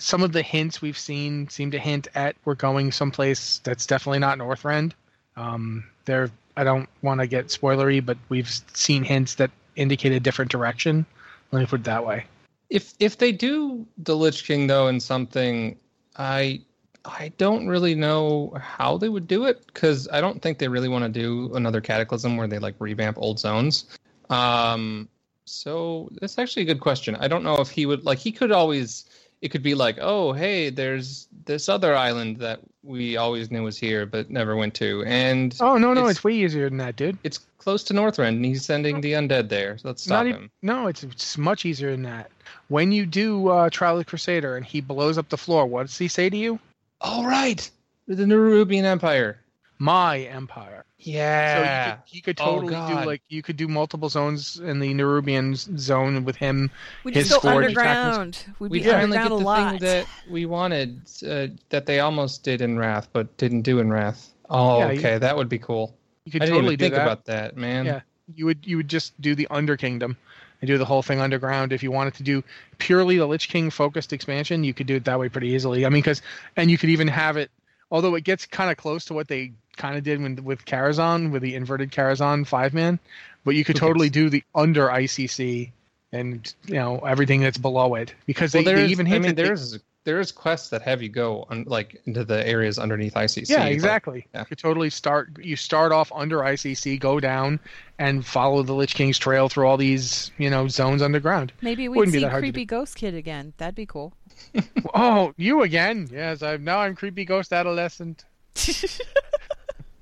some 0.00 0.22
of 0.22 0.32
the 0.32 0.42
hints 0.42 0.82
we've 0.82 0.98
seen 0.98 1.48
seem 1.48 1.70
to 1.70 1.78
hint 1.78 2.08
at 2.14 2.34
we're 2.44 2.54
going 2.54 2.90
someplace 2.90 3.60
that's 3.64 3.86
definitely 3.86 4.18
not 4.18 4.38
Northrend. 4.38 4.92
Um, 5.36 5.84
there, 6.06 6.30
I 6.56 6.64
don't 6.64 6.88
want 7.02 7.20
to 7.20 7.26
get 7.26 7.46
spoilery, 7.46 8.04
but 8.04 8.18
we've 8.28 8.48
seen 8.74 9.04
hints 9.04 9.36
that 9.36 9.50
indicate 9.76 10.12
a 10.12 10.20
different 10.20 10.50
direction. 10.50 11.06
Let 11.52 11.60
me 11.60 11.66
put 11.66 11.80
it 11.80 11.84
that 11.84 12.04
way. 12.04 12.26
If 12.68 12.94
if 12.98 13.18
they 13.18 13.32
do 13.32 13.86
the 13.98 14.16
Lich 14.16 14.44
King 14.44 14.66
though 14.66 14.88
in 14.88 15.00
something, 15.00 15.76
I 16.16 16.62
I 17.04 17.32
don't 17.38 17.66
really 17.68 17.94
know 17.94 18.56
how 18.60 18.96
they 18.96 19.08
would 19.08 19.26
do 19.26 19.46
it 19.46 19.66
because 19.66 20.08
I 20.12 20.20
don't 20.20 20.40
think 20.40 20.58
they 20.58 20.68
really 20.68 20.88
want 20.88 21.04
to 21.04 21.08
do 21.10 21.54
another 21.54 21.80
Cataclysm 21.80 22.36
where 22.36 22.46
they 22.46 22.58
like 22.58 22.74
revamp 22.78 23.18
old 23.18 23.38
zones. 23.38 23.86
Um, 24.28 25.08
so 25.44 26.08
that's 26.20 26.38
actually 26.38 26.62
a 26.62 26.66
good 26.66 26.80
question. 26.80 27.16
I 27.16 27.26
don't 27.26 27.42
know 27.42 27.56
if 27.56 27.70
he 27.70 27.86
would 27.86 28.04
like. 28.04 28.18
He 28.18 28.32
could 28.32 28.52
always. 28.52 29.04
It 29.42 29.50
could 29.50 29.62
be 29.62 29.74
like, 29.74 29.96
oh, 30.00 30.32
hey, 30.32 30.68
there's 30.70 31.28
this 31.46 31.68
other 31.68 31.94
island 31.96 32.36
that 32.38 32.60
we 32.82 33.16
always 33.16 33.50
knew 33.50 33.62
was 33.62 33.78
here 33.78 34.04
but 34.06 34.30
never 34.30 34.54
went 34.56 34.74
to, 34.74 35.02
and 35.06 35.56
Oh 35.60 35.76
no, 35.78 35.94
no, 35.94 36.00
It's- 36.02 36.16
it's, 36.16 36.24
way 36.24 36.34
easier 36.34 36.68
than 36.68 36.78
that, 36.78 36.96
dude. 36.96 37.16
it's 37.24 37.38
close 37.58 37.82
to 37.84 37.94
Northrend, 37.94 38.28
and 38.36 38.44
he's 38.44 38.64
sending 38.64 39.00
the 39.00 39.12
undead 39.12 39.48
there. 39.48 39.76
So 39.78 39.88
let's 39.88 40.02
stop 40.02 40.24
Not 40.24 40.26
him. 40.26 40.36
even, 40.36 40.50
no, 40.62 40.86
it's, 40.88 41.02
it's 41.04 41.36
much 41.38 41.64
easier 41.64 41.90
than 41.90 42.02
that. 42.02 42.30
When 42.68 42.92
you 42.92 43.06
do 43.06 43.48
uh, 43.48 43.70
Trial 43.70 43.94
of 43.94 43.98
the 44.00 44.04
Crusader 44.04 44.56
and 44.56 44.64
he 44.64 44.80
blows 44.80 45.16
up 45.18 45.28
the 45.28 45.36
floor, 45.38 45.66
what 45.66 45.86
does 45.86 45.96
he 45.98 46.08
say 46.08 46.28
to 46.30 46.36
you? 46.36 46.58
All 47.00 47.26
right, 47.26 47.68
the 48.08 48.24
Nerubian 48.24 48.84
Empire. 48.84 49.40
My 49.78 50.18
empire. 50.20 50.84
Yeah. 51.02 51.54
So 51.56 51.60
you 51.60 51.92
could, 51.94 52.02
he 52.06 52.20
could 52.20 52.38
Oh, 52.40 52.60
do 52.62 52.68
God. 52.70 53.06
like 53.06 53.22
you 53.28 53.42
could 53.42 53.56
do 53.56 53.68
multiple 53.68 54.08
zones 54.08 54.58
in 54.58 54.78
the 54.80 54.92
Nerubian 54.94 55.54
zone 55.78 56.24
with 56.24 56.36
him. 56.36 56.70
We 57.04 57.12
His 57.12 57.28
just 57.30 57.42
go 57.42 57.48
underground. 57.48 58.44
We'd 58.58 58.70
we 58.70 58.78
be 58.80 58.84
finally 58.84 59.16
underground 59.18 59.28
get 59.28 59.32
a 59.32 59.38
the 59.38 59.44
lot. 59.44 59.70
thing 59.70 59.78
that 59.80 60.06
we 60.30 60.46
wanted, 60.46 61.00
uh, 61.26 61.46
that 61.70 61.86
they 61.86 62.00
almost 62.00 62.42
did 62.44 62.60
in 62.60 62.78
Wrath, 62.78 63.08
but 63.12 63.36
didn't 63.36 63.62
do 63.62 63.78
in 63.78 63.90
Wrath. 63.90 64.28
Oh, 64.48 64.78
Yeah, 64.80 64.90
you- 64.92 64.98
okay, 64.98 65.18
that 65.18 65.36
would 65.36 65.48
be 65.48 65.58
cool. 65.58 65.96
You 66.24 66.32
could 66.32 66.42
I 66.42 66.46
didn't 66.46 66.56
totally 66.58 66.74
even 66.74 66.78
do 66.78 66.84
think 66.84 66.94
that. 66.96 67.02
about 67.02 67.24
that, 67.26 67.56
man. 67.56 67.86
Yeah. 67.86 68.00
You 68.34 68.46
would 68.46 68.64
you 68.64 68.76
would 68.76 68.88
just 68.88 69.18
do 69.20 69.34
the 69.34 69.48
Under 69.50 69.76
Kingdom 69.76 70.16
and 70.60 70.68
do 70.68 70.76
the 70.78 70.84
whole 70.84 71.02
thing 71.02 71.20
underground. 71.20 71.72
If 71.72 71.82
you 71.82 71.90
wanted 71.90 72.14
to 72.14 72.22
do 72.22 72.44
purely 72.78 73.16
the 73.16 73.26
Lich 73.26 73.48
King 73.48 73.70
focused 73.70 74.12
expansion, 74.12 74.62
you 74.62 74.74
could 74.74 74.86
do 74.86 74.96
it 74.96 75.04
that 75.06 75.18
way 75.18 75.28
pretty 75.28 75.48
easily. 75.48 75.86
I 75.86 75.88
mean, 75.88 76.02
because 76.02 76.20
and 76.56 76.70
you 76.70 76.78
could 76.78 76.90
even 76.90 77.08
have 77.08 77.36
it, 77.36 77.50
although 77.90 78.14
it 78.14 78.24
gets 78.24 78.46
kind 78.46 78.70
of 78.70 78.76
close 78.76 79.06
to 79.06 79.14
what 79.14 79.28
they 79.28 79.52
kind 79.76 79.96
of 79.96 80.04
did 80.04 80.20
with 80.20 80.40
with 80.40 80.64
Karazhan 80.64 81.30
with 81.30 81.42
the 81.42 81.54
inverted 81.54 81.90
Karazhan 81.90 82.46
five 82.46 82.74
man, 82.74 82.98
but 83.44 83.54
you 83.54 83.64
could 83.64 83.76
totally 83.76 84.10
do 84.10 84.28
the 84.28 84.42
under 84.54 84.88
ICC 84.88 85.70
and 86.12 86.54
you 86.66 86.74
know 86.74 86.98
everything 86.98 87.40
that's 87.40 87.58
below 87.58 87.94
it 87.94 88.14
because 88.26 88.54
Well, 88.54 88.64
they, 88.64 88.74
they 88.74 88.86
even 88.86 89.06
I 89.12 89.18
mean, 89.18 89.34
there's 89.34 89.78
there's 90.04 90.32
quests 90.32 90.70
that 90.70 90.80
have 90.82 91.02
you 91.02 91.08
go 91.10 91.46
on, 91.50 91.64
like 91.66 92.00
into 92.06 92.24
the 92.24 92.46
areas 92.46 92.78
underneath 92.78 93.14
ICC. 93.14 93.48
Yeah, 93.50 93.64
like- 93.64 93.72
exactly. 93.72 94.26
yeah. 94.34 94.44
You 94.48 94.56
totally 94.56 94.90
start. 94.90 95.30
You 95.40 95.56
start 95.56 95.92
off 95.92 96.10
under 96.14 96.38
ICC, 96.38 96.98
go 96.98 97.20
down, 97.20 97.60
and 97.98 98.24
follow 98.24 98.62
the 98.62 98.72
Lich 98.72 98.94
King's 98.94 99.18
trail 99.18 99.48
through 99.48 99.66
all 99.66 99.76
these, 99.76 100.30
you 100.38 100.48
know, 100.48 100.68
zones 100.68 101.02
underground. 101.02 101.52
Maybe 101.60 101.88
we'd 101.88 101.98
Wouldn't 101.98 102.12
be 102.14 102.18
see 102.20 102.24
that 102.24 102.30
hard 102.30 102.42
to 102.42 102.46
do. 102.48 102.52
creepy 102.52 102.64
ghost 102.64 102.96
kid 102.96 103.14
again. 103.14 103.52
That'd 103.58 103.74
be 103.74 103.86
cool. 103.86 104.14
Oh, 104.94 105.32
you 105.36 105.62
again? 105.62 106.08
Yes, 106.10 106.42
I'm 106.42 106.64
now. 106.64 106.80
I'm 106.80 106.96
creepy 106.96 107.24
ghost 107.24 107.52
adolescent. 107.52 108.24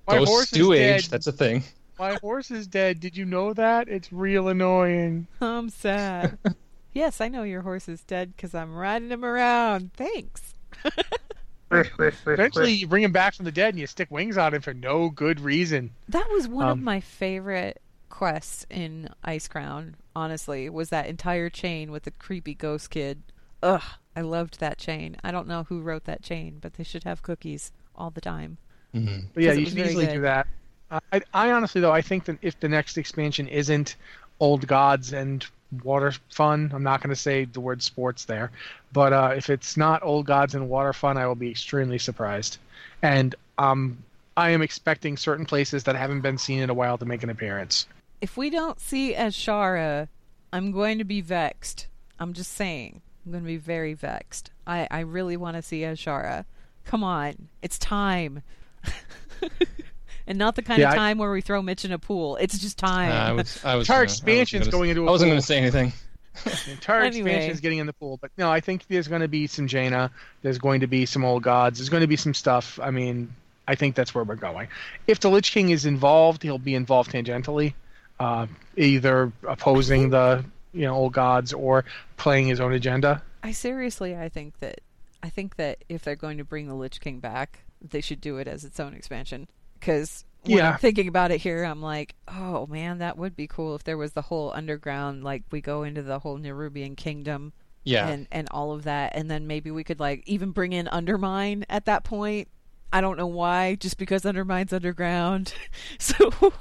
My 0.06 0.16
horse 0.16 0.28
Ghosts 0.28 0.52
is 0.52 0.58
do 0.58 0.74
dead. 0.74 0.96
age. 0.96 1.08
That's 1.10 1.26
a 1.26 1.32
thing. 1.32 1.62
My 1.98 2.14
horse 2.14 2.50
is 2.50 2.66
dead. 2.66 3.00
Did 3.00 3.16
you 3.16 3.24
know 3.26 3.52
that? 3.54 3.88
It's 3.88 4.12
real 4.12 4.48
annoying. 4.48 5.26
I'm 5.40 5.68
sad. 5.68 6.38
yes, 6.98 7.20
I 7.20 7.28
know 7.28 7.44
your 7.44 7.62
horse 7.62 7.88
is 7.88 8.02
dead 8.02 8.34
because 8.36 8.54
I'm 8.54 8.74
riding 8.74 9.10
him 9.10 9.24
around. 9.24 9.92
Thanks. 9.94 10.54
Eventually, 11.70 12.72
you 12.72 12.86
bring 12.86 13.02
him 13.04 13.12
back 13.12 13.34
from 13.34 13.44
the 13.44 13.52
dead 13.52 13.70
and 13.74 13.78
you 13.78 13.86
stick 13.86 14.10
wings 14.10 14.36
on 14.38 14.54
him 14.54 14.62
for 14.62 14.74
no 14.74 15.08
good 15.10 15.38
reason. 15.40 15.90
That 16.08 16.28
was 16.30 16.48
one 16.48 16.66
of 16.66 16.72
Um, 16.78 16.84
my 16.84 17.00
favorite 17.00 17.80
quests 18.08 18.66
in 18.70 19.10
Icecrown. 19.24 19.94
Honestly, 20.16 20.68
was 20.70 20.88
that 20.90 21.06
entire 21.06 21.50
chain 21.50 21.90
with 21.90 22.02
the 22.04 22.10
creepy 22.10 22.54
ghost 22.54 22.90
kid. 22.90 23.22
Ugh, 23.62 23.82
I 24.16 24.22
loved 24.22 24.60
that 24.60 24.78
chain. 24.78 25.16
I 25.22 25.30
don't 25.30 25.46
know 25.46 25.64
who 25.64 25.80
wrote 25.80 26.04
that 26.04 26.22
chain, 26.22 26.58
but 26.60 26.74
they 26.74 26.84
should 26.84 27.04
have 27.04 27.22
cookies 27.22 27.70
all 27.94 28.10
the 28.10 28.20
time. 28.20 28.58
But 28.92 29.02
yeah, 29.42 29.50
'Cause 29.50 29.56
it 29.56 29.60
you 29.60 29.64
was 29.66 29.74
can 29.74 29.84
easily 29.86 30.06
good. 30.06 30.14
do 30.14 30.20
that. 30.22 30.46
Uh, 30.90 31.00
I, 31.12 31.20
I 31.34 31.50
honestly, 31.52 31.80
though, 31.82 31.92
I 31.92 32.00
think 32.00 32.24
that 32.24 32.38
if 32.40 32.58
the 32.58 32.68
next 32.68 32.96
expansion 32.96 33.46
isn't 33.46 33.96
old 34.40 34.66
gods 34.66 35.12
and 35.12 35.46
water 35.82 36.12
fun, 36.30 36.70
I'm 36.74 36.82
not 36.82 37.02
going 37.02 37.10
to 37.10 37.20
say 37.20 37.44
the 37.44 37.60
word 37.60 37.82
sports 37.82 38.24
there, 38.24 38.50
but 38.92 39.12
uh, 39.12 39.34
if 39.36 39.50
it's 39.50 39.76
not 39.76 40.02
old 40.02 40.26
gods 40.26 40.54
and 40.54 40.68
water 40.68 40.92
fun, 40.92 41.16
I 41.16 41.26
will 41.26 41.34
be 41.34 41.50
extremely 41.50 41.98
surprised. 41.98 42.58
And 43.02 43.34
um, 43.58 43.98
I 44.36 44.50
am 44.50 44.62
expecting 44.62 45.16
certain 45.16 45.46
places 45.46 45.84
that 45.84 45.96
haven't 45.96 46.20
been 46.20 46.38
seen 46.38 46.60
in 46.60 46.70
a 46.70 46.74
while 46.74 46.98
to 46.98 47.04
make 47.04 47.22
an 47.22 47.30
appearance. 47.30 47.86
If 48.20 48.36
we 48.36 48.50
don't 48.50 48.80
see 48.80 49.14
Azshara, 49.14 50.08
I'm 50.52 50.72
going 50.72 50.98
to 50.98 51.04
be 51.04 51.20
vexed. 51.20 51.86
I'm 52.18 52.32
just 52.32 52.52
saying. 52.52 53.02
I'm 53.24 53.32
going 53.32 53.44
to 53.44 53.48
be 53.48 53.56
very 53.56 53.94
vexed. 53.94 54.50
I, 54.66 54.88
I 54.90 55.00
really 55.00 55.36
want 55.36 55.56
to 55.56 55.62
see 55.62 55.80
Azshara. 55.80 56.44
Come 56.84 57.04
on. 57.04 57.48
It's 57.62 57.78
time. 57.78 58.42
and 60.28 60.38
not 60.38 60.54
the 60.54 60.62
kind 60.62 60.78
Yeah, 60.80 60.88
of 60.88 60.92
I- 60.92 60.96
time 60.96 61.18
where 61.18 61.32
we 61.32 61.40
throw 61.40 61.60
Mitch 61.62 61.84
in 61.84 61.90
a 61.90 61.98
pool. 61.98 62.36
It's 62.36 62.56
just 62.58 62.78
time. 62.78 63.10
Uh, 63.10 63.14
I 63.14 63.32
was. 63.32 63.64
I 63.64 63.74
was. 63.74 63.86
Entire 63.88 63.96
gonna- 63.96 64.00
I 64.00 64.04
expansion's 64.04 64.60
was 64.66 64.68
gonna- 64.68 64.78
going 64.78 64.90
into 64.90 65.02
a 65.02 65.06
I 65.06 65.10
wasn't 65.10 65.30
going 65.30 65.40
to 65.40 65.46
say 65.46 65.58
anything. 65.58 65.92
The 66.44 66.70
entire 66.70 67.00
Anyway. 67.00 67.30
expansion 67.30 67.50
is 67.50 67.60
getting 67.60 67.78
in 67.78 67.88
the 67.88 67.92
pool, 67.92 68.16
but 68.22 68.30
no, 68.38 68.48
I 68.48 68.60
think 68.60 68.86
there's 68.86 69.08
going 69.08 69.22
to 69.22 69.28
be 69.28 69.48
some 69.48 69.66
Jaina. 69.66 70.12
There's 70.42 70.58
going 70.58 70.80
to 70.82 70.86
be 70.86 71.04
some 71.04 71.24
old 71.24 71.42
gods. 71.42 71.80
There's 71.80 71.88
going 71.88 72.02
to 72.02 72.06
be 72.06 72.14
some 72.14 72.32
stuff. 72.32 72.78
I 72.80 72.92
mean, 72.92 73.34
I 73.66 73.74
think 73.74 73.96
that's 73.96 74.14
where 74.14 74.22
we're 74.22 74.36
going. 74.36 74.68
If 75.08 75.18
the 75.18 75.30
Lich 75.30 75.50
King 75.50 75.70
is 75.70 75.84
involved, 75.84 76.44
he'll 76.44 76.58
be 76.58 76.76
involved 76.76 77.10
tangentially, 77.10 77.74
uh, 78.20 78.46
either 78.76 79.32
opposing 79.48 80.10
the 80.10 80.44
you 80.72 80.82
know 80.82 80.94
old 80.94 81.12
gods 81.12 81.52
or 81.52 81.84
playing 82.18 82.46
his 82.46 82.60
own 82.60 82.72
agenda. 82.72 83.20
I 83.42 83.50
seriously, 83.50 84.16
I 84.16 84.28
think 84.28 84.60
that 84.60 84.80
I 85.24 85.30
think 85.30 85.56
that 85.56 85.78
if 85.88 86.04
they're 86.04 86.14
going 86.14 86.38
to 86.38 86.44
bring 86.44 86.68
the 86.68 86.74
Lich 86.74 87.00
King 87.00 87.18
back, 87.18 87.64
they 87.82 88.00
should 88.00 88.20
do 88.20 88.36
it 88.38 88.46
as 88.46 88.64
its 88.64 88.78
own 88.78 88.94
expansion. 88.94 89.48
Because 89.78 90.24
Yeah. 90.44 90.72
I'm 90.72 90.78
thinking 90.78 91.08
about 91.08 91.30
it 91.30 91.40
here, 91.40 91.64
I'm 91.64 91.82
like, 91.82 92.14
oh 92.28 92.66
man, 92.66 92.98
that 92.98 93.18
would 93.18 93.36
be 93.36 93.46
cool 93.46 93.74
if 93.74 93.84
there 93.84 93.98
was 93.98 94.12
the 94.12 94.22
whole 94.22 94.52
underground, 94.54 95.24
like 95.24 95.42
we 95.50 95.60
go 95.60 95.82
into 95.82 96.02
the 96.02 96.18
whole 96.20 96.38
Nerubian 96.38 96.96
kingdom 96.96 97.52
Yeah. 97.84 98.08
and 98.08 98.26
and 98.30 98.48
all 98.50 98.72
of 98.72 98.84
that, 98.84 99.12
and 99.14 99.30
then 99.30 99.46
maybe 99.46 99.70
we 99.70 99.84
could 99.84 100.00
like 100.00 100.22
even 100.26 100.50
bring 100.52 100.72
in 100.72 100.88
Undermine 100.88 101.64
at 101.68 101.84
that 101.86 102.04
point. 102.04 102.48
I 102.92 103.00
don't 103.02 103.18
know 103.18 103.26
why, 103.26 103.74
just 103.74 103.98
because 103.98 104.24
Undermine's 104.24 104.72
underground. 104.72 105.52
so 105.98 106.30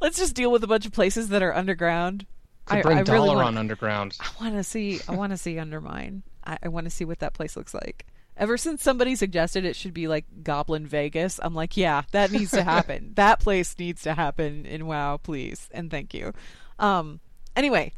let's 0.00 0.18
just 0.18 0.34
deal 0.34 0.50
with 0.50 0.64
a 0.64 0.66
bunch 0.66 0.86
of 0.86 0.92
places 0.92 1.28
that 1.28 1.42
are 1.42 1.54
underground. 1.54 2.26
I, 2.70 2.82
bring 2.82 2.98
I 2.98 3.00
really 3.00 3.28
Dalaran 3.28 3.34
want, 3.36 3.58
underground. 3.58 4.16
I 4.20 4.28
want 4.42 4.54
to 4.56 4.64
see. 4.64 5.00
I 5.08 5.14
want 5.14 5.32
to 5.32 5.38
see 5.38 5.58
Undermine. 5.58 6.22
I, 6.44 6.58
I 6.64 6.68
want 6.68 6.84
to 6.84 6.90
see 6.90 7.04
what 7.04 7.18
that 7.20 7.32
place 7.34 7.56
looks 7.56 7.72
like. 7.74 8.06
Ever 8.38 8.56
since 8.56 8.82
somebody 8.82 9.14
suggested 9.16 9.64
it 9.64 9.76
should 9.76 9.92
be 9.92 10.08
like 10.08 10.24
Goblin 10.42 10.86
Vegas, 10.86 11.40
I'm 11.42 11.54
like, 11.54 11.76
yeah, 11.76 12.02
that 12.12 12.30
needs 12.30 12.52
to 12.52 12.62
happen. 12.62 13.12
that 13.16 13.40
place 13.40 13.76
needs 13.78 14.02
to 14.02 14.14
happen 14.14 14.64
in 14.64 14.86
WoW, 14.86 15.18
please 15.18 15.68
and 15.72 15.90
thank 15.90 16.14
you. 16.14 16.32
Um. 16.78 17.20
Anyway, 17.56 17.92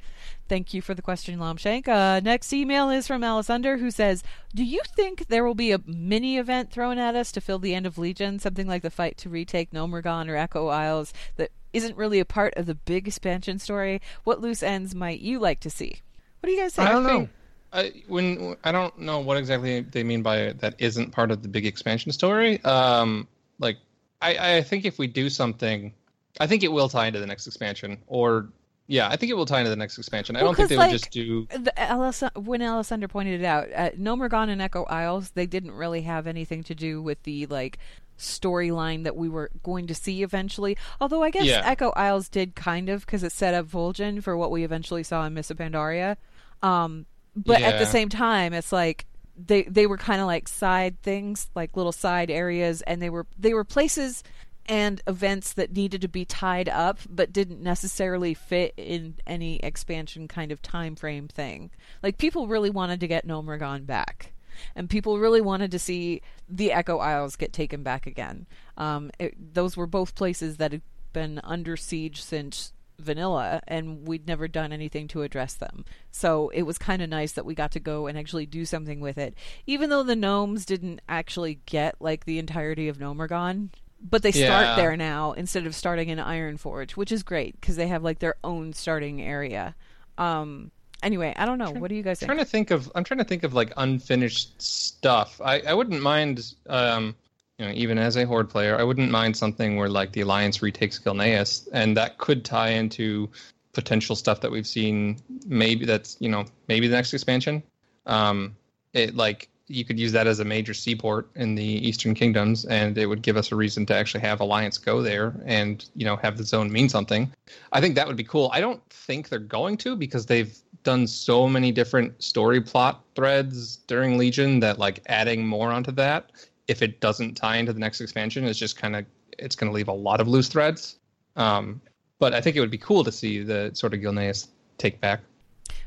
Thank 0.51 0.75
you 0.75 0.83
for 0.83 0.95
the 0.95 1.03
question, 1.03 1.39
Lomshank. 1.39 1.87
Uh, 1.87 2.19
next 2.19 2.53
email 2.53 2.91
is 2.91 3.07
from 3.07 3.23
Alessander, 3.23 3.79
who 3.79 3.89
says, 3.89 4.25
"Do 4.53 4.65
you 4.65 4.81
think 4.97 5.29
there 5.29 5.45
will 5.45 5.55
be 5.55 5.71
a 5.71 5.79
mini 5.87 6.39
event 6.39 6.73
thrown 6.73 6.99
at 6.99 7.15
us 7.15 7.31
to 7.33 7.41
fill 7.41 7.61
the 7.61 7.73
end 7.73 7.87
of 7.87 7.99
Legion, 7.99 8.41
something 8.41 8.67
like 8.67 8.83
the 8.83 8.91
fight 8.91 9.17
to 9.19 9.29
retake 9.29 9.71
Gnomeregan 9.71 10.29
or 10.29 10.35
Echo 10.35 10.67
Isles 10.67 11.15
that 11.37 11.53
isn't 11.73 11.97
really 11.97 12.19
a 12.19 12.25
part 12.25 12.53
of 12.57 12.67
the 12.67 12.75
big 12.75 13.07
expansion 13.07 13.61
story? 13.61 14.03
What 14.25 14.41
loose 14.41 14.65
ends 14.65 14.93
might 14.93 15.21
you 15.21 15.39
like 15.39 15.61
to 15.61 15.71
see? 15.71 16.01
What 16.41 16.49
do 16.49 16.53
you 16.53 16.61
guys 16.61 16.75
think? 16.75 16.89
I 16.89 16.91
don't 16.91 17.05
know. 17.05 17.29
I, 17.73 17.93
when 18.09 18.57
I 18.65 18.73
don't 18.73 18.99
know 18.99 19.21
what 19.21 19.37
exactly 19.37 19.81
they 19.81 20.03
mean 20.03 20.23
by 20.23 20.53
that 20.55 20.75
isn't 20.79 21.13
part 21.13 21.31
of 21.31 21.43
the 21.43 21.49
big 21.49 21.67
expansion 21.67 22.13
story. 22.13 22.63
Um, 22.65 23.29
like 23.59 23.79
I, 24.21 24.57
I 24.57 24.63
think 24.63 24.85
if 24.85 24.99
we 24.99 25.07
do 25.07 25.31
something, 25.31 25.93
I 26.41 26.47
think 26.47 26.63
it 26.63 26.73
will 26.73 26.89
tie 26.89 27.07
into 27.07 27.21
the 27.21 27.27
next 27.27 27.47
expansion, 27.47 27.99
or 28.07 28.49
yeah, 28.87 29.09
I 29.09 29.17
think 29.17 29.31
it 29.31 29.35
will 29.35 29.47
tie 29.47 29.61
into 29.61 29.71
the 29.71 29.77
next 29.77 29.99
expansion. 29.99 30.35
I 30.35 30.43
Well, 30.43 30.53
don't 30.53 30.57
think 30.57 30.69
they 30.71 30.77
like, 30.77 30.91
would 30.91 30.99
just 30.99 31.13
do. 31.13 31.47
The 31.47 31.79
Alice, 31.79 32.25
when 32.35 32.61
Alessander 32.61 33.09
pointed 33.09 33.41
it 33.41 33.45
out, 33.45 33.69
uh, 33.73 33.91
Gnomeregan 33.91 34.49
and 34.49 34.61
Echo 34.61 34.83
Isles, 34.85 35.31
they 35.31 35.47
didn't 35.47 35.73
really 35.73 36.03
have 36.03 36.27
anything 36.27 36.65
to 36.65 36.75
do 36.75 37.01
with 37.01 37.23
the 37.23 37.47
like 37.47 37.79
storyline 38.19 39.05
that 39.05 39.17
we 39.17 39.29
were 39.29 39.51
going 39.63 39.87
to 39.87 39.95
see 39.95 40.23
eventually. 40.23 40.77
Although 41.01 41.23
I 41.23 41.31
guess 41.31 41.47
Yeah. 41.47 41.63
Echo 41.65 41.91
Isles 41.91 42.29
did 42.29 42.55
kind 42.55 42.89
of 42.89 43.07
because 43.07 43.23
it 43.23 43.33
set 43.33 43.55
up 43.55 43.67
Vol'jin 43.67 44.23
for 44.23 44.37
what 44.37 44.51
we 44.51 44.65
eventually 44.65 45.03
saw 45.03 45.25
in 45.25 45.35
Miss 45.35 45.51
Pandaria. 45.51 46.17
Um, 46.63 47.07
but 47.45 47.63
at 47.63 47.79
the 47.79 47.87
same 47.87 48.09
time, 48.09 48.53
it's 48.53 48.73
like 48.73 49.07
they 49.37 49.63
they 49.63 49.87
were 49.87 49.97
kind 49.97 50.21
of 50.21 50.27
like 50.27 50.49
side 50.49 51.01
things, 51.03 51.49
like 51.55 51.77
little 51.77 51.93
side 51.93 52.31
areas, 52.31 52.83
and 52.83 53.01
they 53.01 53.11
were 53.11 53.27
they 53.39 53.55
were 53.55 53.65
places 53.65 54.23
and 54.67 55.03
events 55.07 55.55
that 55.55 55.73
needed 55.73 56.01
to 56.01 56.09
be 56.09 56.25
tied 56.25 56.69
up 56.69 56.99
but 57.09 57.33
didn't 57.33 57.61
necessarily 57.61 58.35
fit 58.35 58.73
in 58.77 59.17
any 59.27 59.57
expansion 59.57 60.29
kind 60.29 60.53
of 60.53 60.63
time 60.63 60.95
frame 60.95 61.27
thing. 61.27 61.71
Like 62.03 62.19
people 62.19 62.47
really 62.47 62.71
wanted 62.71 63.01
to 63.01 63.09
get 63.09 63.27
Gnomeregan 63.27 63.87
back. 63.87 64.33
And 64.77 64.91
people 64.91 65.19
really 65.19 65.41
wanted 65.41 65.71
to 65.71 65.79
see 65.79 66.23
the 66.49 66.71
Echo 66.73 66.99
Isles 66.99 67.35
get 67.35 67.53
taken 67.53 67.83
back 67.83 68.07
again. 68.07 68.47
Um, 68.77 69.11
it, 69.19 69.55
those 69.55 69.77
were 69.77 69.87
both 69.87 70.15
places 70.15 70.59
that 70.59 70.73
had 70.73 70.83
been 71.13 71.41
under 71.43 71.77
siege 71.77 72.23
since 72.23 72.73
vanilla, 73.01 73.61
and 73.67 74.07
we'd 74.07 74.27
never 74.27 74.49
done 74.49 74.73
anything 74.73 75.09
to 75.09 75.23
address 75.23 75.55
them. 75.55 75.85
So 76.11 76.49
it 76.51 76.63
was 76.63 76.79
kind 76.79 77.03
of 77.03 77.09
nice 77.09 77.33
that 77.33 77.45
we 77.47 77.55
got 77.55 77.73
to 77.73 77.81
go 77.81 78.07
and 78.07 78.19
actually 78.19 78.47
do 78.47 78.65
something 78.65 79.01
with 79.01 79.19
it. 79.19 79.35
Even 79.67 79.91
though 79.91 80.03
the 80.03 80.17
gnomes 80.17 80.65
didn't 80.65 81.01
actually 81.09 81.61
get 81.67 81.97
like 82.01 82.25
the 82.25 82.39
entirety 82.39 82.89
of 82.89 82.99
Gnomeregan, 82.99 83.71
but 84.03 84.23
they 84.23 84.33
start 84.33 84.65
Yeah. 84.67 84.77
there 84.77 84.97
now 84.97 85.33
instead 85.33 85.67
of 85.67 85.75
starting 85.75 86.09
in 86.09 86.19
Ironforge, 86.19 86.93
which 86.93 87.13
is 87.13 87.23
great 87.23 87.61
because 87.61 87.77
they 87.77 87.89
have 87.89 88.03
like 88.03 88.19
their 88.19 88.37
own 88.43 88.73
starting 88.73 89.21
area. 89.21 89.75
Um, 90.17 90.71
anyway, 91.03 91.35
I 91.37 91.45
don't 91.47 91.59
know. 91.59 91.71
What 91.71 91.89
do 91.89 91.95
you 91.95 92.03
guys 92.03 92.19
think? 92.19 92.29
trying 92.29 92.39
to 92.39 92.45
think 92.45 92.71
of 92.71 92.91
I'm 92.95 93.05
trying 93.05 93.19
to 93.19 93.25
think 93.25 93.43
of 93.43 93.53
like 93.55 93.73
unfinished 93.77 94.61
stuff. 94.63 95.41
I, 95.45 95.61
I 95.61 95.75
wouldn't 95.75 96.03
mind 96.03 96.55
um 96.67 97.15
you 97.61 97.67
know 97.67 97.73
even 97.75 97.99
as 97.99 98.17
a 98.17 98.25
horde 98.25 98.49
player 98.49 98.79
I 98.79 98.83
wouldn't 98.83 99.11
mind 99.11 99.37
something 99.37 99.77
where 99.77 99.91
like 99.91 100.13
the 100.13 100.23
alliance 100.23 100.63
retakes 100.63 100.99
Gilneas 100.99 101.69
and 101.73 101.97
that 101.97 102.17
could 102.17 102.45
tie 102.45 102.71
into 102.71 103.29
potential 103.75 104.17
stuff 104.17 104.41
that 104.41 104.51
we've 104.51 104.67
seen 104.67 105.19
maybe 105.47 105.85
that's 105.85 106.17
you 106.21 106.31
know 106.31 106.47
maybe 106.69 106.89
the 106.89 106.97
next 106.97 107.13
expansion. 107.13 107.63
Um 108.07 108.57
it 108.95 109.15
like 109.15 109.51
you 109.69 109.85
could 109.85 110.01
use 110.01 110.11
that 110.11 110.27
as 110.27 110.41
a 110.41 110.45
major 110.45 110.75
seaport 110.75 111.31
in 111.37 111.55
the 111.55 111.63
eastern 111.63 112.13
kingdoms 112.15 112.65
and 112.65 112.99
it 112.99 113.07
would 113.07 113.23
give 113.23 113.37
us 113.37 113.53
a 113.53 113.57
reason 113.57 113.87
to 113.87 113.95
actually 113.95 114.21
have 114.21 114.41
alliance 114.41 114.79
go 114.79 115.01
there 115.03 115.35
and 115.45 115.85
you 115.95 116.05
know 116.05 116.17
have 116.17 116.39
the 116.39 116.43
zone 116.43 116.73
mean 116.73 116.89
something 116.89 117.31
i 117.73 117.81
think 117.81 117.95
that 117.95 118.09
would 118.09 118.17
be 118.17 118.25
cool 118.25 118.51
i 118.53 118.61
don't 118.61 118.83
think 118.91 119.29
they're 119.29 119.39
going 119.39 119.77
to 119.77 119.95
because 119.95 120.27
they've 120.27 120.59
done 120.83 121.07
so 121.07 121.47
many 121.47 121.71
different 121.71 122.21
story 122.21 122.61
plot 122.61 123.05
threads 123.15 123.77
during 123.87 124.19
legion 124.19 124.59
that 124.59 124.79
like 124.79 125.03
adding 125.07 125.47
more 125.47 125.71
onto 125.71 125.93
that 125.93 126.33
if 126.71 126.83
it 126.83 127.01
doesn't 127.01 127.35
tie 127.35 127.57
into 127.57 127.73
the 127.73 127.81
next 127.81 128.01
expansion 128.01 128.45
is 128.45 128.59
just 128.59 128.77
kind 128.77 128.95
of 128.97 129.05
it's 129.39 129.57
going 129.57 129.71
to 129.71 129.75
leave 129.75 129.89
a 129.89 129.99
lot 130.09 130.21
of 130.21 130.29
loose 130.29 130.49
threads 130.49 130.97
um, 131.37 131.81
but 132.19 132.33
i 132.35 132.41
think 132.41 132.57
it 132.57 132.61
would 132.61 132.71
be 132.71 132.79
cool 132.79 133.03
to 133.05 133.13
see 133.13 133.43
the 133.43 133.71
sort 133.75 133.93
of 133.95 134.01
gilneas 134.01 134.49
take 134.79 135.01
back 135.01 135.21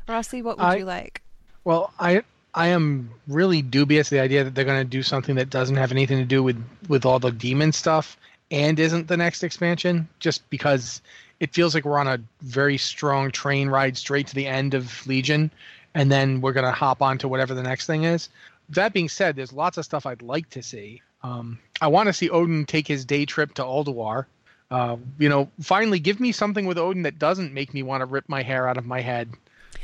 Rossi, 0.08 0.42
what 0.42 0.58
would 0.58 0.64
I- 0.64 0.76
you 0.76 0.84
like? 0.84 1.22
Well, 1.64 1.92
I 1.98 2.22
I 2.54 2.68
am 2.68 3.10
really 3.26 3.62
dubious 3.62 4.10
the 4.10 4.20
idea 4.20 4.44
that 4.44 4.54
they're 4.54 4.64
going 4.64 4.80
to 4.80 4.84
do 4.98 5.02
something 5.02 5.34
that 5.36 5.50
doesn't 5.50 5.76
have 5.76 5.90
anything 5.90 6.18
to 6.18 6.24
do 6.24 6.42
with 6.42 6.62
with 6.88 7.04
all 7.06 7.18
the 7.18 7.32
demon 7.32 7.72
stuff 7.72 8.16
and 8.50 8.78
isn't 8.78 9.08
the 9.08 9.16
next 9.16 9.42
expansion. 9.42 10.06
Just 10.20 10.48
because 10.50 11.00
it 11.40 11.54
feels 11.54 11.74
like 11.74 11.84
we're 11.84 11.98
on 11.98 12.06
a 12.06 12.18
very 12.42 12.76
strong 12.76 13.30
train 13.30 13.68
ride 13.68 13.96
straight 13.96 14.26
to 14.28 14.34
the 14.34 14.46
end 14.46 14.74
of 14.74 15.06
Legion, 15.06 15.50
and 15.94 16.12
then 16.12 16.40
we're 16.42 16.52
going 16.52 16.66
to 16.66 16.72
hop 16.72 17.00
on 17.00 17.16
to 17.18 17.28
whatever 17.28 17.54
the 17.54 17.62
next 17.62 17.86
thing 17.86 18.04
is. 18.04 18.28
That 18.70 18.92
being 18.92 19.08
said, 19.08 19.36
there's 19.36 19.52
lots 19.52 19.76
of 19.78 19.84
stuff 19.84 20.06
I'd 20.06 20.22
like 20.22 20.50
to 20.50 20.62
see. 20.62 21.02
Um, 21.22 21.58
I 21.80 21.88
want 21.88 22.08
to 22.08 22.12
see 22.12 22.28
Odyn 22.28 22.66
take 22.66 22.86
his 22.86 23.04
day 23.04 23.24
trip 23.24 23.54
to 23.54 23.62
Ulduar. 23.62 24.26
Uh, 24.70 24.96
you 25.18 25.28
know, 25.28 25.50
finally 25.60 25.98
give 25.98 26.20
me 26.20 26.32
something 26.32 26.66
with 26.66 26.76
Odyn 26.76 27.04
that 27.04 27.18
doesn't 27.18 27.52
make 27.52 27.72
me 27.74 27.82
want 27.82 28.00
to 28.00 28.06
rip 28.06 28.28
my 28.28 28.42
hair 28.42 28.66
out 28.68 28.76
of 28.76 28.86
my 28.86 29.00
head. 29.00 29.30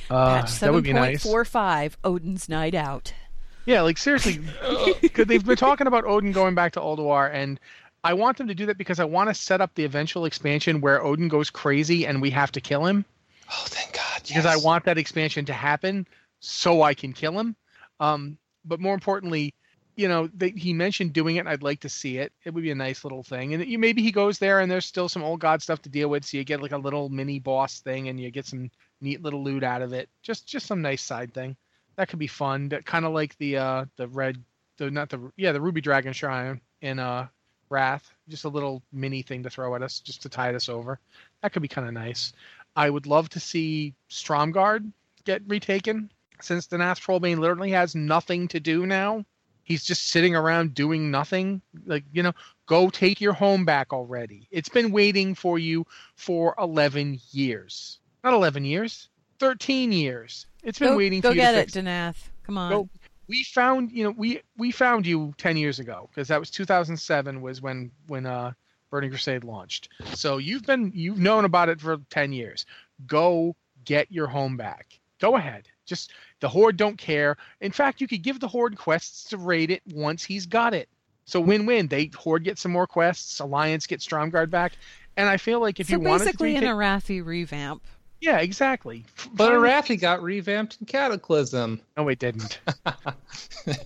Uh, 0.09 0.41
Patch 0.41 0.59
that 0.61 0.73
would 0.73 0.85
be 0.85 0.93
nice. 0.93 1.25
7.45, 1.25 1.95
Odyn's 2.03 2.49
Night 2.49 2.75
Out. 2.75 3.13
Yeah, 3.67 3.83
like 3.83 3.99
seriously, 3.99 4.41
because 5.01 5.27
they've 5.27 5.45
been 5.45 5.57
talking 5.57 5.87
about 5.87 6.05
Odyn 6.05 6.33
going 6.33 6.55
back 6.55 6.73
to 6.73 6.81
Ulduar, 6.81 7.31
and 7.33 7.61
I 8.03 8.15
want 8.15 8.39
them 8.39 8.49
to 8.49 8.55
do 8.55 8.67
that 8.67 8.79
because 8.79 8.99
I 8.99 9.05
want 9.05 9.29
to 9.29 9.35
set 9.35 9.61
up 9.61 9.75
the 9.75 9.85
eventual 9.85 10.25
expansion 10.25 10.81
where 10.81 11.01
Odyn 11.01 11.29
goes 11.29 11.51
crazy 11.51 12.07
and 12.07 12.21
we 12.23 12.31
have 12.31 12.51
to 12.53 12.61
kill 12.61 12.87
him. 12.87 13.05
oh 13.51 13.65
thank 13.67 13.93
god 13.95 14.23
Because 14.27 14.47
I 14.47 14.57
want 14.57 14.85
that 14.87 14.97
expansion 14.99 15.45
to 15.45 15.53
happen 15.53 16.07
so 16.41 16.83
I 16.83 16.95
can 16.95 17.13
kill 17.13 17.39
him. 17.39 17.55
Um, 18.01 18.39
but 18.65 18.81
more 18.81 18.95
importantly, 18.95 19.55
you 19.97 20.09
know, 20.09 20.29
they, 20.35 20.51
he 20.51 20.73
mentioned 20.73 21.13
doing 21.13 21.37
it. 21.37 21.47
I'd 21.47 21.63
like 21.63 21.81
to 21.81 21.89
see 21.89 22.19
it. 22.19 22.33
It 22.45 22.55
would 22.55 22.63
be 22.63 22.71
a 22.71 22.75
nice 22.77 23.05
little 23.05 23.23
thing, 23.23 23.55
and 23.55 23.65
you 23.65 23.79
maybe 23.79 24.03
he 24.03 24.13
goes 24.13 24.39
there 24.39 24.61
and 24.61 24.71
there's 24.71 24.87
still 24.87 25.09
some 25.09 25.23
old 25.23 25.41
god 25.41 25.63
stuff 25.63 25.83
to 25.83 25.89
deal 25.89 26.09
with, 26.09 26.25
so 26.25 26.37
you 26.37 26.45
get 26.45 26.63
like 26.63 26.73
a 26.73 26.79
little 26.79 27.09
mini 27.09 27.39
boss 27.39 27.81
thing, 27.81 28.09
and 28.09 28.21
you 28.21 28.31
get 28.31 28.47
some 28.47 28.71
neat 29.01 29.23
little 29.23 29.43
loot 29.43 29.65
out 29.65 29.83
of 29.83 29.93
it. 29.93 30.09
Just 30.23 30.47
just 30.47 30.67
some 30.67 30.83
nice 30.83 31.03
side 31.03 31.35
thing 31.35 31.57
that 32.01 32.09
could 32.09 32.19
be 32.19 32.27
fun. 32.27 32.71
Kind 32.87 33.05
of 33.05 33.13
like 33.13 33.37
the 33.37 33.59
uh 33.59 33.85
the 33.97 34.09
red, 34.09 34.43
the 34.79 34.91
not 34.91 35.11
the 35.11 35.31
yeah 35.37 35.53
the 35.53 35.61
ruby 35.61 35.83
dragon 35.83 36.15
shrine 36.15 36.61
in 36.81 36.99
uh 36.99 37.27
Wrath. 37.69 38.11
Just 38.29 38.45
a 38.45 38.49
little 38.49 38.83
mini 38.91 39.21
thing 39.23 39.43
to 39.43 39.51
throw 39.51 39.75
at 39.75 39.83
us, 39.83 40.01
just 40.01 40.23
to 40.23 40.31
tide 40.31 40.55
us 40.55 40.71
over. 40.71 40.99
That 41.43 41.53
could 41.53 41.63
be 41.63 41.69
kind 41.69 41.87
of 41.87 41.93
nice. 41.93 42.33
I 42.75 42.89
would 42.89 43.07
love 43.07 43.29
to 43.31 43.41
see 43.41 43.95
Stromgarde 44.09 44.91
get 45.25 45.43
retaken, 45.47 46.11
since 46.43 46.67
Danath 46.67 47.01
Trollbane 47.01 47.39
literally 47.39 47.71
has 47.71 47.95
nothing 47.95 48.49
to 48.49 48.61
do 48.61 48.87
now. 48.87 49.25
He's 49.65 49.85
just 49.85 50.09
sitting 50.09 50.35
around 50.35 50.75
doing 50.75 51.11
nothing. 51.11 51.63
Like, 51.87 52.05
you 52.13 52.23
know, 52.23 52.33
go 52.67 52.91
take 52.91 53.21
your 53.21 53.33
home 53.33 53.65
back 53.65 53.93
already. 53.93 54.49
It's 54.51 54.69
been 54.69 54.91
waiting 54.91 55.35
for 55.35 55.59
you 55.59 55.87
for 56.17 56.55
11 56.59 57.21
years. 57.31 58.01
Not 58.25 58.35
11 58.35 58.65
years, 58.65 59.09
13 59.39 59.93
years. 59.93 60.47
It's 60.63 60.79
been 60.79 60.89
Go, 60.89 60.97
waiting 60.97 61.21
go 61.21 61.31
for 61.31 61.35
you 61.35 61.41
get 61.41 61.53
to 61.53 61.81
it, 61.81 61.85
Danath. 61.85 62.17
Come 62.43 62.59
on. 62.59 62.71
Go. 62.73 62.89
we 63.29 63.45
found 63.45 63.93
you 63.93 64.03
know 64.03 64.11
we 64.11 64.41
we 64.57 64.73
found 64.73 65.07
you 65.07 65.33
10 65.39 65.57
years 65.57 65.79
ago 65.79 66.09
because 66.11 66.27
that 66.29 66.41
was 66.41 66.51
2007 66.51 67.41
was 67.41 67.63
when 67.63 67.91
when 68.09 68.27
uh 68.27 68.51
burning 68.91 69.09
crusade 69.09 69.45
launched 69.45 69.89
so 70.13 70.39
you've 70.39 70.65
been 70.65 70.91
you've 70.93 71.21
known 71.21 71.45
about 71.45 71.69
it 71.69 71.81
for 71.81 71.99
10 72.11 72.33
years 72.33 72.67
go 73.07 73.55
get 73.85 74.11
your 74.11 74.27
home 74.27 74.57
back 74.57 74.99
go 75.21 75.37
ahead 75.37 75.69
just 75.87 76.13
the 76.41 76.49
horde 76.49 76.77
don't 76.77 76.97
care 76.99 77.37
in 77.61 77.71
fact 77.73 78.01
you 78.01 78.09
could 78.09 78.23
give 78.23 78.41
the 78.41 78.49
horde 78.49 78.77
quests 78.77 79.25
to 79.31 79.37
raid 79.37 79.71
it 79.71 79.83
once 79.93 80.25
he's 80.25 80.47
got 80.47 80.75
it 80.75 80.89
so 81.25 81.41
win-win 81.41 81.87
they 81.89 82.11
horde 82.17 82.45
get 82.45 82.59
some 82.59 82.73
more 82.73 82.87
quests 82.87 83.41
alliance 83.41 83.87
get 83.87 84.01
stromgarde 84.01 84.51
back 84.51 84.73
and 85.17 85.29
i 85.29 85.37
feel 85.37 85.61
like 85.61 85.79
if 85.81 85.87
so 85.89 85.93
you 85.95 86.01
wanted 86.01 86.19
to 86.21 86.25
basically 86.27 86.57
an 86.57 86.63
retake- 86.63 86.75
Arathi 86.77 87.25
revamp. 87.25 87.83
yeah 88.21 88.39
exactly 88.39 89.05
but 89.35 89.49
Finally- 89.51 89.69
arathi 89.69 90.01
got 90.01 90.23
revamped 90.23 90.79
in 90.81 90.87
cataclysm 90.87 91.81
no 91.97 92.09
it 92.09 92.19
didn't 92.19 92.61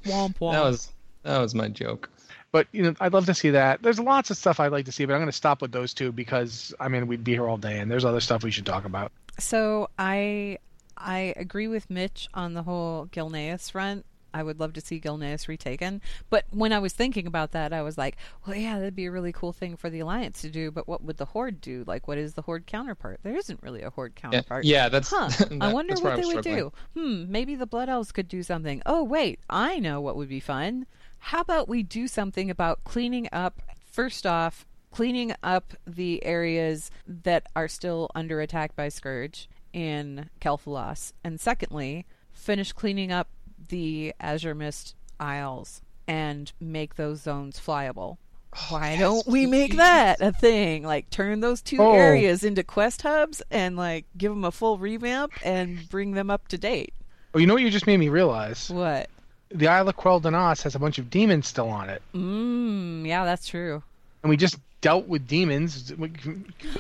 Womp 0.07 0.39
womp. 0.39 0.53
that 0.53 0.63
was 0.65 0.91
that 1.23 1.39
was 1.39 1.55
my 1.55 1.69
joke 1.69 2.11
But 2.53 2.69
you 2.73 2.83
know, 2.85 2.95
I'd 3.01 3.13
love 3.13 3.27
to 3.27 3.35
see 3.35 3.51
that. 3.51 3.83
There's 3.83 3.99
lots 3.99 4.31
of 4.31 4.37
stuff 4.37 4.61
I'd 4.61 4.71
like 4.71 4.85
to 4.85 4.93
see, 4.93 5.05
but 5.07 5.15
I'm 5.15 5.19
going 5.19 5.27
to 5.27 5.33
stop 5.33 5.61
with 5.61 5.73
those 5.73 5.93
two 5.93 6.13
because 6.13 6.73
I 6.79 6.87
mean 6.87 7.09
we'd 7.09 7.25
be 7.25 7.33
here 7.33 7.49
all 7.49 7.57
day, 7.57 7.81
and 7.81 7.91
there's 7.91 8.05
other 8.05 8.21
stuff 8.21 8.45
we 8.45 8.53
should 8.53 8.65
talk 8.65 8.85
about. 8.85 9.11
So 9.41 9.89
I 9.99 10.59
I 10.97 11.35
agree 11.37 11.69
with 11.69 11.91
Mitch 11.91 12.29
on 12.35 12.55
the 12.55 12.63
whole 12.63 13.07
Gilneas 13.07 13.71
front. 13.71 14.05
I 14.33 14.43
would 14.43 14.59
love 14.59 14.73
to 14.73 14.81
see 14.81 14.99
Gilneas 15.01 15.47
retaken. 15.47 16.01
But 16.29 16.45
when 16.51 16.73
I 16.73 16.81
was 16.81 16.93
thinking 16.93 17.25
about 17.29 17.53
that, 17.53 17.73
I 17.73 17.83
was 17.83 17.97
like, 17.97 18.17
well, 18.45 18.57
yeah, 18.57 18.81
that'd 18.81 18.97
be 18.97 19.07
a 19.07 19.11
really 19.13 19.31
cool 19.33 19.53
thing 19.53 19.77
for 19.77 19.89
the 19.89 20.01
Alliance 20.01 20.41
to 20.41 20.51
do. 20.51 20.73
But 20.73 20.89
what 20.89 21.05
would 21.05 21.19
the 21.19 21.25
Horde 21.27 21.61
do? 21.61 21.85
Like, 21.87 22.09
what 22.09 22.19
is 22.19 22.35
the 22.35 22.43
Horde 22.43 22.67
counterpart? 22.67 23.21
There 23.23 23.37
isn't 23.37 23.63
really 23.63 23.83
a 23.83 23.91
Horde 23.91 24.17
counterpart. 24.17 24.65
yeah 24.65 24.89
that's 24.89 25.09
Huh. 25.11 25.29
that- 25.39 25.59
I 25.61 25.73
wonder 25.73 25.95
what 25.95 26.17
they 26.17 26.25
would 26.25 26.43
do. 26.43 26.73
Hmm, 26.95 27.31
maybe 27.31 27.55
the 27.55 27.65
Blood 27.67 27.89
Elves 27.89 28.11
could 28.11 28.27
do 28.27 28.43
something. 28.43 28.83
Oh, 28.85 29.05
wait, 29.05 29.39
I 29.49 29.79
know 29.79 30.01
what 30.01 30.17
would 30.17 30.29
be 30.29 30.41
fun. 30.41 30.87
How 31.19 31.41
about 31.41 31.69
we 31.69 31.85
do 31.85 32.09
something 32.09 32.51
about 32.51 32.83
cleaning 32.83 33.29
up, 33.33 33.63
first 33.91 34.27
off, 34.27 34.67
cleaning 34.91 35.33
up 35.45 35.75
the 35.87 36.25
areas 36.25 36.91
that 37.07 37.47
are 37.55 37.69
still 37.69 38.11
under 38.17 38.41
attack 38.41 38.75
by 38.75 38.89
Scourge, 38.89 39.49
in 39.75 40.31
Quel'Thalas, 40.41 41.13
and 41.23 41.39
secondly, 41.41 42.07
finish 42.33 42.73
cleaning 42.73 43.13
up 43.13 43.29
the 43.69 44.15
Azuremyst 44.21 44.95
Isles 45.21 45.83
and 46.07 46.53
make 46.61 46.95
those 46.97 47.23
zones 47.23 47.59
flyable. 47.59 48.17
Why 48.69 48.97
don't 48.97 49.27
we 49.27 49.47
make 49.47 49.77
that 49.77 50.21
a 50.21 50.31
thing? 50.33 50.85
Like 50.85 51.11
turn 51.11 51.41
those 51.41 51.61
two 51.61 51.79
Oh. 51.81 51.93
areas 51.93 52.45
into 52.45 52.63
quest 52.63 53.03
hubs 53.03 53.43
and 53.51 53.77
like 53.77 54.05
give 54.17 54.31
them 54.31 54.45
a 54.45 54.53
full 54.53 54.79
revamp 54.79 55.33
and 55.45 55.89
bring 55.89 56.13
them 56.13 56.31
up 56.31 56.47
to 56.49 56.59
date. 56.59 56.95
Oh, 57.35 57.39
you 57.39 57.47
know 57.49 57.55
what 57.55 57.65
you 57.65 57.71
just 57.71 57.89
made 57.89 57.97
me 57.99 58.09
realize? 58.11 58.71
What? 58.71 59.11
The 59.51 59.67
Isle 59.67 59.89
of 59.89 59.97
Quel'Danas 59.97 60.63
has 60.63 60.75
a 60.77 60.79
bunch 60.79 60.99
of 60.99 61.11
demons 61.11 61.49
still 61.49 61.69
on 61.69 61.89
it, 61.91 62.01
Mmm, 62.15 63.07
yeah, 63.07 63.25
that's 63.25 63.47
true. 63.49 63.83
and 64.23 64.31
we 64.31 64.37
just 64.37 64.57
dealt 64.85 65.09
with 65.09 65.27
demons. 65.27 65.93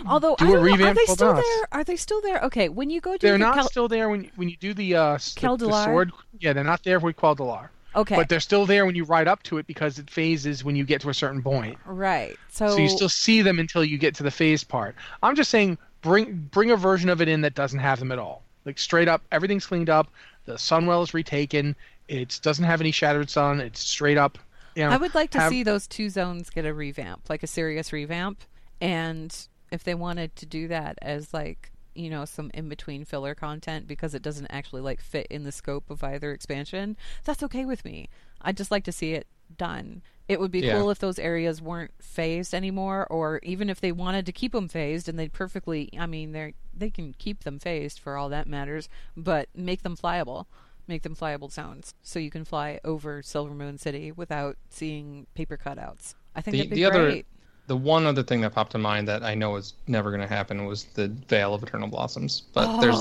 Although 0.06 0.36
Do 0.36 0.44
I 0.44 0.48
a 0.48 0.52
don't 0.52 0.78
know, 0.78 0.86
are 0.88 0.94
they 0.94 1.04
still 1.06 1.30
Us. 1.30 1.44
there? 1.44 1.68
Are 1.72 1.84
they 1.84 1.96
still 1.96 2.20
there? 2.20 2.40
Okay, 2.42 2.68
when 2.68 2.90
you 2.90 3.00
go 3.00 3.12
to 3.12 3.18
the. 3.18 3.26
They're 3.26 3.32
the 3.34 3.38
not 3.38 3.54
Cal- 3.54 3.68
still 3.68 3.88
there 3.88 4.10
when 4.10 4.24
you, 4.24 4.30
when 4.36 4.48
you 4.50 4.56
do 4.58 4.74
the 4.74 4.94
uh 4.94 5.14
the, 5.14 5.56
the 5.56 5.84
sword. 5.84 6.12
Yeah, 6.38 6.52
they're 6.52 6.64
not 6.64 6.84
there 6.84 6.98
with 7.00 7.16
Quel'Dalar. 7.16 7.68
Okay, 7.96 8.16
But 8.16 8.28
they're 8.28 8.40
still 8.40 8.66
there 8.66 8.84
when 8.86 8.94
you 8.96 9.04
ride 9.04 9.28
up 9.28 9.42
to 9.44 9.58
it 9.58 9.66
because 9.68 9.98
it 10.00 10.10
phases 10.10 10.64
when 10.64 10.74
you 10.76 10.84
get 10.84 11.00
to 11.02 11.10
a 11.10 11.14
certain 11.14 11.42
point. 11.42 11.78
right. 11.86 12.36
So, 12.50 12.68
So 12.70 12.76
you 12.78 12.88
still 12.88 13.08
see 13.08 13.40
them 13.40 13.58
until 13.58 13.84
you 13.84 13.98
get 13.98 14.16
to 14.16 14.22
the 14.24 14.32
phase 14.32 14.64
part. 14.64 14.96
I'm 15.22 15.34
just 15.36 15.50
saying 15.50 15.78
bring 16.02 16.48
bring 16.50 16.70
a 16.72 16.76
version 16.76 17.08
of 17.08 17.22
it 17.22 17.28
in 17.28 17.40
that 17.42 17.54
doesn't 17.54 17.78
have 17.78 18.00
them 18.00 18.12
at 18.12 18.18
all. 18.18 18.42
Like 18.66 18.78
straight 18.78 19.08
up, 19.08 19.22
everything's 19.32 19.66
cleaned 19.66 19.88
up. 19.90 20.08
The 20.44 20.54
Sunwell 20.54 21.02
is 21.04 21.14
retaken. 21.14 21.74
It 22.08 22.38
doesn't 22.42 22.64
have 22.64 22.80
any 22.80 22.90
shattered 22.90 23.30
sun. 23.30 23.60
It's 23.60 23.80
straight 23.80 24.18
up. 24.18 24.38
You 24.74 24.84
know, 24.84 24.90
I 24.90 24.96
would 24.96 25.14
like 25.14 25.30
to 25.30 25.40
have- 25.40 25.50
see 25.50 25.62
those 25.62 25.86
two 25.86 26.10
zones 26.10 26.50
get 26.50 26.66
a 26.66 26.74
revamp, 26.74 27.28
like 27.30 27.42
a 27.42 27.46
serious 27.46 27.92
revamp. 27.92 28.42
And 28.80 29.34
if 29.70 29.84
they 29.84 29.94
wanted 29.94 30.34
to 30.36 30.46
do 30.46 30.68
that 30.68 30.98
as 31.02 31.32
like 31.32 31.70
you 31.94 32.10
know 32.10 32.24
some 32.24 32.50
in 32.54 32.68
between 32.68 33.04
filler 33.04 33.36
content 33.36 33.86
because 33.86 34.14
it 34.14 34.22
doesn't 34.22 34.48
actually 34.50 34.80
like 34.82 35.00
fit 35.00 35.28
in 35.30 35.44
the 35.44 35.52
scope 35.52 35.90
of 35.90 36.02
either 36.02 36.32
expansion, 36.32 36.96
that's 37.24 37.42
okay 37.44 37.64
with 37.64 37.84
me. 37.84 38.08
I'd 38.42 38.56
just 38.56 38.70
like 38.72 38.82
to 38.84 38.92
see 38.92 39.12
it 39.12 39.26
done. 39.56 40.02
It 40.26 40.40
would 40.40 40.50
be 40.50 40.60
Yeah. 40.60 40.78
cool 40.78 40.90
if 40.90 40.98
those 40.98 41.18
areas 41.18 41.60
weren't 41.62 41.92
phased 42.02 42.52
anymore, 42.54 43.06
or 43.10 43.38
even 43.42 43.68
if 43.70 43.80
they 43.80 43.92
wanted 43.92 44.26
to 44.26 44.32
keep 44.32 44.52
them 44.52 44.68
phased, 44.68 45.08
and 45.08 45.18
they'd 45.18 45.32
perfectly. 45.32 45.88
I 45.98 46.06
mean, 46.06 46.32
they 46.32 46.54
they 46.76 46.90
can 46.90 47.14
keep 47.16 47.44
them 47.44 47.60
phased 47.60 48.00
for 48.00 48.16
all 48.16 48.28
that 48.30 48.48
matters, 48.48 48.88
but 49.16 49.48
make 49.54 49.82
them 49.82 49.96
flyable 49.96 50.46
make 50.86 51.02
them 51.02 51.14
flyable 51.16 51.50
zones 51.50 51.94
so 52.02 52.18
you 52.18 52.30
can 52.30 52.44
fly 52.44 52.80
over 52.84 53.22
Silvermoon 53.22 53.78
City 53.78 54.12
without 54.12 54.56
seeing 54.70 55.26
paper 55.34 55.56
cutouts. 55.56 56.14
I 56.34 56.40
think 56.40 56.52
The, 56.52 56.58
that'd 56.58 56.70
be 56.70 56.76
the 56.76 56.84
other, 56.84 57.22
the 57.66 57.76
one 57.76 58.06
other 58.06 58.22
thing 58.22 58.40
that 58.42 58.54
popped 58.54 58.72
to 58.72 58.78
mind 58.78 59.08
that 59.08 59.22
I 59.22 59.34
know 59.34 59.56
is 59.56 59.74
never 59.86 60.10
going 60.10 60.20
to 60.20 60.26
happen 60.26 60.66
was 60.66 60.84
the 60.84 61.08
Vale 61.08 61.54
of 61.54 61.62
Eternal 61.62 61.88
Blossoms. 61.88 62.42
But 62.52 62.80
there's, 62.80 63.00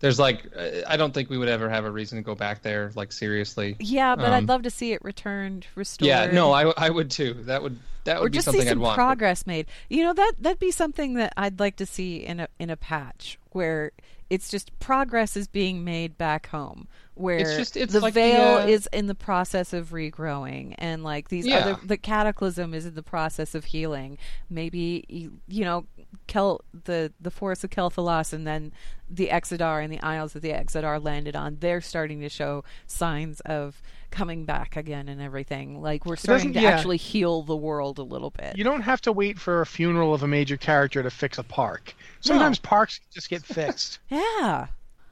there's 0.00 0.18
like, 0.18 0.44
I 0.86 0.96
don't 0.96 1.12
think 1.12 1.30
we 1.30 1.38
would 1.38 1.48
ever 1.48 1.68
have 1.68 1.84
a 1.84 1.90
reason 1.90 2.18
to 2.18 2.22
go 2.22 2.34
back 2.34 2.62
there, 2.62 2.92
like 2.94 3.10
seriously. 3.10 3.76
yeah, 3.80 4.14
but 4.14 4.26
um, 4.26 4.32
I'd 4.32 4.48
love 4.48 4.62
to 4.62 4.70
see 4.70 4.92
it 4.92 5.02
returned, 5.02 5.66
restored. 5.74 6.06
Yeah, 6.06 6.26
no, 6.30 6.52
I, 6.52 6.70
I 6.76 6.90
would 6.90 7.10
too. 7.10 7.34
That 7.44 7.62
would 7.62 7.78
that 8.04 8.20
would 8.20 8.32
be 8.32 8.38
just 8.38 8.46
something 8.46 8.62
see 8.62 8.68
some 8.68 8.78
I'd 8.78 8.82
want. 8.82 8.94
progress 8.94 9.46
made. 9.46 9.66
You 9.90 10.04
know 10.04 10.12
that 10.14 10.34
that'd 10.38 10.58
be 10.58 10.70
something 10.70 11.14
that 11.14 11.34
I'd 11.36 11.58
like 11.58 11.76
to 11.76 11.86
see 11.86 12.18
in 12.18 12.40
a 12.40 12.48
in 12.58 12.70
a 12.70 12.76
patch 12.76 13.38
where 13.50 13.90
it's 14.30 14.50
just 14.50 14.78
progress 14.78 15.36
is 15.36 15.48
being 15.48 15.84
made 15.84 16.18
back 16.18 16.48
home. 16.48 16.86
Where 17.14 17.38
It's 17.38 17.56
just- 17.56 17.76
it's 17.76 17.92
the 17.92 18.00
like 18.00 18.14
the, 18.14 18.20
vale 18.20 18.58
uh, 18.58 18.66
is 18.66 18.86
in 18.92 19.06
the 19.06 19.14
process 19.14 19.72
of 19.72 19.90
regrowing, 19.90 20.74
and 20.78 21.02
like 21.02 21.28
these 21.30 21.46
Yeah. 21.46 21.58
other 21.58 21.78
the 21.84 21.96
cataclysm 21.96 22.74
is 22.74 22.86
in 22.86 22.94
the 22.94 23.02
process 23.02 23.54
of 23.56 23.64
healing. 23.66 24.18
Maybe 24.48 25.04
you, 25.08 25.38
you 25.48 25.64
know, 25.64 25.86
Kel 26.28 26.60
the 26.84 27.12
the 27.20 27.30
forest 27.30 27.64
of 27.64 27.70
Quel'Thalas, 27.70 28.32
and 28.32 28.46
then 28.46 28.72
the 29.10 29.28
Exodar 29.28 29.82
and 29.82 29.92
the 29.92 30.00
Isles 30.02 30.34
that 30.34 30.40
the 30.40 30.50
Exodar 30.52 31.02
landed 31.02 31.34
on. 31.34 31.56
They're 31.60 31.80
starting 31.80 32.20
to 32.20 32.28
show 32.28 32.62
signs 32.86 33.40
of 33.40 33.82
coming 34.10 34.44
back 34.44 34.76
again 34.76 35.08
and 35.08 35.20
everything. 35.20 35.80
Like 35.80 36.06
we're 36.06 36.16
starting 36.16 36.52
to 36.54 36.60
yeah. 36.60 36.70
actually 36.70 36.96
heal 36.96 37.42
the 37.42 37.56
world 37.56 37.98
a 37.98 38.02
little 38.02 38.30
bit. 38.30 38.56
You 38.56 38.64
don't 38.64 38.82
have 38.82 39.00
to 39.02 39.12
wait 39.12 39.38
for 39.38 39.60
a 39.60 39.66
funeral 39.66 40.14
of 40.14 40.22
a 40.22 40.28
major 40.28 40.56
character 40.56 41.02
to 41.02 41.10
fix 41.10 41.38
a 41.38 41.42
park. 41.42 41.94
Sometimes 42.20 42.58
parks 42.58 43.00
just 43.10 43.30
get 43.30 43.44
fixed. 43.44 43.98
Yeah, 44.10 44.66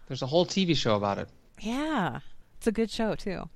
There's 0.09 0.23
a 0.23 0.27
whole 0.27 0.47
TV 0.47 0.77
show 0.77 0.97
about 0.97 1.19
it. 1.19 1.29
yeah, 1.61 2.21
it's 2.59 2.67
a 2.67 2.73
good 2.73 2.91
show 2.91 3.15
too. 3.15 3.49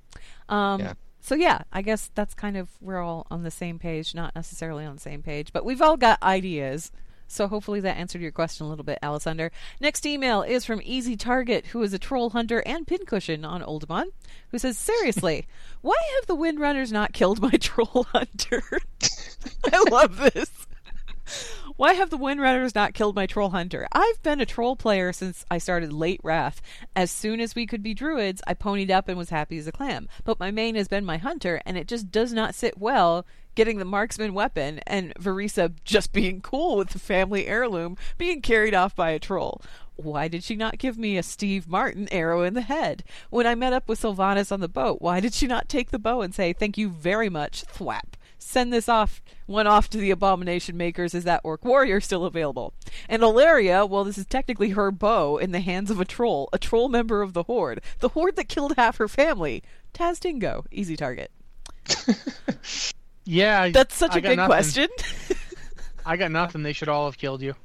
Um, 0.49 0.79
Yeah. 0.79 0.93
So 1.23 1.35
yeah, 1.35 1.61
I 1.71 1.83
guess 1.83 2.09
that's 2.15 2.33
kind 2.33 2.57
of 2.57 2.69
we're 2.81 2.99
all 2.99 3.27
on 3.29 3.43
the 3.43 3.51
same 3.51 3.77
page, 3.77 4.15
not 4.15 4.35
necessarily 4.35 4.85
on 4.85 4.95
the 4.95 5.01
same 5.01 5.21
page, 5.21 5.53
but 5.53 5.63
we've 5.63 5.81
all 5.81 5.95
got 5.95 6.21
ideas. 6.23 6.91
So 7.31 7.47
hopefully 7.47 7.79
that 7.79 7.95
answered 7.95 8.21
your 8.21 8.33
question 8.33 8.65
a 8.65 8.69
little 8.69 8.83
bit, 8.83 8.99
Alessander. 9.01 9.51
Next 9.79 10.05
email 10.05 10.41
is 10.41 10.65
from 10.65 10.81
Easy 10.83 11.15
Target, 11.15 11.67
who 11.67 11.81
is 11.81 11.93
a 11.93 11.99
troll 11.99 12.31
hunter 12.31 12.61
and 12.65 12.85
pincushion 12.85 13.45
on 13.45 13.61
Oldemon, 13.61 14.07
who 14.49 14.57
says, 14.57 14.77
"Seriously, 14.77 15.47
why 15.81 15.95
have 16.15 16.27
the 16.27 16.35
Windrunners 16.35 16.91
not 16.91 17.13
killed 17.13 17.41
my 17.41 17.51
troll 17.59 18.05
hunter?" 18.11 18.61
I 19.71 19.83
love 19.89 20.17
this. 20.17 20.51
Why 21.77 21.93
have 21.93 22.09
the 22.09 22.17
Windrunners 22.17 22.75
not 22.75 22.93
killed 22.93 23.15
my 23.15 23.25
troll 23.25 23.51
hunter? 23.51 23.87
I've 23.93 24.21
been 24.21 24.41
a 24.41 24.45
troll 24.45 24.75
player 24.75 25.13
since 25.13 25.45
I 25.49 25.57
started 25.57 25.93
late 25.93 26.19
Wrath. 26.23 26.61
As 26.97 27.09
soon 27.09 27.39
as 27.39 27.55
we 27.55 27.65
could 27.65 27.81
be 27.81 27.93
druids, 27.93 28.41
I 28.45 28.53
ponied 28.55 28.91
up 28.91 29.07
and 29.07 29.17
was 29.17 29.29
happy 29.29 29.57
as 29.57 29.67
a 29.67 29.71
clam. 29.71 30.09
But 30.25 30.39
my 30.39 30.51
main 30.51 30.75
has 30.75 30.89
been 30.89 31.05
my 31.05 31.17
hunter, 31.17 31.61
and 31.65 31.77
it 31.77 31.87
just 31.87 32.11
does 32.11 32.33
not 32.33 32.55
sit 32.55 32.77
well 32.77 33.25
getting 33.55 33.77
the 33.77 33.85
marksman 33.85 34.33
weapon 34.33 34.79
and 34.87 35.13
Vereesa 35.15 35.73
just 35.83 36.13
being 36.13 36.41
cool 36.41 36.77
with 36.77 36.89
the 36.89 36.99
family 36.99 37.47
heirloom 37.47 37.97
being 38.17 38.41
carried 38.41 38.73
off 38.73 38.95
by 38.95 39.11
a 39.11 39.19
troll. 39.19 39.61
Why 39.95 40.27
did 40.27 40.43
she 40.43 40.55
not 40.55 40.77
give 40.77 40.97
me 40.97 41.17
a 41.17 41.23
Steve 41.23 41.67
Martin 41.67 42.07
arrow 42.11 42.43
in 42.43 42.53
the 42.53 42.61
head? 42.61 43.03
When 43.29 43.45
I 43.45 43.55
met 43.55 43.73
up 43.73 43.87
with 43.87 44.01
Sylvanas 44.01 44.51
on 44.51 44.59
the 44.59 44.67
boat, 44.67 45.01
why 45.01 45.19
did 45.19 45.33
she 45.33 45.47
not 45.47 45.69
take 45.69 45.91
the 45.91 45.99
bow 45.99 46.21
and 46.21 46.33
say, 46.33 46.53
Thank 46.53 46.77
you 46.77 46.89
very 46.89 47.29
much, 47.29 47.63
thwap? 47.65 48.15
Send 48.39 48.73
this 48.73 48.89
off 48.89 49.21
one 49.45 49.67
off 49.67 49.89
to 49.89 49.99
the 49.99 50.09
abomination 50.11 50.75
makers 50.75 51.13
is 51.13 51.25
that 51.25 51.41
orc 51.43 51.63
warrior 51.63 51.99
still 52.01 52.25
available 52.25 52.73
and 53.09 53.21
alleria 53.21 53.87
well 53.87 54.03
this 54.03 54.17
is 54.17 54.25
technically 54.25 54.69
her 54.69 54.91
bow 54.91 55.37
in 55.37 55.51
the 55.51 55.59
hands 55.59 55.91
of 55.91 55.99
a 55.99 56.05
troll 56.05 56.49
a 56.53 56.57
troll 56.57 56.89
member 56.89 57.21
of 57.21 57.33
the 57.33 57.43
horde 57.43 57.81
the 57.99 58.09
horde 58.09 58.35
that 58.35 58.47
killed 58.47 58.73
half 58.77 58.97
her 58.97 59.07
family 59.07 59.61
taz'dingo 59.93 60.65
easy 60.71 60.95
target 60.95 61.31
Yeah, 63.25 63.69
that's 63.69 63.95
such 63.95 64.15
a 64.15 64.21
good 64.21 64.37
big 64.37 64.45
question 64.45 64.89
I 66.05 66.17
got 66.17 66.31
nothing. 66.31 66.63
They 66.63 66.73
should 66.73 66.89
all 66.89 67.05
have 67.05 67.17
killed 67.17 67.41
you. 67.41 67.55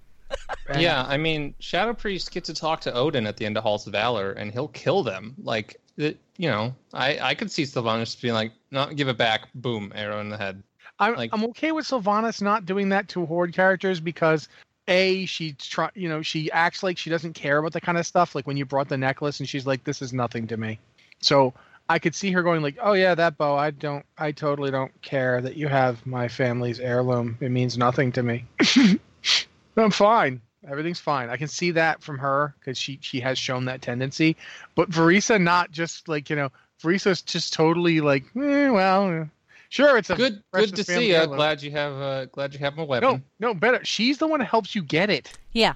And 0.68 0.82
Yeah, 0.82 1.04
I 1.07 1.16
mean, 1.16 1.54
Shadow 1.59 1.94
Priest 1.94 2.30
get 2.32 2.44
to 2.44 2.54
talk 2.54 2.80
to 2.82 2.92
Odyn 2.92 3.26
at 3.26 3.36
the 3.36 3.46
end 3.46 3.57
of 3.57 3.62
Halls 3.62 3.86
of 3.86 3.92
Valor, 3.92 4.32
and 4.32 4.52
he'll 4.52 4.68
kill 4.68 5.02
them. 5.02 5.34
Like, 5.42 5.80
it, 5.96 6.18
you 6.36 6.50
know, 6.50 6.74
I 6.92 7.18
I 7.18 7.34
could 7.34 7.50
see 7.50 7.62
Sylvanas 7.62 8.20
being 8.20 8.34
like, 8.34 8.52
"No, 8.70 8.86
give 8.86 9.09
it 9.09 9.16
back." 9.16 9.48
Boom, 9.54 9.92
arrow 9.94 10.20
in 10.20 10.28
the 10.28 10.36
head. 10.36 10.62
I'm 10.98 11.14
Like- 11.14 11.30
I'm 11.32 11.44
okay 11.46 11.72
with 11.72 11.86
Sylvanas 11.86 12.42
not 12.42 12.66
doing 12.66 12.88
that 12.90 13.09
to 13.11 13.24
horde 13.26 13.54
characters 13.54 14.00
because 14.00 14.48
a 14.88 15.26
she 15.26 15.52
try 15.54 15.90
you 15.94 16.09
know 16.09 16.22
she 16.22 16.50
acts 16.52 16.82
like 16.82 16.96
she 16.96 17.11
doesn't 17.11 17.32
care 17.32 17.59
about 17.59 17.72
the 17.72 17.80
kind 17.80 17.98
of 17.98 18.07
stuff 18.07 18.34
like 18.34 18.46
when 18.46 18.57
you 18.57 18.64
brought 18.64 18.88
the 18.88 18.96
necklace 18.96 19.40
and 19.40 19.48
she's 19.48 19.66
like 19.66 19.82
this 19.84 20.00
is 20.00 20.12
nothing 20.12 20.46
to 20.46 20.57
me. 20.57 20.78
So 21.20 21.54
I 21.89 21.99
could 21.99 22.14
see 22.14 22.32
her 22.32 22.43
going 22.43 22.62
like 22.62 22.76
oh 22.82 22.95
yeah 22.95 23.14
that 23.14 23.37
bow 23.39 23.57
I 23.57 23.70
don't 23.70 24.05
I 24.18 24.32
totally 24.32 24.70
don't 24.70 24.91
care 25.03 25.41
that 25.41 25.57
you 25.57 25.68
have 25.68 26.05
my 26.07 26.28
family's 26.28 26.80
heirloom 26.80 27.37
it 27.41 27.51
means 27.51 27.78
nothing 27.78 28.12
to 28.12 28.22
me. 28.22 28.45
I'm 29.76 29.91
fine. 29.91 30.41
Everything's 30.68 30.99
fine. 31.01 31.28
I 31.30 31.37
can 31.37 31.49
see 31.49 31.70
that 31.72 32.03
from 32.03 32.18
her 32.18 32.55
because 32.59 32.76
she 32.78 32.99
she 33.03 33.20
has 33.20 33.39
shown 33.39 33.66
that 33.66 33.82
tendency. 33.82 34.37
But 34.74 34.91
Vereesa 34.91 35.41
not 35.41 35.70
just 35.70 36.09
like 36.09 36.28
you 36.30 36.37
know 36.37 36.51
Vereesa's 36.82 37.22
just 37.22 37.53
totally 37.53 38.01
like 38.01 38.24
eh, 38.37 38.68
well 38.70 39.28
sure 39.68 39.97
it's 39.99 40.11
a 40.11 40.16
Good, 40.16 40.43
good 40.53 40.74
to 40.76 40.84
see 40.84 41.09
you. 41.09 41.14
heirloom. 41.14 41.37
Glad 41.37 41.62
you 41.62 41.70
have, 41.72 41.93
uh, 41.95 42.24
glad 42.26 42.53
you 42.55 42.61
have 42.61 42.76
my 42.76 42.82
weapon. 42.84 43.22
No, 43.41 43.49
no, 43.49 43.55
better. 43.55 43.84
She's 43.84 44.18
the 44.18 44.26
one 44.26 44.41
who 44.41 44.47
helps 44.47 44.74
you 44.74 44.82
get 44.82 45.11
it. 45.11 45.37
yeah 45.53 45.74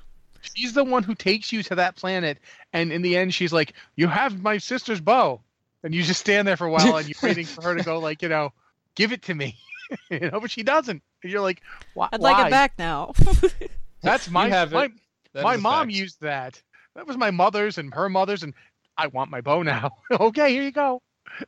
She's 0.55 0.73
the 0.73 0.85
one 0.85 1.03
who 1.03 1.15
takes 1.15 1.53
you 1.53 1.63
to 1.65 1.75
that 1.75 1.97
planet, 1.97 2.39
and 2.73 2.91
in 2.93 3.03
the 3.03 3.15
end, 3.17 3.35
she's 3.35 3.53
like, 3.53 3.75
"You 3.97 4.09
have 4.09 4.41
my 4.41 4.57
sister's 4.57 5.01
bow," 5.01 5.43
and 5.83 5.95
you 5.95 6.03
just 6.03 6.21
stand 6.21 6.47
there 6.47 6.57
for 6.57 6.67
a 6.67 6.71
while, 6.71 6.97
and 6.97 7.09
you're 7.09 7.17
waiting 7.23 7.47
for 7.47 7.63
her 7.63 7.75
to 7.75 7.83
go, 7.83 7.99
like, 7.99 8.23
you 8.23 8.29
know, 8.29 8.53
give 8.95 9.13
it 9.13 9.23
to 9.23 9.35
me, 9.35 9.57
you 10.11 10.31
know, 10.31 10.41
but 10.41 10.51
she 10.51 10.63
doesn't. 10.63 11.03
And 11.23 11.33
you're 11.33 11.41
like, 11.41 11.63
why? 11.95 12.09
i'd 12.13 12.21
like 12.21 12.37
why? 12.37 12.47
it 12.47 12.51
back 12.51 12.73
now 12.79 13.13
That's 14.03 14.31
my 14.31 14.49
have 14.49 14.73
my, 14.73 14.89
That 15.35 15.45
my 15.45 15.57
mom 15.57 15.89
fact. 15.89 15.97
used 15.97 16.21
that. 16.23 16.63
That 16.95 17.07
was 17.07 17.17
my 17.17 17.31
mother's 17.31 17.79
and 17.79 17.93
her 17.95 18.09
mother's, 18.09 18.43
and 18.43 18.55
I 18.97 19.09
want 19.09 19.31
my 19.31 19.41
bow 19.41 19.63
now. 19.63 19.91
okay, 20.11 20.53
here 20.53 20.63
you 20.63 20.73
go. 20.73 21.03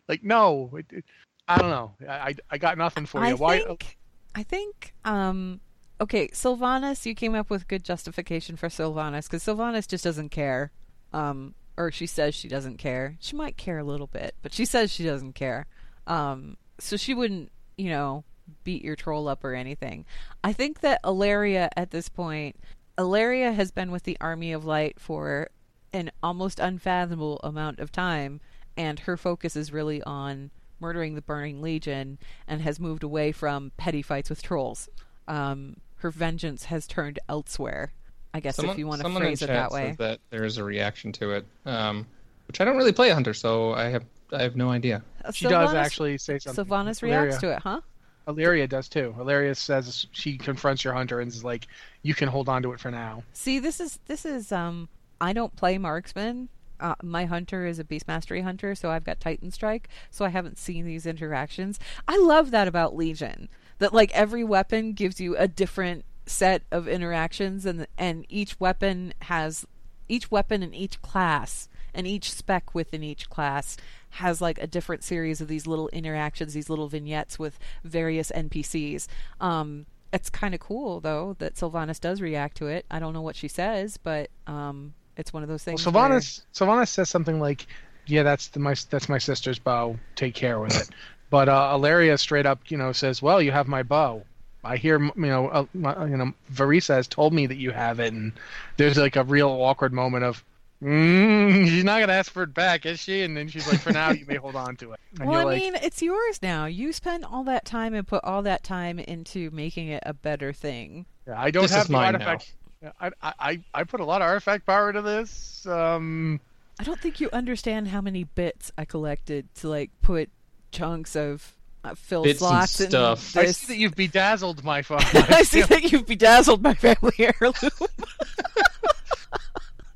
Like, 0.09 0.23
no, 0.23 0.71
it, 0.77 0.87
it, 0.91 1.05
I 1.49 1.59
don't 1.59 1.71
know. 1.71 1.93
I, 2.09 2.13
I 2.13 2.35
I 2.51 2.59
got 2.59 2.79
nothing 2.79 3.07
for 3.07 3.25
you. 3.25 3.33
I 3.33 3.35
why? 3.35 3.61
think, 3.61 3.99
I 4.35 4.43
think, 4.43 4.95
um, 5.05 5.61
okay, 6.01 6.29
Sylvanas, 6.29 7.05
you 7.07 7.15
came 7.15 7.35
up 7.35 7.51
with 7.51 7.69
good 7.69 7.85
justification 7.85 8.57
for 8.57 8.69
Sylvanas 8.69 9.25
because 9.25 9.45
Sylvanas 9.45 9.89
just 9.89 10.05
doesn't 10.05 10.29
care. 10.29 10.71
Um, 11.13 11.55
or 11.77 11.91
she 11.91 12.07
says 12.07 12.35
she 12.35 12.49
doesn't 12.49 12.79
care. 12.79 13.17
She 13.21 13.37
might 13.37 13.57
care 13.57 13.79
a 13.79 13.85
little 13.85 14.07
bit, 14.07 14.35
but 14.43 14.53
she 14.53 14.65
says 14.65 14.91
she 14.93 15.05
doesn't 15.05 15.35
care. 15.35 15.67
Um, 16.07 16.57
so 16.79 16.97
she 16.97 17.15
wouldn't, 17.15 17.51
you 17.77 17.91
know, 17.91 18.25
beat 18.65 18.85
your 18.85 18.97
troll 18.97 19.29
up 19.29 19.45
or 19.45 19.55
anything. 19.55 20.05
I 20.43 20.53
think 20.53 20.81
that 20.81 21.03
Alleria 21.03 21.69
at 21.77 21.91
this 21.91 22.09
point, 22.09 22.57
Alleria 22.99 23.55
has 23.55 23.71
been 23.71 23.91
with 23.91 24.03
the 24.03 24.19
Army 24.21 24.53
of 24.53 24.65
Light 24.65 25.01
for 25.01 25.49
an 25.93 26.11
almost 26.23 26.59
unfathomable 26.59 27.41
amount 27.43 27.79
of 27.79 27.93
time, 27.93 28.41
and 28.77 29.01
her 29.01 29.17
focus 29.17 29.57
is 29.57 29.73
really 29.73 30.03
on 30.03 30.51
murdering 30.81 31.15
the 31.15 31.23
Burning 31.23 31.63
Legion 31.63 32.19
and 32.49 32.61
has 32.63 32.81
moved 32.81 33.03
away 33.03 33.33
from 33.33 33.73
petty 33.77 34.03
fights 34.03 34.29
with 34.29 34.43
trolls. 34.43 34.89
Um, 35.29 35.77
her 35.97 36.11
vengeance 36.11 36.65
has 36.65 36.87
turned 36.87 37.21
elsewhere. 37.29 37.93
I 38.35 38.41
guess 38.41 38.57
Someone, 38.57 38.75
if 38.75 38.79
you 38.79 38.87
want 38.87 39.01
to 39.01 39.05
someone 39.05 39.23
phrase 39.23 39.43
in 39.43 39.51
it 39.51 39.53
that 39.53 39.71
way. 39.71 39.89
says 39.89 39.97
that 39.99 40.21
there 40.31 40.45
is 40.45 40.57
a 40.57 40.65
reaction 40.65 41.13
to 41.13 41.33
it, 41.33 41.47
um, 41.67 42.07
which 42.49 42.61
I 42.61 42.65
don't 42.65 42.77
really 42.77 42.93
play 42.93 43.11
a 43.11 43.15
Hunter, 43.15 43.35
so 43.35 43.73
I 43.75 43.85
have 43.85 44.05
I 44.33 44.43
have 44.43 44.57
no 44.57 44.71
idea. 44.71 45.03
She 45.33 45.47
does 45.47 45.75
actually 45.75 46.19
say 46.19 46.39
something. 46.39 46.65
Sylvanas 46.65 47.03
reacts 47.03 47.37
Alleria. 47.37 47.41
to 47.41 47.53
it, 47.53 47.59
huh? 47.61 47.81
Alleria 48.27 48.69
does 48.69 48.89
too. 48.89 49.15
Alleria 49.19 49.57
says 49.57 50.07
she 50.13 50.39
confronts 50.39 50.85
your 50.85 50.95
hunter 50.95 51.21
and 51.21 51.31
is 51.31 51.45
like, 51.45 51.67
"You 52.03 52.15
can 52.15 52.29
hold 52.29 52.49
on 52.49 52.63
to 52.63 52.73
it 52.73 52.81
for 52.81 52.91
now." 52.91 53.23
See, 53.33 53.59
this 53.59 53.81
is 53.81 53.99
this 54.07 54.25
is 54.25 54.53
um. 54.53 54.89
I 55.21 55.33
don't 55.33 55.55
play 55.55 55.79
marksman. 55.79 56.49
Uh, 56.81 56.97
my 57.03 57.27
hunter 57.27 57.65
is 57.65 57.79
a 57.79 57.85
beast 57.85 58.09
mastery 58.09 58.41
hunter, 58.41 58.75
so 58.75 58.91
I've 58.91 59.05
got 59.05 59.21
Titanstrike. 59.21 59.85
So 60.11 60.25
I 60.25 60.31
haven't 60.31 60.59
seen 60.59 60.85
these 60.85 61.07
interactions. 61.07 61.79
I 62.09 62.19
love 62.19 62.51
that 62.51 62.67
about 62.67 62.97
Legion. 62.97 63.49
That 63.79 63.93
like 63.95 64.11
every 64.13 64.45
weapon 64.45 64.93
gives 64.93 65.21
you 65.21 65.37
a 65.37 65.47
different 65.47 66.05
set 66.27 66.63
of 66.71 66.87
interactions, 66.89 67.67
and 67.67 67.87
and 67.99 68.25
each 68.29 68.59
weapon 68.61 69.13
has 69.23 69.67
each 70.09 70.31
weapon 70.31 70.63
in 70.63 70.75
each 70.75 71.01
class 71.03 71.69
and 71.95 72.07
each 72.07 72.33
spec 72.33 72.75
within 72.75 73.03
each 73.03 73.29
class 73.31 73.77
has 74.17 74.41
like 74.41 74.59
a 74.59 74.67
different 74.67 75.03
series 75.05 75.41
of 75.41 75.49
these 75.49 75.67
little 75.67 75.89
interactions, 75.89 76.55
these 76.55 76.69
little 76.71 76.89
vignettes 76.89 77.39
with 77.39 77.59
various 77.85 78.31
NPCs. 78.35 79.07
Um, 79.41 79.87
it's 80.13 80.29
kind 80.31 80.55
of 80.55 80.61
cool 80.61 81.01
though 81.01 81.37
that 81.39 81.55
Sylvanas 81.55 82.01
does 82.01 82.21
react 82.21 82.57
to 82.59 82.67
it. 82.67 82.85
I 82.91 82.99
don't 82.99 83.13
know 83.15 83.23
what 83.23 83.37
she 83.37 83.49
says, 83.49 83.97
but 83.97 84.31
um, 84.47 84.93
it's 85.17 85.33
one 85.33 85.43
of 85.43 85.49
those 85.49 85.65
Well, 85.67 85.77
things. 85.77 85.87
where- 85.87 85.93
Sylvanas 86.09 86.43
Sylvanas 86.55 86.89
says 86.89 87.09
something 87.11 87.41
like, 87.41 87.67
"Yeah, 88.07 88.23
that's 88.23 88.49
the, 88.49 88.61
my 88.61 88.75
that's 88.91 89.09
my 89.09 89.19
sister's 89.19 89.59
bow. 89.59 89.97
Take 90.17 90.35
care 90.35 90.61
with 90.61 90.77
it." 90.79 90.91
but 91.31 91.49
uh, 91.49 91.73
Alleria 91.75 92.19
straight 92.19 92.45
up, 92.47 92.71
you 92.71 92.77
know, 92.77 92.93
says, 92.93 93.23
"Well, 93.23 93.41
you 93.41 93.53
have 93.53 93.69
my 93.69 93.83
bow." 93.83 94.25
I 94.65 94.77
hear, 94.77 95.01
you 95.03 95.13
know, 95.17 95.49
uh, 95.49 95.67
you 95.75 96.17
know, 96.17 96.33
Vereesa 96.53 96.95
has 96.95 97.09
told 97.09 97.33
me 97.33 97.47
that 97.47 97.57
you 97.57 97.71
have 97.73 98.01
it, 98.01 98.13
and 98.13 98.33
there's 98.77 98.97
like 98.97 99.17
a 99.17 99.25
real 99.25 99.49
awkward 99.51 99.93
moment 99.93 100.25
of, 100.25 100.45
mm, 100.83 101.67
"She's 101.69 101.85
not 101.85 102.01
gonna 102.01 102.13
ask 102.13 102.31
for 102.31 102.45
it 102.45 102.55
back, 102.55 102.87
is 102.87 103.01
she?" 103.01 103.23
And 103.23 103.37
then 103.37 103.49
she's 103.49 103.67
like, 103.67 103.81
"For 103.81 103.93
now, 103.93 104.11
you 104.11 104.25
may 104.27 104.37
hold 104.37 104.55
on 104.57 104.77
to 104.77 104.93
it." 104.93 105.01
And 105.19 105.29
Well, 105.29 105.39
I 105.39 105.43
you're 105.43 105.53
like, 105.53 105.63
mean, 105.63 105.75
it's 105.83 106.01
yours 106.03 106.41
now. 106.43 106.67
You 106.67 106.93
spent 106.93 107.25
all 107.25 107.45
that 107.45 107.65
time 107.65 107.95
and 107.95 108.07
put 108.07 108.23
all 108.25 108.43
that 108.43 108.63
time 108.63 108.99
into 108.99 109.51
making 109.51 109.89
it 109.89 110.03
a 110.07 110.15
better 110.15 110.53
thing. 110.53 111.07
Yeah, 111.27 111.41
I 111.41 111.51
don't 111.51 111.63
This 111.63 111.73
have 111.73 111.83
is 111.83 111.89
the 111.89 111.97
artifact. 111.97 112.55
I, 113.01 113.11
I 113.23 113.33
I 113.39 113.61
I 113.75 113.85
put 113.85 114.01
a 114.01 114.05
lot 114.05 114.23
of 114.23 114.27
artifact 114.27 114.67
power 114.67 114.89
into 114.91 115.03
this. 115.03 115.67
Um, 115.67 116.41
I 116.81 116.85
don't 116.85 117.01
think 117.01 117.21
you 117.21 117.29
understand 117.33 117.89
how 117.89 118.01
many 118.01 118.25
bits 118.25 118.73
I 118.77 118.85
collected 118.85 119.53
to 119.57 119.69
like 119.69 119.91
put 120.03 120.31
chunks 120.73 121.15
of 121.15 121.53
uh, 121.85 121.95
fill 121.95 122.23
Bits 122.23 122.41
and 122.41 122.49
slots 122.49 122.81
in 122.81 122.91
stuff. 122.91 123.37
I 123.37 123.47
this. 123.47 123.59
see 123.59 123.75
that 123.75 123.79
you've 123.79 123.95
bedazzled 123.95 124.65
my 124.65 124.83
phone. 124.83 125.01
I 125.01 125.43
see 125.43 125.63
that 125.63 125.91
you've 125.91 126.07
bedazzled 126.07 126.63
my 126.63 126.75
family 126.75 127.15
heirloom. 127.19 127.55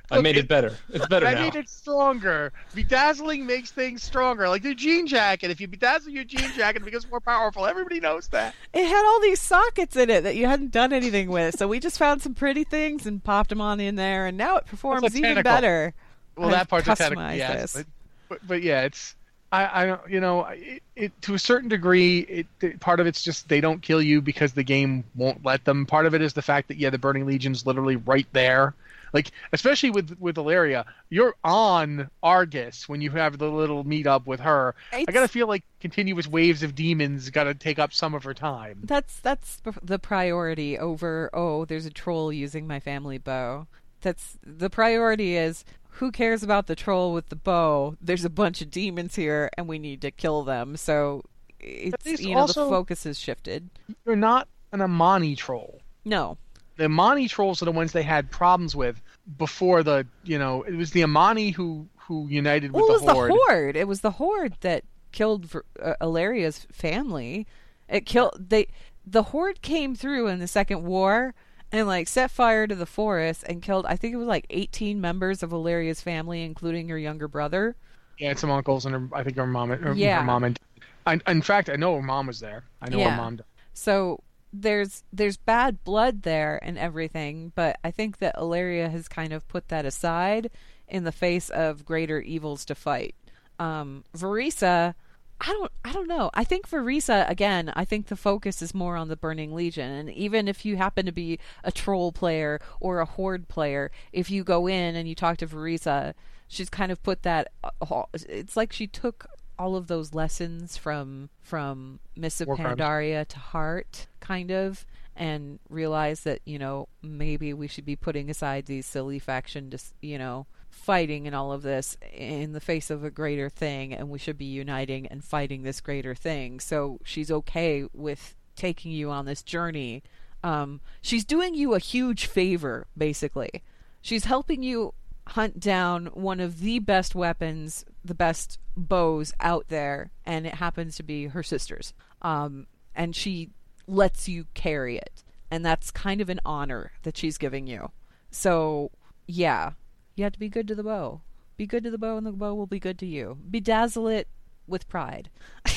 I 0.08 0.20
made 0.20 0.36
it 0.36 0.46
better. 0.46 0.76
It's 0.90 1.06
better 1.08 1.26
I 1.26 1.34
now. 1.34 1.40
made 1.42 1.56
it 1.56 1.68
stronger. 1.68 2.52
Bedazzling 2.74 3.44
makes 3.44 3.72
things 3.72 4.04
stronger. 4.04 4.48
Like 4.48 4.62
your 4.62 4.74
jean 4.74 5.06
jacket. 5.08 5.50
If 5.50 5.60
you 5.60 5.66
bedazzle 5.66 6.12
your 6.12 6.22
jean 6.22 6.48
jacket, 6.52 6.82
it 6.82 6.84
becomes 6.84 7.10
more 7.10 7.18
powerful. 7.18 7.66
Everybody 7.66 7.98
knows 7.98 8.28
that. 8.28 8.54
it 8.72 8.86
had 8.86 9.04
all 9.04 9.20
these 9.20 9.40
sockets 9.40 9.96
in 9.96 10.08
it 10.08 10.22
that 10.22 10.36
you 10.36 10.46
hadn't 10.46 10.70
done 10.70 10.92
anything 10.92 11.28
with, 11.28 11.58
so 11.58 11.66
we 11.66 11.80
just 11.80 11.98
found 11.98 12.22
some 12.22 12.34
pretty 12.34 12.62
things 12.62 13.04
and 13.04 13.22
popped 13.22 13.50
them 13.50 13.60
on 13.60 13.80
in 13.80 13.96
there, 13.96 14.26
and 14.26 14.38
now 14.38 14.56
it 14.56 14.66
performs 14.66 15.04
even 15.16 15.22
tentacle. 15.22 15.42
better. 15.42 15.94
Well, 16.36 16.46
I've 16.48 16.52
that 16.54 16.68
part's 16.68 16.86
a 16.88 16.94
technical, 16.94 17.24
customized 17.24 17.36
yes, 17.38 17.72
this. 17.72 17.72
but, 17.72 17.86
but 18.28 18.46
but 18.46 18.62
yeah, 18.62 18.82
it's 18.82 19.15
I 19.52 19.64
I 19.64 19.98
you 20.08 20.20
know 20.20 20.44
it, 20.44 20.82
it 20.94 21.22
to 21.22 21.34
a 21.34 21.38
certain 21.38 21.68
degree. 21.68 22.20
It, 22.20 22.46
it 22.60 22.80
part 22.80 23.00
of 23.00 23.06
it's 23.06 23.22
just 23.22 23.48
they 23.48 23.60
don't 23.60 23.82
kill 23.82 24.02
you 24.02 24.20
because 24.20 24.52
the 24.52 24.64
game 24.64 25.04
won't 25.14 25.44
let 25.44 25.64
them. 25.64 25.86
Part 25.86 26.06
of 26.06 26.14
it 26.14 26.22
is 26.22 26.32
the 26.32 26.42
fact 26.42 26.68
that 26.68 26.78
yeah, 26.78 26.90
the 26.90 26.98
Burning 26.98 27.26
Legion's 27.26 27.66
literally 27.66 27.96
right 27.96 28.26
there. 28.32 28.74
Like 29.12 29.30
especially 29.52 29.90
with 29.90 30.18
with 30.18 30.36
Alleria, 30.36 30.84
you're 31.08 31.34
on 31.44 32.10
Argus 32.22 32.88
when 32.88 33.00
you 33.00 33.10
have 33.12 33.38
the 33.38 33.48
little 33.48 33.84
meet 33.84 34.06
up 34.06 34.26
with 34.26 34.40
her. 34.40 34.74
I 34.92 35.04
gotta 35.04 35.28
feel 35.28 35.46
like 35.46 35.62
continuous 35.80 36.26
waves 36.26 36.62
of 36.62 36.74
demons 36.74 37.30
gotta 37.30 37.54
take 37.54 37.78
up 37.78 37.92
some 37.92 38.14
of 38.14 38.24
her 38.24 38.34
time. 38.34 38.80
That's 38.82 39.20
that's 39.20 39.62
the 39.82 39.98
priority 39.98 40.78
over 40.78 41.30
oh, 41.32 41.64
there's 41.64 41.86
a 41.86 41.90
troll 41.90 42.32
using 42.32 42.66
my 42.66 42.80
family 42.80 43.18
bow. 43.18 43.68
That's 44.02 44.38
the 44.44 44.70
priority 44.70 45.36
is 45.36 45.64
who 45.96 46.10
cares 46.12 46.42
about 46.42 46.66
the 46.66 46.76
troll 46.76 47.12
with 47.12 47.28
the 47.28 47.36
bow? 47.36 47.96
There's 48.00 48.24
a 48.24 48.30
bunch 48.30 48.60
of 48.62 48.70
demons 48.70 49.14
here 49.16 49.50
and 49.56 49.66
we 49.68 49.78
need 49.78 50.00
to 50.02 50.10
kill 50.10 50.42
them. 50.44 50.76
So 50.76 51.22
it's 51.60 52.20
you 52.20 52.34
know 52.34 52.40
also- 52.40 52.64
the 52.64 52.70
focus 52.70 53.04
has 53.04 53.18
shifted. 53.18 53.70
You're 54.04 54.16
not 54.16 54.48
an 54.72 54.80
Amani 54.82 55.36
troll. 55.36 55.80
No. 56.04 56.38
the 56.76 56.84
Amani 56.84 57.26
trolls 57.28 57.62
are 57.62 57.64
the 57.64 57.72
ones 57.72 57.92
they 57.92 58.02
had 58.02 58.30
problems 58.30 58.76
with 58.76 59.00
before 59.38 59.82
the 59.82 60.06
you 60.24 60.38
know 60.38 60.62
it 60.62 60.74
was 60.74 60.90
the 60.92 61.02
Amani 61.02 61.50
who 61.50 61.88
who 61.96 62.28
united 62.28 62.72
with 62.72 62.82
Well, 62.82 62.90
it 62.90 62.92
was 62.92 63.02
the 63.02 63.14
horde. 63.14 63.30
the 63.32 63.42
horde. 63.48 63.76
It 63.76 63.88
was 63.88 64.00
the 64.02 64.10
horde 64.12 64.54
that 64.60 64.84
killed 65.12 65.50
uh, 65.82 65.94
Alleria's 66.00 66.66
family. 66.70 67.46
It 67.88 68.06
killed 68.06 68.36
they. 68.50 68.66
The 69.06 69.22
horde 69.24 69.62
came 69.62 69.94
through 69.94 70.26
in 70.28 70.38
the 70.40 70.46
second 70.48 70.82
war 70.84 71.34
and 71.76 71.86
like 71.86 72.08
set 72.08 72.30
fire 72.30 72.66
to 72.66 72.74
the 72.74 72.86
forest 72.86 73.44
and 73.48 73.62
killed. 73.62 73.86
I 73.86 73.96
think 73.96 74.14
it 74.14 74.18
was 74.18 74.26
like 74.26 74.46
eighteen 74.50 75.00
members 75.00 75.42
of 75.42 75.52
Alleria's 75.52 76.00
family, 76.00 76.42
including 76.42 76.88
her 76.88 76.98
younger 76.98 77.28
brother. 77.28 77.76
Yeah, 78.18 78.30
and 78.30 78.38
some 78.38 78.50
uncles 78.50 78.86
and 78.86 78.94
her, 78.94 79.08
I 79.16 79.22
think 79.22 79.36
her 79.36 79.46
mom, 79.46 79.70
her, 79.70 79.92
Yeah. 79.94 80.20
her 80.20 80.24
mom 80.24 80.44
and 80.44 80.58
I, 81.06 81.20
in 81.28 81.42
fact 81.42 81.68
I 81.70 81.76
know 81.76 81.94
her 81.96 82.02
mom 82.02 82.26
was 82.26 82.40
there. 82.40 82.64
I 82.80 82.88
know 82.88 82.98
Yeah. 82.98 83.10
her 83.10 83.16
mom. 83.16 83.40
So 83.74 84.20
there's 84.52 85.04
there's 85.12 85.36
bad 85.36 85.84
blood 85.84 86.22
there 86.22 86.58
and 86.62 86.78
everything, 86.78 87.52
but 87.54 87.78
I 87.84 87.90
think 87.90 88.18
that 88.18 88.34
Ilaria 88.38 88.88
has 88.88 89.06
kind 89.06 89.32
of 89.32 89.46
put 89.48 89.68
that 89.68 89.84
aside 89.84 90.50
in 90.88 91.04
the 91.04 91.12
face 91.12 91.50
of 91.50 91.84
greater 91.84 92.20
evils 92.20 92.64
to 92.66 92.74
fight. 92.74 93.14
Um, 93.58 94.04
Vereesa, 94.16 94.94
I 95.40 95.46
don't 95.52 95.72
I 95.84 95.92
don't 95.92 96.08
know. 96.08 96.30
I 96.34 96.44
think 96.44 96.66
for 96.66 96.80
Vereesa 96.80 97.28
again. 97.28 97.72
I 97.76 97.84
think 97.84 98.06
the 98.06 98.16
focus 98.16 98.62
is 98.62 98.74
more 98.74 98.96
on 98.96 99.08
the 99.08 99.16
Burning 99.16 99.54
Legion, 99.54 99.90
and 99.90 100.10
even 100.10 100.48
if 100.48 100.64
you 100.64 100.76
happen 100.76 101.06
to 101.06 101.12
be 101.12 101.38
a 101.62 101.70
troll 101.70 102.10
player 102.12 102.58
or 102.80 103.00
a 103.00 103.04
horde 103.04 103.46
player, 103.48 103.90
if 104.12 104.30
you 104.30 104.42
go 104.44 104.66
in 104.66 104.96
and 104.96 105.08
you 105.08 105.14
talk 105.14 105.36
to 105.38 105.46
Vereesa, 105.46 106.14
she's 106.48 106.70
kind 106.70 106.90
of 106.90 107.02
put 107.02 107.22
that. 107.22 107.48
uh, 107.62 108.02
It's 108.14 108.56
like 108.56 108.72
she 108.72 108.86
took 108.86 109.26
all 109.58 109.76
of 109.76 109.86
those 109.88 110.14
lessons 110.14 110.76
from 110.76 111.28
from 111.42 112.00
Mists 112.16 112.40
of. 112.40 112.48
Pandaria 112.78 113.26
to 113.28 113.38
heart, 113.38 114.06
kind 114.20 114.50
of, 114.50 114.86
and 115.14 115.58
realized 115.68 116.24
that 116.24 116.40
you 116.46 116.58
know 116.58 116.88
maybe 117.02 117.52
we 117.52 117.68
should 117.68 117.84
be 117.84 117.96
putting 117.96 118.30
aside 118.30 118.66
these 118.66 118.86
silly 118.86 119.18
faction, 119.18 119.68
dis- 119.68 119.94
you 120.00 120.16
know, 120.18 120.46
fighting 120.86 121.26
and 121.26 121.34
all 121.34 121.52
of 121.52 121.62
this 121.62 121.96
in 122.12 122.52
the 122.52 122.60
face 122.60 122.90
of 122.90 123.02
a 123.02 123.10
greater 123.10 123.50
thing, 123.50 123.92
and 123.92 124.08
we 124.08 124.20
should 124.20 124.38
be 124.38 124.44
uniting 124.44 125.04
and 125.08 125.24
fighting 125.24 125.64
this 125.64 125.80
greater 125.80 126.14
thing. 126.14 126.60
So 126.60 127.00
she's 127.02 127.28
okay 127.28 127.84
with 127.92 128.36
taking 128.54 128.92
you 128.92 129.10
on 129.10 129.26
this 129.26 129.42
journey. 129.42 130.04
Um, 130.44 130.80
she's 131.02 131.24
doing 131.24 131.56
you 131.56 131.74
a 131.74 131.80
huge 131.80 132.26
favor, 132.26 132.86
basically. 132.96 133.64
She's 134.00 134.26
helping 134.26 134.62
you 134.62 134.94
hunt 135.30 135.58
down 135.58 136.06
one 136.06 136.38
of 136.38 136.60
the 136.60 136.78
best 136.78 137.16
weapons, 137.16 137.84
the 138.04 138.14
best 138.14 138.60
bows 138.76 139.34
out 139.40 139.66
there, 139.66 140.12
and 140.24 140.46
it 140.46 140.54
happens 140.54 140.94
to 140.96 141.02
be 141.02 141.26
her 141.26 141.42
sister's. 141.42 141.94
Um, 142.22 142.68
and 142.94 143.16
she 143.16 143.50
lets 143.88 144.28
you 144.28 144.46
carry 144.54 144.98
it. 144.98 145.24
And 145.50 145.66
that's 145.66 145.90
kind 145.90 146.20
of 146.20 146.30
an 146.30 146.40
honor 146.44 146.92
that 147.02 147.16
she's 147.16 147.38
giving 147.38 147.66
you. 147.66 147.90
So, 148.30 148.92
yeah, 149.26 149.72
you 150.16 150.24
have 150.24 150.32
to 150.32 150.38
be 150.38 150.48
good 150.48 150.66
to 150.68 150.74
the 150.74 150.82
bow. 150.82 151.20
Be 151.56 151.66
good 151.66 151.84
to 151.84 151.90
the 151.90 151.98
bow, 151.98 152.16
and 152.16 152.26
the 152.26 152.32
bow 152.32 152.54
will 152.54 152.66
be 152.66 152.80
good 152.80 152.98
to 152.98 153.06
you. 153.06 153.38
Bedazzle 153.50 154.12
it 154.12 154.28
with 154.66 154.88
pride. 154.88 155.30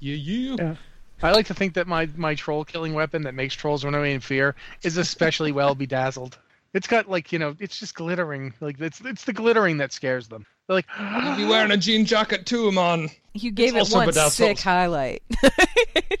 You, 0.00 0.14
you. 0.14 0.56
Yeah. 0.58 0.76
I 1.22 1.32
like 1.32 1.46
to 1.46 1.54
think 1.54 1.74
that 1.74 1.88
my 1.88 2.08
my 2.16 2.34
troll 2.34 2.64
killing 2.64 2.94
weapon 2.94 3.22
that 3.22 3.34
makes 3.34 3.54
trolls 3.54 3.84
run 3.84 3.94
away 3.94 4.14
in 4.14 4.20
fear 4.20 4.54
is 4.82 4.96
especially 4.96 5.50
well 5.50 5.74
bedazzled. 5.74 6.38
It's 6.74 6.86
got 6.86 7.10
like 7.10 7.32
you 7.32 7.38
know, 7.38 7.56
it's 7.58 7.78
just 7.80 7.94
glittering. 7.96 8.54
Like 8.60 8.80
it's 8.80 9.00
it's 9.00 9.24
the 9.24 9.32
glittering 9.32 9.78
that 9.78 9.92
scares 9.92 10.28
them. 10.28 10.46
They're 10.66 10.76
like, 10.76 10.86
You'd 11.24 11.36
be 11.36 11.44
wearing 11.44 11.72
a 11.72 11.76
jean 11.76 12.04
jacket 12.04 12.46
too, 12.46 12.70
man. 12.70 13.08
You 13.34 13.50
gave 13.50 13.74
it 13.74 13.88
one 13.88 14.06
bedazzled. 14.06 14.32
sick 14.32 14.60
highlight. 14.60 15.22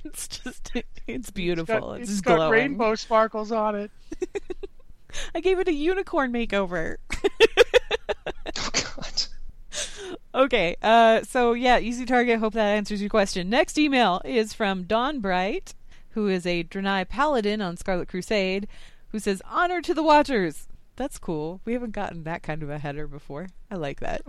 it's 0.04 0.26
just, 0.26 0.72
it's 0.74 0.88
it's 1.06 1.30
beautiful. 1.30 1.80
got, 1.80 2.00
it's 2.00 2.02
it's 2.02 2.10
just 2.10 2.24
got 2.24 2.36
glowing. 2.36 2.52
rainbow 2.52 2.96
sparkles 2.96 3.52
on 3.52 3.76
it. 3.76 3.92
I 5.34 5.40
gave 5.40 5.58
it 5.58 5.68
a 5.68 5.72
unicorn 5.72 6.32
makeover. 6.32 6.96
Oh 8.56 8.70
God. 8.72 9.22
Okay, 10.34 10.76
uh, 10.82 11.22
so 11.22 11.52
yeah, 11.52 11.78
easy 11.78 12.04
target. 12.04 12.40
Hope 12.40 12.54
that 12.54 12.76
answers 12.76 13.00
your 13.00 13.10
question. 13.10 13.48
Next 13.48 13.78
email 13.78 14.20
is 14.24 14.52
from 14.52 14.84
Dawn 14.84 15.20
Bright, 15.20 15.74
who 16.10 16.28
is 16.28 16.46
a 16.46 16.64
Draenei 16.64 17.08
paladin 17.08 17.60
on 17.60 17.76
Scarlet 17.76 18.08
Crusade, 18.08 18.66
who 19.08 19.18
says, 19.18 19.42
"Honor 19.44 19.80
to 19.82 19.94
the 19.94 20.02
Watchers. 20.02 20.66
That's 20.96 21.18
cool. 21.18 21.60
We 21.64 21.74
haven't 21.74 21.92
gotten 21.92 22.24
that 22.24 22.42
kind 22.42 22.62
of 22.62 22.70
a 22.70 22.78
header 22.78 23.06
before. 23.06 23.48
I 23.70 23.76
like 23.76 24.00
that. 24.00 24.22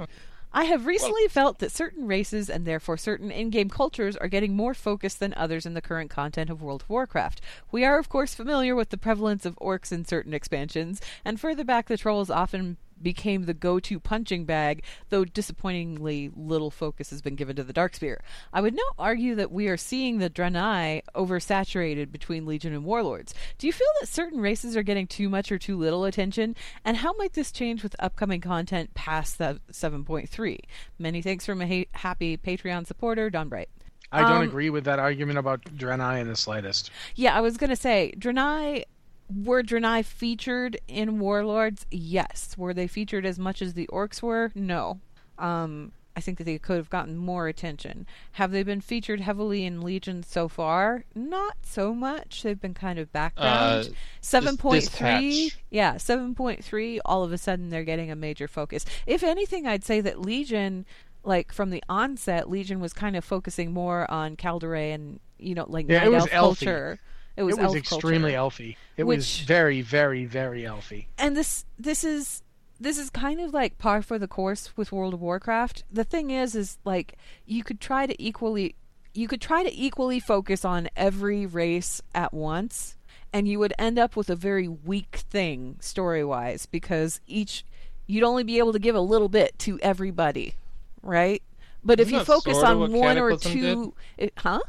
I 0.52 0.64
have 0.64 0.88
recently 0.88 1.28
felt 1.28 1.60
that 1.60 1.72
certain 1.72 2.08
races 2.08 2.50
and 2.50 2.66
therefore 2.66 2.98
certain 2.98 3.30
in 3.30 3.52
game 3.52 3.70
cultures 3.70 4.18
are 4.18 4.28
getting 4.28 4.56
more 4.56 4.74
focused 4.74 5.20
than 5.20 5.34
others 5.36 5.66
in 5.66 5.76
the 5.76 5.82
current 5.82 6.10
content 6.10 6.50
of 6.50 6.62
World 6.62 6.82
of 6.82 6.90
Warcraft. 6.90 7.40
We 7.72 7.86
are, 7.86 8.00
of 8.00 8.10
course, 8.10 8.34
familiar 8.34 8.76
with 8.76 8.90
the 8.90 8.98
prevalence 8.98 9.46
of 9.46 9.56
orcs 9.58 9.92
in 9.92 10.06
certain 10.06 10.34
expansions, 10.34 11.02
and 11.24 11.40
further 11.40 11.64
back, 11.64 11.88
the 11.88 11.98
trolls 11.98 12.32
often 12.32 12.78
became 13.02 13.44
the 13.44 13.54
go-to 13.54 14.00
punching 14.00 14.46
bag, 14.46 14.84
though 15.10 15.26
disappointingly 15.26 16.32
little 16.36 16.72
focus 16.72 17.10
has 17.10 17.22
been 17.22 17.36
given 17.36 17.56
to 17.56 17.64
the 17.64 17.74
Darkspear. 17.74 18.18
I 18.54 18.62
would 18.62 18.74
now 18.76 18.82
argue 18.98 19.36
that 19.36 19.52
we 19.52 19.68
are 19.68 19.78
seeing 19.78 20.18
the 20.20 20.30
Draenei 20.30 21.02
oversaturated 21.16 22.12
between 22.12 22.46
Legion 22.46 22.74
and 22.74 22.84
Warlords. 22.86 23.34
Do 23.58 23.68
you 23.68 23.74
feel 23.74 23.88
that 24.00 24.08
certain 24.08 24.40
races 24.40 24.76
are 24.76 24.84
getting 24.84 25.08
too 25.08 25.30
much 25.30 25.52
or 25.52 25.58
too 25.58 25.78
little 25.78 26.06
attention? 26.06 26.56
And 26.86 26.98
how 26.98 27.14
might 27.14 27.34
this 27.34 27.52
change 27.52 27.84
with 27.84 27.96
upcoming 28.00 28.42
content 28.42 28.94
past 28.94 29.38
the 29.38 29.60
7.3? 29.72 30.60
Many 30.98 31.22
thanks 31.22 31.46
from 31.46 31.62
a 31.62 31.68
ha- 31.68 31.90
happy 31.94 32.38
Patreon 32.38 32.86
supporter, 32.88 33.30
Don 33.30 33.50
Bright. 33.50 33.70
I 34.12 34.22
don't 34.22 34.32
Um, 34.38 34.42
agree 34.42 34.72
with 34.72 34.86
that 34.86 34.98
argument 34.98 35.38
about 35.38 35.62
Draenei 35.64 36.20
in 36.22 36.28
the 36.28 36.36
slightest. 36.36 36.90
Yeah, 37.16 37.36
I 37.38 37.42
was 37.42 37.58
gonna 37.58 37.76
say 37.76 38.12
Draenei. 38.18 38.86
Were 39.34 39.64
Draenei 39.64 40.04
featured 40.04 40.80
in 40.88 41.20
Warlords? 41.20 41.86
Yes. 41.92 42.56
Were 42.58 42.74
they 42.74 42.88
featured 42.88 43.26
as 43.26 43.38
much 43.38 43.62
as 43.62 43.74
the 43.74 43.88
orcs 43.88 44.22
were? 44.22 44.52
No. 44.56 45.00
Um, 45.38 45.92
I 46.16 46.22
think 46.22 46.38
that 46.40 46.44
they 46.44 46.58
could 46.58 46.78
have 46.78 46.90
gotten 46.90 47.16
more 47.16 47.48
attention. 47.48 48.06
Have 48.34 48.52
they 48.52 48.64
been 48.64 48.82
featured 48.82 49.22
heavily 49.22 49.66
in 49.66 49.82
Legion 49.82 50.24
so 50.24 50.48
far? 50.50 51.06
Not 51.16 51.58
so 51.62 51.94
much. 51.94 52.44
They've 52.44 52.60
been 52.60 52.74
kind 52.74 53.00
of 53.00 53.12
background. 53.14 53.86
Uh, 53.88 53.90
Seven 54.20 54.58
point 54.58 54.84
three, 54.84 55.54
yeah, 55.70 55.96
seven 55.98 56.36
point 56.36 56.64
three. 56.64 57.00
All 57.06 57.24
of 57.24 57.32
a 57.32 57.38
sudden, 57.38 57.70
they're 57.70 57.86
getting 57.86 58.12
a 58.12 58.16
major 58.18 58.50
focus. 58.50 58.84
If 59.06 59.24
anything, 59.24 59.66
I'd 59.66 59.86
say 59.86 60.02
that 60.02 60.20
Legion, 60.20 60.86
like 61.24 61.54
from 61.54 61.70
the 61.70 61.84
onset, 61.88 62.50
Legion 62.50 62.82
was 62.82 62.92
kind 62.92 63.16
of 63.16 63.24
focusing 63.24 63.72
more 63.72 64.10
on 64.12 64.36
kaldorei 64.36 64.94
and 64.94 65.22
you 65.38 65.56
know, 65.56 65.66
like 65.70 65.86
Yeah, 65.88 66.00
night 66.00 66.08
it 66.08 66.12
was 66.12 66.28
elf 66.32 66.60
culture. 66.60 67.00
It 67.40 67.44
It 67.44 67.46
was, 67.46 67.56
was, 67.56 67.66
elf 67.66 67.76
extremely 67.78 68.34
culture. 68.34 68.64
elfy. 68.64 68.76
It 68.98 69.06
was 69.06 69.40
very, 69.40 69.82
very, 69.82 70.26
very 70.26 70.64
elfy. 70.64 71.06
and 71.18 71.38
this 71.38 71.66
this 71.80 72.04
is 72.04 72.44
this 72.82 72.98
is 72.98 73.10
kind 73.10 73.40
of 73.40 73.54
like 73.54 73.78
par 73.78 74.02
for 74.02 74.20
the 74.20 74.28
course 74.28 74.76
with 74.76 74.92
World 74.92 75.14
of 75.14 75.22
Warcraft. 75.22 75.86
The 75.92 76.04
thing 76.04 76.32
is, 76.32 76.54
is 76.54 76.78
like 76.84 77.18
you 77.46 77.64
could 77.64 77.80
try 77.80 78.06
to 78.06 78.22
equally 78.22 78.76
you 79.14 79.28
could 79.30 79.42
try 79.42 79.64
to 79.64 79.74
equally 79.74 80.20
focus 80.20 80.66
on 80.66 80.90
every 80.98 81.46
race 81.46 82.02
at 82.14 82.34
once, 82.34 82.98
and 83.32 83.48
you 83.48 83.58
would 83.60 83.74
end 83.80 83.98
up 83.98 84.18
with 84.18 84.30
a 84.30 84.36
very 84.36 84.68
weak 84.68 85.24
thing 85.30 85.78
story 85.80 86.24
wise 86.26 86.66
because 86.66 87.22
each 87.26 87.64
you'd 88.06 88.24
only 88.26 88.44
be 88.44 88.58
able 88.58 88.74
to 88.74 88.80
give 88.80 88.96
a 88.96 89.02
little 89.02 89.30
bit 89.30 89.58
to 89.60 89.80
everybody, 89.80 90.56
right? 91.02 91.42
But 91.86 92.02
if 92.02 92.08
Isn't 92.08 92.20
you 92.20 92.26
focus 92.26 92.58
on 92.58 92.92
one 92.92 93.18
or 93.18 93.38
two, 93.38 93.94
it, 94.18 94.34
huh? 94.36 94.60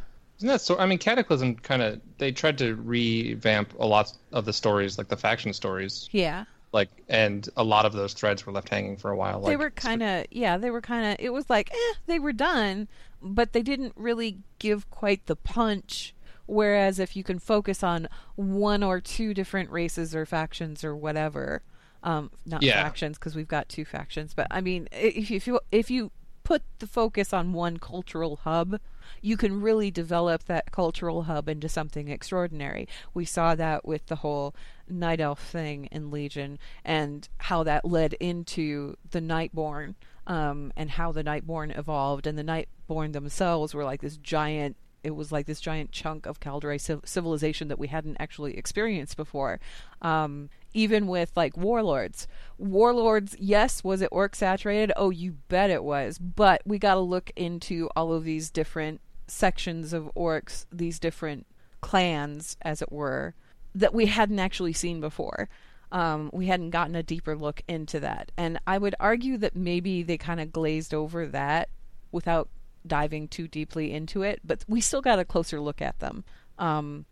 Isn't 0.40 0.48
that 0.48 0.60
so? 0.62 0.78
I 0.78 0.86
mean, 0.86 0.98
Cataclysm 0.98 1.56
kind 1.56 1.82
of 1.82 2.00
they 2.18 2.32
tried 2.32 2.56
to 2.58 2.74
revamp 2.76 3.74
a 3.78 3.86
lot 3.86 4.12
of 4.32 4.44
the 4.46 4.52
stories, 4.54 4.96
like 4.98 5.08
the 5.08 5.16
faction 5.16 5.52
stories, 5.52 6.08
Yeah. 6.12 6.46
like, 6.72 6.88
and 7.08 7.46
a 7.58 7.62
lot 7.64 7.84
of 7.84 7.92
those 7.92 8.14
threads 8.14 8.46
were 8.46 8.52
left 8.52 8.70
hanging 8.70 8.96
for 8.96 9.10
a 9.10 9.16
while. 9.16 9.40
they 9.40 9.50
like, 9.50 9.58
were 9.58 9.70
kind 9.70 10.02
of 10.02 10.24
yeah 10.30 10.56
they 10.56 10.70
were 10.70 10.80
kind 10.80 11.04
of 11.12 11.16
it 11.18 11.30
was 11.32 11.50
like 11.50 11.70
eh 11.72 11.94
they 12.06 12.18
were 12.18 12.32
done 12.32 12.88
but 13.20 13.52
they 13.52 13.60
didn't 13.62 13.92
really 13.96 14.38
give 14.58 14.88
quite 14.88 15.26
the 15.26 15.36
punch 15.36 16.14
whereas 16.46 16.98
if 16.98 17.14
you 17.16 17.22
can 17.22 17.38
focus 17.38 17.82
on 17.82 18.08
one 18.36 18.82
or 18.82 18.98
two 19.00 19.34
different 19.34 19.68
races 19.70 20.14
or 20.14 20.24
factions 20.24 20.82
or 20.84 20.96
whatever 20.96 21.62
um 22.02 22.30
not 22.46 22.62
Yeah. 22.62 22.82
factions 22.82 23.18
because 23.18 23.34
we've 23.36 23.46
got 23.48 23.68
two 23.68 23.84
factions 23.84 24.32
but 24.32 24.46
i 24.50 24.60
mean 24.62 24.88
if 24.92 25.28
you 25.30 25.36
if 25.36 25.46
you 25.46 25.60
if 25.70 25.90
you 25.90 26.10
put 26.50 26.62
the 26.80 26.86
focus 26.88 27.32
on 27.32 27.52
one 27.52 27.76
cultural 27.76 28.40
hub 28.42 28.80
you 29.22 29.36
can 29.36 29.60
really 29.60 29.90
develop 29.90 30.44
that 30.46 30.72
cultural 30.72 31.24
hub 31.24 31.48
into 31.48 31.68
something 31.68 32.08
extraordinary. 32.08 32.88
We 33.14 33.24
saw 33.24 33.54
that 33.54 33.84
with 33.84 34.06
the 34.06 34.16
whole 34.16 34.54
Night 34.88 35.20
Elf 35.20 35.40
thing 35.40 35.86
in 35.92 36.10
Legion 36.10 36.58
and 36.84 37.28
how 37.38 37.62
that 37.64 37.84
led 37.84 38.14
into 38.14 38.96
the 39.10 39.20
Nightborne 39.20 39.94
um, 40.26 40.72
and 40.76 40.90
how 40.90 41.12
the 41.12 41.24
Nightborne 41.24 41.76
evolved. 41.78 42.26
And 42.26 42.36
the 42.36 42.44
Nightborne 42.44 43.12
themselves 43.12 43.74
were 43.74 43.84
like 43.84 44.00
this 44.00 44.16
giant. 44.16 44.76
It 45.02 45.14
was 45.14 45.30
like 45.32 45.46
this 45.46 45.60
giant 45.60 45.92
chunk 45.92 46.26
of 46.26 46.40
kaldorei 46.40 46.80
civ- 46.80 47.02
civilization 47.04 47.68
that 47.68 47.78
we 47.78 47.86
hadn't 47.88 48.16
actually 48.18 48.56
experienced 48.56 49.16
before. 49.16 49.60
Um, 50.02 50.50
even 50.72 51.06
with 51.06 51.32
like 51.36 51.56
warlords, 51.56 52.26
warlords, 52.58 53.36
yes, 53.38 53.82
was 53.82 54.00
it 54.00 54.08
orc 54.12 54.34
saturated? 54.34 54.92
Oh, 54.96 55.10
you 55.10 55.36
bet 55.48 55.70
it 55.70 55.84
was. 55.84 56.18
But 56.18 56.62
we 56.64 56.78
got 56.78 56.94
to 56.94 57.00
look 57.00 57.30
into 57.36 57.88
all 57.96 58.12
of 58.12 58.24
these 58.24 58.50
different 58.50 59.00
sections 59.26 59.92
of 59.92 60.10
orcs, 60.16 60.66
these 60.72 60.98
different 60.98 61.46
clans, 61.80 62.56
as 62.62 62.82
it 62.82 62.92
were, 62.92 63.34
that 63.74 63.94
we 63.94 64.06
hadn't 64.06 64.38
actually 64.38 64.72
seen 64.72 65.00
before. 65.00 65.48
Um, 65.92 66.30
we 66.32 66.46
hadn't 66.46 66.70
gotten 66.70 66.94
a 66.94 67.02
deeper 67.02 67.36
look 67.36 67.62
into 67.66 67.98
that. 68.00 68.30
And 68.36 68.60
I 68.66 68.78
would 68.78 68.94
argue 69.00 69.38
that 69.38 69.56
maybe 69.56 70.02
they 70.02 70.18
kind 70.18 70.40
of 70.40 70.52
glazed 70.52 70.94
over 70.94 71.26
that 71.26 71.68
without 72.12 72.48
diving 72.86 73.28
too 73.28 73.48
deeply 73.48 73.92
into 73.92 74.22
it, 74.22 74.40
but 74.44 74.64
we 74.68 74.80
still 74.80 75.02
got 75.02 75.18
a 75.18 75.24
closer 75.24 75.60
look 75.60 75.82
at 75.82 75.98
them. 75.98 76.24
Um, 76.58 77.06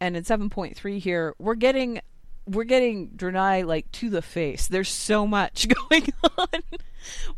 and 0.00 0.16
in 0.16 0.24
7.3 0.24 0.98
here, 0.98 1.34
we're 1.38 1.54
getting 1.54 2.00
we're 2.46 2.64
getting 2.64 3.08
Draenei 3.10 3.66
like 3.66 3.90
to 3.92 4.10
the 4.10 4.22
face. 4.22 4.68
There's 4.68 4.88
so 4.88 5.26
much 5.26 5.66
going 5.90 6.08
on 6.38 6.62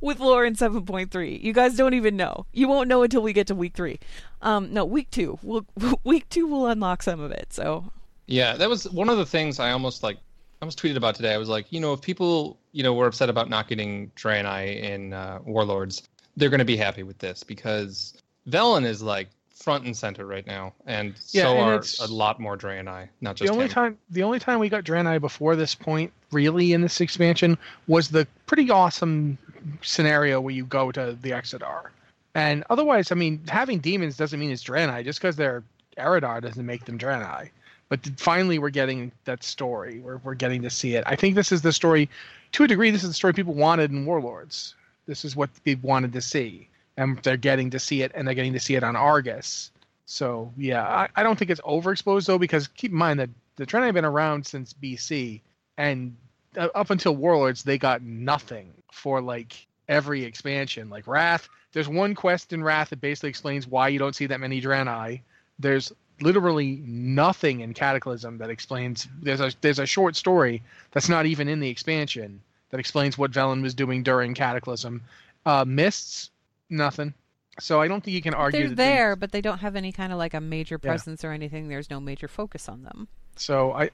with 0.00 0.20
lore 0.20 0.44
in 0.44 0.54
7.3. 0.54 1.42
You 1.42 1.52
guys 1.52 1.76
don't 1.76 1.94
even 1.94 2.16
know. 2.16 2.46
You 2.52 2.68
won't 2.68 2.88
know 2.88 3.02
until 3.02 3.22
we 3.22 3.32
get 3.32 3.46
to 3.48 3.54
week 3.54 3.74
three. 3.74 3.98
Um, 4.42 4.72
no, 4.72 4.84
week 4.84 5.10
two. 5.10 5.38
We'll, 5.42 5.66
week 6.04 6.28
two 6.28 6.46
will 6.46 6.66
unlock 6.66 7.02
some 7.02 7.20
of 7.20 7.30
it. 7.30 7.52
So 7.52 7.90
Yeah, 8.26 8.56
that 8.56 8.68
was 8.68 8.88
one 8.90 9.08
of 9.08 9.18
the 9.18 9.26
things 9.26 9.58
I 9.60 9.70
almost 9.72 10.02
like. 10.02 10.16
I 10.16 10.64
almost 10.64 10.80
tweeted 10.80 10.96
about 10.96 11.14
today. 11.14 11.34
I 11.34 11.36
was 11.36 11.50
like, 11.50 11.70
you 11.70 11.80
know, 11.80 11.92
if 11.92 12.00
people, 12.00 12.58
you 12.72 12.82
know, 12.82 12.94
were 12.94 13.06
upset 13.06 13.28
about 13.28 13.50
not 13.50 13.68
getting 13.68 14.10
Draenei 14.16 14.82
in 14.82 15.12
uh, 15.12 15.40
Warlords, 15.44 16.02
they're 16.34 16.48
going 16.48 16.60
to 16.60 16.64
be 16.64 16.78
happy 16.78 17.02
with 17.02 17.18
this 17.18 17.42
because 17.42 18.14
Velen 18.48 18.86
is 18.86 19.02
like 19.02 19.28
front 19.66 19.84
and 19.84 19.96
center 19.96 20.24
right 20.26 20.46
now, 20.46 20.72
and 20.86 21.14
Yeah, 21.32 21.42
so 21.42 21.56
and 21.56 21.70
are 21.70 22.04
a 22.04 22.06
lot 22.06 22.38
more 22.38 22.56
Draenei, 22.56 23.08
not 23.20 23.34
just 23.34 23.48
the 23.48 23.52
only 23.52 23.64
him. 23.64 23.72
time 23.72 23.98
the 24.10 24.22
only 24.22 24.38
time 24.38 24.60
we 24.60 24.68
got 24.68 24.84
Draenei 24.84 25.20
before 25.20 25.56
this 25.56 25.74
point, 25.74 26.12
really 26.30 26.72
in 26.72 26.82
this 26.82 27.00
expansion, 27.00 27.58
was 27.88 28.06
the 28.10 28.28
pretty 28.46 28.70
awesome 28.70 29.36
scenario 29.82 30.40
where 30.40 30.54
you 30.54 30.64
go 30.64 30.92
to 30.92 31.18
the 31.20 31.30
Exodar. 31.30 31.88
And 32.36 32.62
otherwise, 32.70 33.10
I 33.10 33.16
mean, 33.16 33.40
having 33.48 33.80
demons 33.80 34.16
doesn't 34.16 34.38
mean 34.38 34.52
it's 34.52 34.62
Draenei. 34.62 35.02
Just 35.02 35.18
because 35.18 35.34
they're 35.34 35.64
Eridar 35.98 36.40
doesn't 36.40 36.64
make 36.64 36.84
them 36.84 36.96
Draenei. 36.96 37.50
But 37.88 38.08
finally, 38.18 38.60
we're 38.60 38.70
getting 38.70 39.10
that 39.24 39.42
story. 39.42 39.98
We're 39.98 40.18
we're 40.18 40.34
getting 40.34 40.62
to 40.62 40.70
see 40.70 40.94
it. 40.94 41.02
I 41.08 41.16
think 41.16 41.34
this 41.34 41.50
is 41.50 41.62
the 41.62 41.72
story, 41.72 42.08
to 42.52 42.62
a 42.62 42.68
degree. 42.68 42.92
This 42.92 43.02
is 43.02 43.10
the 43.10 43.14
story 43.14 43.32
people 43.32 43.54
wanted 43.54 43.90
in 43.90 44.06
Warlords. 44.06 44.76
This 45.06 45.24
is 45.24 45.34
what 45.34 45.50
they 45.64 45.74
wanted 45.74 46.12
to 46.12 46.20
see, 46.20 46.68
and 46.96 47.18
they're 47.18 47.36
getting 47.36 47.70
to 47.70 47.78
see 47.78 48.02
it, 48.02 48.12
and 48.14 48.26
they're 48.26 48.34
getting 48.34 48.52
to 48.52 48.60
see 48.60 48.74
it 48.74 48.84
on 48.84 48.96
Argus. 48.96 49.70
So 50.06 50.52
yeah, 50.56 50.86
I, 50.86 51.08
I 51.16 51.22
don't 51.22 51.38
think 51.38 51.50
it's 51.50 51.60
overexposed 51.62 52.26
though, 52.26 52.38
because 52.38 52.68
keep 52.68 52.92
in 52.92 52.96
mind 52.96 53.20
that 53.20 53.30
the 53.56 53.66
Draenei 53.66 53.86
have 53.86 53.94
been 53.94 54.04
around 54.04 54.46
since 54.46 54.72
BC, 54.72 55.40
and 55.78 56.16
up 56.56 56.90
until 56.90 57.16
Warlords, 57.16 57.62
they 57.62 57.78
got 57.78 58.02
nothing 58.02 58.72
for 58.92 59.20
like 59.20 59.66
every 59.88 60.24
expansion. 60.24 60.88
Like 60.88 61.06
Wrath, 61.06 61.48
there's 61.72 61.88
one 61.88 62.14
quest 62.14 62.52
in 62.52 62.62
Wrath 62.62 62.90
that 62.90 63.00
basically 63.00 63.30
explains 63.30 63.66
why 63.66 63.88
you 63.88 63.98
don't 63.98 64.14
see 64.14 64.26
that 64.26 64.40
many 64.40 64.60
Draenei. 64.60 65.20
There's 65.58 65.92
literally 66.20 66.82
nothing 66.86 67.60
in 67.60 67.74
Cataclysm 67.74 68.38
that 68.38 68.50
explains. 68.50 69.08
There's 69.20 69.40
a 69.40 69.52
there's 69.60 69.78
a 69.78 69.86
short 69.86 70.16
story 70.16 70.62
that's 70.92 71.08
not 71.08 71.26
even 71.26 71.48
in 71.48 71.60
the 71.60 71.68
expansion 71.68 72.40
that 72.70 72.80
explains 72.80 73.16
what 73.18 73.32
Velen 73.32 73.62
was 73.62 73.74
doing 73.74 74.02
during 74.02 74.34
Cataclysm. 74.34 75.02
Uh, 75.44 75.64
Mists, 75.66 76.30
nothing. 76.70 77.14
So 77.58 77.80
I 77.80 77.88
don't 77.88 78.02
think 78.04 78.14
you 78.14 78.22
can 78.22 78.34
argue 78.34 78.66
they're 78.68 78.74
there, 78.76 79.16
but 79.16 79.32
they 79.32 79.40
don't 79.40 79.58
have 79.58 79.76
any 79.76 79.90
kind 79.92 80.12
of 80.12 80.18
like 80.18 80.34
a 80.34 80.40
major 80.40 80.78
Yeah. 80.82 80.90
presence 80.90 81.24
or 81.24 81.32
anything. 81.32 81.68
There's 81.68 81.88
no 81.90 82.00
major 82.00 82.28
focus 82.28 82.68
on 82.68 82.82
them. 82.82 83.08
So 83.36 83.72
I, 83.72 83.90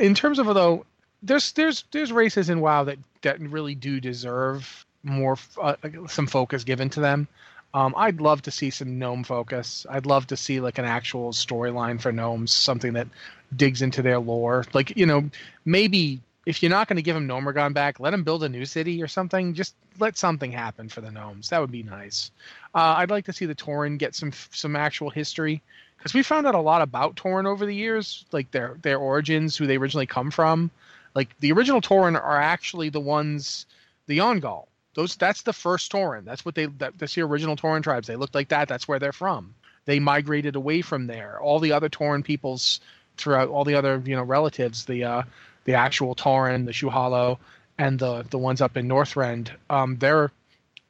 in 0.00 0.14
terms 0.14 0.38
of 0.38 0.46
though, 0.46 0.86
there's 1.22 1.52
there's 1.52 1.84
there's 1.92 2.10
races 2.12 2.48
in 2.48 2.60
WoW 2.60 2.84
that 2.84 2.98
that 3.22 3.38
really 3.40 3.74
do 3.74 4.00
deserve 4.00 4.86
more 5.02 5.36
uh, 5.60 5.74
some 6.08 6.26
focus 6.26 6.64
given 6.64 6.88
to 6.90 7.00
them. 7.00 7.28
Um, 7.74 7.94
I'd 7.96 8.20
love 8.20 8.42
to 8.42 8.50
see 8.50 8.70
some 8.70 8.98
gnome 8.98 9.24
focus. 9.24 9.86
I'd 9.88 10.04
love 10.06 10.26
to 10.28 10.36
see 10.36 10.60
like 10.60 10.78
an 10.78 10.84
actual 10.84 11.32
storyline 11.32 12.00
for 12.00 12.12
gnomes, 12.12 12.52
something 12.52 12.92
that 12.94 13.08
digs 13.54 13.82
into 13.82 14.02
their 14.02 14.18
lore. 14.18 14.64
Like 14.72 14.96
you 14.96 15.06
know, 15.06 15.28
maybe 15.64 16.20
if 16.44 16.62
you're 16.62 16.70
not 16.70 16.88
going 16.88 16.96
to 16.96 17.02
give 17.02 17.14
them 17.14 17.28
Gnomeregan 17.28 17.72
back, 17.72 18.00
let 18.00 18.10
them 18.10 18.24
build 18.24 18.42
a 18.42 18.48
new 18.48 18.64
city 18.64 19.02
or 19.02 19.06
something. 19.06 19.54
Just 19.54 19.74
let 19.98 20.16
something 20.16 20.50
happen 20.50 20.88
for 20.88 21.00
the 21.00 21.10
gnomes. 21.10 21.50
That 21.50 21.60
would 21.60 21.70
be 21.70 21.82
nice. 21.82 22.30
Uh, 22.74 22.94
I'd 22.98 23.10
like 23.10 23.26
to 23.26 23.32
see 23.32 23.46
the 23.46 23.54
Tauren 23.54 23.98
get 23.98 24.14
some 24.14 24.32
some 24.50 24.74
actual 24.74 25.10
history 25.10 25.62
because 25.96 26.14
we 26.14 26.22
found 26.22 26.46
out 26.46 26.54
a 26.54 26.60
lot 26.60 26.82
about 26.82 27.14
Tauren 27.14 27.46
over 27.46 27.64
the 27.64 27.74
years, 27.74 28.24
like 28.32 28.50
their 28.50 28.76
their 28.82 28.98
origins, 28.98 29.56
who 29.56 29.66
they 29.66 29.76
originally 29.76 30.06
come 30.06 30.30
from. 30.30 30.70
Like 31.14 31.38
the 31.40 31.52
original 31.52 31.80
Tauren 31.80 32.16
are 32.20 32.40
actually 32.40 32.88
the 32.88 33.00
ones, 33.00 33.66
the 34.06 34.18
Yaungol. 34.18 34.66
Those 34.94 35.14
that's 35.16 35.42
the 35.42 35.52
first 35.52 35.92
Tauren. 35.92 36.24
That's 36.24 36.44
what 36.44 36.54
they 36.54 36.66
that, 36.66 36.98
that's 36.98 37.14
the 37.14 37.22
original 37.22 37.56
Tauren 37.56 37.82
tribes. 37.82 38.08
They 38.08 38.16
look 38.16 38.34
like 38.34 38.48
that. 38.48 38.68
That's 38.68 38.88
where 38.88 38.98
they're 38.98 39.12
from. 39.12 39.54
They 39.84 40.00
migrated 40.00 40.56
away 40.56 40.82
from 40.82 41.06
there. 41.06 41.40
All 41.40 41.60
the 41.60 41.72
other 41.72 41.88
Tauren 41.88 42.24
peoples 42.24 42.80
throughout 43.16 43.48
all 43.48 43.64
the 43.64 43.74
other 43.74 44.02
you 44.04 44.16
know 44.16 44.22
relatives, 44.22 44.84
the 44.86 45.04
uh, 45.04 45.22
the 45.64 45.74
actual 45.74 46.14
Tauren, 46.14 46.66
the 46.66 46.72
Shu'halo, 46.72 47.38
and 47.78 47.98
the 47.98 48.24
the 48.30 48.38
ones 48.38 48.60
up 48.60 48.76
in 48.76 48.88
Northrend, 48.88 49.50
um, 49.70 49.96
they're 49.98 50.30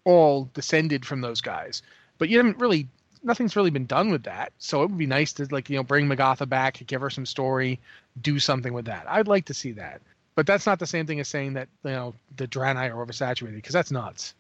all 0.05 0.49
descended 0.55 1.07
from 1.07 1.21
those 1.21 1.41
guys. 1.41 1.83
But 2.19 2.29
you 2.29 2.39
haven't 2.39 2.59
really 2.59 2.89
nothing's 3.25 3.55
really 3.55 3.71
been 3.71 3.87
done 3.87 4.11
with 4.11 4.25
that. 4.25 4.53
So 4.59 4.83
it 4.83 4.91
would 4.91 4.99
be 4.99 5.07
nice 5.07 5.33
to 5.35 5.47
like 5.51 5.71
you 5.71 5.77
know 5.77 5.83
bring 5.83 6.09
Magatha 6.09 6.49
back, 6.49 6.83
give 6.87 7.01
her 7.01 7.11
some 7.11 7.27
story, 7.27 7.79
do 8.21 8.39
something 8.39 8.73
with 8.73 8.87
that. 8.87 9.07
I'd 9.09 9.29
like 9.29 9.45
to 9.47 9.55
see 9.55 9.73
that. 9.73 10.01
But 10.35 10.47
that's 10.47 10.67
not 10.67 10.79
the 10.79 10.87
same 10.87 11.07
thing 11.07 11.21
as 11.21 11.29
saying 11.29 11.53
that 11.55 11.69
you 11.85 11.91
know 11.91 12.15
the 12.37 12.49
Draenei 12.49 12.91
are 12.91 13.05
oversaturated 13.07 13.55
because 13.57 13.75
that's 13.75 13.91
nuts. 13.91 14.35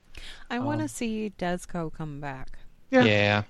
I 0.50 0.58
want 0.58 0.80
to 0.80 0.84
Um, 0.84 0.88
see 0.88 1.32
Dezco 1.38 1.92
come 1.92 2.20
back. 2.20 2.58
Yeah. 2.90 3.04
Yeah. 3.04 3.42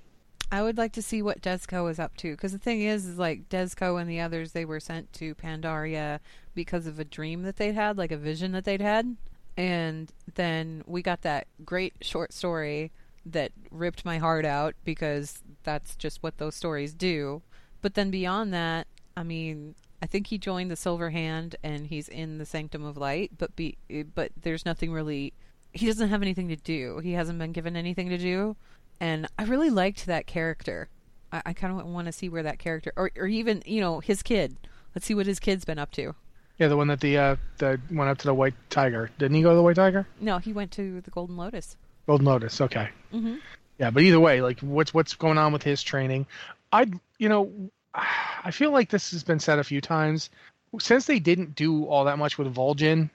I 0.53 0.62
would 0.62 0.76
like 0.76 0.92
to 0.92 1.03
see 1.03 1.22
what 1.22 1.40
Dezco 1.40 1.90
is 1.90 1.98
up 1.98 2.14
to 2.18 2.32
because 2.32 2.53
the 2.53 2.59
thing 2.59 2.82
is, 2.82 3.07
is 3.07 3.18
like 3.18 3.48
Dezco 3.48 3.98
and 3.98 4.09
the 4.09 4.20
others, 4.20 4.53
they 4.53 4.66
were 4.66 4.80
sent 4.80 5.11
to 5.14 5.34
Pandaria 5.34 6.20
because 6.55 6.86
of 6.86 6.98
a 6.98 7.05
dream 7.05 7.42
that 7.44 7.57
they'd 7.57 7.74
had, 7.74 7.96
like 7.96 8.12
a 8.12 8.18
vision 8.18 8.53
that 8.53 8.66
they'd 8.66 8.82
had, 8.82 9.16
and 9.57 10.12
then 10.34 10.82
we 10.86 11.00
got 11.00 11.22
that 11.22 11.46
great 11.64 11.94
short 12.03 12.34
story 12.34 12.92
that 13.24 13.53
ripped 13.70 14.05
my 14.05 14.18
heart 14.18 14.44
out 14.44 14.74
because 14.84 15.42
that's 15.62 15.96
just 15.96 16.22
what 16.22 16.36
those 16.36 16.55
stories 16.55 16.92
do. 16.92 17.40
But 17.80 17.94
then 17.94 18.11
beyond 18.11 18.53
that, 18.53 18.86
I 19.16 19.22
mean, 19.22 19.74
I 20.03 20.07
think 20.07 20.26
he 20.26 20.36
joined 20.36 20.70
the 20.70 20.76
Silver 20.76 21.11
Hand 21.11 21.57
and 21.62 21.86
he's 21.86 22.09
in 22.09 22.36
the 22.36 22.44
Sanctum 22.44 22.84
of 22.84 22.98
Light, 22.98 23.30
but 23.38 23.57
be 23.57 23.78
but 24.14 24.32
there's 24.42 24.66
nothing 24.66 24.92
really. 24.92 25.32
He 25.72 25.86
doesn't 25.86 26.11
have 26.11 26.20
anything 26.20 26.48
to 26.48 26.57
do. 26.57 26.98
He 26.98 27.12
hasn't 27.12 27.38
been 27.38 27.53
given 27.53 27.74
anything 27.74 28.11
to 28.11 28.18
do 28.18 28.55
and 29.03 29.26
I 29.36 29.44
really 29.44 29.68
liked 29.68 30.07
that 30.07 30.26
character. 30.26 30.88
I, 31.32 31.42
I 31.46 31.53
kind 31.53 31.78
of 31.78 31.84
want 31.86 32.07
to 32.07 32.12
see 32.12 32.28
where 32.28 32.44
that 32.44 32.59
character, 32.59 32.92
or 32.96 33.11
or 33.16 33.26
even 33.26 33.62
you 33.66 33.80
know 33.80 34.00
his 34.00 34.22
kid. 34.22 34.57
Let's 34.94 35.07
see 35.07 35.14
what 35.14 35.26
his 35.26 35.40
kid's 35.40 35.64
been 35.64 35.78
up 35.78 35.90
to. 35.92 36.14
Yeah, 36.59 36.68
the 36.68 36.76
one 36.76 36.86
that 36.86 37.00
the 37.00 37.18
uh, 37.18 37.36
that 37.59 37.80
went 37.90 38.09
up 38.11 38.18
to 38.18 38.26
the 38.26 38.34
White 38.34 38.55
Tiger. 38.70 39.11
Didn't 39.18 39.36
he 39.36 39.42
go 39.42 39.50
to 39.50 39.57
the 39.57 39.62
White 39.62 39.76
Tiger? 39.76 40.07
No, 40.20 40.38
he 40.38 40.53
went 40.53 40.70
to 40.72 41.00
the 41.00 41.11
Golden 41.11 41.36
Lotus. 41.36 41.76
Golden 42.07 42.26
Lotus. 42.26 42.61
Okay. 42.61 42.88
hmm 43.11 43.36
Yeah, 43.78 43.90
but 43.90 44.05
either 44.05 44.20
way, 44.20 44.40
like 44.40 44.61
what's 44.61 44.94
what's 44.94 45.14
going 45.14 45.36
on 45.36 45.53
with 45.53 45.64
his 45.64 45.82
training? 45.82 46.26
I 46.72 46.86
you 47.18 47.28
know, 47.28 47.50
I 47.94 48.53
feel 48.53 48.70
like 48.70 48.90
this 48.90 49.11
has 49.11 49.24
been 49.24 49.40
said 49.40 49.59
a 49.59 49.64
few 49.64 49.80
times. 49.80 50.30
Since 50.78 51.07
they 51.07 51.18
didn't 51.18 51.55
do 51.57 51.84
all 51.86 52.05
that 52.05 52.18
much 52.18 52.38
with 52.38 52.55
Vol'jin, 52.55 53.11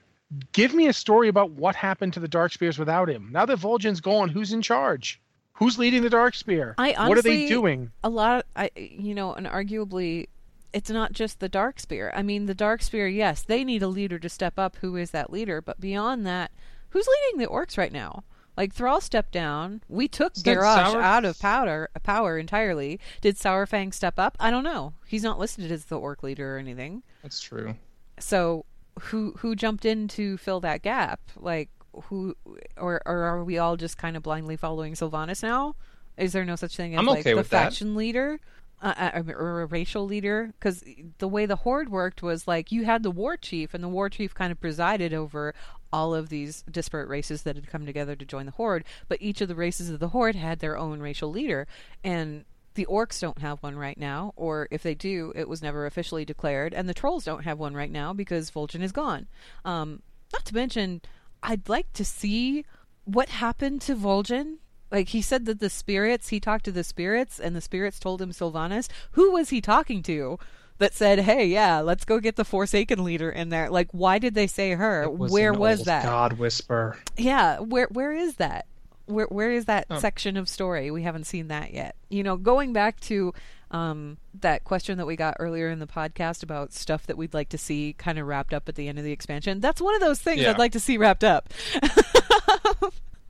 give 0.52 0.74
me 0.74 0.86
a 0.86 0.92
story 0.92 1.28
about 1.28 1.50
what 1.50 1.74
happened 1.74 2.12
to 2.12 2.20
the 2.20 2.28
Darkspears 2.28 2.78
without 2.78 3.08
him. 3.08 3.30
Now 3.32 3.46
that 3.46 3.58
Vol'jin's 3.58 4.00
gone, 4.00 4.28
who's 4.28 4.52
in 4.52 4.62
charge? 4.62 5.20
Who's 5.58 5.78
leading 5.78 6.02
the 6.02 6.10
Darkspear? 6.10 6.74
I 6.78 7.08
what 7.08 7.18
are 7.18 7.22
they 7.22 7.48
doing? 7.48 7.90
A 8.04 8.08
lot, 8.08 8.46
I 8.54 8.70
you 8.76 9.14
know, 9.14 9.34
and 9.34 9.46
arguably, 9.46 10.28
it's 10.72 10.90
not 10.90 11.12
just 11.12 11.40
the 11.40 11.48
Darkspear. 11.48 12.12
I 12.14 12.22
mean, 12.22 12.46
the 12.46 12.54
Darkspear, 12.54 13.12
yes, 13.12 13.42
they 13.42 13.64
need 13.64 13.82
a 13.82 13.88
leader 13.88 14.18
to 14.20 14.28
step 14.28 14.58
up. 14.58 14.76
Who 14.76 14.96
is 14.96 15.10
that 15.10 15.32
leader? 15.32 15.60
But 15.60 15.80
beyond 15.80 16.24
that, 16.26 16.52
who's 16.90 17.08
leading 17.08 17.40
the 17.40 17.50
orcs 17.52 17.76
right 17.76 17.92
now? 17.92 18.22
Like 18.56 18.72
Thrall 18.72 19.00
stepped 19.00 19.32
down. 19.32 19.82
We 19.88 20.08
took 20.08 20.34
Did 20.34 20.58
Garrosh 20.58 20.92
Sour- 20.92 21.00
out 21.02 21.24
of 21.24 21.38
powder 21.38 21.90
power 22.02 22.38
entirely. 22.38 22.98
Did 23.20 23.36
Saurfang 23.36 23.94
step 23.94 24.18
up? 24.18 24.36
I 24.40 24.50
don't 24.50 24.64
know. 24.64 24.94
He's 25.06 25.22
not 25.22 25.38
listed 25.38 25.70
as 25.70 25.84
the 25.84 25.98
orc 25.98 26.22
leader 26.24 26.56
or 26.56 26.58
anything. 26.58 27.02
That's 27.22 27.40
true. 27.40 27.74
so 28.18 28.64
who 29.00 29.32
who 29.38 29.54
jumped 29.54 29.84
in 29.84 30.08
to 30.08 30.36
fill 30.36 30.58
that 30.60 30.82
gap 30.82 31.20
like 31.36 31.70
who 32.02 32.36
or 32.76 33.02
or 33.06 33.18
are 33.22 33.44
we 33.44 33.58
all 33.58 33.76
just 33.76 33.98
kind 33.98 34.16
of 34.16 34.22
blindly 34.22 34.56
following 34.56 34.94
Sylvanas 34.94 35.42
now 35.42 35.74
is 36.16 36.32
there 36.32 36.44
no 36.44 36.56
such 36.56 36.76
thing 36.76 36.94
as 36.94 36.98
I'm 36.98 37.06
like 37.06 37.20
okay 37.20 37.34
the 37.34 37.42
that. 37.42 37.46
faction 37.46 37.94
leader 37.94 38.40
uh, 38.80 39.10
uh, 39.14 39.32
or 39.32 39.62
a 39.62 39.66
racial 39.66 40.04
leader 40.04 40.52
because 40.58 40.84
the 41.18 41.28
way 41.28 41.46
the 41.46 41.56
horde 41.56 41.88
worked 41.88 42.22
was 42.22 42.46
like 42.46 42.70
you 42.70 42.84
had 42.84 43.02
the 43.02 43.10
war 43.10 43.36
chief 43.36 43.74
and 43.74 43.82
the 43.82 43.88
war 43.88 44.08
chief 44.08 44.34
kind 44.34 44.52
of 44.52 44.60
presided 44.60 45.12
over 45.12 45.54
all 45.92 46.14
of 46.14 46.28
these 46.28 46.62
disparate 46.70 47.08
races 47.08 47.42
that 47.42 47.56
had 47.56 47.66
come 47.66 47.86
together 47.86 48.14
to 48.14 48.24
join 48.24 48.46
the 48.46 48.52
horde 48.52 48.84
but 49.08 49.20
each 49.20 49.40
of 49.40 49.48
the 49.48 49.54
races 49.54 49.90
of 49.90 49.98
the 49.98 50.08
horde 50.08 50.36
had 50.36 50.60
their 50.60 50.78
own 50.78 51.00
racial 51.00 51.30
leader 51.30 51.66
and 52.04 52.44
the 52.78 52.86
orcs 52.86 53.20
don't 53.20 53.40
have 53.40 53.60
one 53.60 53.76
right 53.76 53.98
now, 53.98 54.32
or 54.36 54.68
if 54.70 54.84
they 54.84 54.94
do, 54.94 55.32
it 55.34 55.48
was 55.48 55.60
never 55.60 55.84
officially 55.84 56.24
declared, 56.24 56.72
and 56.72 56.88
the 56.88 56.94
trolls 56.94 57.24
don't 57.24 57.42
have 57.42 57.58
one 57.58 57.74
right 57.74 57.90
now 57.90 58.12
because 58.12 58.52
Vol'jin 58.52 58.82
is 58.82 58.92
gone. 58.92 59.26
Um, 59.64 60.00
not 60.32 60.44
to 60.44 60.54
mention, 60.54 61.02
I'd 61.42 61.68
like 61.68 61.92
to 61.94 62.04
see 62.04 62.64
what 63.04 63.28
happened 63.28 63.80
to 63.82 63.94
Vol'jin. 63.96 64.56
Like 64.90 65.08
he 65.08 65.20
said 65.22 65.44
that 65.46 65.60
the 65.60 65.70
spirits, 65.70 66.28
he 66.28 66.40
talked 66.40 66.64
to 66.64 66.72
the 66.72 66.84
spirits, 66.84 67.38
and 67.38 67.54
the 67.54 67.60
spirits 67.60 67.98
told 67.98 68.22
him 68.22 68.30
Sylvanas. 68.30 68.88
Who 69.12 69.32
was 69.32 69.50
he 69.50 69.60
talking 69.60 70.02
to? 70.04 70.38
That 70.78 70.94
said, 70.94 71.18
"Hey, 71.20 71.46
yeah, 71.46 71.80
let's 71.80 72.04
go 72.04 72.20
get 72.20 72.36
the 72.36 72.44
Forsaken 72.44 73.02
leader 73.02 73.28
in 73.30 73.48
there." 73.48 73.68
Like, 73.68 73.88
why 73.90 74.18
did 74.18 74.34
they 74.34 74.46
say 74.46 74.72
her? 74.74 75.10
Was 75.10 75.32
where 75.32 75.52
was 75.52 75.84
that? 75.84 76.04
God 76.04 76.34
whisper. 76.34 76.96
Yeah, 77.16 77.58
where 77.58 77.88
where 77.90 78.12
is 78.14 78.36
that? 78.36 78.66
Where 79.06 79.26
where 79.26 79.50
is 79.50 79.64
that 79.64 79.86
Oh. 79.90 79.98
section 79.98 80.36
of 80.36 80.48
story? 80.48 80.90
We 80.92 81.02
haven't 81.02 81.24
seen 81.24 81.48
that 81.48 81.74
yet. 81.74 81.96
You 82.10 82.22
know, 82.22 82.36
going 82.36 82.72
back 82.72 83.00
to 83.00 83.34
um, 83.70 84.18
that 84.40 84.64
question 84.64 84.98
that 84.98 85.06
we 85.06 85.16
got 85.16 85.36
earlier 85.38 85.68
in 85.68 85.78
the 85.78 85.86
podcast 85.86 86.42
about 86.42 86.72
stuff 86.72 87.06
that 87.06 87.16
we'd 87.16 87.34
like 87.34 87.50
to 87.50 87.58
see 87.58 87.94
kind 87.98 88.18
of 88.18 88.26
wrapped 88.26 88.54
up 88.54 88.68
at 88.68 88.74
the 88.74 88.88
end 88.88 88.98
of 88.98 89.04
the 89.04 89.12
expansion. 89.12 89.60
That's 89.60 89.80
one 89.80 89.94
of 89.94 90.00
those 90.00 90.20
things 90.20 90.40
Yeah. 90.40 90.50
I'd 90.50 90.58
like 90.58 90.72
to 90.72 90.80
see 90.80 90.96
wrapped 90.96 91.24
up. 91.24 91.52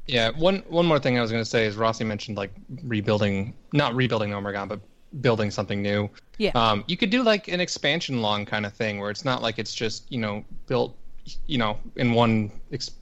Yeah, 0.09 0.31
one 0.31 0.65
one 0.69 0.87
more 0.87 0.99
thing 0.99 1.19
I 1.19 1.21
was 1.21 1.31
going 1.31 1.45
to 1.45 1.49
say 1.49 1.67
is 1.67 1.77
Rossi 1.77 2.03
mentioned 2.03 2.39
like 2.39 2.51
rebuilding, 2.83 3.55
not 3.75 3.95
rebuilding 3.95 4.31
Gnomeregan, 4.31 4.67
but 4.67 4.81
building 5.21 5.51
something 5.51 5.83
new. 5.83 6.09
Yeah. 6.39 6.53
Um, 6.55 6.83
you 6.89 6.97
could 6.97 7.11
do 7.11 7.23
like 7.23 7.49
an 7.49 7.61
expansion 7.61 8.23
long 8.23 8.47
kind 8.47 8.65
of 8.65 8.73
thing 8.73 8.99
where 8.99 9.11
it's 9.11 9.25
not 9.25 9.43
like 9.43 9.59
it's 9.59 9.75
just 9.75 10.11
you 10.11 10.19
know 10.19 10.45
built, 10.67 10.97
you 11.47 11.59
know, 11.59 11.79
in 11.97 12.15
one 12.15 12.51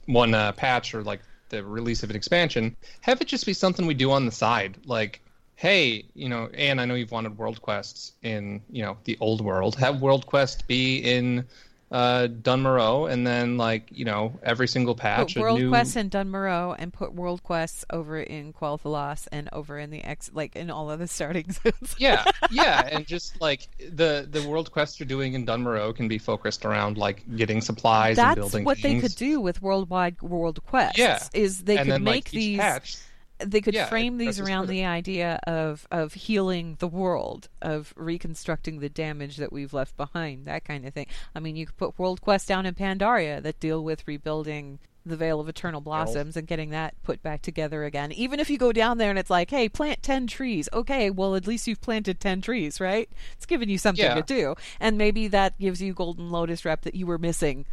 one 0.07 0.33
uh, 0.33 0.51
patch 0.51 0.93
or 0.93 1.01
like 1.01 1.21
the 1.47 1.63
release 1.63 2.03
of 2.03 2.09
an 2.09 2.15
expansion. 2.17 2.75
Have 2.99 3.21
it 3.21 3.27
just 3.29 3.45
be 3.45 3.53
something 3.53 3.87
we 3.87 3.93
do 3.93 4.11
on 4.11 4.25
the 4.25 4.31
side, 4.31 4.77
like. 4.85 5.21
Hey, 5.57 6.05
you 6.13 6.29
know, 6.29 6.49
and 6.53 6.79
I 6.79 6.85
know 6.85 6.93
you've 6.93 7.11
wanted 7.11 7.35
world 7.35 7.63
quests 7.63 8.13
in, 8.21 8.61
you 8.69 8.83
know, 8.83 8.95
the 9.05 9.17
old 9.19 9.41
world. 9.41 9.75
Have 9.77 10.01
world 10.03 10.27
quest 10.27 10.67
be 10.67 10.99
in 10.99 11.45
uh 11.89 12.27
Dun 12.27 12.61
Morogh 12.61 13.09
and 13.11 13.25
then 13.25 13.57
like, 13.57 13.87
you 13.89 14.05
know, 14.05 14.37
every 14.43 14.67
single 14.67 14.93
patch 14.93 15.33
put 15.33 15.41
world 15.41 15.59
new 15.59 15.69
quests 15.69 15.95
in 15.95 16.09
Dun 16.09 16.29
Morogh 16.29 16.75
and 16.77 16.93
put 16.93 17.15
world 17.15 17.41
quests 17.41 17.85
over 17.89 18.19
in 18.19 18.53
Quel'Thalas 18.53 19.27
and 19.31 19.49
over 19.51 19.79
in 19.79 19.89
the 19.89 20.03
X, 20.03 20.29
like 20.31 20.55
in 20.55 20.69
all 20.69 20.91
of 20.91 20.99
the 20.99 21.07
starting 21.07 21.51
zones. 21.51 21.95
yeah, 21.97 22.23
yeah, 22.51 22.87
and 22.91 23.07
just 23.07 23.41
like 23.41 23.67
the 23.79 24.27
the 24.29 24.47
world 24.47 24.71
quests 24.71 24.99
you're 24.99 25.07
doing 25.07 25.33
in 25.33 25.43
Dun 25.45 25.63
Morogh 25.63 25.95
can 25.95 26.07
be 26.07 26.19
focused 26.19 26.65
around 26.65 26.99
like 26.99 27.23
getting 27.35 27.61
supplies 27.61 28.19
and 28.19 28.35
building 28.35 28.63
what 28.63 28.77
things. 28.77 29.01
they 29.01 29.07
could 29.07 29.17
do 29.17 29.41
with 29.41 29.59
worldwide 29.59 30.21
world 30.21 30.63
quests. 30.67 30.99
Yeah, 30.99 31.23
is 31.33 31.63
they 31.63 31.77
and 31.77 31.85
could 31.85 31.93
then 31.93 32.03
make 32.03 32.25
like 32.25 32.31
these. 32.31 32.59
patch, 32.59 32.97
they 33.39 33.61
could 33.61 33.73
Yeah, 33.73 33.85
frame 33.85 34.15
it 34.15 34.25
these 34.25 34.39
around 34.39 34.67
the 34.67 34.85
idea 34.85 35.39
of 35.45 35.87
of 35.91 36.13
healing 36.13 36.77
the 36.79 36.87
world, 36.87 37.49
of 37.61 37.93
reconstructing 37.95 38.79
the 38.79 38.89
damage 38.89 39.37
that 39.37 39.51
we've 39.53 39.73
left 39.73 39.95
behind, 39.97 40.45
that 40.45 40.65
kind 40.65 40.85
of 40.85 40.93
thing. 40.93 41.07
I 41.35 41.39
mean, 41.39 41.55
you 41.55 41.65
could 41.67 41.77
put 41.77 41.99
world 41.99 42.21
quests 42.21 42.47
down 42.47 42.65
in 42.65 42.73
Pandaria 42.75 43.41
that 43.43 43.59
deal 43.59 43.83
with 43.83 44.07
rebuilding 44.07 44.79
the 45.05 45.15
Vale 45.15 45.39
of 45.39 45.47
Eternal 45.47 45.79
Blossoms 45.79 46.35
and 46.35 46.45
getting 46.45 46.71
that 46.71 46.93
put 47.03 47.23
back 47.23 47.41
together 47.41 47.85
again. 47.85 48.11
Even 48.11 48.41
if 48.41 48.49
you 48.49 48.57
go 48.57 48.73
down 48.73 48.97
there 48.97 49.09
and 49.09 49.17
it's 49.17 49.29
like, 49.29 49.49
hey, 49.49 49.69
plant 49.69 50.03
10 50.03 50.27
trees. 50.27 50.67
Okay, 50.73 51.09
well, 51.09 51.33
at 51.35 51.47
least 51.47 51.65
you've 51.65 51.79
planted 51.79 52.19
10 52.19 52.41
trees, 52.41 52.81
right? 52.81 53.09
It's 53.37 53.45
giving 53.45 53.69
you 53.69 53.77
something 53.77 54.03
Yeah. 54.03 54.15
to 54.15 54.21
do. 54.21 54.55
And 54.81 54.97
maybe 54.97 55.29
that 55.29 55.57
gives 55.59 55.81
you 55.81 55.93
Golden 55.93 56.29
Lotus 56.29 56.65
rep 56.65 56.81
that 56.81 56.93
you 56.93 57.07
were 57.07 57.17
missing. 57.17 57.65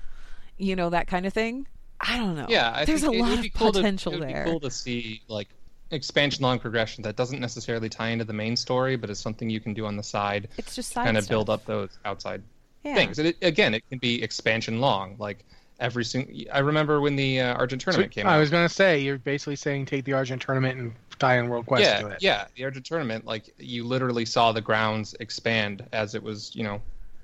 You 0.56 0.76
know, 0.76 0.90
that 0.90 1.08
kind 1.08 1.26
of 1.26 1.32
thing. 1.32 1.66
I 2.00 2.18
don't 2.18 2.34
know. 2.36 2.46
yeah, 2.48 2.72
I 2.74 2.84
There's 2.84 3.02
think 3.02 3.14
a 3.14 3.18
lot 3.18 3.38
of 3.38 3.52
cool 3.54 3.72
potential 3.72 4.12
to, 4.12 4.18
it'd 4.18 4.28
there. 4.28 4.44
Be 4.44 4.50
cool 4.50 4.60
to 4.60 4.70
see 4.70 5.22
like 5.28 5.48
expansion 5.90 6.42
long 6.42 6.58
progression 6.58 7.02
that 7.02 7.16
doesn't 7.16 7.40
necessarily 7.40 7.88
tie 7.88 8.08
into 8.08 8.24
the 8.24 8.32
main 8.32 8.56
story, 8.56 8.96
but 8.96 9.10
is 9.10 9.18
something 9.18 9.48
you 9.48 9.60
can 9.60 9.74
do 9.74 9.86
on 9.86 9.96
the 9.96 10.02
side. 10.02 10.48
It's 10.58 10.74
just 10.74 10.90
to 10.90 10.94
side 10.94 11.04
kind 11.04 11.16
of 11.16 11.28
build 11.28 11.48
up 11.50 11.64
those 11.66 11.90
outside 12.04 12.42
Yeah. 12.82 12.94
things. 12.94 13.18
And 13.18 13.28
it, 13.28 13.36
again, 13.42 13.74
it 13.74 13.88
can 13.88 13.98
be 13.98 14.22
expansion 14.22 14.80
long, 14.80 15.16
like 15.18 15.44
every 15.80 16.04
single. 16.04 16.34
I 16.52 16.58
remember 16.60 17.00
when 17.00 17.16
the 17.16 17.40
uh, 17.40 17.54
Argent 17.54 17.80
tournament 17.80 18.10
came 18.12 18.26
I 18.26 18.36
out. 18.36 18.40
was 18.40 18.50
going 18.50 18.66
to 18.66 18.74
say 18.74 18.98
you're 19.00 19.18
basically 19.18 19.56
saying 19.56 19.86
take 19.86 20.04
the 20.04 20.12
Argent 20.14 20.42
tournament 20.42 20.78
and 20.78 20.92
tie 21.18 21.38
in 21.38 21.48
World 21.48 21.66
Quest 21.66 21.84
to 21.84 22.06
yeah, 22.08 22.12
it. 22.12 22.22
yeah, 22.22 22.44
the 22.56 22.64
Argent 22.64 22.84
tournament, 22.84 23.24
like 23.24 23.54
you 23.58 23.84
literally 23.84 24.24
saw 24.24 24.50
the 24.52 24.60
grounds 24.60 25.14
expand 25.20 25.86
as 25.92 26.14
it 26.14 26.22
was, 26.22 26.54
you 26.56 26.64
know, 26.64 26.80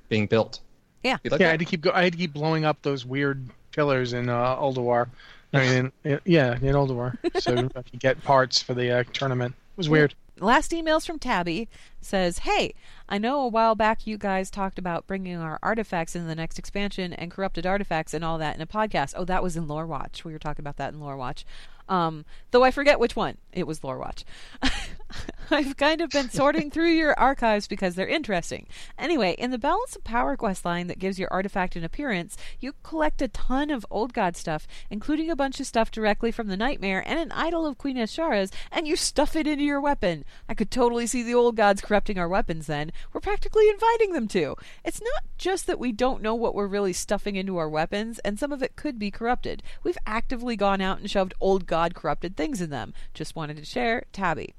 being 0.09 0.27
built. 0.27 0.61
Yeah. 1.03 1.17
Like 1.29 1.41
yeah, 1.41 1.49
I 1.49 1.51
had 1.53 1.61
to 1.61 1.65
keep 1.67 1.81
go- 1.81 1.93
I 1.93 2.05
had 2.05 2.13
to 2.13 2.19
keep 2.19 2.33
blowing 2.35 2.65
up 2.65 2.81
those 2.83 3.05
weird 3.07 3.49
pillars 3.73 4.13
in 4.13 4.29
uh, 4.29 4.57
Ulduar. 4.57 5.09
I 5.53 5.59
mean, 5.61 5.93
in, 6.05 6.21
yeah, 6.25 6.55
in 6.55 6.75
Ulduar, 6.75 7.17
so 7.41 7.69
I 7.75 7.83
could 7.83 7.99
get 7.99 8.23
parts 8.23 8.63
for 8.63 8.75
the 8.75 9.01
uh, 9.01 9.05
tournament. 9.13 9.55
It 9.73 9.77
was 9.77 9.89
weird. 9.89 10.15
last 10.39 10.71
emails 10.71 11.07
from 11.07 11.19
Tabby 11.19 11.69
says, 12.01 12.39
"Hey, 12.39 12.75
I 13.09 13.19
know 13.19 13.41
a 13.41 13.49
while 13.49 13.75
back 13.75 14.07
you 14.07 14.17
guys 14.17 14.51
talked 14.51 14.79
about 14.79 15.09
bringing 15.09 15.37
our 15.37 15.59
artifacts 15.63 16.15
in 16.15 16.29
the 16.29 16.37
next 16.37 16.59
expansion 16.61 17.13
and 17.13 17.31
corrupted 17.31 17.67
artifacts 17.67 18.15
and 18.15 18.25
all 18.25 18.39
that 18.39 18.55
in 18.55 18.63
a 18.63 18.67
podcast. 18.67 19.15
Oh, 19.17 19.25
that 19.25 19.43
was 19.43 19.57
in 19.57 19.67
Lore 19.67 19.87
Watch. 19.87 20.25
We 20.25 20.33
were 20.33 20.39
talking 20.39 20.63
about 20.63 20.77
that 20.77 20.93
in 20.93 21.01
Lore 21.01 21.17
Watch. 21.17 21.45
Um, 21.89 22.25
though 22.53 22.63
I 22.63 22.71
forget 22.71 23.01
which 23.01 23.17
one. 23.17 23.37
It 23.53 23.67
was 23.67 23.83
Lore 23.83 23.99
Watch. 23.99 24.25
I've 25.51 25.77
kind 25.77 26.01
of 26.01 26.11
been 26.11 26.31
sorting 26.31 26.71
through 26.71 26.91
your 26.91 27.19
archives 27.19 27.67
because 27.67 27.95
they're 27.95 28.07
interesting. 28.07 28.67
Anyway, 28.99 29.35
in 29.39 29.51
the 29.51 29.59
Balance 29.59 29.97
of 29.97 30.05
Power 30.05 30.37
quest 30.37 30.65
line 30.65 30.87
that 30.87 30.99
gives 30.99 31.19
your 31.19 31.33
artifact 31.33 31.77
an 31.77 31.85
appearance, 31.85 32.37
you 32.61 32.75
collect 32.83 33.23
a 33.23 33.29
ton 33.29 33.71
of 33.71 33.87
Old 33.91 34.13
God 34.13 34.37
stuff, 34.37 34.67
including 34.91 35.31
a 35.31 35.37
bunch 35.37 35.61
of 35.61 35.67
stuff 35.67 35.91
directly 35.91 36.31
from 36.31 36.49
the 36.49 36.57
Nightmare 36.57 37.03
and 37.07 37.19
an 37.19 37.33
idol 37.33 37.67
of 37.67 37.79
Queen 37.79 37.97
Azshara's, 37.97 38.53
and 38.71 38.87
you 38.87 38.97
stuff 38.97 39.35
it 39.35 39.47
into 39.47 39.65
your 39.65 39.81
weapon. 39.81 40.25
I 40.49 40.55
could 40.55 40.71
totally 40.71 41.07
see 41.07 41.23
the 41.23 41.35
Old 41.35 41.57
Gods 41.57 41.81
corrupting 41.81 42.19
our 42.19 42.29
weapons 42.29 42.67
then. 42.67 42.93
We're 43.13 43.21
practically 43.21 43.69
inviting 43.69 44.13
them 44.13 44.29
to. 44.29 44.57
It's 44.85 45.03
not 45.03 45.25
just 45.37 45.67
that 45.67 45.81
we 45.81 45.93
don't 45.93 46.23
know 46.23 46.35
what 46.35 46.55
we're 46.55 46.67
really 46.67 46.93
stuffing 46.93 47.37
into 47.37 47.57
our 47.57 47.69
weapons, 47.69 48.19
and 48.21 48.39
some 48.39 48.53
of 48.53 48.63
it 48.63 48.77
could 48.77 48.99
be 48.99 49.11
corrupted. 49.11 49.63
We've 49.83 49.99
actively 50.07 50.57
gone 50.57 50.81
out 50.81 50.99
and 50.99 51.11
shoved 51.11 51.35
Old 51.41 51.67
God 51.67 51.95
corrupted 51.95 52.37
things 52.37 52.61
in 52.61 52.71
them. 52.71 52.95
Just 53.15 53.35
wanted 53.35 53.57
to 53.57 53.65
share, 53.65 54.05
Tabby. 54.13 54.55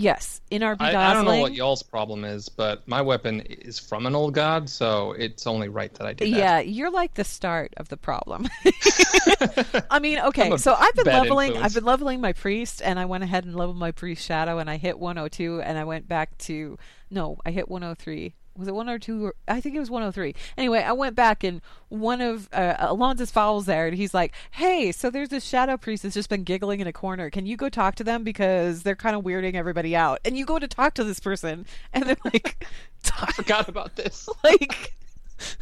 Yes, 0.00 0.40
in 0.50 0.62
our 0.62 0.76
I, 0.80 0.96
I 0.96 1.12
don't 1.12 1.26
know 1.26 1.40
what 1.40 1.52
y'all's 1.52 1.82
problem 1.82 2.24
is, 2.24 2.48
but 2.48 2.88
my 2.88 3.02
weapon 3.02 3.40
is 3.40 3.78
from 3.78 4.06
an 4.06 4.14
old 4.14 4.32
god, 4.32 4.70
so 4.70 5.12
it's 5.12 5.46
only 5.46 5.68
right 5.68 5.92
that 5.94 6.06
I 6.06 6.14
do 6.14 6.24
that. 6.24 6.36
Yeah, 6.38 6.60
you're 6.60 6.90
like 6.90 7.14
the 7.14 7.24
start 7.24 7.74
of 7.76 7.90
the 7.90 7.98
problem. 7.98 8.48
I 9.90 9.98
mean, 9.98 10.18
okay, 10.20 10.56
so 10.56 10.72
I've 10.72 10.94
been 10.94 11.04
leveling. 11.04 11.48
influence. 11.48 11.66
I've 11.66 11.74
been 11.74 11.84
leveling 11.84 12.20
my 12.22 12.32
priest, 12.32 12.80
and 12.82 12.98
I 12.98 13.04
went 13.04 13.24
ahead 13.24 13.44
and 13.44 13.54
leveled 13.54 13.76
my 13.76 13.90
priest 13.90 14.24
shadow, 14.24 14.58
and 14.58 14.70
I 14.70 14.78
hit 14.78 14.98
102, 14.98 15.60
and 15.60 15.76
I 15.76 15.84
went 15.84 16.08
back 16.08 16.38
to 16.38 16.78
no, 17.10 17.38
I 17.44 17.50
hit 17.50 17.68
103. 17.68 18.34
Was 18.60 18.68
it 18.68 18.74
102? 18.74 19.26
Or, 19.26 19.34
I 19.48 19.60
think 19.60 19.74
it 19.74 19.80
was 19.80 19.90
103. 19.90 20.34
Anyway, 20.56 20.82
I 20.82 20.92
went 20.92 21.16
back 21.16 21.42
and 21.42 21.60
one 21.88 22.20
of 22.20 22.48
uh, 22.52 22.74
Alonsus 22.78 23.32
Faol 23.32 23.62
there, 23.62 23.86
and 23.86 23.96
he's 23.96 24.14
like, 24.14 24.32
"Hey, 24.52 24.92
so 24.92 25.10
there's 25.10 25.30
this 25.30 25.44
shadow 25.44 25.76
priest 25.76 26.04
that's 26.04 26.14
just 26.14 26.28
been 26.28 26.44
giggling 26.44 26.80
in 26.80 26.86
a 26.86 26.92
corner. 26.92 27.30
Can 27.30 27.46
you 27.46 27.56
go 27.56 27.68
talk 27.68 27.96
to 27.96 28.04
them 28.04 28.22
because 28.22 28.82
they're 28.82 28.94
kind 28.94 29.16
of 29.16 29.22
weirding 29.22 29.54
everybody 29.54 29.96
out?" 29.96 30.20
And 30.24 30.36
you 30.36 30.44
go 30.44 30.58
to 30.58 30.68
talk 30.68 30.94
to 30.94 31.04
this 31.04 31.18
person, 31.18 31.66
and 31.92 32.04
they're 32.04 32.16
like, 32.24 32.66
I 33.20 33.32
forgot 33.32 33.68
about 33.68 33.96
this. 33.96 34.28
like 34.44 34.94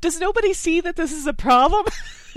does 0.00 0.20
nobody 0.20 0.52
see 0.52 0.80
that 0.80 0.96
this 0.96 1.12
is 1.12 1.26
a 1.26 1.32
problem 1.32 1.86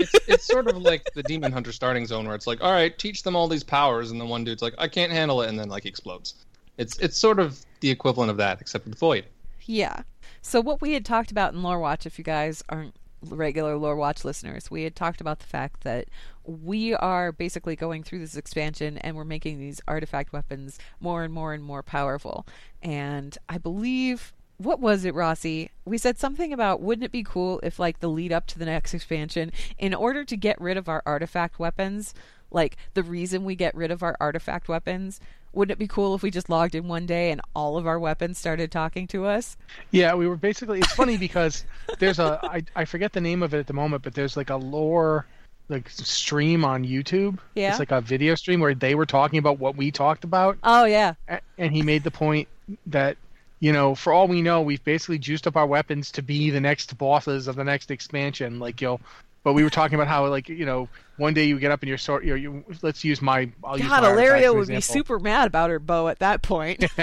It's, 0.00 0.28
it's 0.28 0.46
sort 0.46 0.66
of 0.66 0.78
like 0.78 1.04
the 1.14 1.22
demon 1.22 1.52
hunter 1.52 1.72
starting 1.72 2.06
zone 2.06 2.26
where 2.26 2.34
it's 2.34 2.46
like, 2.46 2.62
all 2.62 2.72
right, 2.72 2.96
teach 2.98 3.22
them 3.22 3.36
all 3.36 3.48
these 3.48 3.62
powers, 3.62 4.10
and 4.10 4.20
the 4.20 4.24
one 4.24 4.44
dude's 4.44 4.62
like, 4.62 4.74
I 4.78 4.88
can't 4.88 5.12
handle 5.12 5.42
it, 5.42 5.50
and 5.50 5.58
then 5.58 5.68
like 5.68 5.84
explodes. 5.84 6.34
It's 6.78 6.98
it's 6.98 7.18
sort 7.18 7.38
of 7.38 7.60
the 7.80 7.90
equivalent 7.90 8.30
of 8.30 8.36
that, 8.36 8.60
except 8.60 8.86
with 8.86 8.98
void. 8.98 9.24
yeah 9.62 10.02
so 10.42 10.60
what 10.60 10.80
we 10.80 10.92
had 10.94 11.04
talked 11.04 11.30
about 11.30 11.52
in 11.52 11.62
lore 11.62 11.78
watch 11.78 12.06
if 12.06 12.18
you 12.18 12.24
guys 12.24 12.62
aren't 12.68 12.94
regular 13.22 13.76
lore 13.76 13.96
watch 13.96 14.24
listeners 14.24 14.70
we 14.70 14.84
had 14.84 14.96
talked 14.96 15.20
about 15.20 15.38
the 15.40 15.46
fact 15.46 15.82
that 15.82 16.08
we 16.44 16.94
are 16.94 17.30
basically 17.32 17.76
going 17.76 18.02
through 18.02 18.18
this 18.18 18.36
expansion 18.36 18.96
and 18.98 19.14
we're 19.14 19.24
making 19.24 19.58
these 19.58 19.80
artifact 19.86 20.32
weapons 20.32 20.78
more 21.00 21.22
and 21.22 21.32
more 21.32 21.52
and 21.52 21.62
more 21.62 21.82
powerful 21.82 22.46
and 22.82 23.36
i 23.48 23.58
believe 23.58 24.32
what 24.56 24.78
was 24.78 25.06
it, 25.06 25.14
Rossi? 25.14 25.70
We 25.86 25.96
said 25.96 26.18
something 26.18 26.52
about 26.52 26.82
wouldn't 26.82 27.04
it 27.06 27.10
be 27.12 27.22
cool 27.22 27.60
if, 27.62 27.78
like, 27.78 28.00
the 28.00 28.10
lead 28.10 28.30
up 28.30 28.46
to 28.48 28.58
the 28.58 28.66
next 28.66 28.92
expansion, 28.98 29.52
in 29.78 29.94
order 29.94 30.22
to 30.22 30.36
get 30.36 30.60
rid 30.60 30.76
of 30.76 30.86
our 30.86 31.02
artifact 31.06 31.58
weapons, 31.58 32.12
like 32.50 32.76
the 32.92 33.02
reason 33.02 33.44
we 33.44 33.54
get 33.54 33.74
rid 33.74 33.90
of 33.90 34.02
our 34.02 34.16
artifact 34.20 34.68
weapons, 34.68 35.18
wouldn't 35.52 35.72
it 35.72 35.78
be 35.78 35.88
cool 35.88 36.14
if 36.14 36.22
we 36.22 36.30
just 36.30 36.48
logged 36.48 36.74
in 36.74 36.86
one 36.86 37.06
day 37.06 37.30
and 37.30 37.40
all 37.54 37.76
of 37.76 37.86
our 37.86 37.98
weapons 37.98 38.38
started 38.38 38.70
talking 38.70 39.06
to 39.08 39.26
us? 39.26 39.56
Yeah, 39.90 40.14
we 40.14 40.26
were 40.26 40.36
basically. 40.36 40.78
It's 40.78 40.92
funny 40.92 41.16
because 41.16 41.64
there's 41.98 42.18
a 42.18 42.38
I 42.42 42.62
I 42.76 42.84
forget 42.84 43.12
the 43.12 43.20
name 43.20 43.42
of 43.42 43.54
it 43.54 43.58
at 43.58 43.66
the 43.66 43.72
moment, 43.72 44.02
but 44.02 44.14
there's 44.14 44.36
like 44.36 44.50
a 44.50 44.56
lore 44.56 45.26
like 45.68 45.88
stream 45.88 46.64
on 46.64 46.84
YouTube. 46.84 47.38
Yeah. 47.54 47.70
It's 47.70 47.78
like 47.78 47.92
a 47.92 48.00
video 48.00 48.34
stream 48.34 48.60
where 48.60 48.74
they 48.74 48.94
were 48.94 49.06
talking 49.06 49.38
about 49.38 49.58
what 49.58 49.76
we 49.76 49.90
talked 49.90 50.24
about, 50.24 50.58
Oh 50.62 50.84
yeah, 50.84 51.14
and 51.58 51.72
he 51.72 51.82
made 51.82 52.04
the 52.04 52.10
point 52.10 52.48
that 52.86 53.16
you 53.60 53.74
know, 53.74 53.94
for 53.94 54.12
all 54.12 54.26
we 54.26 54.40
know, 54.40 54.62
we've 54.62 54.82
basically 54.84 55.18
juiced 55.18 55.46
up 55.46 55.54
our 55.56 55.66
weapons 55.66 56.10
to 56.12 56.22
be 56.22 56.48
the 56.48 56.60
next 56.60 56.96
bosses 56.96 57.46
of 57.46 57.56
the 57.56 57.64
next 57.64 57.90
expansion. 57.90 58.58
Like 58.58 58.80
you 58.80 58.88
know, 58.88 59.00
but 59.42 59.54
we 59.54 59.64
were 59.64 59.70
talking 59.70 59.94
about 59.94 60.08
how 60.08 60.26
like 60.28 60.48
you 60.48 60.66
know, 60.66 60.88
one 61.16 61.34
day 61.34 61.44
you 61.44 61.58
get 61.58 61.70
up 61.70 61.80
and 61.82 61.88
you're 61.88 61.98
sort. 61.98 62.24
You, 62.24 62.30
know, 62.30 62.36
you 62.36 62.64
let's 62.82 63.04
use 63.04 63.22
my. 63.22 63.50
I'll 63.64 63.78
use 63.78 63.88
God, 63.88 64.02
my 64.02 64.08
artifact 64.08 64.32
Alleria 64.32 64.48
as 64.48 64.54
would 64.54 64.68
be 64.68 64.80
super 64.80 65.18
mad 65.18 65.46
about 65.46 65.70
her 65.70 65.78
bow 65.78 66.08
at 66.08 66.18
that 66.20 66.42
point. 66.42 66.84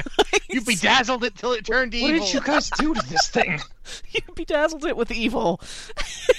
You 0.50 0.62
bedazzled 0.62 1.24
it 1.26 1.36
till 1.36 1.54
it 1.54 1.66
turned 1.66 1.94
What 1.94 2.00
evil. 2.00 2.20
What 2.20 2.26
did 2.26 2.34
you 2.34 2.42
guys 2.42 2.70
do 2.72 2.94
to 2.94 3.06
this 3.08 3.28
thing? 3.28 3.60
you 4.12 4.22
bedazzled 4.36 4.86
it 4.86 4.96
with 4.96 5.12
evil. 5.12 5.60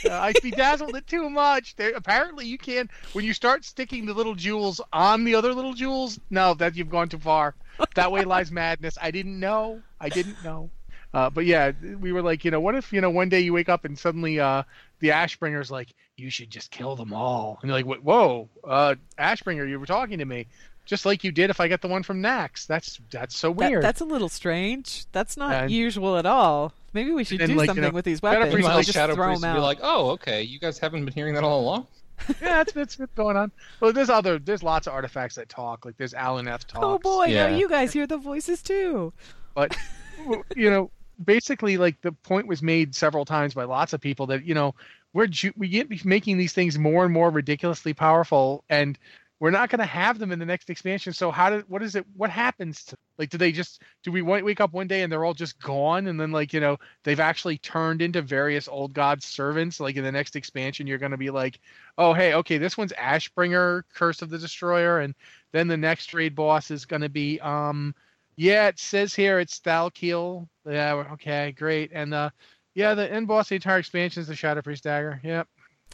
Uh, 0.04 0.12
I 0.12 0.32
bedazzled 0.42 0.96
it 0.96 1.06
too 1.06 1.28
much. 1.28 1.76
There, 1.76 1.92
apparently, 1.94 2.46
you 2.46 2.58
can 2.58 2.88
when 3.12 3.24
you 3.24 3.32
start 3.34 3.64
sticking 3.64 4.06
the 4.06 4.14
little 4.14 4.34
jewels 4.34 4.80
on 4.92 5.24
the 5.24 5.34
other 5.34 5.52
little 5.52 5.74
jewels. 5.74 6.18
No, 6.30 6.54
that 6.54 6.76
you've 6.76 6.90
gone 6.90 7.08
too 7.08 7.18
far. 7.18 7.54
That 7.94 8.10
way 8.10 8.24
lies 8.24 8.50
madness. 8.50 8.98
I 9.00 9.10
didn't 9.10 9.38
know. 9.38 9.82
I 10.00 10.08
didn't 10.08 10.42
know. 10.42 10.70
Uh, 11.14 11.30
but 11.30 11.46
yeah, 11.46 11.72
we 12.00 12.12
were 12.12 12.22
like, 12.22 12.44
you 12.44 12.50
know, 12.50 12.60
what 12.60 12.74
if 12.74 12.92
you 12.92 13.00
know 13.00 13.10
one 13.10 13.28
day 13.28 13.40
you 13.40 13.52
wake 13.52 13.68
up 13.68 13.84
and 13.84 13.98
suddenly 13.98 14.38
uh, 14.40 14.62
the 15.00 15.08
Ashbringer's 15.08 15.70
like, 15.70 15.88
you 16.16 16.28
should 16.30 16.50
just 16.50 16.70
kill 16.70 16.96
them 16.96 17.12
all, 17.12 17.58
and 17.62 17.68
you're 17.70 17.82
like, 17.82 18.02
whoa, 18.02 18.48
uh, 18.64 18.94
Ashbringer, 19.18 19.68
you 19.68 19.80
were 19.80 19.86
talking 19.86 20.18
to 20.18 20.24
me, 20.24 20.46
just 20.84 21.06
like 21.06 21.24
you 21.24 21.32
did 21.32 21.48
if 21.50 21.60
I 21.60 21.68
get 21.68 21.80
the 21.80 21.88
one 21.88 22.02
from 22.02 22.22
Naxx. 22.22 22.66
That's 22.66 23.00
that's 23.10 23.36
so 23.36 23.52
That- 23.54 23.70
weird. 23.70 23.82
that's 23.84 24.00
a 24.00 24.04
little 24.04 24.28
strange. 24.28 25.06
That's 25.12 25.36
not 25.36 25.54
And- 25.54 25.70
usual 25.70 26.16
at 26.18 26.26
all. 26.26 26.72
Maybe 26.94 27.12
we 27.12 27.22
should 27.24 27.38
do 27.38 27.46
like, 27.48 27.60
you 27.60 27.66
something 27.66 27.84
know, 27.84 27.90
with 27.90 28.04
these 28.06 28.20
Shadow 28.20 28.38
weapons. 28.40 28.54
Priest, 28.54 28.68
like, 28.68 28.86
just 28.86 28.94
Shadow 28.96 29.14
throw 29.14 29.26
Priest 29.26 29.42
them 29.42 29.52
would 29.54 29.60
be 29.60 29.62
like, 29.62 29.78
oh, 29.82 30.10
okay, 30.12 30.42
you 30.42 30.58
guys 30.58 30.78
haven't 30.78 31.04
been 31.04 31.12
hearing 31.14 31.34
that 31.34 31.44
all 31.44 31.60
along? 31.60 31.86
yeah, 32.28 32.34
that's 32.40 32.72
that's 32.72 32.98
what's 32.98 33.12
going 33.14 33.36
on. 33.36 33.52
Well, 33.80 33.92
there's 33.92 34.10
other 34.10 34.38
there's 34.38 34.62
lots 34.62 34.86
of 34.86 34.92
artifacts 34.94 35.36
that 35.36 35.48
talk. 35.48 35.84
Like 35.84 35.96
there's 35.98 36.14
Alan 36.14 36.48
F. 36.48 36.66
talks. 36.66 36.84
oh 36.84 36.98
boy, 36.98 37.26
Yeah. 37.26 37.48
now 37.50 37.56
you 37.56 37.68
guys 37.68 37.92
hear 37.92 38.06
the 38.06 38.18
voices 38.18 38.60
too. 38.62 39.12
but 39.54 39.76
you 40.56 40.68
know 40.70 40.90
basically 41.22 41.76
like 41.76 42.00
the 42.00 42.12
point 42.12 42.46
was 42.46 42.62
made 42.62 42.94
several 42.94 43.24
times 43.24 43.54
by 43.54 43.64
lots 43.64 43.92
of 43.92 44.00
people 44.00 44.26
that 44.26 44.44
you 44.44 44.54
know 44.54 44.74
we're 45.12 45.26
ju- 45.26 45.52
we 45.56 45.68
get 45.68 46.04
making 46.04 46.38
these 46.38 46.52
things 46.52 46.78
more 46.78 47.04
and 47.04 47.12
more 47.12 47.30
ridiculously 47.30 47.94
powerful 47.94 48.64
and 48.68 48.98
we're 49.40 49.50
not 49.50 49.70
going 49.70 49.78
to 49.78 49.84
have 49.84 50.18
them 50.18 50.32
in 50.32 50.40
the 50.40 50.44
next 50.44 50.68
expansion. 50.68 51.12
So 51.12 51.30
how 51.30 51.50
did 51.50 51.68
what 51.68 51.82
is 51.82 51.94
it 51.94 52.04
what 52.16 52.30
happens 52.30 52.84
to 52.86 52.96
like 53.18 53.30
do 53.30 53.38
they 53.38 53.52
just 53.52 53.82
do 54.02 54.10
we 54.10 54.20
wake 54.22 54.60
up 54.60 54.72
one 54.72 54.88
day 54.88 55.02
and 55.02 55.12
they're 55.12 55.24
all 55.24 55.34
just 55.34 55.60
gone 55.60 56.08
and 56.08 56.20
then 56.20 56.32
like 56.32 56.52
you 56.52 56.60
know 56.60 56.76
they've 57.04 57.20
actually 57.20 57.58
turned 57.58 58.02
into 58.02 58.20
various 58.20 58.68
old 58.68 58.92
gods 58.92 59.26
servants? 59.26 59.78
Like 59.80 59.96
in 59.96 60.04
the 60.04 60.12
next 60.12 60.34
expansion 60.36 60.86
you're 60.86 60.98
going 60.98 61.12
to 61.12 61.16
be 61.16 61.30
like 61.30 61.60
oh 61.98 62.12
hey 62.12 62.34
okay 62.34 62.58
this 62.58 62.76
one's 62.76 62.92
ashbringer 62.92 63.82
curse 63.94 64.22
of 64.22 64.30
the 64.30 64.38
destroyer 64.38 65.00
and 65.00 65.14
then 65.52 65.68
the 65.68 65.76
next 65.76 66.14
raid 66.14 66.34
boss 66.34 66.70
is 66.70 66.84
going 66.84 67.02
to 67.02 67.08
be 67.08 67.40
um 67.40 67.94
yeah, 68.38 68.68
it 68.68 68.78
says 68.78 69.14
here 69.14 69.40
it's 69.40 69.58
Thal'kiel. 69.58 70.48
Yeah, 70.64 71.04
okay, 71.12 71.52
great. 71.52 71.90
And 71.92 72.14
uh 72.14 72.30
yeah, 72.74 72.94
the 72.94 73.12
end 73.12 73.26
boss 73.26 73.48
the 73.48 73.56
entire 73.56 73.78
expansion 73.78 74.20
is 74.20 74.28
the 74.28 74.36
Shadow 74.36 74.62
Priest 74.62 74.84
Dagger. 74.84 75.20
Yep. 75.24 75.48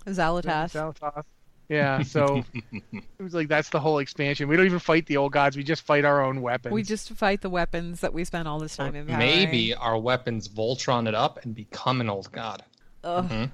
Xal'atath. 0.06 0.72
Xal'atath. 0.72 1.24
Yeah, 1.70 2.02
so 2.02 2.44
it 2.92 3.22
was 3.22 3.32
like 3.32 3.48
that's 3.48 3.70
the 3.70 3.80
whole 3.80 3.98
expansion. 3.98 4.48
We 4.48 4.56
don't 4.56 4.66
even 4.66 4.78
fight 4.78 5.06
the 5.06 5.16
old 5.16 5.32
gods, 5.32 5.56
we 5.56 5.64
just 5.64 5.82
fight 5.82 6.04
our 6.04 6.22
own 6.22 6.42
weapons. 6.42 6.74
We 6.74 6.82
just 6.82 7.08
fight 7.10 7.40
the 7.40 7.48
weapons 7.48 8.00
that 8.00 8.12
we 8.12 8.24
spent 8.24 8.46
all 8.46 8.58
this 8.58 8.76
time 8.76 8.94
in. 8.94 9.06
Maybe 9.06 9.74
our 9.74 9.98
weapons 9.98 10.46
Voltron 10.46 11.08
it 11.08 11.14
up 11.14 11.42
and 11.44 11.54
become 11.54 12.02
an 12.02 12.10
old 12.10 12.30
god. 12.30 12.62
Ugh. 13.02 13.48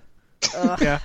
Yeah. 0.80 0.98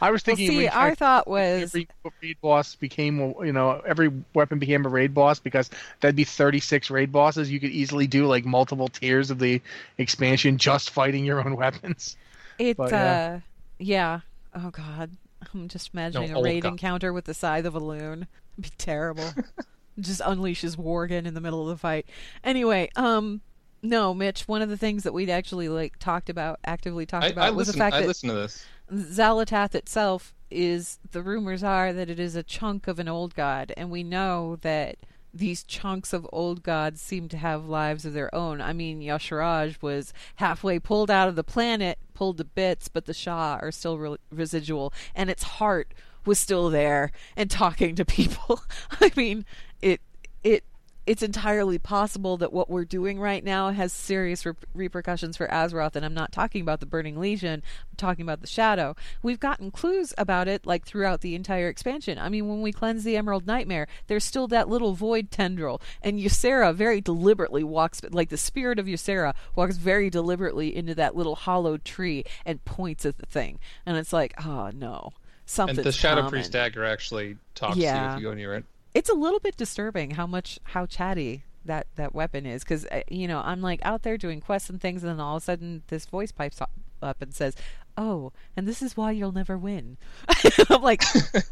I 0.00 0.10
was 0.10 0.22
Well, 0.26 0.36
thinking 0.36 0.50
see, 0.50 0.56
we 0.56 0.68
our 0.68 0.94
thought 0.94 1.28
was 1.28 1.74
every 1.74 1.88
raid 2.22 2.36
boss 2.40 2.74
became 2.74 3.18
you 3.44 3.52
know, 3.52 3.82
every 3.86 4.10
weapon 4.34 4.58
became 4.58 4.84
a 4.86 4.88
raid 4.88 5.14
boss 5.14 5.38
because 5.38 5.70
that'd 6.00 6.16
be 6.16 6.24
36 6.24 6.90
raid 6.90 7.12
bosses. 7.12 7.50
You 7.50 7.60
could 7.60 7.70
easily 7.70 8.06
do 8.06 8.26
like 8.26 8.44
multiple 8.44 8.88
tiers 8.88 9.30
of 9.30 9.38
the 9.38 9.60
expansion 9.98 10.58
just 10.58 10.90
fighting 10.90 11.24
your 11.24 11.44
own 11.44 11.56
weapons. 11.58 12.16
it. 12.58 12.76
But, 12.76 12.92
uh, 12.92 12.96
yeah. 12.96 13.40
yeah. 13.78 14.20
Oh 14.54 14.70
God, 14.70 15.10
I'm 15.52 15.68
just 15.68 15.90
imagining 15.92 16.32
a 16.32 16.40
raid 16.40 16.62
God. 16.62 16.70
encounter 16.70 17.12
with 17.12 17.24
the 17.24 17.34
Scythe 17.34 17.66
of 17.66 17.74
Elune. 17.74 18.26
It'd 18.58 18.62
be 18.62 18.70
terrible. 18.78 19.30
just 20.00 20.20
unleashes 20.22 20.76
Worgen 20.76 21.26
in 21.26 21.34
the 21.34 21.40
middle 21.40 21.62
of 21.62 21.68
the 21.68 21.76
fight. 21.76 22.06
Anyway, 22.42 22.90
um, 22.96 23.40
no, 23.82 24.12
Mitch. 24.14 24.46
One 24.48 24.62
of 24.62 24.68
the 24.68 24.76
things 24.76 25.04
that 25.04 25.12
we'd 25.12 25.30
actually 25.30 25.68
like 25.68 25.98
talked 25.98 26.28
about, 26.28 26.58
actively 26.64 27.06
talked 27.06 27.24
I, 27.24 27.28
about, 27.28 27.46
I 27.46 27.50
was 27.50 27.68
listen. 27.68 27.78
the 27.78 27.84
fact 27.84 27.96
I 27.96 28.00
that 28.00 28.06
listen 28.08 28.28
to 28.28 28.34
this. 28.34 28.64
Xal'atath 28.92 29.74
itself 29.74 30.34
is 30.50 30.98
the 31.12 31.22
rumors 31.22 31.62
are 31.62 31.92
that 31.92 32.10
it 32.10 32.18
is 32.18 32.34
a 32.34 32.42
chunk 32.42 32.88
of 32.88 32.98
an 32.98 33.08
old 33.08 33.34
god, 33.34 33.72
and 33.76 33.90
we 33.90 34.02
know 34.02 34.56
that 34.62 34.96
these 35.32 35.62
chunks 35.62 36.12
of 36.12 36.26
old 36.32 36.62
gods 36.62 37.00
seem 37.00 37.28
to 37.28 37.36
have 37.36 37.64
lives 37.66 38.04
of 38.04 38.12
their 38.12 38.34
own. 38.34 38.60
I 38.60 38.72
mean, 38.72 39.00
Y'Shaarj 39.00 39.80
was 39.80 40.12
halfway 40.36 40.78
pulled 40.78 41.10
out 41.10 41.28
of 41.28 41.36
the 41.36 41.44
planet, 41.44 41.98
pulled 42.14 42.38
to 42.38 42.44
bits, 42.44 42.88
but 42.88 43.06
the 43.06 43.14
Sha 43.14 43.58
are 43.62 43.70
still 43.70 43.96
re- 43.96 44.16
residual, 44.32 44.92
and 45.14 45.30
its 45.30 45.44
heart 45.44 45.94
was 46.26 46.38
still 46.38 46.68
there 46.68 47.12
and 47.36 47.50
talking 47.50 47.94
to 47.94 48.04
people. 48.04 48.62
I 49.00 49.12
mean, 49.16 49.44
it 49.80 50.00
it 50.42 50.64
it's 51.10 51.24
entirely 51.24 51.76
possible 51.76 52.36
that 52.36 52.52
what 52.52 52.70
we're 52.70 52.84
doing 52.84 53.18
right 53.18 53.42
now 53.42 53.70
has 53.70 53.92
serious 53.92 54.46
re- 54.46 54.52
repercussions 54.72 55.36
for 55.36 55.48
Azeroth. 55.48 55.96
And 55.96 56.04
I'm 56.04 56.14
not 56.14 56.30
talking 56.30 56.62
about 56.62 56.78
the 56.78 56.86
Burning 56.86 57.18
Legion, 57.18 57.64
I'm 57.64 57.96
talking 57.96 58.22
about 58.22 58.42
the 58.42 58.46
Shadow. 58.46 58.94
We've 59.20 59.40
gotten 59.40 59.72
clues 59.72 60.14
about 60.16 60.46
it 60.46 60.64
like 60.64 60.86
throughout 60.86 61.20
the 61.20 61.34
entire 61.34 61.66
expansion. 61.66 62.16
I 62.16 62.28
mean, 62.28 62.46
when 62.46 62.62
we 62.62 62.70
cleanse 62.70 63.02
the 63.02 63.16
Emerald 63.16 63.44
Nightmare, 63.44 63.88
there's 64.06 64.22
still 64.22 64.46
that 64.48 64.68
little 64.68 64.94
void 64.94 65.32
tendril. 65.32 65.82
And 66.00 66.20
Ysera 66.20 66.72
very 66.72 67.00
deliberately 67.00 67.64
walks, 67.64 68.00
like 68.12 68.28
the 68.28 68.36
spirit 68.36 68.78
of 68.78 68.86
Ysera 68.86 69.34
walks 69.56 69.78
very 69.78 70.10
deliberately 70.10 70.76
into 70.76 70.94
that 70.94 71.16
little 71.16 71.34
hollowed 71.34 71.84
tree 71.84 72.22
and 72.46 72.64
points 72.64 73.04
at 73.04 73.18
the 73.18 73.26
thing. 73.26 73.58
And 73.84 73.96
it's 73.96 74.12
like, 74.12 74.32
oh 74.46 74.70
no. 74.72 75.10
Something's 75.44 75.78
and 75.78 75.86
the 75.86 75.90
Shadow 75.90 76.20
coming. 76.20 76.30
Priest 76.30 76.52
dagger 76.52 76.84
actually 76.84 77.36
talks 77.56 77.74
to 77.74 77.80
you 77.80 77.88
if 77.88 78.20
you 78.20 78.28
go 78.28 78.34
near 78.34 78.54
it. 78.54 78.64
It's 78.94 79.08
a 79.08 79.14
little 79.14 79.40
bit 79.40 79.56
disturbing 79.56 80.12
how 80.12 80.26
much 80.26 80.58
how 80.64 80.86
chatty 80.86 81.44
that 81.64 81.86
that 81.96 82.14
weapon 82.14 82.46
is 82.46 82.62
because 82.64 82.86
you 83.08 83.28
know 83.28 83.40
i'm 83.44 83.60
like 83.60 83.80
out 83.84 84.02
there 84.02 84.16
doing 84.16 84.40
quests 84.40 84.70
and 84.70 84.80
things 84.80 85.02
and 85.02 85.12
then 85.12 85.20
all 85.20 85.36
of 85.36 85.42
a 85.42 85.44
sudden 85.44 85.82
this 85.88 86.06
voice 86.06 86.32
pipes 86.32 86.60
up- 86.60 86.70
up 87.02 87.20
and 87.20 87.34
says 87.34 87.54
oh 87.96 88.32
and 88.56 88.66
this 88.66 88.80
is 88.82 88.96
why 88.96 89.10
you'll 89.10 89.32
never 89.32 89.58
win. 89.58 89.96
I'm 90.70 90.82
like 90.82 91.02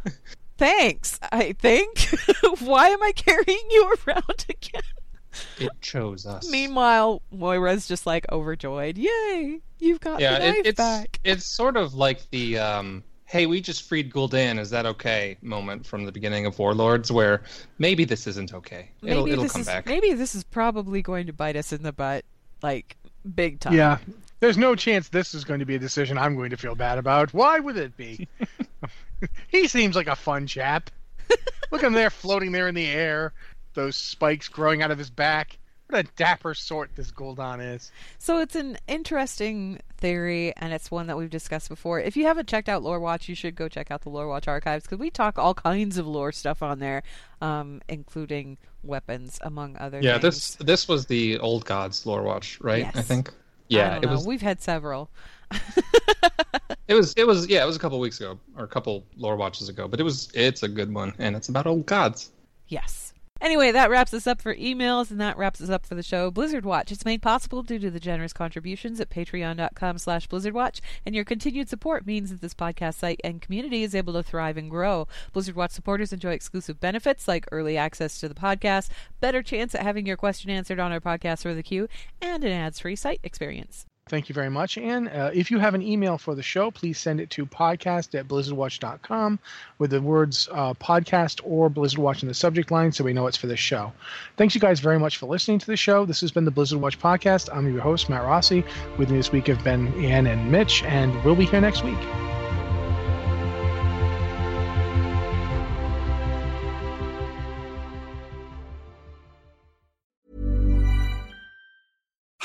thanks 0.58 1.18
i 1.30 1.52
think. 1.52 2.08
Why 2.60 2.88
am 2.88 3.02
i 3.02 3.12
carrying 3.12 3.66
you 3.70 3.94
around 4.06 4.46
again? 4.48 4.82
It 5.58 5.70
chose 5.80 6.26
us. 6.26 6.48
meanwhile 6.50 7.22
moira's 7.30 7.86
just 7.86 8.06
like 8.06 8.26
overjoyed. 8.32 8.96
Yay 8.98 9.60
you've 9.78 10.00
got 10.00 10.20
yeah, 10.20 10.38
the 10.38 10.46
knife 10.46 10.56
it, 10.56 10.66
it's 10.66 10.76
back. 10.76 11.20
it's 11.22 11.44
sort 11.44 11.76
of 11.76 11.94
like 11.94 12.28
the 12.30 12.58
um, 12.58 13.04
"Hey, 13.28 13.46
we 13.46 13.60
just 13.60 13.82
freed 13.82 14.12
Gul'dan. 14.12 14.58
Is 14.58 14.70
that 14.70 14.86
okay?" 14.86 15.36
moment 15.42 15.86
from 15.86 16.04
the 16.04 16.12
beginning 16.12 16.46
of 16.46 16.58
Warlords, 16.58 17.12
where 17.12 17.42
maybe 17.78 18.04
this 18.04 18.26
isn't 18.26 18.52
okay. 18.54 18.90
It'll 19.02 19.26
it'll 19.28 19.44
this 19.44 19.52
come 19.52 19.60
is 19.60 19.66
back. 19.66 19.86
maybe 19.86 20.12
this 20.14 20.34
is 20.34 20.44
probably 20.44 21.02
going 21.02 21.26
to 21.26 21.32
bite 21.32 21.56
us 21.56 21.72
in 21.72 21.82
the 21.82 21.92
butt 21.92 22.24
like 22.62 22.96
big 23.34 23.60
time 23.60 23.74
Yeah. 23.74 23.98
There's 24.40 24.56
no 24.56 24.76
chance 24.76 25.08
this 25.08 25.34
is 25.34 25.44
going 25.44 25.58
to 25.58 25.66
be 25.66 25.74
a 25.74 25.78
decision 25.80 26.16
I'm 26.16 26.36
going 26.36 26.50
to 26.50 26.56
feel 26.56 26.76
bad 26.76 26.96
about. 26.98 27.34
Why 27.34 27.58
would 27.58 27.76
it 27.76 27.96
be? 27.96 28.28
he 29.48 29.66
seems 29.66 29.96
like 29.96 30.06
a 30.06 30.14
fun 30.14 30.46
chap. 30.46 30.90
Look 31.72 31.82
at 31.82 31.88
him 31.88 31.92
there 31.92 32.08
floating 32.08 32.52
there 32.52 32.68
in 32.68 32.74
the 32.76 32.86
air, 32.86 33.32
those 33.74 33.96
spikes 33.96 34.48
growing 34.48 34.80
out 34.80 34.92
of 34.92 34.98
his 34.98 35.10
back. 35.10 35.58
What 35.90 36.04
a 36.04 36.08
dapper 36.16 36.52
sort 36.52 36.90
this 36.96 37.10
Gul'dan 37.10 37.74
is. 37.74 37.90
So 38.18 38.40
it's 38.40 38.54
an 38.54 38.76
interesting 38.86 39.80
theory, 39.96 40.52
and 40.58 40.72
it's 40.74 40.90
one 40.90 41.06
that 41.06 41.16
we've 41.16 41.30
discussed 41.30 41.70
before. 41.70 41.98
If 41.98 42.14
you 42.14 42.26
haven't 42.26 42.46
checked 42.46 42.68
out 42.68 42.82
Lore 42.82 43.00
Watch, 43.00 43.26
you 43.28 43.34
should 43.34 43.54
go 43.56 43.68
check 43.68 43.90
out 43.90 44.02
the 44.02 44.10
Lore 44.10 44.28
Watch 44.28 44.48
archives 44.48 44.84
because 44.84 44.98
we 44.98 45.08
talk 45.10 45.38
all 45.38 45.54
kinds 45.54 45.96
of 45.96 46.06
lore 46.06 46.30
stuff 46.30 46.62
on 46.62 46.78
there, 46.78 47.02
um, 47.40 47.80
including 47.88 48.58
weapons, 48.82 49.38
among 49.42 49.78
other 49.78 50.00
yeah, 50.02 50.18
things. 50.18 50.56
this 50.56 50.66
this 50.66 50.88
was 50.88 51.06
the 51.06 51.38
Old 51.38 51.64
Gods 51.64 52.04
lore 52.04 52.22
watch, 52.22 52.60
right? 52.60 52.84
I 52.86 52.92
Yes. 52.94 53.06
think. 53.06 53.30
I 53.30 53.32
Yeah, 53.68 53.88
don't 53.94 54.04
it 54.04 54.06
know. 54.08 54.12
was. 54.12 54.26
We've 54.26 54.42
had 54.42 54.60
several. 54.60 55.08
It 56.86 56.94
was. 56.94 57.12
It 57.18 57.26
was. 57.26 57.46
Yeah, 57.48 57.62
it 57.62 57.66
was 57.66 57.76
a 57.76 57.78
couple 57.78 58.00
weeks 58.00 58.18
ago 58.18 58.38
or 58.56 58.64
a 58.64 58.68
couple 58.68 59.04
lore 59.18 59.36
watches 59.36 59.68
ago, 59.68 59.86
but 59.88 60.00
it 60.00 60.04
was. 60.04 60.30
It's 60.32 60.62
a 60.62 60.68
good 60.68 60.92
one, 60.92 61.12
and 61.18 61.36
it's 61.36 61.50
about 61.50 61.66
old 61.66 61.84
gods. 61.84 62.30
Yes. 62.68 63.12
Anyway, 63.40 63.70
that 63.70 63.90
wraps 63.90 64.12
us 64.12 64.26
up 64.26 64.40
for 64.40 64.54
emails, 64.56 65.10
and 65.10 65.20
that 65.20 65.38
wraps 65.38 65.60
us 65.60 65.70
up 65.70 65.86
for 65.86 65.94
the 65.94 66.02
show. 66.02 66.30
Blizzard 66.30 66.64
Watch. 66.64 66.90
It's 66.90 67.04
made 67.04 67.22
possible 67.22 67.62
due 67.62 67.78
to 67.78 67.90
the 67.90 68.00
generous 68.00 68.32
contributions 68.32 69.00
at 69.00 69.10
patreon.com 69.10 69.98
slash 69.98 70.28
blizzardwatch, 70.28 70.80
and 71.06 71.14
your 71.14 71.24
continued 71.24 71.68
support 71.68 72.06
means 72.06 72.30
that 72.30 72.40
this 72.40 72.54
podcast 72.54 72.94
site 72.94 73.20
and 73.22 73.40
community 73.40 73.82
is 73.82 73.94
able 73.94 74.12
to 74.14 74.22
thrive 74.22 74.56
and 74.56 74.70
grow. 74.70 75.06
Blizzard 75.32 75.56
Watch 75.56 75.70
supporters 75.70 76.12
enjoy 76.12 76.32
exclusive 76.32 76.80
benefits 76.80 77.28
like 77.28 77.46
early 77.52 77.76
access 77.76 78.18
to 78.20 78.28
the 78.28 78.34
podcast, 78.34 78.90
better 79.20 79.42
chance 79.42 79.74
at 79.74 79.82
having 79.82 80.06
your 80.06 80.16
question 80.16 80.50
answered 80.50 80.80
on 80.80 80.92
our 80.92 81.00
podcast 81.00 81.46
or 81.46 81.54
the 81.54 81.62
queue, 81.62 81.88
and 82.20 82.44
an 82.44 82.52
ads-free 82.52 82.96
site 82.96 83.20
experience. 83.22 83.87
Thank 84.08 84.28
you 84.28 84.34
very 84.34 84.48
much, 84.48 84.78
Anne. 84.78 85.08
Uh, 85.08 85.30
if 85.34 85.50
you 85.50 85.58
have 85.58 85.74
an 85.74 85.82
email 85.82 86.16
for 86.16 86.34
the 86.34 86.42
show, 86.42 86.70
please 86.70 86.98
send 86.98 87.20
it 87.20 87.28
to 87.30 87.44
podcast 87.44 88.18
at 88.18 88.26
blizzardwatch.com 88.26 89.38
with 89.78 89.90
the 89.90 90.00
words 90.00 90.48
uh, 90.50 90.74
podcast 90.74 91.40
or 91.44 91.68
Blizzard 91.68 91.98
Watch 91.98 92.22
in 92.22 92.28
the 92.28 92.34
subject 92.34 92.70
line 92.70 92.90
so 92.92 93.04
we 93.04 93.12
know 93.12 93.26
it's 93.26 93.36
for 93.36 93.46
this 93.46 93.60
show. 93.60 93.92
Thanks, 94.36 94.54
you 94.54 94.60
guys, 94.60 94.80
very 94.80 94.98
much 94.98 95.18
for 95.18 95.26
listening 95.26 95.58
to 95.58 95.66
the 95.66 95.76
show. 95.76 96.06
This 96.06 96.22
has 96.22 96.32
been 96.32 96.46
the 96.46 96.50
Blizzard 96.50 96.80
Watch 96.80 96.98
podcast. 96.98 97.54
I'm 97.54 97.70
your 97.70 97.82
host, 97.82 98.08
Matt 98.08 98.22
Rossi. 98.22 98.64
With 98.96 99.10
me 99.10 99.18
this 99.18 99.30
week 99.30 99.46
have 99.48 99.62
been 99.62 99.92
Anne 100.02 100.26
and 100.26 100.50
Mitch, 100.50 100.82
and 100.84 101.22
we'll 101.22 101.36
be 101.36 101.44
here 101.44 101.60
next 101.60 101.84
week. 101.84 102.37